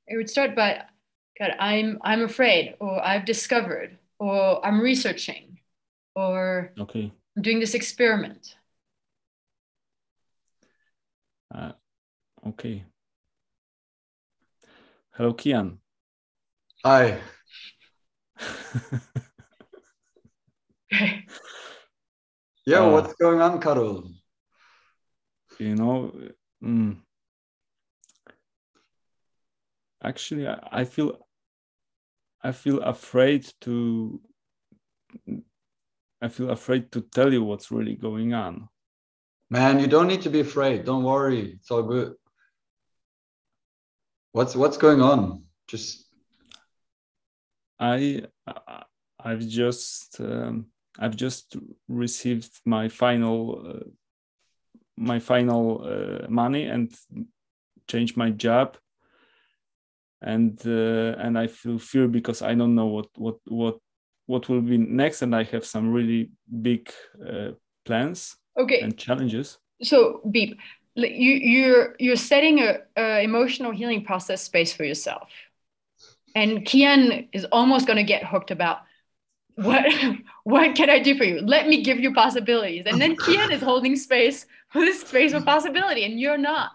It 0.08 0.18
would 0.18 0.30
start 0.30 0.56
by, 0.56 0.84
God, 1.40 1.56
I'm 1.60 1.98
I'm 2.02 2.24
afraid, 2.24 2.76
or 2.82 3.02
I've 3.02 3.24
discovered, 3.26 3.98
or 4.20 4.66
I'm 4.66 4.82
researching, 4.82 5.60
or 6.14 6.74
Okay. 6.78 7.14
I'm 7.38 7.42
doing 7.44 7.60
this 7.62 7.74
experiment. 7.74 8.56
Uh, 11.54 11.72
okay. 12.48 12.84
Hello, 15.12 15.34
Kian. 15.34 15.78
Hi. 16.84 17.22
Okay. 20.94 21.26
Yeah, 22.66 22.82
Uh, 22.82 22.92
what's 22.92 23.14
going 23.16 23.42
on, 23.42 23.60
Carol? 23.60 24.12
you 25.60 25.76
know, 25.76 26.12
mm, 26.64 26.98
actually, 30.04 30.48
I, 30.48 30.60
I 30.72 30.84
feel 30.86 31.28
I 32.44 32.52
feel 32.52 32.82
afraid 32.82 33.52
to 33.62 34.22
I 36.22 36.28
feel 36.28 36.50
afraid 36.52 36.92
to 36.92 37.02
tell 37.02 37.32
you 37.34 37.44
what's 37.44 37.72
really 37.72 37.96
going 37.96 38.34
on. 38.34 38.70
Man, 39.50 39.80
you 39.80 39.88
don't 39.88 40.08
need 40.08 40.22
to 40.22 40.30
be 40.30 40.40
afraid. 40.40 40.86
Don't 40.86 41.04
worry. 41.04 41.54
It's 41.54 41.70
all 41.72 41.84
good. 41.84 42.14
What's 44.32 44.56
what's 44.56 44.78
going 44.78 45.02
on? 45.02 45.44
Just 45.68 46.06
I 47.80 48.24
I- 48.48 48.84
I've 49.24 49.48
just 49.48 50.20
um, 50.20 50.66
I've 51.00 51.16
just 51.16 51.56
received 51.88 52.52
my 52.66 52.90
final 52.90 53.66
uh, 53.68 53.90
my 54.98 55.20
final 55.20 55.82
uh, 55.84 56.28
money 56.30 56.66
and 56.66 56.94
changed 57.88 58.18
my 58.18 58.30
job 58.30 58.78
and 60.22 60.62
uh, 60.66 61.16
and 61.18 61.38
I 61.38 61.48
feel 61.48 61.80
fear 61.80 62.08
because 62.08 62.42
I 62.42 62.54
don't 62.56 62.76
know 62.76 62.88
what 62.88 63.08
what 63.18 63.38
what 63.48 63.78
what 64.28 64.50
will 64.50 64.62
be 64.62 64.78
next 64.78 65.22
and 65.22 65.36
I 65.36 65.44
have 65.44 65.66
some 65.66 65.92
really 65.92 66.32
big 66.62 66.92
uh, 67.28 67.52
plans 67.86 68.38
Okay. 68.58 68.82
and 68.82 68.98
challenges. 68.98 69.58
so 69.84 70.22
beep 70.30 70.60
you 70.96 71.32
you're 71.54 71.96
you're 72.00 72.16
setting 72.18 72.60
a, 72.60 72.80
a 72.98 73.24
emotional 73.24 73.72
healing 73.72 74.04
process 74.04 74.44
space 74.44 74.74
for 74.74 74.84
yourself 74.86 75.30
and 76.36 76.66
kian 76.66 77.28
is 77.34 77.46
almost 77.52 77.88
going 77.88 77.98
to 77.98 78.14
get 78.14 78.24
hooked 78.24 78.52
about 78.52 78.80
what 79.64 79.86
what 80.44 80.76
can 80.76 80.90
i 80.90 81.00
do 81.00 81.18
for 81.18 81.24
you 81.24 81.40
let 81.42 81.68
me 81.68 81.84
give 81.84 82.00
you 82.00 82.14
possibilities 82.14 82.86
and 82.86 83.02
then 83.02 83.16
kian 83.16 83.52
is 83.52 83.62
holding 83.62 83.96
space 83.96 84.46
for 84.70 84.82
this 84.82 85.02
space 85.02 85.34
of 85.34 85.46
possibility 85.46 86.04
and 86.06 86.20
you're 86.20 86.38
not 86.38 86.72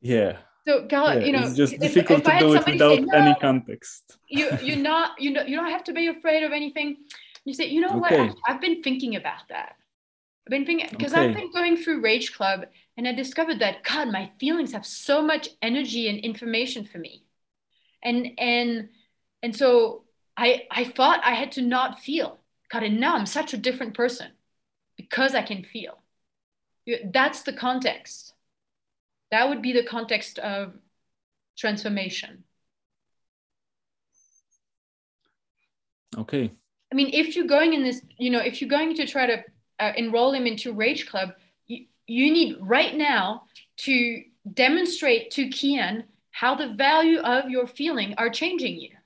Yeah, 0.00 0.38
so 0.66 0.86
Carla, 0.86 1.18
yeah, 1.20 1.26
you 1.26 1.32
know 1.32 1.46
it's 1.46 1.56
just 1.56 1.74
if- 1.74 1.80
difficult 1.80 2.20
if 2.20 2.32
to 2.32 2.38
do 2.38 2.54
it 2.54 2.66
without 2.66 2.98
say, 2.98 3.04
any 3.14 3.34
context. 3.40 4.18
you 4.28 4.50
you're 4.60 4.76
not 4.92 5.20
you 5.20 5.30
know 5.32 5.42
you 5.42 5.56
don't 5.56 5.70
have 5.70 5.84
to 5.84 5.92
be 5.92 6.06
afraid 6.08 6.42
of 6.44 6.52
anything 6.52 6.96
you 7.44 7.54
say 7.54 7.66
you 7.66 7.80
know 7.80 7.96
Okay. 7.98 8.00
what 8.00 8.12
I, 8.12 8.30
i've 8.48 8.60
been 8.60 8.82
thinking 8.82 9.16
about 9.16 9.48
that 9.48 9.74
I've 10.46 10.50
been 10.50 10.64
thinking 10.64 10.88
because 10.90 11.12
Okay. 11.12 11.28
I've 11.28 11.34
been 11.34 11.52
going 11.52 11.76
through 11.76 12.00
Rage 12.00 12.32
Club 12.32 12.64
and 12.96 13.06
I 13.06 13.12
discovered 13.12 13.58
that 13.58 13.82
God, 13.84 14.08
my 14.08 14.30
feelings 14.40 14.72
have 14.72 14.86
so 14.86 15.20
much 15.20 15.50
energy 15.60 16.08
and 16.08 16.18
information 16.18 16.86
for 16.86 16.96
me. 16.96 17.26
And 18.02 18.28
and 18.38 18.88
and 19.42 19.54
so 19.54 20.04
I 20.38 20.66
I 20.70 20.84
thought 20.84 21.20
I 21.24 21.34
had 21.34 21.52
to 21.52 21.62
not 21.62 21.98
feel. 21.98 22.38
God, 22.70 22.84
and 22.84 23.00
now 23.00 23.16
I'm 23.16 23.26
such 23.26 23.52
a 23.52 23.58
different 23.58 23.94
person 23.94 24.28
because 24.96 25.34
I 25.34 25.42
can 25.42 25.64
feel. 25.64 25.98
That's 27.12 27.42
the 27.42 27.52
context. 27.52 28.34
That 29.30 29.48
would 29.48 29.60
be 29.60 29.72
the 29.72 29.84
context 29.84 30.38
of 30.38 30.74
transformation. 31.56 32.44
Okay. 36.16 36.52
I 36.90 36.94
mean, 36.94 37.10
if 37.12 37.36
you're 37.36 37.46
going 37.46 37.74
in 37.74 37.82
this, 37.82 38.00
you 38.16 38.30
know, 38.30 38.40
if 38.40 38.60
you're 38.60 38.70
going 38.70 38.94
to 38.94 39.06
try 39.06 39.26
to 39.26 39.44
uh, 39.78 39.92
enroll 39.96 40.32
him 40.32 40.46
into 40.46 40.72
Rage 40.72 41.06
Club, 41.06 41.30
you, 41.66 41.86
you 42.06 42.32
need 42.32 42.56
right 42.60 42.94
now 42.96 43.42
to 43.78 44.22
demonstrate 44.54 45.30
to 45.32 45.48
Kian 45.48 46.04
how 46.30 46.54
the 46.54 46.74
value 46.74 47.18
of 47.18 47.50
your 47.50 47.66
feeling 47.66 48.14
are 48.16 48.30
changing 48.30 48.80
you. 48.80 48.97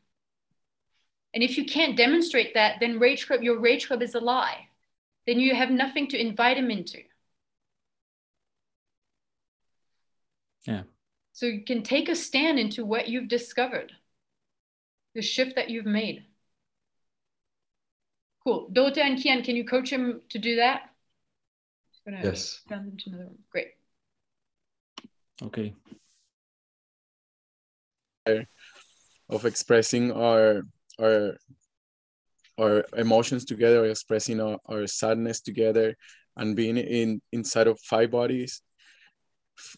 And 1.34 1.42
if 1.42 1.56
you 1.56 1.64
can't 1.64 1.96
demonstrate 1.96 2.54
that, 2.54 2.76
then 2.80 2.98
Rage 2.98 3.26
Club, 3.26 3.42
your 3.42 3.58
Rage 3.58 3.86
Club 3.86 4.02
is 4.02 4.14
a 4.14 4.20
lie. 4.20 4.68
Then 5.26 5.40
you 5.40 5.54
have 5.54 5.70
nothing 5.70 6.08
to 6.08 6.20
invite 6.20 6.58
him 6.58 6.70
into. 6.70 6.98
Yeah. 10.64 10.82
So 11.32 11.46
you 11.46 11.64
can 11.64 11.82
take 11.82 12.08
a 12.08 12.14
stand 12.14 12.58
into 12.58 12.84
what 12.84 13.08
you've 13.08 13.28
discovered, 13.28 13.92
the 15.14 15.22
shift 15.22 15.56
that 15.56 15.70
you've 15.70 15.86
made. 15.86 16.24
Cool. 18.44 18.68
Dota 18.72 18.98
and 18.98 19.18
Kian, 19.18 19.44
can 19.44 19.56
you 19.56 19.64
coach 19.64 19.90
him 19.90 20.20
to 20.28 20.38
do 20.38 20.56
that? 20.56 20.90
Yes. 22.06 22.60
send 22.68 23.02
another 23.06 23.24
room. 23.24 23.38
Great. 23.50 23.68
Okay. 25.42 25.74
of 29.28 29.44
expressing 29.46 30.12
our 30.12 30.62
our 31.00 31.36
our 32.58 32.84
emotions 32.96 33.44
together, 33.44 33.86
expressing 33.86 34.40
our, 34.40 34.58
our 34.66 34.86
sadness 34.86 35.40
together, 35.40 35.96
and 36.36 36.54
being 36.54 36.76
in 36.76 37.20
inside 37.32 37.66
of 37.66 37.80
five 37.80 38.10
bodies, 38.10 38.62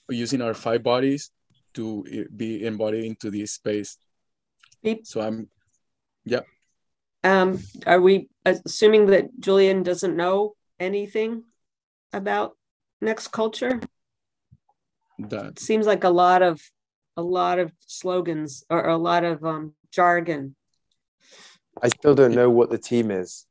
using 0.08 0.42
our 0.42 0.54
five 0.54 0.82
bodies 0.82 1.30
to 1.74 2.04
be 2.34 2.64
embodied 2.64 3.04
into 3.04 3.30
this 3.30 3.52
space. 3.52 3.96
So 5.04 5.20
I'm 5.20 5.48
yeah. 6.24 6.40
Um, 7.22 7.58
are 7.86 8.00
we 8.00 8.28
assuming 8.44 9.06
that 9.06 9.38
Julian 9.40 9.82
doesn't 9.82 10.16
know 10.16 10.54
anything 10.78 11.44
about 12.12 12.56
next 13.00 13.28
culture? 13.28 13.80
that 15.18 15.58
Seems 15.58 15.86
like 15.86 16.04
a 16.04 16.10
lot 16.10 16.42
of 16.42 16.60
a 17.16 17.22
lot 17.22 17.58
of 17.58 17.72
slogans 17.86 18.64
or 18.68 18.88
a 18.88 18.96
lot 18.96 19.24
of 19.24 19.44
um, 19.44 19.74
jargon. 19.90 20.56
I 21.82 21.88
still 21.88 22.14
don't 22.14 22.34
know 22.34 22.50
what 22.50 22.70
the 22.70 22.78
team 22.78 23.10
is. 23.10 23.46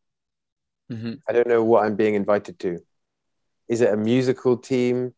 Mhm. 0.91 1.22
I 1.28 1.34
don't 1.34 1.48
know 1.48 1.64
what 1.64 1.84
I'm 1.86 1.95
being 1.95 2.16
invited 2.16 2.60
to. 2.60 2.80
Is 3.68 3.82
it 3.82 3.94
a 3.94 3.98
musical 3.98 4.58
team? 4.58 5.14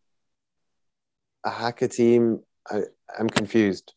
A 1.43 1.49
hacker 1.49 1.87
team? 1.87 2.43
I, 2.69 2.83
I'm 3.17 3.29
confused. 3.29 3.93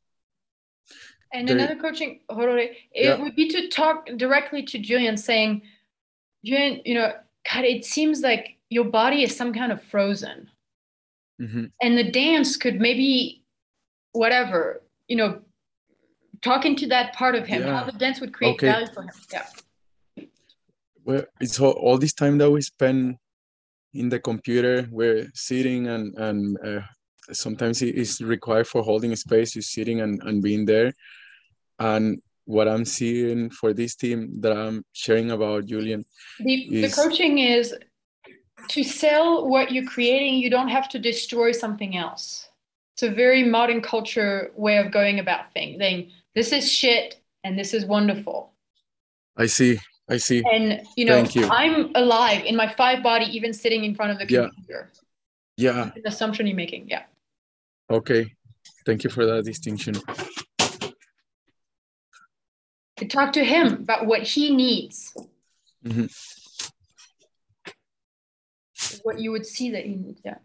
And 1.33 1.49
There- 1.49 1.57
another 1.57 1.77
coaching, 1.77 2.21
Horore, 2.31 2.59
it 2.59 2.77
Yeah. 2.93 3.17
would 3.21 3.37
be 3.37 3.49
to 3.51 3.69
talk 3.69 4.07
directly 4.17 4.63
to 4.65 4.79
Julian, 4.79 5.17
saying, 5.17 5.63
Julian, 6.45 6.81
you 6.85 6.95
know, 6.95 7.13
God, 7.53 7.65
it 7.65 7.85
seems 7.85 8.21
like 8.23 8.57
your 8.71 8.85
body 8.85 9.23
is 9.23 9.37
some 9.37 9.53
kind 9.53 9.73
of 9.73 9.83
frozen. 9.83 10.51
Mhm. 11.41 11.73
And 11.83 11.97
the 11.99 12.11
dance 12.11 12.57
could 12.57 12.81
maybe, 12.81 13.45
whatever, 14.13 14.83
you 15.07 15.17
know, 15.17 15.43
talking 16.43 16.77
to 16.77 16.87
that 16.89 17.15
part 17.15 17.35
of 17.35 17.47
him, 17.47 17.63
how 17.63 17.85
the 17.85 17.93
dance 17.93 18.21
would 18.21 18.33
create 18.33 18.55
Okay. 18.55 18.69
value 18.69 18.87
for 18.93 19.03
him. 19.03 19.11
Yeah. 19.33 19.47
well, 21.05 21.25
it's 21.41 21.59
all, 21.61 21.73
all 21.73 21.99
this 21.99 22.13
time 22.13 22.39
that 22.39 22.51
we 22.51 22.61
spend 22.61 23.17
in 23.95 24.09
the 24.09 24.21
computer, 24.21 24.87
we're 24.91 25.31
sitting 25.35 25.87
and 25.89 26.15
and 26.19 26.59
uh, 26.65 26.81
sometimes 27.33 27.83
it 27.83 27.95
is 27.95 28.21
required 28.21 28.67
for 28.67 28.83
holding 28.83 29.15
space, 29.17 29.55
You're 29.55 29.63
sitting 29.63 30.01
and, 30.01 30.21
and 30.23 30.43
being 30.43 30.65
there. 30.65 30.93
And 31.79 32.21
what 32.45 32.69
I'm 32.69 32.85
seeing 32.85 33.51
for 33.51 33.73
this 33.73 33.95
team 33.95 34.41
that 34.41 34.53
I'm 34.53 34.85
sharing 34.93 35.31
about 35.31 35.67
Julian, 35.67 36.05
The, 36.39 36.69
the 36.71 36.91
coaching 36.91 37.39
is 37.39 37.75
to 38.69 38.83
sell 38.83 39.49
what 39.49 39.71
you're 39.73 39.85
creating, 39.85 40.35
you 40.35 40.51
don't 40.51 40.69
have 40.69 40.89
to 40.91 40.99
destroy 40.99 41.53
something 41.53 41.97
else. 41.97 42.48
It's 42.99 43.05
a 43.05 43.15
very 43.15 43.45
modern 43.45 43.81
culture 43.81 44.51
way 44.57 44.79
of 44.79 44.91
going 44.91 45.21
about 45.21 45.53
things. 45.53 45.79
Saying 45.79 46.11
this 46.35 46.51
is 46.51 46.69
shit 46.69 47.21
and 47.45 47.57
this 47.57 47.73
is 47.73 47.87
wonderful. 47.87 48.53
I 49.37 49.47
see, 49.47 49.79
I 50.11 50.17
see. 50.17 50.43
And 50.53 50.83
you 50.97 51.05
know, 51.05 51.23
you. 51.31 51.47
I'm 51.49 51.93
alive 51.95 52.45
in 52.45 52.57
my 52.57 52.67
five 52.67 53.05
body, 53.05 53.27
even 53.27 53.53
sitting 53.55 53.85
in 53.85 53.95
front 53.95 54.11
of 54.11 54.19
the 54.19 54.27
Yeah. 54.35 54.49
computer. 54.53 54.91
Yeah, 55.57 55.93
An 55.95 56.03
assumption 56.07 56.49
you're 56.49 56.57
making. 56.57 56.89
Yeah. 56.89 57.05
okay. 57.89 58.35
Thank 58.85 59.05
you 59.05 59.11
for 59.11 59.25
that 59.27 59.45
distinction. 59.45 59.95
To 62.97 63.07
talk 63.07 63.33
to 63.35 63.45
him 63.45 63.75
about 63.75 64.07
what 64.07 64.25
he 64.25 64.53
needs, 64.53 65.15
Mhm. 65.85 66.11
what 69.05 69.21
you 69.21 69.31
would 69.31 69.47
see 69.47 69.71
that 69.71 69.87
he 69.87 69.95
needs. 69.95 70.21
Yeah. 70.25 70.39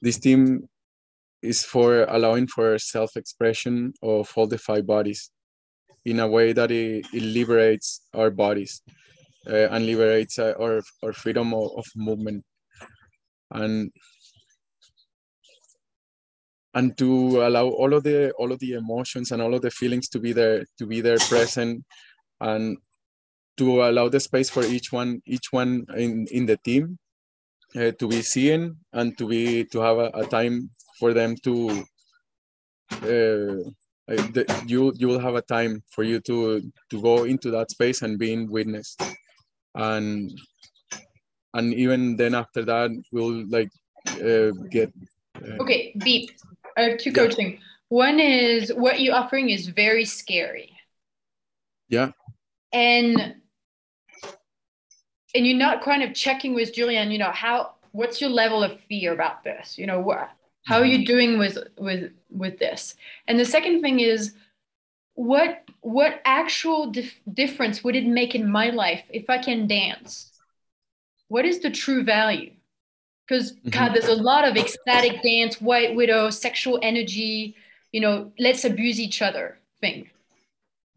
This 0.00 0.18
team 0.18 0.68
is 1.42 1.62
for 1.64 2.04
allowing 2.04 2.46
for 2.46 2.78
self-expression 2.78 3.94
of 4.02 4.32
all 4.36 4.46
the 4.46 4.58
five 4.58 4.86
bodies 4.86 5.30
in 6.04 6.20
a 6.20 6.28
way 6.28 6.52
that 6.52 6.70
it, 6.70 7.06
it 7.12 7.22
liberates 7.22 8.02
our 8.14 8.30
bodies 8.30 8.82
uh, 9.46 9.68
and 9.70 9.86
liberates 9.86 10.38
uh, 10.38 10.54
our, 10.60 10.80
our 11.02 11.12
freedom 11.12 11.54
of, 11.54 11.70
of 11.76 11.86
movement. 11.96 12.44
And 13.50 13.90
and 16.74 16.96
to 16.98 17.42
allow 17.42 17.66
all 17.66 17.94
of 17.94 18.02
the 18.04 18.30
all 18.32 18.52
of 18.52 18.58
the 18.60 18.74
emotions 18.74 19.32
and 19.32 19.40
all 19.40 19.54
of 19.54 19.62
the 19.62 19.70
feelings 19.70 20.08
to 20.10 20.20
be 20.20 20.32
there 20.32 20.64
to 20.78 20.86
be 20.86 21.00
there 21.00 21.18
present 21.18 21.82
and 22.40 22.76
to 23.56 23.82
allow 23.82 24.08
the 24.08 24.20
space 24.20 24.50
for 24.50 24.64
each 24.64 24.92
one 24.92 25.20
each 25.26 25.48
one 25.50 25.86
in 25.96 26.26
in 26.30 26.46
the 26.46 26.58
team 26.58 26.98
uh, 27.78 27.92
to 27.98 28.08
be 28.08 28.22
seen 28.22 28.76
and 28.92 29.16
to 29.18 29.26
be 29.28 29.64
to 29.64 29.80
have 29.80 29.98
a, 29.98 30.10
a 30.14 30.26
time 30.26 30.70
for 30.98 31.12
them 31.14 31.36
to 31.44 31.84
uh, 33.02 33.62
uh, 34.10 34.22
the, 34.34 34.44
you 34.66 34.92
you 34.96 35.06
will 35.06 35.20
have 35.20 35.34
a 35.36 35.42
time 35.42 35.82
for 35.90 36.02
you 36.02 36.20
to 36.20 36.60
to 36.90 37.02
go 37.02 37.24
into 37.24 37.50
that 37.50 37.70
space 37.70 38.02
and 38.02 38.18
being 38.18 38.50
witnessed 38.50 39.00
and 39.74 40.32
and 41.54 41.74
even 41.74 42.16
then 42.16 42.34
after 42.34 42.64
that 42.64 42.90
we'll 43.12 43.46
like 43.48 43.70
uh, 44.20 44.50
get 44.70 44.92
uh, 45.44 45.62
Okay, 45.62 45.94
beep. 46.02 46.30
I 46.76 46.82
have 46.82 46.98
two 46.98 47.10
Yeah. 47.10 47.26
coaching. 47.26 47.60
One 47.88 48.20
is 48.20 48.72
what 48.74 49.00
you're 49.00 49.14
offering 49.14 49.50
is 49.50 49.68
very 49.68 50.04
scary. 50.04 50.72
yeah 51.88 52.10
And 52.72 53.36
and 55.34 55.46
you're 55.46 55.56
not 55.56 55.82
kind 55.82 56.02
of 56.02 56.14
checking 56.14 56.54
with 56.54 56.74
Julian, 56.74 57.10
you 57.10 57.18
know, 57.18 57.30
how 57.32 57.74
what's 57.92 58.20
your 58.20 58.30
level 58.30 58.62
of 58.62 58.80
fear 58.80 59.12
about 59.12 59.44
this? 59.44 59.78
You 59.78 59.86
know, 59.86 60.00
what 60.00 60.30
how 60.64 60.78
are 60.78 60.84
you 60.84 61.06
doing 61.06 61.38
with 61.38 61.58
with 61.78 62.12
with 62.30 62.58
this? 62.58 62.94
And 63.26 63.38
the 63.38 63.44
second 63.44 63.80
thing 63.82 64.00
is 64.00 64.34
what 65.14 65.64
what 65.80 66.20
actual 66.24 66.90
dif- 66.90 67.20
difference 67.32 67.82
would 67.84 67.96
it 67.96 68.06
make 68.06 68.34
in 68.34 68.50
my 68.50 68.70
life 68.70 69.04
if 69.10 69.28
I 69.30 69.38
can 69.38 69.66
dance? 69.66 70.30
What 71.28 71.44
is 71.44 71.60
the 71.60 71.70
true 71.70 72.04
value? 72.04 72.52
Because 73.26 73.52
God, 73.68 73.92
there's 73.92 74.08
a 74.08 74.14
lot 74.14 74.48
of 74.48 74.56
ecstatic 74.56 75.22
dance, 75.22 75.60
white 75.60 75.94
widow, 75.94 76.30
sexual 76.30 76.78
energy, 76.82 77.54
you 77.92 78.00
know, 78.00 78.32
let's 78.38 78.64
abuse 78.64 78.98
each 78.98 79.20
other 79.20 79.58
thing. 79.80 80.08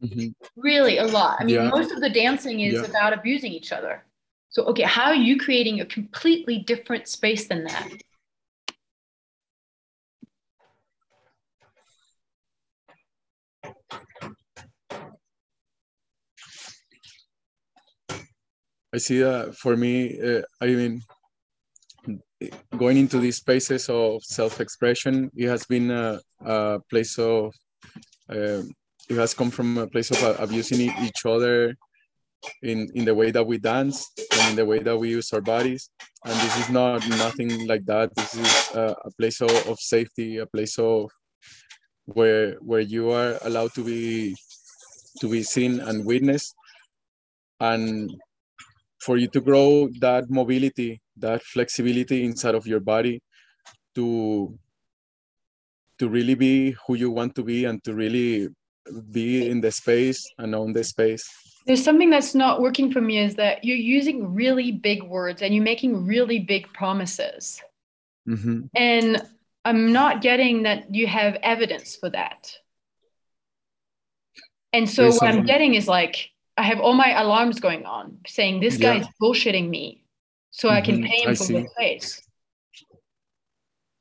mhm. 0.02 0.34
Really, 0.56 0.98
a 0.98 1.06
lot. 1.06 1.38
I 1.40 1.44
mean, 1.44 1.56
Yeah. 1.56 1.70
most 1.70 1.92
of 1.92 2.00
the 2.02 2.10
dancing 2.10 2.62
is 2.62 2.74
Yeah. 2.74 2.86
about 2.86 3.14
abusing 3.14 3.52
each 3.52 3.72
other. 3.72 4.04
So, 4.52 4.66
okay, 4.66 4.84
how 4.84 5.06
are 5.06 5.16
you 5.16 5.40
creating 5.40 5.80
a 5.80 5.86
completely 5.86 6.60
different 6.60 7.08
space 7.08 7.48
than 7.48 7.64
that? 7.64 7.90
I 18.94 18.98
see 18.98 19.20
that 19.20 19.56
for 19.56 19.78
me, 19.78 20.20
uh, 20.22 20.42
I 20.60 20.66
mean, 20.66 21.02
going 22.78 22.98
into 22.98 23.20
these 23.20 23.38
spaces 23.38 23.88
of 23.88 24.22
self-expression, 24.22 25.32
it 25.34 25.48
has 25.48 25.66
been 25.66 25.92
a, 25.92 26.20
a 26.46 26.80
place 26.90 27.18
of, 27.18 27.54
um 28.30 28.70
it 29.10 29.16
has 29.18 29.34
come 29.34 29.50
from 29.50 29.78
a 29.78 29.88
place 29.88 30.12
of 30.12 30.24
uh, 30.24 30.36
abusing 30.40 30.80
each 31.04 31.26
other 31.26 31.76
in 32.62 32.90
in 32.96 33.06
the 33.06 33.16
way 33.16 33.32
that 33.32 33.46
we 33.46 33.58
dance 33.58 34.12
and 34.34 34.50
in 34.52 34.56
the 34.56 34.66
way 34.66 34.80
that 34.80 34.98
we 34.98 35.10
use 35.10 35.32
our 35.34 35.42
bodies. 35.42 35.90
And 36.26 36.34
this 36.34 36.58
is 36.60 36.70
not 36.70 37.08
nothing 37.10 37.68
like 37.68 37.86
that. 37.86 38.14
This 38.16 38.36
is 38.36 38.76
a, 38.76 38.96
a 39.06 39.12
place 39.18 39.42
of, 39.42 39.52
of 39.68 39.80
safety 39.80 40.38
a 40.38 40.46
place 40.46 40.78
of 40.78 41.10
where 42.06 42.56
where 42.62 42.82
you 42.82 43.12
are 43.12 43.38
allowed 43.42 43.74
to 43.74 43.84
be 43.84 44.36
to 45.20 45.30
be 45.30 45.44
seen 45.44 45.80
and 45.80 46.06
witnessed. 46.06 46.56
And 47.60 48.12
for 49.00 49.18
you 49.18 49.28
to 49.28 49.42
grow 49.42 49.90
that 50.00 50.30
mobility 50.30 51.02
that 51.18 51.42
flexibility 51.44 52.24
inside 52.24 52.56
of 52.56 52.68
your 52.68 52.80
body 52.80 53.22
to 53.96 54.58
to 56.00 56.10
really 56.10 56.36
be 56.36 56.76
who 56.86 56.96
you 56.96 57.12
want 57.12 57.36
to 57.36 57.44
be 57.44 57.66
and 57.66 57.84
to 57.84 57.94
really 57.94 58.50
be 59.12 59.48
in 59.48 59.62
the 59.62 59.72
space 59.72 60.26
and 60.38 60.56
own 60.56 60.74
the 60.74 60.84
space 60.84 61.26
there's 61.66 61.84
something 61.84 62.10
that's 62.10 62.34
not 62.34 62.62
working 62.62 62.92
for 62.92 63.02
me 63.02 63.20
is 63.20 63.36
that 63.36 63.64
you're 63.64 63.78
using 63.78 64.34
really 64.34 64.72
big 64.72 65.04
words 65.04 65.42
and 65.42 65.54
you're 65.54 65.64
making 65.64 66.06
really 66.06 66.40
big 66.40 66.72
promises 66.74 67.62
mm-hmm. 68.28 68.62
and 68.76 69.22
i'm 69.66 69.92
not 69.92 70.22
getting 70.22 70.64
that 70.64 70.94
you 70.94 71.08
have 71.08 71.36
evidence 71.44 71.96
for 71.96 72.10
that 72.10 72.52
and 74.74 74.90
so 74.90 75.04
There's 75.04 75.20
what 75.20 75.34
i'm 75.34 75.46
getting 75.46 75.76
is 75.76 75.88
like 75.88 76.30
i 76.58 76.64
have 76.64 76.80
all 76.80 76.94
my 76.94 77.20
alarms 77.22 77.60
going 77.60 77.86
on 77.86 78.18
saying 78.28 78.60
this 78.60 78.78
guy 78.78 78.96
Yeah. 78.96 79.02
is 79.02 79.08
bullshitting 79.22 79.70
me 79.70 80.04
so 80.52 80.70
i 80.70 80.82
can 80.82 80.98
Mhm, 80.98 81.08
pay 81.10 81.22
him 81.24 81.30
I 81.32 81.36
for 81.36 81.44
see. 81.44 81.54
the 81.54 81.68
place 81.78 82.22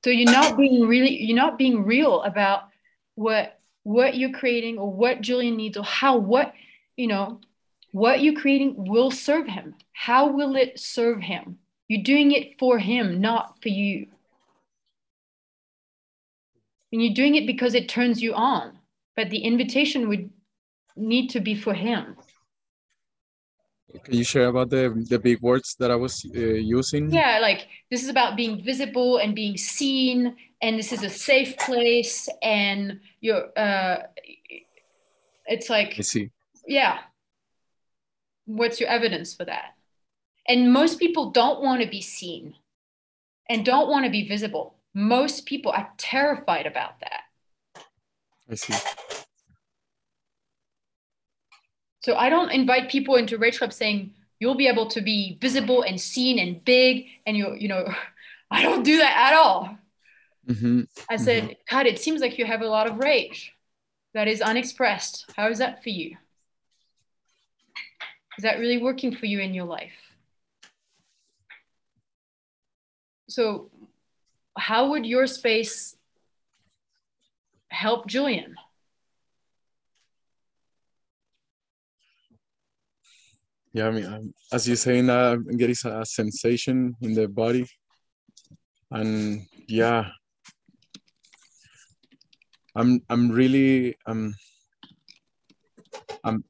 so 0.04 0.10
you're 0.10 0.30
not 0.30 0.56
being 0.56 0.86
really 0.86 1.22
you're 1.22 1.36
not 1.36 1.58
being 1.58 1.84
real 1.84 2.22
about 2.22 2.64
what 3.16 3.60
what 3.82 4.16
you're 4.16 4.32
creating 4.32 4.78
or 4.78 4.90
what 4.90 5.20
julian 5.20 5.56
needs 5.56 5.76
or 5.76 5.84
how 5.84 6.16
what 6.16 6.54
you 6.96 7.06
know 7.06 7.40
what 7.92 8.22
you're 8.22 8.40
creating 8.40 8.74
will 8.76 9.10
serve 9.10 9.46
him. 9.46 9.74
How 9.92 10.28
will 10.28 10.56
it 10.56 10.78
serve 10.78 11.22
him? 11.22 11.58
You're 11.88 12.02
doing 12.02 12.32
it 12.32 12.58
for 12.58 12.78
him 12.78 13.20
not 13.20 13.60
for 13.62 13.68
you. 13.68 14.06
And 16.92 17.02
you're 17.02 17.14
doing 17.14 17.34
it 17.36 17.46
because 17.46 17.74
it 17.74 17.88
turns 17.88 18.22
you 18.22 18.34
on. 18.34 18.78
But 19.16 19.30
the 19.30 19.38
invitation 19.38 20.08
would 20.08 20.30
need 20.96 21.28
to 21.30 21.40
be 21.40 21.54
for 21.54 21.74
him. 21.74 22.16
Can 24.04 24.14
you 24.14 24.24
share 24.24 24.46
about 24.46 24.70
the 24.70 25.04
the 25.08 25.18
big 25.18 25.40
words 25.42 25.74
that 25.80 25.90
i 25.90 25.96
was 25.96 26.24
uh, 26.24 26.38
using? 26.38 27.10
Yeah 27.10 27.40
like 27.40 27.66
this 27.90 28.04
is 28.04 28.08
about 28.08 28.36
being 28.36 28.62
visible 28.62 29.18
and 29.18 29.34
being 29.34 29.56
seen 29.56 30.36
and 30.62 30.78
this 30.78 30.92
is 30.92 31.02
a 31.02 31.10
safe 31.10 31.56
place 31.58 32.28
and 32.40 33.00
you're 33.20 33.48
uh 33.58 33.96
it's 35.46 35.68
like 35.68 35.96
i 35.98 36.02
see. 36.02 36.30
Yeah 36.68 36.98
what's 38.56 38.80
your 38.80 38.88
evidence 38.88 39.34
for 39.34 39.44
that 39.44 39.74
and 40.48 40.72
most 40.72 40.98
people 40.98 41.30
don't 41.30 41.62
want 41.62 41.82
to 41.82 41.88
be 41.88 42.00
seen 42.00 42.54
and 43.48 43.64
don't 43.64 43.88
want 43.88 44.04
to 44.04 44.10
be 44.10 44.26
visible 44.28 44.74
most 44.94 45.46
people 45.46 45.72
are 45.72 45.88
terrified 45.96 46.66
about 46.66 46.98
that 47.00 47.22
i 48.50 48.54
see 48.54 48.74
so 52.02 52.16
i 52.16 52.28
don't 52.28 52.50
invite 52.50 52.90
people 52.90 53.16
into 53.16 53.38
rage 53.38 53.58
club 53.58 53.72
saying 53.72 54.12
you'll 54.38 54.56
be 54.56 54.68
able 54.68 54.88
to 54.88 55.00
be 55.00 55.38
visible 55.40 55.82
and 55.82 56.00
seen 56.00 56.38
and 56.38 56.64
big 56.64 57.06
and 57.26 57.36
you 57.36 57.54
you 57.58 57.68
know 57.68 57.84
i 58.50 58.62
don't 58.62 58.82
do 58.82 58.96
that 58.98 59.16
at 59.28 59.34
all 59.34 59.76
Mhm. 60.48 60.88
I 61.08 61.16
said, 61.16 61.56
God, 61.68 61.86
it 61.86 62.00
seems 62.00 62.20
like 62.20 62.38
you 62.38 62.44
have 62.44 62.62
a 62.62 62.68
lot 62.68 62.86
of 62.86 62.98
rage 62.98 63.52
that 64.14 64.28
is 64.28 64.40
unexpressed. 64.40 65.26
How 65.36 65.48
is 65.48 65.58
that 65.58 65.82
for 65.82 65.90
you? 65.90 66.16
Is 68.40 68.44
that 68.44 68.58
really 68.58 68.78
working 68.78 69.14
for 69.14 69.26
you 69.26 69.38
in 69.40 69.52
your 69.52 69.66
life? 69.66 69.92
So, 73.28 73.70
how 74.56 74.88
would 74.88 75.04
your 75.04 75.26
space 75.26 75.94
help 77.68 78.06
Julian? 78.06 78.54
yeah 83.74 83.86
i 83.86 83.90
mean 83.90 84.06
um, 84.06 84.34
as 84.52 84.66
you're 84.66 84.74
saying 84.74 85.10
uh, 85.10 85.36
i'm 85.36 85.56
getting 85.56 85.76
a 85.84 86.04
sensation 86.04 86.96
in 87.02 87.14
the 87.14 87.28
body 87.28 87.64
and 88.90 89.46
yeah 89.68 90.08
i'm 92.74 93.00
i'm 93.10 93.30
really 93.30 93.94
um 94.06 94.34
i'm 96.24 96.42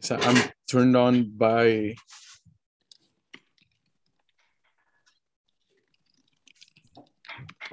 so 0.00 0.16
i'm 0.22 0.50
turned 0.68 0.96
on 0.96 1.30
by 1.36 1.94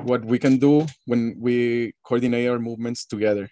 what 0.03 0.23
we 0.23 0.39
can 0.39 0.57
do 0.57 0.85
when 1.05 1.35
we 1.39 1.93
coordinate 2.03 2.49
our 2.49 2.59
movements 2.59 3.05
together. 3.05 3.49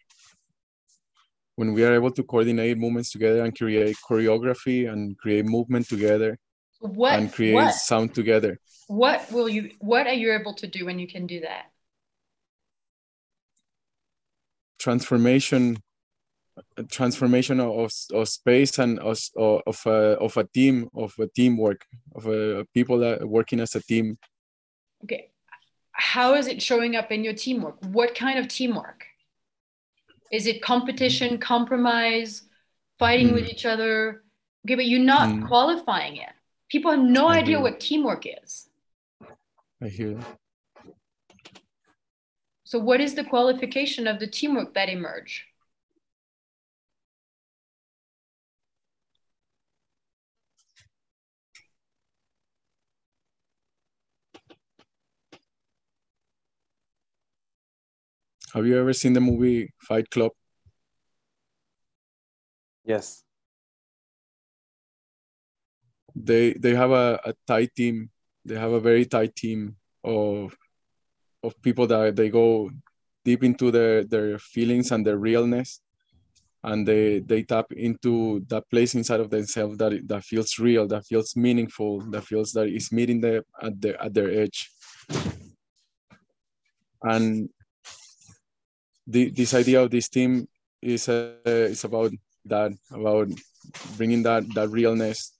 When 1.55 1.73
we 1.73 1.85
are 1.85 1.93
able 1.93 2.11
to 2.11 2.23
coordinate 2.23 2.77
movements 2.77 3.11
together 3.11 3.43
and 3.43 3.57
create 3.57 3.95
choreography 4.07 4.91
and 4.91 5.17
create 5.17 5.45
movement 5.45 5.87
together 5.87 6.37
What 6.79 7.13
and 7.13 7.31
create 7.31 7.53
what? 7.53 7.73
sound 7.73 8.13
together. 8.13 8.59
What 8.87 9.31
will 9.31 9.49
you 9.49 9.71
what 9.79 10.05
are 10.05 10.13
you 10.13 10.33
able 10.33 10.53
to 10.55 10.67
do 10.67 10.85
when 10.85 10.99
you 10.99 11.07
can 11.07 11.27
do 11.27 11.41
that? 11.41 11.65
transformation 14.77 15.77
transformation 16.89 17.59
of, 17.59 17.91
of 18.13 18.29
space 18.29 18.79
and 18.79 18.99
of, 18.99 19.19
of, 19.35 19.81
a, 19.85 19.89
of 20.19 20.37
a 20.37 20.43
team 20.45 20.89
of 20.95 21.13
a 21.19 21.27
teamwork 21.27 21.85
of 22.15 22.27
a, 22.27 22.65
people 22.73 22.97
that 22.99 23.21
are 23.21 23.27
working 23.27 23.59
as 23.59 23.75
a 23.75 23.81
team 23.81 24.17
Okay. 25.03 25.29
How 25.91 26.33
is 26.33 26.47
it 26.47 26.61
showing 26.61 26.95
up 26.95 27.11
in 27.11 27.23
your 27.23 27.33
teamwork? 27.33 27.77
What 27.85 28.15
kind 28.15 28.39
of 28.39 28.47
teamwork? 28.47 29.05
Is 30.31 30.47
it 30.47 30.61
competition, 30.61 31.37
compromise, 31.37 32.43
fighting 32.99 33.33
with 33.33 33.45
Mm. 33.45 33.49
each 33.49 33.65
other? 33.65 34.23
Okay, 34.65 34.75
but 34.75 34.85
you're 34.87 34.99
not 34.99 35.29
Mm. 35.29 35.47
qualifying 35.47 36.17
it. 36.17 36.33
People 36.69 36.91
have 36.91 36.99
no 36.99 37.27
I 37.27 37.37
idea 37.37 37.59
what 37.61 37.79
teamwork 37.79 38.25
is. 38.25 38.69
i 39.81 39.87
hear 39.87 40.15
that. 40.15 40.39
So, 42.63 42.79
what 42.79 42.99
is 42.99 43.13
the 43.13 43.23
qualification 43.23 44.07
of 44.07 44.19
the 44.19 44.27
teamwork 44.27 44.73
that 44.73 44.89
emerge? 44.89 45.45
Have 58.55 58.65
you 58.65 58.79
ever 58.79 58.93
seen 58.93 59.13
the 59.13 59.21
movie 59.21 59.71
fight 59.87 60.09
club? 60.09 60.31
Yes. 62.85 63.25
they 66.15 66.53
they 66.53 66.73
have 66.73 66.91
a, 66.91 67.19
a 67.25 67.33
tight 67.45 67.75
team. 67.75 68.09
They 68.45 68.55
have 68.55 68.71
a 68.71 68.79
very 68.79 69.05
tight 69.05 69.35
team 69.35 69.75
of 70.03 70.55
of 71.43 71.61
people 71.61 71.87
that 71.87 72.15
they 72.15 72.29
go 72.29 72.71
deep 73.23 73.43
into 73.43 73.71
their 73.71 74.03
their 74.03 74.39
feelings 74.39 74.91
and 74.91 75.05
their 75.05 75.17
realness 75.17 75.81
and 76.63 76.87
they 76.87 77.19
they 77.19 77.43
tap 77.43 77.71
into 77.71 78.43
that 78.47 78.69
place 78.69 78.95
inside 78.95 79.19
of 79.19 79.29
themselves 79.29 79.77
that 79.77 80.07
that 80.07 80.23
feels 80.23 80.57
real 80.57 80.87
that 80.87 81.05
feels 81.05 81.35
meaningful 81.35 82.01
that 82.11 82.23
feels 82.23 82.51
that 82.51 82.67
is 82.67 82.91
meeting 82.91 83.19
them 83.21 83.43
at 83.61 83.79
the 83.81 84.01
at 84.03 84.13
their 84.13 84.31
edge. 84.31 84.71
And 87.03 87.49
the, 89.07 89.29
this 89.29 89.53
idea 89.53 89.81
of 89.81 89.91
this 89.91 90.09
team 90.09 90.47
is 90.81 91.09
uh, 91.09 91.33
is 91.45 91.83
about 91.83 92.11
that 92.45 92.71
about 92.91 93.27
bringing 93.97 94.23
that 94.23 94.43
that 94.53 94.69
realness 94.69 95.33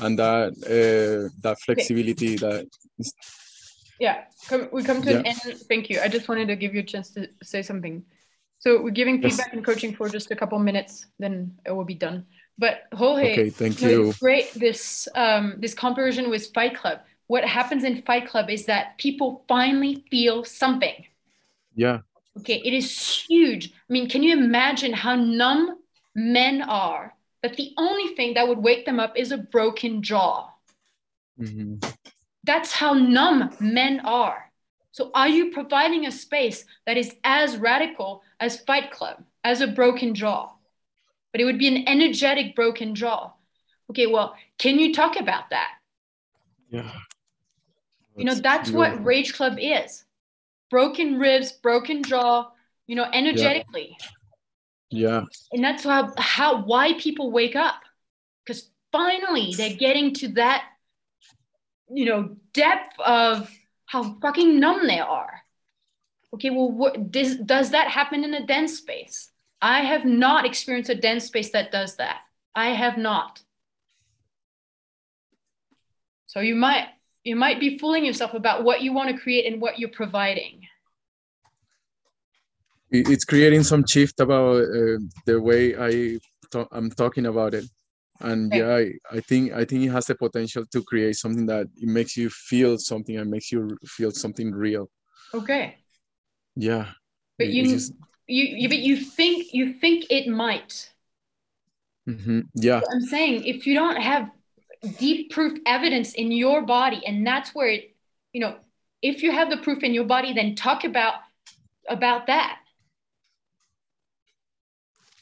and 0.00 0.18
that 0.18 0.52
uh, 0.64 1.28
that 1.42 1.56
flexibility 1.64 2.36
that 2.36 2.66
Yeah, 3.98 4.24
come, 4.48 4.68
we 4.72 4.82
come 4.82 5.02
to 5.02 5.10
an 5.20 5.26
end. 5.26 5.40
Thank 5.68 5.88
you. 5.88 6.00
I 6.00 6.08
just 6.08 6.28
wanted 6.28 6.48
to 6.48 6.56
give 6.56 6.74
you 6.74 6.80
a 6.80 6.84
chance 6.84 7.10
to 7.12 7.28
say 7.42 7.62
something. 7.62 8.04
So, 8.58 8.82
we're 8.82 8.90
giving 8.90 9.22
Yes. 9.22 9.36
feedback 9.36 9.52
and 9.52 9.64
coaching 9.64 9.94
for 9.94 10.08
just 10.08 10.30
a 10.30 10.36
couple 10.36 10.58
minutes, 10.58 11.06
then 11.18 11.58
it 11.64 11.72
will 11.72 11.84
be 11.84 11.94
done. 11.94 12.26
But 12.58 12.84
Jorge, 12.92 13.32
Okay, 13.32 13.50
thank 13.50 13.82
you. 13.82 14.08
It's 14.08 14.18
great. 14.18 14.58
This 14.58 15.08
um, 15.14 15.56
this 15.58 15.74
comparison 15.74 16.30
with 16.30 16.52
Fight 16.54 16.74
Club. 16.76 17.00
What 17.26 17.44
happens 17.44 17.84
in 17.84 18.02
Fight 18.02 18.28
Club 18.28 18.48
is 18.50 18.66
that 18.66 18.96
people 18.98 19.44
finally 19.48 20.04
feel 20.10 20.44
something. 20.44 21.04
yeah 21.74 22.00
Okay, 22.38 22.60
it 22.64 22.74
is 22.74 23.24
huge. 23.28 23.72
I 23.72 23.92
mean, 23.92 24.08
can 24.08 24.22
you 24.22 24.36
imagine 24.36 24.92
how 24.92 25.16
numb 25.16 25.78
men 26.14 26.62
are? 26.62 27.14
That 27.42 27.56
the 27.56 27.72
only 27.78 28.14
thing 28.14 28.34
that 28.34 28.48
would 28.48 28.58
wake 28.58 28.84
them 28.86 29.00
up 29.00 29.16
is 29.16 29.32
a 29.32 29.38
broken 29.38 30.02
jaw. 30.02 30.50
Mhm. 31.38 31.82
That's 32.44 32.72
how 32.72 32.92
numb 32.92 33.56
men 33.60 34.00
are. 34.00 34.52
So, 34.90 35.10
are 35.14 35.28
you 35.28 35.50
providing 35.50 36.06
a 36.06 36.12
space 36.12 36.64
that 36.86 36.96
is 36.96 37.14
as 37.22 37.56
radical 37.58 38.22
as 38.40 38.60
Fight 38.60 38.90
Club, 38.90 39.24
as 39.44 39.60
a 39.60 39.66
broken 39.66 40.14
jaw? 40.14 40.54
But 41.32 41.40
it 41.40 41.44
would 41.44 41.58
be 41.58 41.68
an 41.68 41.86
energetic 41.86 42.54
broken 42.54 42.94
jaw. 42.94 43.32
Okay, 43.90 44.06
well, 44.06 44.34
can 44.58 44.78
you 44.78 44.94
talk 44.94 45.20
about 45.20 45.50
that? 45.50 45.78
Yeah. 46.70 46.90
You 48.16 48.24
know, 48.24 48.34
that's 48.34 48.70
what 48.70 49.04
Rage 49.04 49.34
Club 49.34 49.58
is 49.60 50.05
broken 50.70 51.18
ribs, 51.18 51.52
broken 51.52 52.02
jaw, 52.02 52.50
you 52.86 52.96
know, 52.96 53.06
energetically. 53.12 53.96
Yeah. 54.90 55.24
And 55.52 55.64
that's 55.64 55.84
how, 55.84 56.12
how 56.16 56.62
why 56.62 56.94
people 56.94 57.30
wake 57.30 57.56
up. 57.56 57.76
Because 58.44 58.70
finally 58.92 59.52
they're 59.56 59.76
getting 59.76 60.14
to 60.14 60.28
that, 60.28 60.64
you 61.88 62.04
know, 62.04 62.36
depth 62.52 62.98
of 63.04 63.50
how 63.86 64.18
fucking 64.20 64.58
numb 64.58 64.86
they 64.86 65.00
are. 65.00 65.42
Okay, 66.34 66.50
well, 66.50 66.70
what 66.70 67.10
does, 67.10 67.36
does 67.36 67.70
that 67.70 67.88
happen 67.88 68.24
in 68.24 68.34
a 68.34 68.46
dense 68.46 68.78
space? 68.78 69.30
I 69.62 69.80
have 69.80 70.04
not 70.04 70.44
experienced 70.44 70.90
a 70.90 70.94
dense 70.94 71.24
space 71.24 71.50
that 71.52 71.72
does 71.72 71.96
that. 71.96 72.20
I 72.54 72.70
have 72.70 72.98
not. 72.98 73.42
So 76.26 76.40
you 76.40 76.54
might 76.54 76.88
you 77.26 77.34
might 77.34 77.58
be 77.58 77.76
fooling 77.78 78.04
yourself 78.04 78.34
about 78.34 78.62
what 78.62 78.82
you 78.82 78.92
want 78.92 79.10
to 79.10 79.16
create 79.18 79.50
and 79.52 79.60
what 79.60 79.78
you're 79.80 79.90
providing. 80.02 80.60
It's 82.90 83.24
creating 83.24 83.64
some 83.64 83.84
shift 83.84 84.20
about 84.20 84.62
uh, 84.62 84.98
the 85.26 85.40
way 85.40 85.74
I 85.76 86.18
I'm 86.70 86.88
talking 86.90 87.26
about 87.26 87.52
it, 87.54 87.64
and 88.20 88.52
Okay. 88.52 88.58
yeah, 88.60 88.92
I, 89.12 89.16
I 89.16 89.20
think 89.20 89.52
I 89.52 89.64
think 89.64 89.82
it 89.84 89.90
has 89.90 90.06
the 90.06 90.14
potential 90.14 90.64
to 90.72 90.82
create 90.84 91.16
something 91.16 91.46
that 91.46 91.66
it 91.76 91.88
makes 91.88 92.16
you 92.16 92.30
feel 92.30 92.78
something 92.78 93.16
and 93.18 93.28
makes 93.28 93.50
you 93.50 93.76
feel 93.84 94.12
something 94.12 94.52
real. 94.52 94.88
Okay. 95.34 95.78
Yeah. 96.54 96.92
But 97.38 97.48
It- 97.48 97.54
you 97.54 97.64
just- 97.64 97.92
you, 98.28 98.44
you 98.60 98.68
but 98.68 98.78
you 98.78 98.96
think 98.96 99.52
you 99.52 99.72
think 99.74 100.06
it 100.10 100.26
might. 100.28 100.92
Mhm, 102.08 102.46
Yeah. 102.54 102.80
I'm 102.92 103.02
saying 103.02 103.44
if 103.44 103.66
you 103.66 103.74
don't 103.74 104.00
have 104.00 104.30
deep 104.98 105.30
proof 105.30 105.58
evidence 105.66 106.14
in 106.14 106.32
your 106.32 106.62
body, 106.62 107.02
and 107.06 107.26
that's 107.26 107.54
where 107.54 107.68
it, 107.68 107.94
you 108.32 108.40
know, 108.40 108.56
if 109.02 109.22
you 109.22 109.32
have 109.32 109.50
the 109.50 109.58
proof 109.58 109.82
in 109.82 109.94
your 109.94 110.04
body, 110.04 110.32
then 110.32 110.54
talk 110.54 110.84
about 110.84 111.14
about 111.88 112.26
that. 112.26 112.58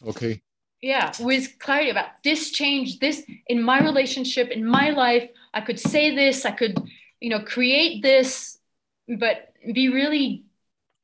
Okay. 0.06 0.42
Yeah, 0.80 1.12
with 1.20 1.58
clarity 1.58 1.90
about 1.90 2.08
this 2.22 2.50
change, 2.50 2.98
this 2.98 3.24
in 3.46 3.62
my 3.62 3.80
relationship, 3.80 4.50
in 4.50 4.66
my 4.66 4.90
life, 4.90 5.28
I 5.54 5.62
could 5.62 5.80
say 5.80 6.14
this, 6.14 6.44
I 6.44 6.50
could, 6.50 6.76
you 7.20 7.30
know, 7.30 7.40
create 7.40 8.02
this, 8.02 8.58
but 9.08 9.54
be 9.72 9.88
really 9.88 10.44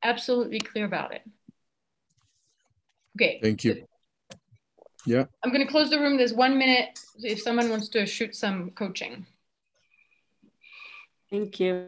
absolutely 0.03 0.59
clear 0.59 0.85
about 0.85 1.15
it. 1.15 1.23
Okay. 3.17 3.39
Thank 3.41 3.63
you. 3.63 3.87
Yeah. 5.05 5.25
I'm 5.43 5.51
going 5.51 5.65
to 5.65 5.71
close 5.71 5.89
the 5.89 5.99
room. 5.99 6.17
There's 6.17 6.33
one 6.33 6.57
minute 6.57 6.99
if 7.19 7.41
someone 7.41 7.69
wants 7.69 7.89
to 7.89 8.05
shoot 8.05 8.35
some 8.35 8.71
coaching. 8.71 9.25
Thank 11.29 11.59
you. 11.59 11.87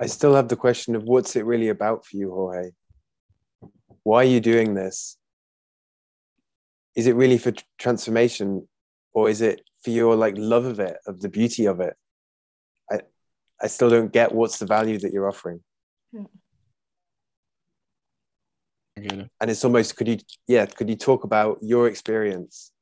I 0.00 0.06
still 0.06 0.34
have 0.34 0.48
the 0.48 0.56
question 0.56 0.94
of 0.94 1.04
what's 1.04 1.36
it 1.36 1.44
really 1.44 1.68
about 1.68 2.04
for 2.04 2.16
you, 2.16 2.30
Jorge? 2.30 2.70
Why 4.02 4.18
are 4.18 4.24
you 4.24 4.40
doing 4.40 4.74
this? 4.74 5.16
Is 6.94 7.06
it 7.06 7.16
really 7.16 7.38
for 7.38 7.50
tr- 7.50 7.64
transformation 7.78 8.68
or 9.12 9.28
is 9.28 9.40
it 9.40 9.62
for 9.82 9.90
your 9.90 10.14
like 10.14 10.34
love 10.36 10.64
of 10.64 10.80
it, 10.80 10.98
of 11.06 11.20
the 11.20 11.28
beauty 11.28 11.66
of 11.66 11.80
it? 11.80 11.94
I 12.90 13.00
I 13.60 13.66
still 13.66 13.90
don't 13.90 14.12
get 14.12 14.32
what's 14.32 14.58
the 14.58 14.66
value 14.66 14.98
that 14.98 15.12
you're 15.12 15.28
offering. 15.28 15.60
I 16.14 16.18
get 16.18 16.30
it. 18.96 19.30
And 19.40 19.50
it's 19.50 19.64
almost 19.64 19.96
could 19.96 20.08
you 20.08 20.18
yeah, 20.46 20.66
could 20.66 20.88
you 20.88 20.96
talk 20.96 21.24
about 21.24 21.58
your 21.62 21.88
experience? 21.88 22.72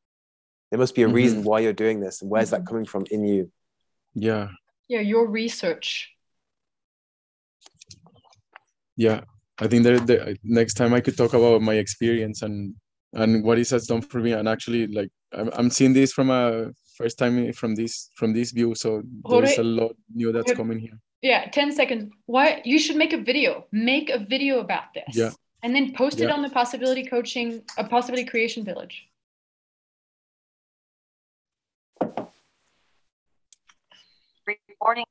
There 0.71 0.79
must 0.79 0.95
be 0.95 1.03
a 1.03 1.09
reason 1.09 1.41
mm-hmm. 1.41 1.49
why 1.49 1.61
you're 1.61 1.73
doing 1.73 2.01
this 2.01 2.23
and 2.23 2.31
where's 2.31 2.51
that 2.51 2.61
mm-hmm. 2.61 2.69
coming 2.69 2.85
from 2.85 3.05
in 3.11 3.25
you? 3.25 3.51
Yeah. 4.15 4.49
Yeah, 4.89 5.01
your 5.01 5.29
research. 5.29 6.11
Yeah. 8.97 9.21
I 9.59 9.69
think 9.69 9.85
that 9.85 10.07
the 10.07 10.39
next 10.43 10.75
time 10.75 10.95
I 10.95 11.01
could 11.01 11.17
talk 11.17 11.33
about 11.33 11.63
my 11.63 11.75
experience 11.75 12.43
and 12.43 12.75
and 13.13 13.45
what 13.45 13.59
it 13.59 13.71
has 13.71 13.87
done 13.87 14.03
for 14.03 14.19
me 14.19 14.33
and 14.33 14.49
actually 14.49 14.89
like 14.89 15.11
I'm, 15.33 15.51
I'm 15.53 15.71
seeing 15.71 15.93
this 15.93 16.13
from 16.13 16.31
a 16.31 16.71
first 16.97 17.19
time 17.19 17.53
from 17.53 17.75
this 17.77 18.11
from 18.17 18.33
this 18.33 18.51
view 18.51 18.75
so 18.75 19.03
there's 19.29 19.59
a 19.59 19.63
lot 19.63 19.93
new 20.13 20.33
that's 20.33 20.53
coming 20.53 20.81
here 20.81 20.99
Yeah, 21.25 21.49
10 21.49 21.73
seconds. 21.73 22.13
Why 22.27 22.61
you 22.67 22.79
should 22.79 22.97
make 22.97 23.15
a 23.15 23.17
video. 23.17 23.65
Make 23.73 24.11
a 24.11 24.19
video 24.19 24.61
about 24.61 24.93
this. 24.93 25.17
Yeah. 25.17 25.31
And 25.65 25.75
then 25.75 25.95
post 25.95 26.21
it 26.21 26.25
Yeah. 26.29 26.35
on 26.35 26.43
the 26.43 26.51
possibility 26.51 27.07
coaching, 27.07 27.65
a 27.79 27.85
possibility 27.89 28.27
creation 28.27 28.65
village. 28.65 29.09
Recording. 34.47 35.05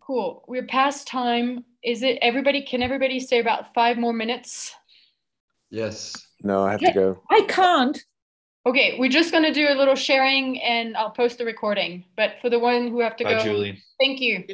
Cool. 0.00 0.44
We're 0.46 0.66
past 0.66 1.06
time. 1.06 1.64
Is 1.82 2.02
it 2.02 2.18
everybody? 2.20 2.60
Can 2.60 2.82
everybody 2.82 3.18
stay 3.20 3.38
about 3.38 3.72
five 3.72 3.96
more 3.96 4.12
minutes? 4.12 4.74
Yes. 5.70 6.14
No, 6.42 6.62
I 6.62 6.72
have 6.72 6.80
to 6.80 6.92
go. 6.92 7.22
I 7.30 7.46
can't. 7.48 7.98
Okay, 8.66 8.98
we're 8.98 9.10
just 9.10 9.32
gonna 9.32 9.52
do 9.52 9.68
a 9.70 9.74
little 9.74 9.94
sharing 9.94 10.60
and 10.60 10.94
I'll 10.94 11.10
post 11.10 11.38
the 11.38 11.46
recording. 11.46 12.04
But 12.16 12.38
for 12.42 12.50
the 12.50 12.58
one 12.58 12.88
who 12.88 13.00
have 13.00 13.16
to 13.16 13.24
Bye, 13.24 13.34
go, 13.34 13.44
Julie. 13.44 13.82
thank 13.98 14.20
you. 14.20 14.44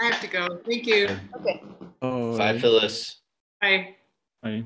I 0.00 0.04
have 0.06 0.20
to 0.20 0.28
go. 0.28 0.60
Thank 0.64 0.86
you. 0.86 1.08
Okay. 1.36 1.62
oh 2.02 2.38
Bye, 2.38 2.58
Phyllis. 2.58 3.20
Bye. 3.60 3.96
I 4.42 4.64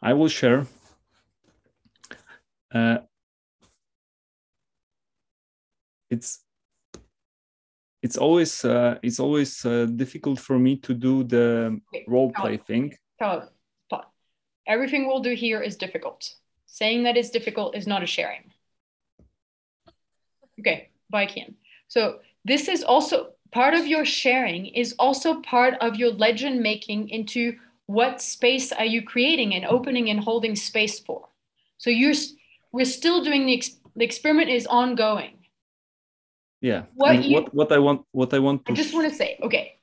I 0.00 0.12
will 0.12 0.28
share. 0.28 0.66
Uh, 2.72 2.98
it's 6.10 6.40
it's 8.02 8.16
always 8.16 8.64
uh, 8.64 8.98
it's 9.02 9.18
always 9.18 9.64
uh, 9.64 9.86
difficult 9.86 10.38
for 10.38 10.58
me 10.58 10.76
to 10.76 10.94
do 10.94 11.24
the 11.24 11.80
Okay, 11.88 12.04
role 12.06 12.30
Cal- 12.32 12.44
play 12.44 12.56
thing. 12.58 12.94
Cal, 13.18 13.50
pause. 13.90 14.04
Everything 14.66 15.06
we'll 15.06 15.22
do 15.22 15.34
here 15.34 15.60
is 15.60 15.76
difficult. 15.76 16.34
Saying 16.66 17.04
that 17.04 17.16
it's 17.16 17.30
difficult 17.30 17.74
is 17.74 17.86
not 17.86 18.02
a 18.02 18.06
sharing. 18.06 18.52
Okay, 20.60 20.90
bye, 21.10 21.26
Kian. 21.26 21.54
So 21.94 22.18
this 22.44 22.66
is 22.66 22.82
also 22.82 23.34
part 23.52 23.72
of 23.72 23.86
your 23.86 24.04
sharing 24.04 24.66
is 24.66 24.96
also 24.98 25.40
part 25.42 25.74
of 25.80 25.94
your 25.94 26.10
legend 26.10 26.60
making 26.60 27.08
into 27.10 27.56
what 27.86 28.20
space 28.20 28.72
are 28.72 28.84
you 28.94 29.00
creating 29.02 29.54
and 29.54 29.64
opening 29.64 30.10
and 30.10 30.18
holding 30.18 30.56
space 30.56 30.98
for. 30.98 31.28
So 31.78 31.90
you're 31.90 32.18
we're 32.72 32.94
still 33.00 33.22
doing 33.22 33.46
the 33.46 33.54
ex- 33.54 33.78
the 33.94 34.04
experiment 34.04 34.50
is 34.50 34.66
ongoing. 34.66 35.36
Yeah. 36.60 36.82
What 36.96 37.22
you- 37.22 37.36
what 37.36 37.54
what 37.54 37.70
I 37.70 37.78
want 37.78 38.00
what 38.10 38.34
I 38.34 38.40
want 38.40 38.66
to 38.66 38.72
I 38.72 38.74
just 38.74 38.92
want 38.92 39.08
to 39.08 39.14
say, 39.14 39.38
okay, 39.46 39.78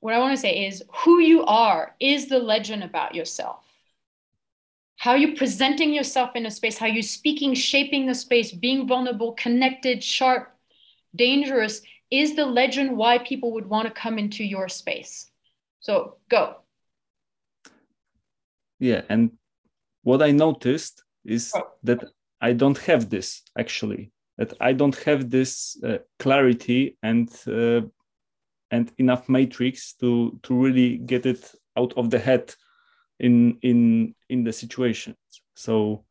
what 0.00 0.14
I 0.14 0.18
want 0.18 0.32
to 0.34 0.40
say 0.46 0.66
is 0.66 0.82
who 1.04 1.20
you 1.20 1.44
are 1.44 1.94
is 2.00 2.26
the 2.26 2.40
legend 2.40 2.82
about 2.82 3.14
yourself. 3.14 3.62
How 4.96 5.14
you 5.14 5.36
presenting 5.36 5.94
yourself 5.94 6.34
in 6.34 6.44
a 6.46 6.50
space, 6.50 6.76
how 6.78 6.90
you 6.90 7.02
speaking, 7.02 7.54
shaping 7.54 8.06
the 8.06 8.14
space, 8.14 8.50
being 8.50 8.88
vulnerable, 8.88 9.32
connected, 9.34 10.02
sharp, 10.02 10.55
dangerous 11.16 11.82
is 12.10 12.36
the 12.36 12.46
legend 12.46 12.96
why 12.96 13.18
people 13.18 13.52
would 13.52 13.66
want 13.68 13.88
to 13.88 14.00
come 14.02 14.18
into 14.18 14.44
your 14.44 14.68
space. 14.68 15.30
So 15.80 16.18
go. 16.28 16.56
yeah 18.78 19.02
and 19.08 19.30
what 20.02 20.22
i 20.22 20.30
noticed 20.30 21.02
is 21.24 21.52
Oh. 21.54 21.62
that 21.82 22.04
i 22.40 22.52
don't 22.52 22.78
have 22.78 23.08
this 23.08 23.42
actually 23.58 24.12
that 24.38 24.52
i 24.60 24.72
don't 24.72 24.96
have 25.04 25.30
this 25.30 25.82
uh, 25.82 25.98
clarity 26.18 26.96
and 27.02 27.28
uh, 27.46 27.80
and 28.70 28.92
enough 28.98 29.28
matrix 29.28 29.94
to 29.94 30.38
to 30.42 30.54
really 30.54 30.98
get 30.98 31.26
it 31.26 31.54
out 31.78 31.92
of 31.96 32.10
the 32.10 32.18
head 32.18 32.54
in 33.18 33.58
in 33.62 34.14
in 34.28 34.44
the 34.44 34.52
situations 34.52 35.16
so 35.54 36.04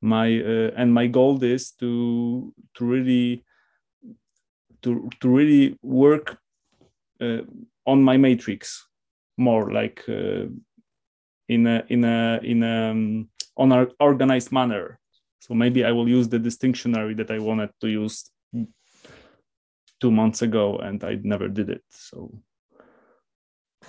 my 0.00 0.40
uh, 0.40 0.70
and 0.76 0.92
my 0.94 1.08
goal 1.08 1.42
is 1.42 1.72
to 1.72 2.52
to 2.74 2.84
really 2.84 3.44
to 4.84 5.10
to 5.20 5.28
really 5.28 5.78
work 5.82 6.38
uh, 7.20 7.42
on 7.86 8.02
my 8.02 8.16
matrix 8.16 8.86
more 9.36 9.72
like 9.72 10.02
uh, 10.08 10.46
in 11.48 11.66
a 11.66 11.84
in 11.88 12.04
a 12.04 12.40
in 12.42 12.62
a 12.62 12.90
um, 12.90 13.28
on 13.56 13.72
an 13.72 13.88
organized 14.00 14.52
manner. 14.52 14.98
So 15.40 15.54
maybe 15.54 15.84
I 15.84 15.92
will 15.92 16.08
use 16.08 16.28
the 16.28 16.38
distinctionary 16.38 17.14
that 17.14 17.30
I 17.30 17.38
wanted 17.38 17.70
to 17.80 17.88
use 17.88 18.30
two 20.00 20.10
months 20.10 20.42
ago, 20.42 20.78
and 20.78 21.02
I 21.04 21.18
never 21.22 21.48
did 21.48 21.68
it. 21.70 21.82
So 21.90 22.32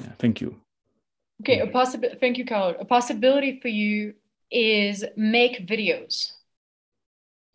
yeah, 0.02 0.12
thank 0.18 0.42
you. 0.42 0.60
Okay, 1.42 1.60
a 1.60 1.68
possibility. 1.68 2.18
Thank 2.20 2.38
you, 2.38 2.46
Carol. 2.46 2.76
A 2.80 2.86
possibility 2.86 3.60
for 3.62 3.70
you 3.70 4.14
is 4.52 5.04
make 5.16 5.68
videos. 5.68 6.32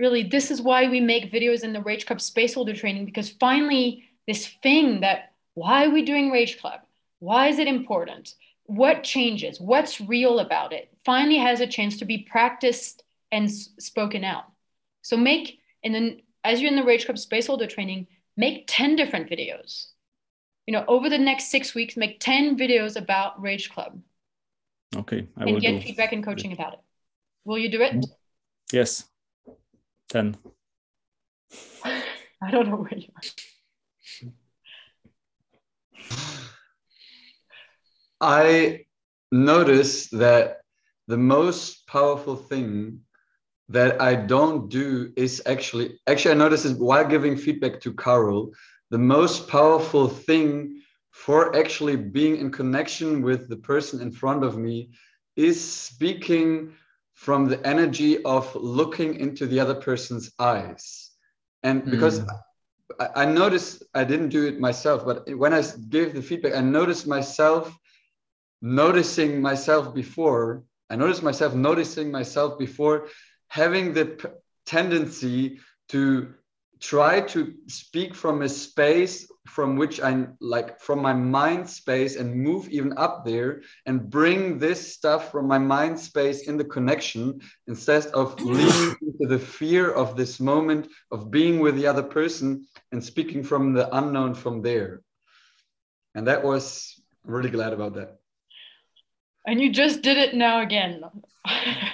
Really, 0.01 0.25
this 0.25 0.51
is 0.51 0.61
why 0.61 0.89
we 0.89 0.99
make 0.99 1.31
videos 1.31 1.63
in 1.63 1.73
the 1.73 1.83
Rage 1.83 2.07
Club 2.07 2.21
Space 2.21 2.55
Holder 2.55 2.75
training 2.75 3.05
because 3.05 3.31
finally, 3.31 4.03
this 4.27 4.49
thing 4.63 5.01
that 5.03 5.33
why 5.55 5.85
are 5.85 5.91
we 5.91 6.03
doing 6.03 6.31
Rage 6.31 6.59
Club? 6.59 6.81
Why 7.21 7.49
is 7.49 7.59
it 7.59 7.69
important? 7.69 8.35
what 8.71 9.03
changes? 9.03 9.61
What's 9.61 10.01
real 10.01 10.39
about 10.39 10.73
it? 10.73 10.91
Finally 11.05 11.39
has 11.39 11.61
a 11.61 11.67
chance 11.67 11.97
to 11.99 12.05
be 12.05 12.19
practiced 12.19 13.03
and 13.33 13.51
spoken 13.51 14.23
out. 14.23 14.45
So 15.03 15.17
make, 15.17 15.59
and 15.83 15.93
then 15.93 16.23
as 16.45 16.61
you're 16.61 16.71
in 16.71 16.77
the 16.77 16.85
Rage 16.85 17.05
Club 17.05 17.17
Spaceholder 17.17 17.69
training, 17.69 18.07
make 18.37 18.67
10 18.69 18.95
different 18.95 19.29
videos. 19.29 19.87
You 20.69 20.73
know, 20.73 20.85
over 20.87 21.11
the 21.11 21.19
next 21.19 21.51
six 21.51 21.75
weeks, 21.75 21.97
make 21.97 22.21
10 22.21 22.57
videos 22.57 22.95
about 22.95 23.43
Rage 23.43 23.71
Club 23.71 24.01
Okay, 24.97 25.27
I 25.37 25.43
and 25.43 25.53
will 25.53 25.61
get 25.61 25.81
do. 25.81 25.87
feedback 25.87 26.13
and 26.13 26.25
coaching 26.25 26.53
about 26.53 26.75
it. 26.75 26.81
Will 27.45 27.59
you 27.59 27.71
do 27.71 27.83
it? 27.83 28.07
Yes, 28.73 29.05
ten. 30.11 30.37
I 32.43 32.51
don't 32.51 32.69
know 32.69 32.77
where 32.77 32.97
you 32.97 33.09
are. 33.17 33.23
I 38.21 38.85
notice 39.33 40.09
that 40.09 40.59
the 41.07 41.17
most 41.17 41.87
powerful 41.87 42.37
thing 42.37 43.01
that 43.69 44.01
I 44.01 44.15
don't 44.17 44.69
do 44.69 45.13
is 45.17 45.43
actually 45.47 46.01
actually 46.07 46.33
I 46.33 46.39
notice 46.39 46.65
is 46.65 46.75
while 46.75 47.07
giving 47.07 47.37
feedback 47.37 47.81
to 47.81 47.95
Carol, 47.95 48.53
the 48.91 48.99
most 48.99 49.49
powerful 49.49 50.09
thing 50.09 50.83
for 51.13 51.57
actually 51.57 51.97
being 51.97 52.37
in 52.37 52.51
connection 52.51 53.23
with 53.23 53.49
the 53.49 53.57
person 53.57 54.01
in 54.01 54.11
front 54.11 54.45
of 54.45 54.59
me 54.59 54.91
is 55.37 55.59
speaking 55.61 56.75
from 57.21 57.45
the 57.45 57.61
energy 57.67 58.25
of 58.25 58.55
looking 58.55 59.21
into 59.21 59.47
the 59.47 59.61
other 59.61 59.75
person's 59.75 60.33
eyes. 60.39 61.11
And 61.63 61.83
hmm. 61.83 61.91
because 61.91 62.25
I, 62.99 63.09
I 63.15 63.25
noticed 63.27 63.83
I 63.95 64.05
didn't 64.05 64.31
do 64.31 64.47
it 64.47 64.59
myself, 64.59 65.05
but 65.05 65.29
when 65.37 65.53
I 65.53 65.63
gave 65.91 66.15
the 66.15 66.23
feedback, 66.23 66.55
I 66.55 66.63
noticed 66.63 67.07
myself 67.07 67.77
noticing 68.63 69.43
myself 69.43 69.95
before. 69.95 70.65
I 70.89 70.97
noticed 70.97 71.23
myself 71.23 71.55
noticing 71.55 72.11
myself 72.11 72.59
before 72.59 73.09
having 73.49 73.93
the 73.93 74.07
p- 74.07 74.29
tendency 74.65 75.61
to 75.91 76.33
try 76.81 77.21
to 77.21 77.53
speak 77.67 78.15
from 78.15 78.41
a 78.41 78.49
space 78.49 79.30
from 79.47 79.77
which 79.77 80.01
I 80.01 80.27
like 80.41 80.81
from 80.81 81.01
my 81.01 81.13
mind 81.13 81.69
space 81.69 82.17
and 82.17 82.35
move 82.35 82.69
even 82.69 82.97
up 82.97 83.25
there 83.25 83.63
and 83.87 84.09
bring 84.11 84.59
this 84.59 84.95
stuff 84.95 85.33
from 85.33 85.47
my 85.49 85.59
mind 85.59 85.99
space 85.99 86.47
in 86.47 86.57
the 86.57 86.65
connection 86.65 87.41
instead 87.67 88.07
of 88.07 88.41
leaning 88.41 88.97
into 89.03 89.27
the 89.27 89.39
fear 89.39 89.91
of 89.91 90.17
this 90.17 90.41
moment 90.41 90.89
of 91.11 91.31
being 91.31 91.59
with 91.59 91.75
the 91.77 91.87
other 91.87 92.03
person 92.03 92.67
and 92.93 93.03
speaking 93.03 93.43
from 93.43 93.73
the 93.73 93.89
unknown 93.97 94.35
from 94.35 94.63
there. 94.63 95.01
And 96.15 96.27
that 96.27 96.45
was 96.45 97.01
I'm 97.27 97.35
really 97.35 97.51
glad 97.51 97.73
about 97.73 97.95
that. 97.95 98.19
And 99.47 99.61
you 99.61 99.73
just 99.73 100.03
did 100.03 100.17
it 100.17 100.35
now 100.35 100.61
again. 100.61 101.03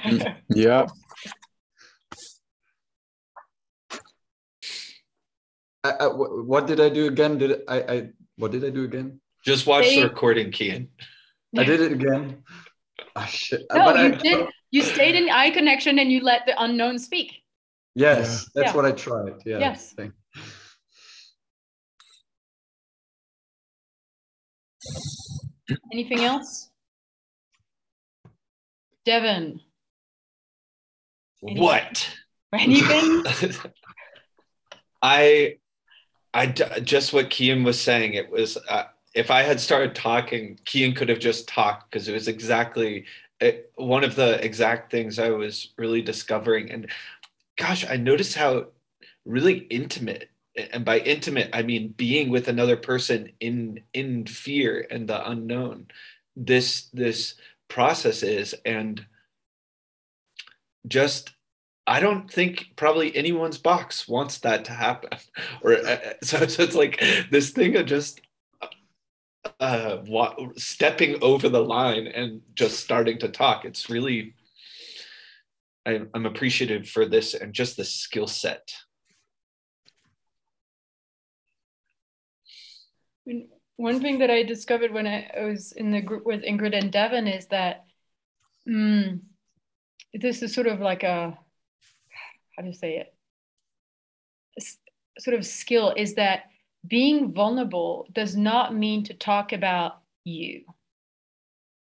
Mm, 0.05 0.37
yeah. 0.51 0.87
I, 5.87 6.05
I, 6.05 6.07
what 6.53 6.67
did 6.67 6.81
I 6.81 6.89
do 6.89 7.07
again? 7.07 7.39
Did 7.39 7.61
I, 7.69 7.79
I 7.95 8.09
what 8.37 8.51
did 8.53 8.65
I 8.65 8.71
do 8.71 8.85
again? 8.85 9.21
Just 9.45 9.67
watch 9.67 9.85
They- 9.85 9.97
the 10.01 10.09
recording, 10.09 10.51
Kian. 10.51 10.89
I 11.57 11.65
did 11.65 11.81
it 11.81 11.93
again. 11.93 12.43
Ah, 13.15 13.25
shit. 13.25 13.63
No, 13.73 13.85
But 13.87 13.97
you 13.99 14.05
I- 14.15 14.23
did. 14.27 14.47
You 14.73 14.83
stayed 14.83 15.15
in 15.15 15.31
eye 15.31 15.51
connection 15.51 15.99
and 15.99 16.11
you 16.13 16.21
let 16.23 16.45
the 16.45 16.55
unknown 16.63 16.99
speak. 16.99 17.43
Yes, 17.95 18.51
that's 18.55 18.69
Yeah. 18.71 18.77
what 18.77 18.85
I 18.85 18.93
tried. 18.93 19.35
Yeah. 19.47 19.59
Yes. 19.59 19.95
thank- 19.97 20.13
Anything 25.93 26.21
else? 26.21 26.71
Devin, 29.05 29.61
What? 31.41 32.11
anything? 32.53 33.23
I, 35.03 35.57
I 36.37 36.47
just 36.47 37.15
what 37.15 37.31
Kian 37.31 37.65
was 37.65 37.81
saying. 37.81 38.13
It 38.13 38.31
was 38.31 38.59
uh, 38.69 38.85
if 39.15 39.31
I 39.31 39.43
had 39.43 39.59
started 39.59 39.95
talking, 39.95 40.59
Kian 40.67 40.95
could 40.95 41.09
have 41.09 41.19
just 41.19 41.49
talked 41.49 41.91
because 41.91 42.09
it 42.09 42.13
was 42.13 42.29
exactly 42.29 43.07
it, 43.41 43.73
one 43.77 44.05
of 44.05 44.17
the 44.17 44.45
exact 44.45 44.91
things 44.91 45.19
I 45.19 45.31
was 45.31 45.73
really 45.79 46.03
discovering. 46.03 46.71
And 46.71 46.91
gosh, 47.57 47.87
I 47.89 47.97
noticed 47.97 48.37
how 48.37 48.67
really 49.25 49.61
intimate, 49.71 50.29
and 50.73 50.85
by 50.85 50.99
intimate 50.99 51.49
I 51.55 51.63
mean 51.63 51.95
being 51.97 52.29
with 52.29 52.49
another 52.49 52.77
person 52.77 53.33
in 53.41 53.81
in 53.95 54.27
fear 54.27 54.87
and 54.91 55.09
the 55.09 55.27
unknown. 55.31 55.87
This 56.37 56.89
this 56.93 57.37
process 57.69 58.23
is, 58.23 58.55
and 58.67 59.07
just 60.87 61.31
I 61.87 62.01
don't 62.01 62.31
think 62.31 62.73
probably 62.77 63.17
anyone's 63.17 63.59
box 63.59 64.09
wants 64.09 64.39
that 64.39 64.65
to 64.67 64.73
happen. 64.73 65.11
Or 65.63 65.75
uh, 65.75 65.99
so, 66.23 66.47
so 66.47 66.63
it's 66.63 66.75
like 66.75 67.01
this 67.31 67.51
thing 67.51 67.77
of 67.77 67.87
just 67.87 68.21
uh, 69.61 69.99
stepping 70.57 71.23
over 71.23 71.49
the 71.49 71.63
line 71.63 72.07
and 72.07 72.43
just 72.55 72.81
starting 72.81 73.19
to 73.19 73.29
talk. 73.29 73.65
It's 73.65 73.89
really 73.89 74.35
I, 75.87 76.01
I'm 76.15 76.27
appreciative 76.27 76.89
for 76.89 77.07
this 77.07 77.35
and 77.35 77.53
just 77.55 77.77
the 77.77 77.85
skill 77.85 78.27
set. 78.27 78.73
One 83.77 84.01
thing 84.01 84.19
that 84.19 84.31
I 84.31 84.43
discovered 84.43 84.93
when 84.93 85.07
I 85.07 85.31
I 85.37 85.45
was 85.45 85.73
in 85.73 85.91
the 85.91 86.01
group 86.01 86.27
with 86.27 86.43
Ingrid 86.43 86.77
and 86.77 86.91
Devin 86.91 87.29
is 87.29 87.47
that 87.47 87.85
mm, 88.69 89.21
this 90.15 90.43
is 90.43 90.55
sort 90.55 90.67
of 90.67 90.81
like 90.81 91.03
a 91.03 91.39
how 92.57 92.65
you 92.65 92.73
say 92.73 92.99
it? 92.99 93.15
Sort 95.19 95.37
of 95.37 95.47
skill 95.47 95.95
is 95.97 96.15
that 96.15 96.45
being 96.87 97.33
vulnerable 97.33 98.07
does 98.13 98.37
not 98.37 98.75
mean 98.75 99.05
to 99.05 99.15
talk 99.15 99.53
about 99.53 99.99
you 100.25 100.63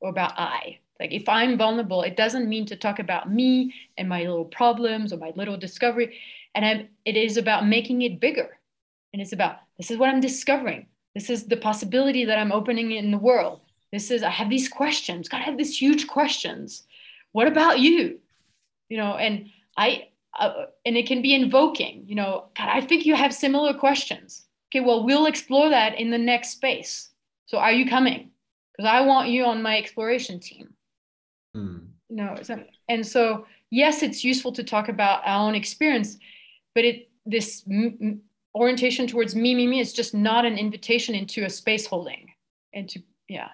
or 0.00 0.10
about 0.10 0.38
I. 0.38 0.78
Like 1.00 1.12
if 1.12 1.28
I'm 1.28 1.58
vulnerable, 1.58 2.02
it 2.02 2.16
doesn't 2.16 2.48
mean 2.48 2.66
to 2.66 2.76
talk 2.76 2.98
about 2.98 3.30
me 3.30 3.74
and 3.98 4.08
my 4.08 4.20
little 4.20 4.44
problems 4.44 5.12
or 5.12 5.16
my 5.16 5.32
little 5.34 5.56
discovery. 5.56 6.18
And 6.54 6.64
I'm, 6.64 6.88
it 7.04 7.16
is 7.16 7.36
about 7.36 7.66
making 7.66 8.02
it 8.02 8.20
bigger. 8.20 8.58
And 9.12 9.20
it's 9.20 9.32
about 9.32 9.56
this 9.78 9.90
is 9.90 9.98
what 9.98 10.08
I'm 10.08 10.20
discovering. 10.20 10.86
This 11.14 11.28
is 11.28 11.46
the 11.46 11.56
possibility 11.56 12.24
that 12.24 12.38
I'm 12.38 12.52
opening 12.52 12.92
in 12.92 13.10
the 13.10 13.18
world. 13.18 13.60
This 13.90 14.10
is 14.10 14.22
I 14.22 14.30
have 14.30 14.48
these 14.48 14.68
questions. 14.68 15.28
God, 15.28 15.40
I 15.40 15.44
have 15.44 15.58
these 15.58 15.76
huge 15.76 16.06
questions. 16.06 16.84
What 17.32 17.46
about 17.46 17.80
you? 17.80 18.20
You 18.88 18.98
know, 18.98 19.16
and 19.16 19.50
I 19.76 20.08
uh, 20.38 20.66
and 20.84 20.96
it 20.96 21.06
can 21.06 21.22
be 21.22 21.34
invoking. 21.34 22.04
You 22.06 22.14
know, 22.14 22.44
God, 22.56 22.68
I 22.68 22.80
think 22.80 23.04
you 23.04 23.14
have 23.14 23.34
similar 23.34 23.74
questions. 23.74 24.46
Okay, 24.70 24.80
well, 24.80 25.04
we'll 25.04 25.26
explore 25.26 25.68
that 25.68 25.98
in 25.98 26.10
the 26.10 26.18
next 26.18 26.50
space. 26.50 27.10
So, 27.46 27.58
are 27.58 27.72
you 27.72 27.88
coming? 27.88 28.30
Because 28.72 28.90
I 28.90 29.02
want 29.02 29.28
you 29.28 29.44
on 29.44 29.62
my 29.62 29.76
exploration 29.76 30.40
team. 30.40 30.72
Hmm. 31.54 31.76
You 32.08 32.16
know, 32.16 32.36
so, 32.42 32.62
and 32.88 33.06
so 33.06 33.46
yes, 33.70 34.02
it's 34.02 34.22
useful 34.22 34.52
to 34.52 34.62
talk 34.62 34.88
about 34.88 35.22
our 35.24 35.48
own 35.48 35.54
experience, 35.54 36.18
but 36.74 36.84
it 36.84 37.10
this 37.26 37.64
m- 37.70 37.98
m- 38.00 38.20
orientation 38.54 39.06
towards 39.06 39.34
me, 39.34 39.54
me, 39.54 39.66
me 39.66 39.80
is 39.80 39.92
just 39.92 40.14
not 40.14 40.44
an 40.44 40.58
invitation 40.58 41.14
into 41.14 41.44
a 41.44 41.50
space 41.50 41.86
holding. 41.86 42.28
Into 42.72 43.02
yeah. 43.28 43.48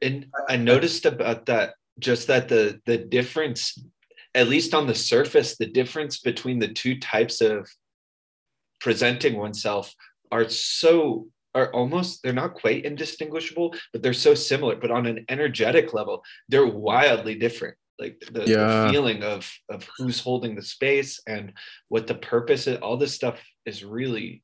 and 0.00 0.26
I 0.48 0.56
noticed 0.56 1.06
about 1.06 1.46
that 1.46 1.74
just 1.98 2.28
that 2.28 2.48
the 2.48 2.80
the 2.86 2.98
difference, 2.98 3.78
at 4.34 4.48
least 4.48 4.74
on 4.74 4.86
the 4.86 4.94
surface, 4.94 5.56
the 5.56 5.66
difference 5.66 6.20
between 6.20 6.58
the 6.58 6.68
two 6.68 6.98
types 6.98 7.40
of 7.40 7.68
presenting 8.80 9.36
oneself 9.36 9.94
are 10.30 10.48
so 10.48 11.28
are 11.54 11.72
almost 11.72 12.22
they're 12.22 12.32
not 12.32 12.54
quite 12.54 12.84
indistinguishable, 12.84 13.74
but 13.92 14.02
they're 14.02 14.12
so 14.12 14.34
similar. 14.34 14.76
But 14.76 14.92
on 14.92 15.06
an 15.06 15.24
energetic 15.28 15.92
level, 15.92 16.22
they're 16.48 16.66
wildly 16.66 17.34
different. 17.34 17.76
Like 17.98 18.22
the, 18.32 18.40
the 18.40 18.88
feeling 18.90 19.22
of 19.22 19.50
of 19.68 19.88
who's 19.98 20.20
holding 20.20 20.54
the 20.54 20.62
space 20.62 21.20
and 21.26 21.52
what 21.88 22.06
the 22.06 22.14
purpose 22.14 22.66
is, 22.66 22.78
all 22.78 22.96
this 22.96 23.14
stuff 23.14 23.38
is 23.66 23.84
really 23.84 24.42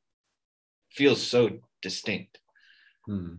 feels 0.93 1.23
so 1.23 1.61
distinct. 1.81 2.39
Hmm. 3.07 3.35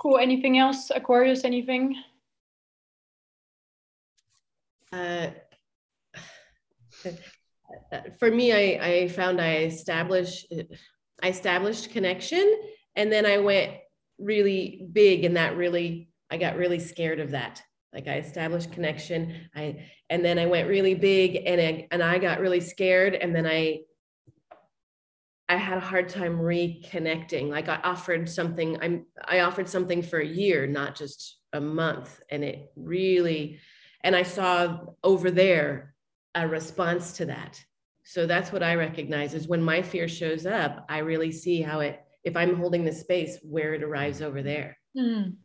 Cool. 0.00 0.18
Anything 0.18 0.58
else, 0.58 0.90
Aquarius? 0.94 1.44
Anything? 1.44 1.96
Uh, 4.94 5.30
for 8.18 8.30
me, 8.30 8.52
I, 8.52 8.86
I 8.86 9.08
found 9.08 9.40
I 9.40 9.56
established 9.64 10.52
I 11.22 11.28
established 11.28 11.90
connection, 11.90 12.56
and 12.96 13.10
then 13.10 13.26
I 13.26 13.38
went 13.38 13.72
really 14.18 14.86
big, 14.92 15.24
and 15.24 15.36
that 15.36 15.56
really 15.56 16.08
I 16.30 16.36
got 16.36 16.56
really 16.56 16.78
scared 16.78 17.20
of 17.20 17.32
that. 17.32 17.62
Like 17.92 18.08
I 18.08 18.18
established 18.18 18.72
connection, 18.72 19.48
I 19.54 19.84
and 20.10 20.24
then 20.24 20.38
I 20.38 20.46
went 20.46 20.68
really 20.68 20.94
big, 20.94 21.42
and 21.46 21.60
I, 21.60 21.88
and 21.90 22.02
I 22.02 22.18
got 22.18 22.40
really 22.40 22.60
scared, 22.60 23.14
and 23.14 23.34
then 23.34 23.46
I 23.46 23.80
I 25.48 25.56
had 25.56 25.78
a 25.78 25.80
hard 25.80 26.08
time 26.08 26.38
reconnecting. 26.38 27.48
Like 27.48 27.68
I 27.68 27.80
offered 27.82 28.28
something, 28.28 28.78
I'm 28.80 29.06
I 29.24 29.40
offered 29.40 29.68
something 29.68 30.02
for 30.02 30.18
a 30.18 30.26
year, 30.26 30.66
not 30.66 30.94
just 30.94 31.38
a 31.52 31.60
month. 31.60 32.20
And 32.30 32.42
it 32.42 32.70
really, 32.76 33.60
and 34.04 34.14
I 34.14 34.22
saw 34.22 34.80
over 35.02 35.30
there 35.30 35.94
a 36.34 36.46
response 36.46 37.14
to 37.14 37.24
that. 37.26 37.60
So 38.04 38.26
that's 38.26 38.52
what 38.52 38.62
I 38.62 38.74
recognize 38.74 39.32
is 39.32 39.48
when 39.48 39.62
my 39.62 39.80
fear 39.80 40.06
shows 40.08 40.44
up, 40.44 40.84
I 40.90 40.98
really 40.98 41.32
see 41.32 41.62
how 41.62 41.80
it, 41.80 42.04
if 42.22 42.36
I'm 42.36 42.54
holding 42.54 42.84
the 42.84 42.92
space, 42.92 43.38
where 43.42 43.72
it 43.72 43.82
arrives 43.82 44.20
over 44.20 44.42
there. 44.42 44.76
Mm, 44.96 45.36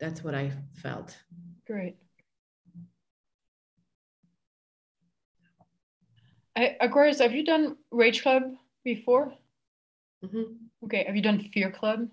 That's 0.00 0.22
what 0.24 0.34
I 0.34 0.52
felt. 0.74 1.16
great. 1.66 1.96
I, 6.56 6.76
Aquarius, 6.80 7.20
have 7.20 7.34
you 7.34 7.44
done 7.44 7.76
Rage 7.90 8.22
Club 8.22 8.42
before? 8.82 9.32
Mhm. 10.24 10.56
Okay, 10.84 11.04
have 11.04 11.14
you 11.14 11.22
done 11.22 11.38
Fear 11.52 11.70
Club? 11.70 12.08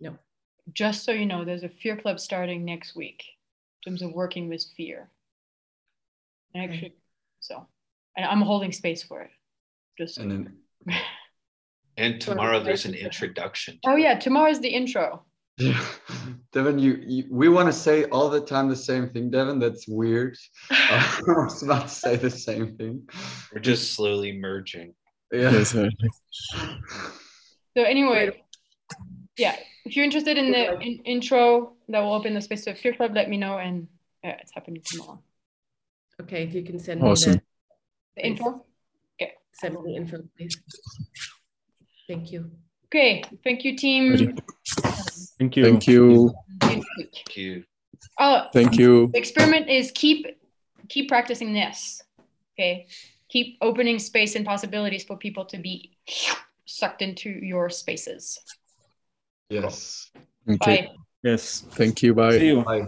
No. 0.00 0.16
Just 0.72 1.04
so 1.04 1.12
you 1.12 1.26
know, 1.26 1.44
there's 1.44 1.64
a 1.64 1.68
Fear 1.68 1.96
Club 1.96 2.18
starting 2.20 2.64
next 2.64 2.94
week 2.94 3.24
terms 3.84 4.02
of 4.02 4.12
working 4.12 4.48
with 4.48 4.64
fear. 4.76 5.08
And 6.54 6.64
Okay. 6.64 6.74
Actually, 6.74 6.94
so, 7.40 7.66
and 8.16 8.26
I'm 8.26 8.42
holding 8.42 8.72
space 8.72 9.02
for 9.02 9.22
it. 9.22 9.30
Just 9.98 10.18
And 10.18 10.30
then. 10.30 10.96
And 11.98 12.20
tomorrow 12.20 12.58
there's 12.58 12.86
an 12.86 12.94
introduction. 12.94 13.78
Oh 13.84 13.96
yeah, 13.96 14.18
tomorrow's 14.18 14.60
the 14.60 14.68
intro. 14.68 15.24
Yeah. 15.58 15.84
Devin, 16.52 16.78
you, 16.78 17.02
you 17.06 17.24
we 17.30 17.48
want 17.48 17.68
to 17.68 17.72
say 17.72 18.04
all 18.04 18.30
the 18.30 18.40
time 18.40 18.68
the 18.68 18.76
same 18.76 19.10
thing, 19.10 19.30
Devin. 19.30 19.58
That's 19.58 19.86
weird. 19.86 20.36
I 20.70 21.20
was 21.26 21.62
about 21.62 21.88
to 21.88 21.94
say 21.94 22.16
the 22.16 22.30
same 22.30 22.76
thing. 22.76 23.06
We're 23.52 23.60
just 23.60 23.92
slowly 23.92 24.38
merging. 24.38 24.94
Yeah. 25.30 25.62
So 25.64 25.88
anyway, 27.76 28.42
yeah, 29.38 29.56
if 29.84 29.96
you're 29.96 30.04
interested 30.04 30.38
in 30.38 30.50
the 30.52 30.78
in, 30.80 30.98
intro 31.04 31.72
that 31.88 32.00
will 32.00 32.14
open 32.14 32.34
the 32.34 32.40
space 32.40 32.64
to 32.64 32.74
Fear 32.74 32.94
Club, 32.94 33.14
let 33.14 33.28
me 33.28 33.36
know, 33.36 33.58
and 33.58 33.88
yeah, 34.22 34.36
it's 34.40 34.52
happening 34.52 34.82
tomorrow. 34.84 35.20
Okay, 36.20 36.44
if 36.44 36.54
you 36.54 36.62
can 36.62 36.78
send 36.78 37.02
me 37.02 37.08
the, 37.08 37.42
The 38.16 38.26
info. 38.26 38.64
Okay. 39.20 39.32
send 39.52 39.74
me 39.74 39.80
the 39.84 39.96
info, 39.96 40.22
please. 40.36 40.56
Thank 42.06 42.30
you. 42.32 42.50
Okay. 42.86 43.24
Thank 43.42 43.64
you, 43.64 43.76
team. 43.76 44.36
Thank 45.38 45.56
you. 45.56 45.64
Thank 45.64 45.88
you. 45.88 46.34
Thank 46.60 47.36
you. 47.36 47.64
Oh, 48.18 48.46
Thank 48.52 48.78
you. 48.78 49.08
the 49.12 49.18
experiment 49.18 49.68
is 49.68 49.90
keep 49.94 50.26
keep 50.88 51.08
practicing 51.08 51.54
this. 51.54 52.02
Okay. 52.54 52.86
Keep 53.28 53.56
opening 53.62 53.98
space 53.98 54.34
and 54.34 54.44
possibilities 54.44 55.04
for 55.04 55.16
people 55.16 55.46
to 55.46 55.56
be 55.56 55.96
sucked 56.66 57.00
into 57.00 57.30
your 57.30 57.70
spaces. 57.70 58.38
Yes. 59.52 60.10
Okay. 60.48 60.86
Bye. 60.86 60.96
Yes. 61.22 61.66
Thank 61.72 62.02
you. 62.02 62.14
Bye. 62.14 62.38
See 62.38 62.46
you. 62.46 62.62
Bye. 62.62 62.86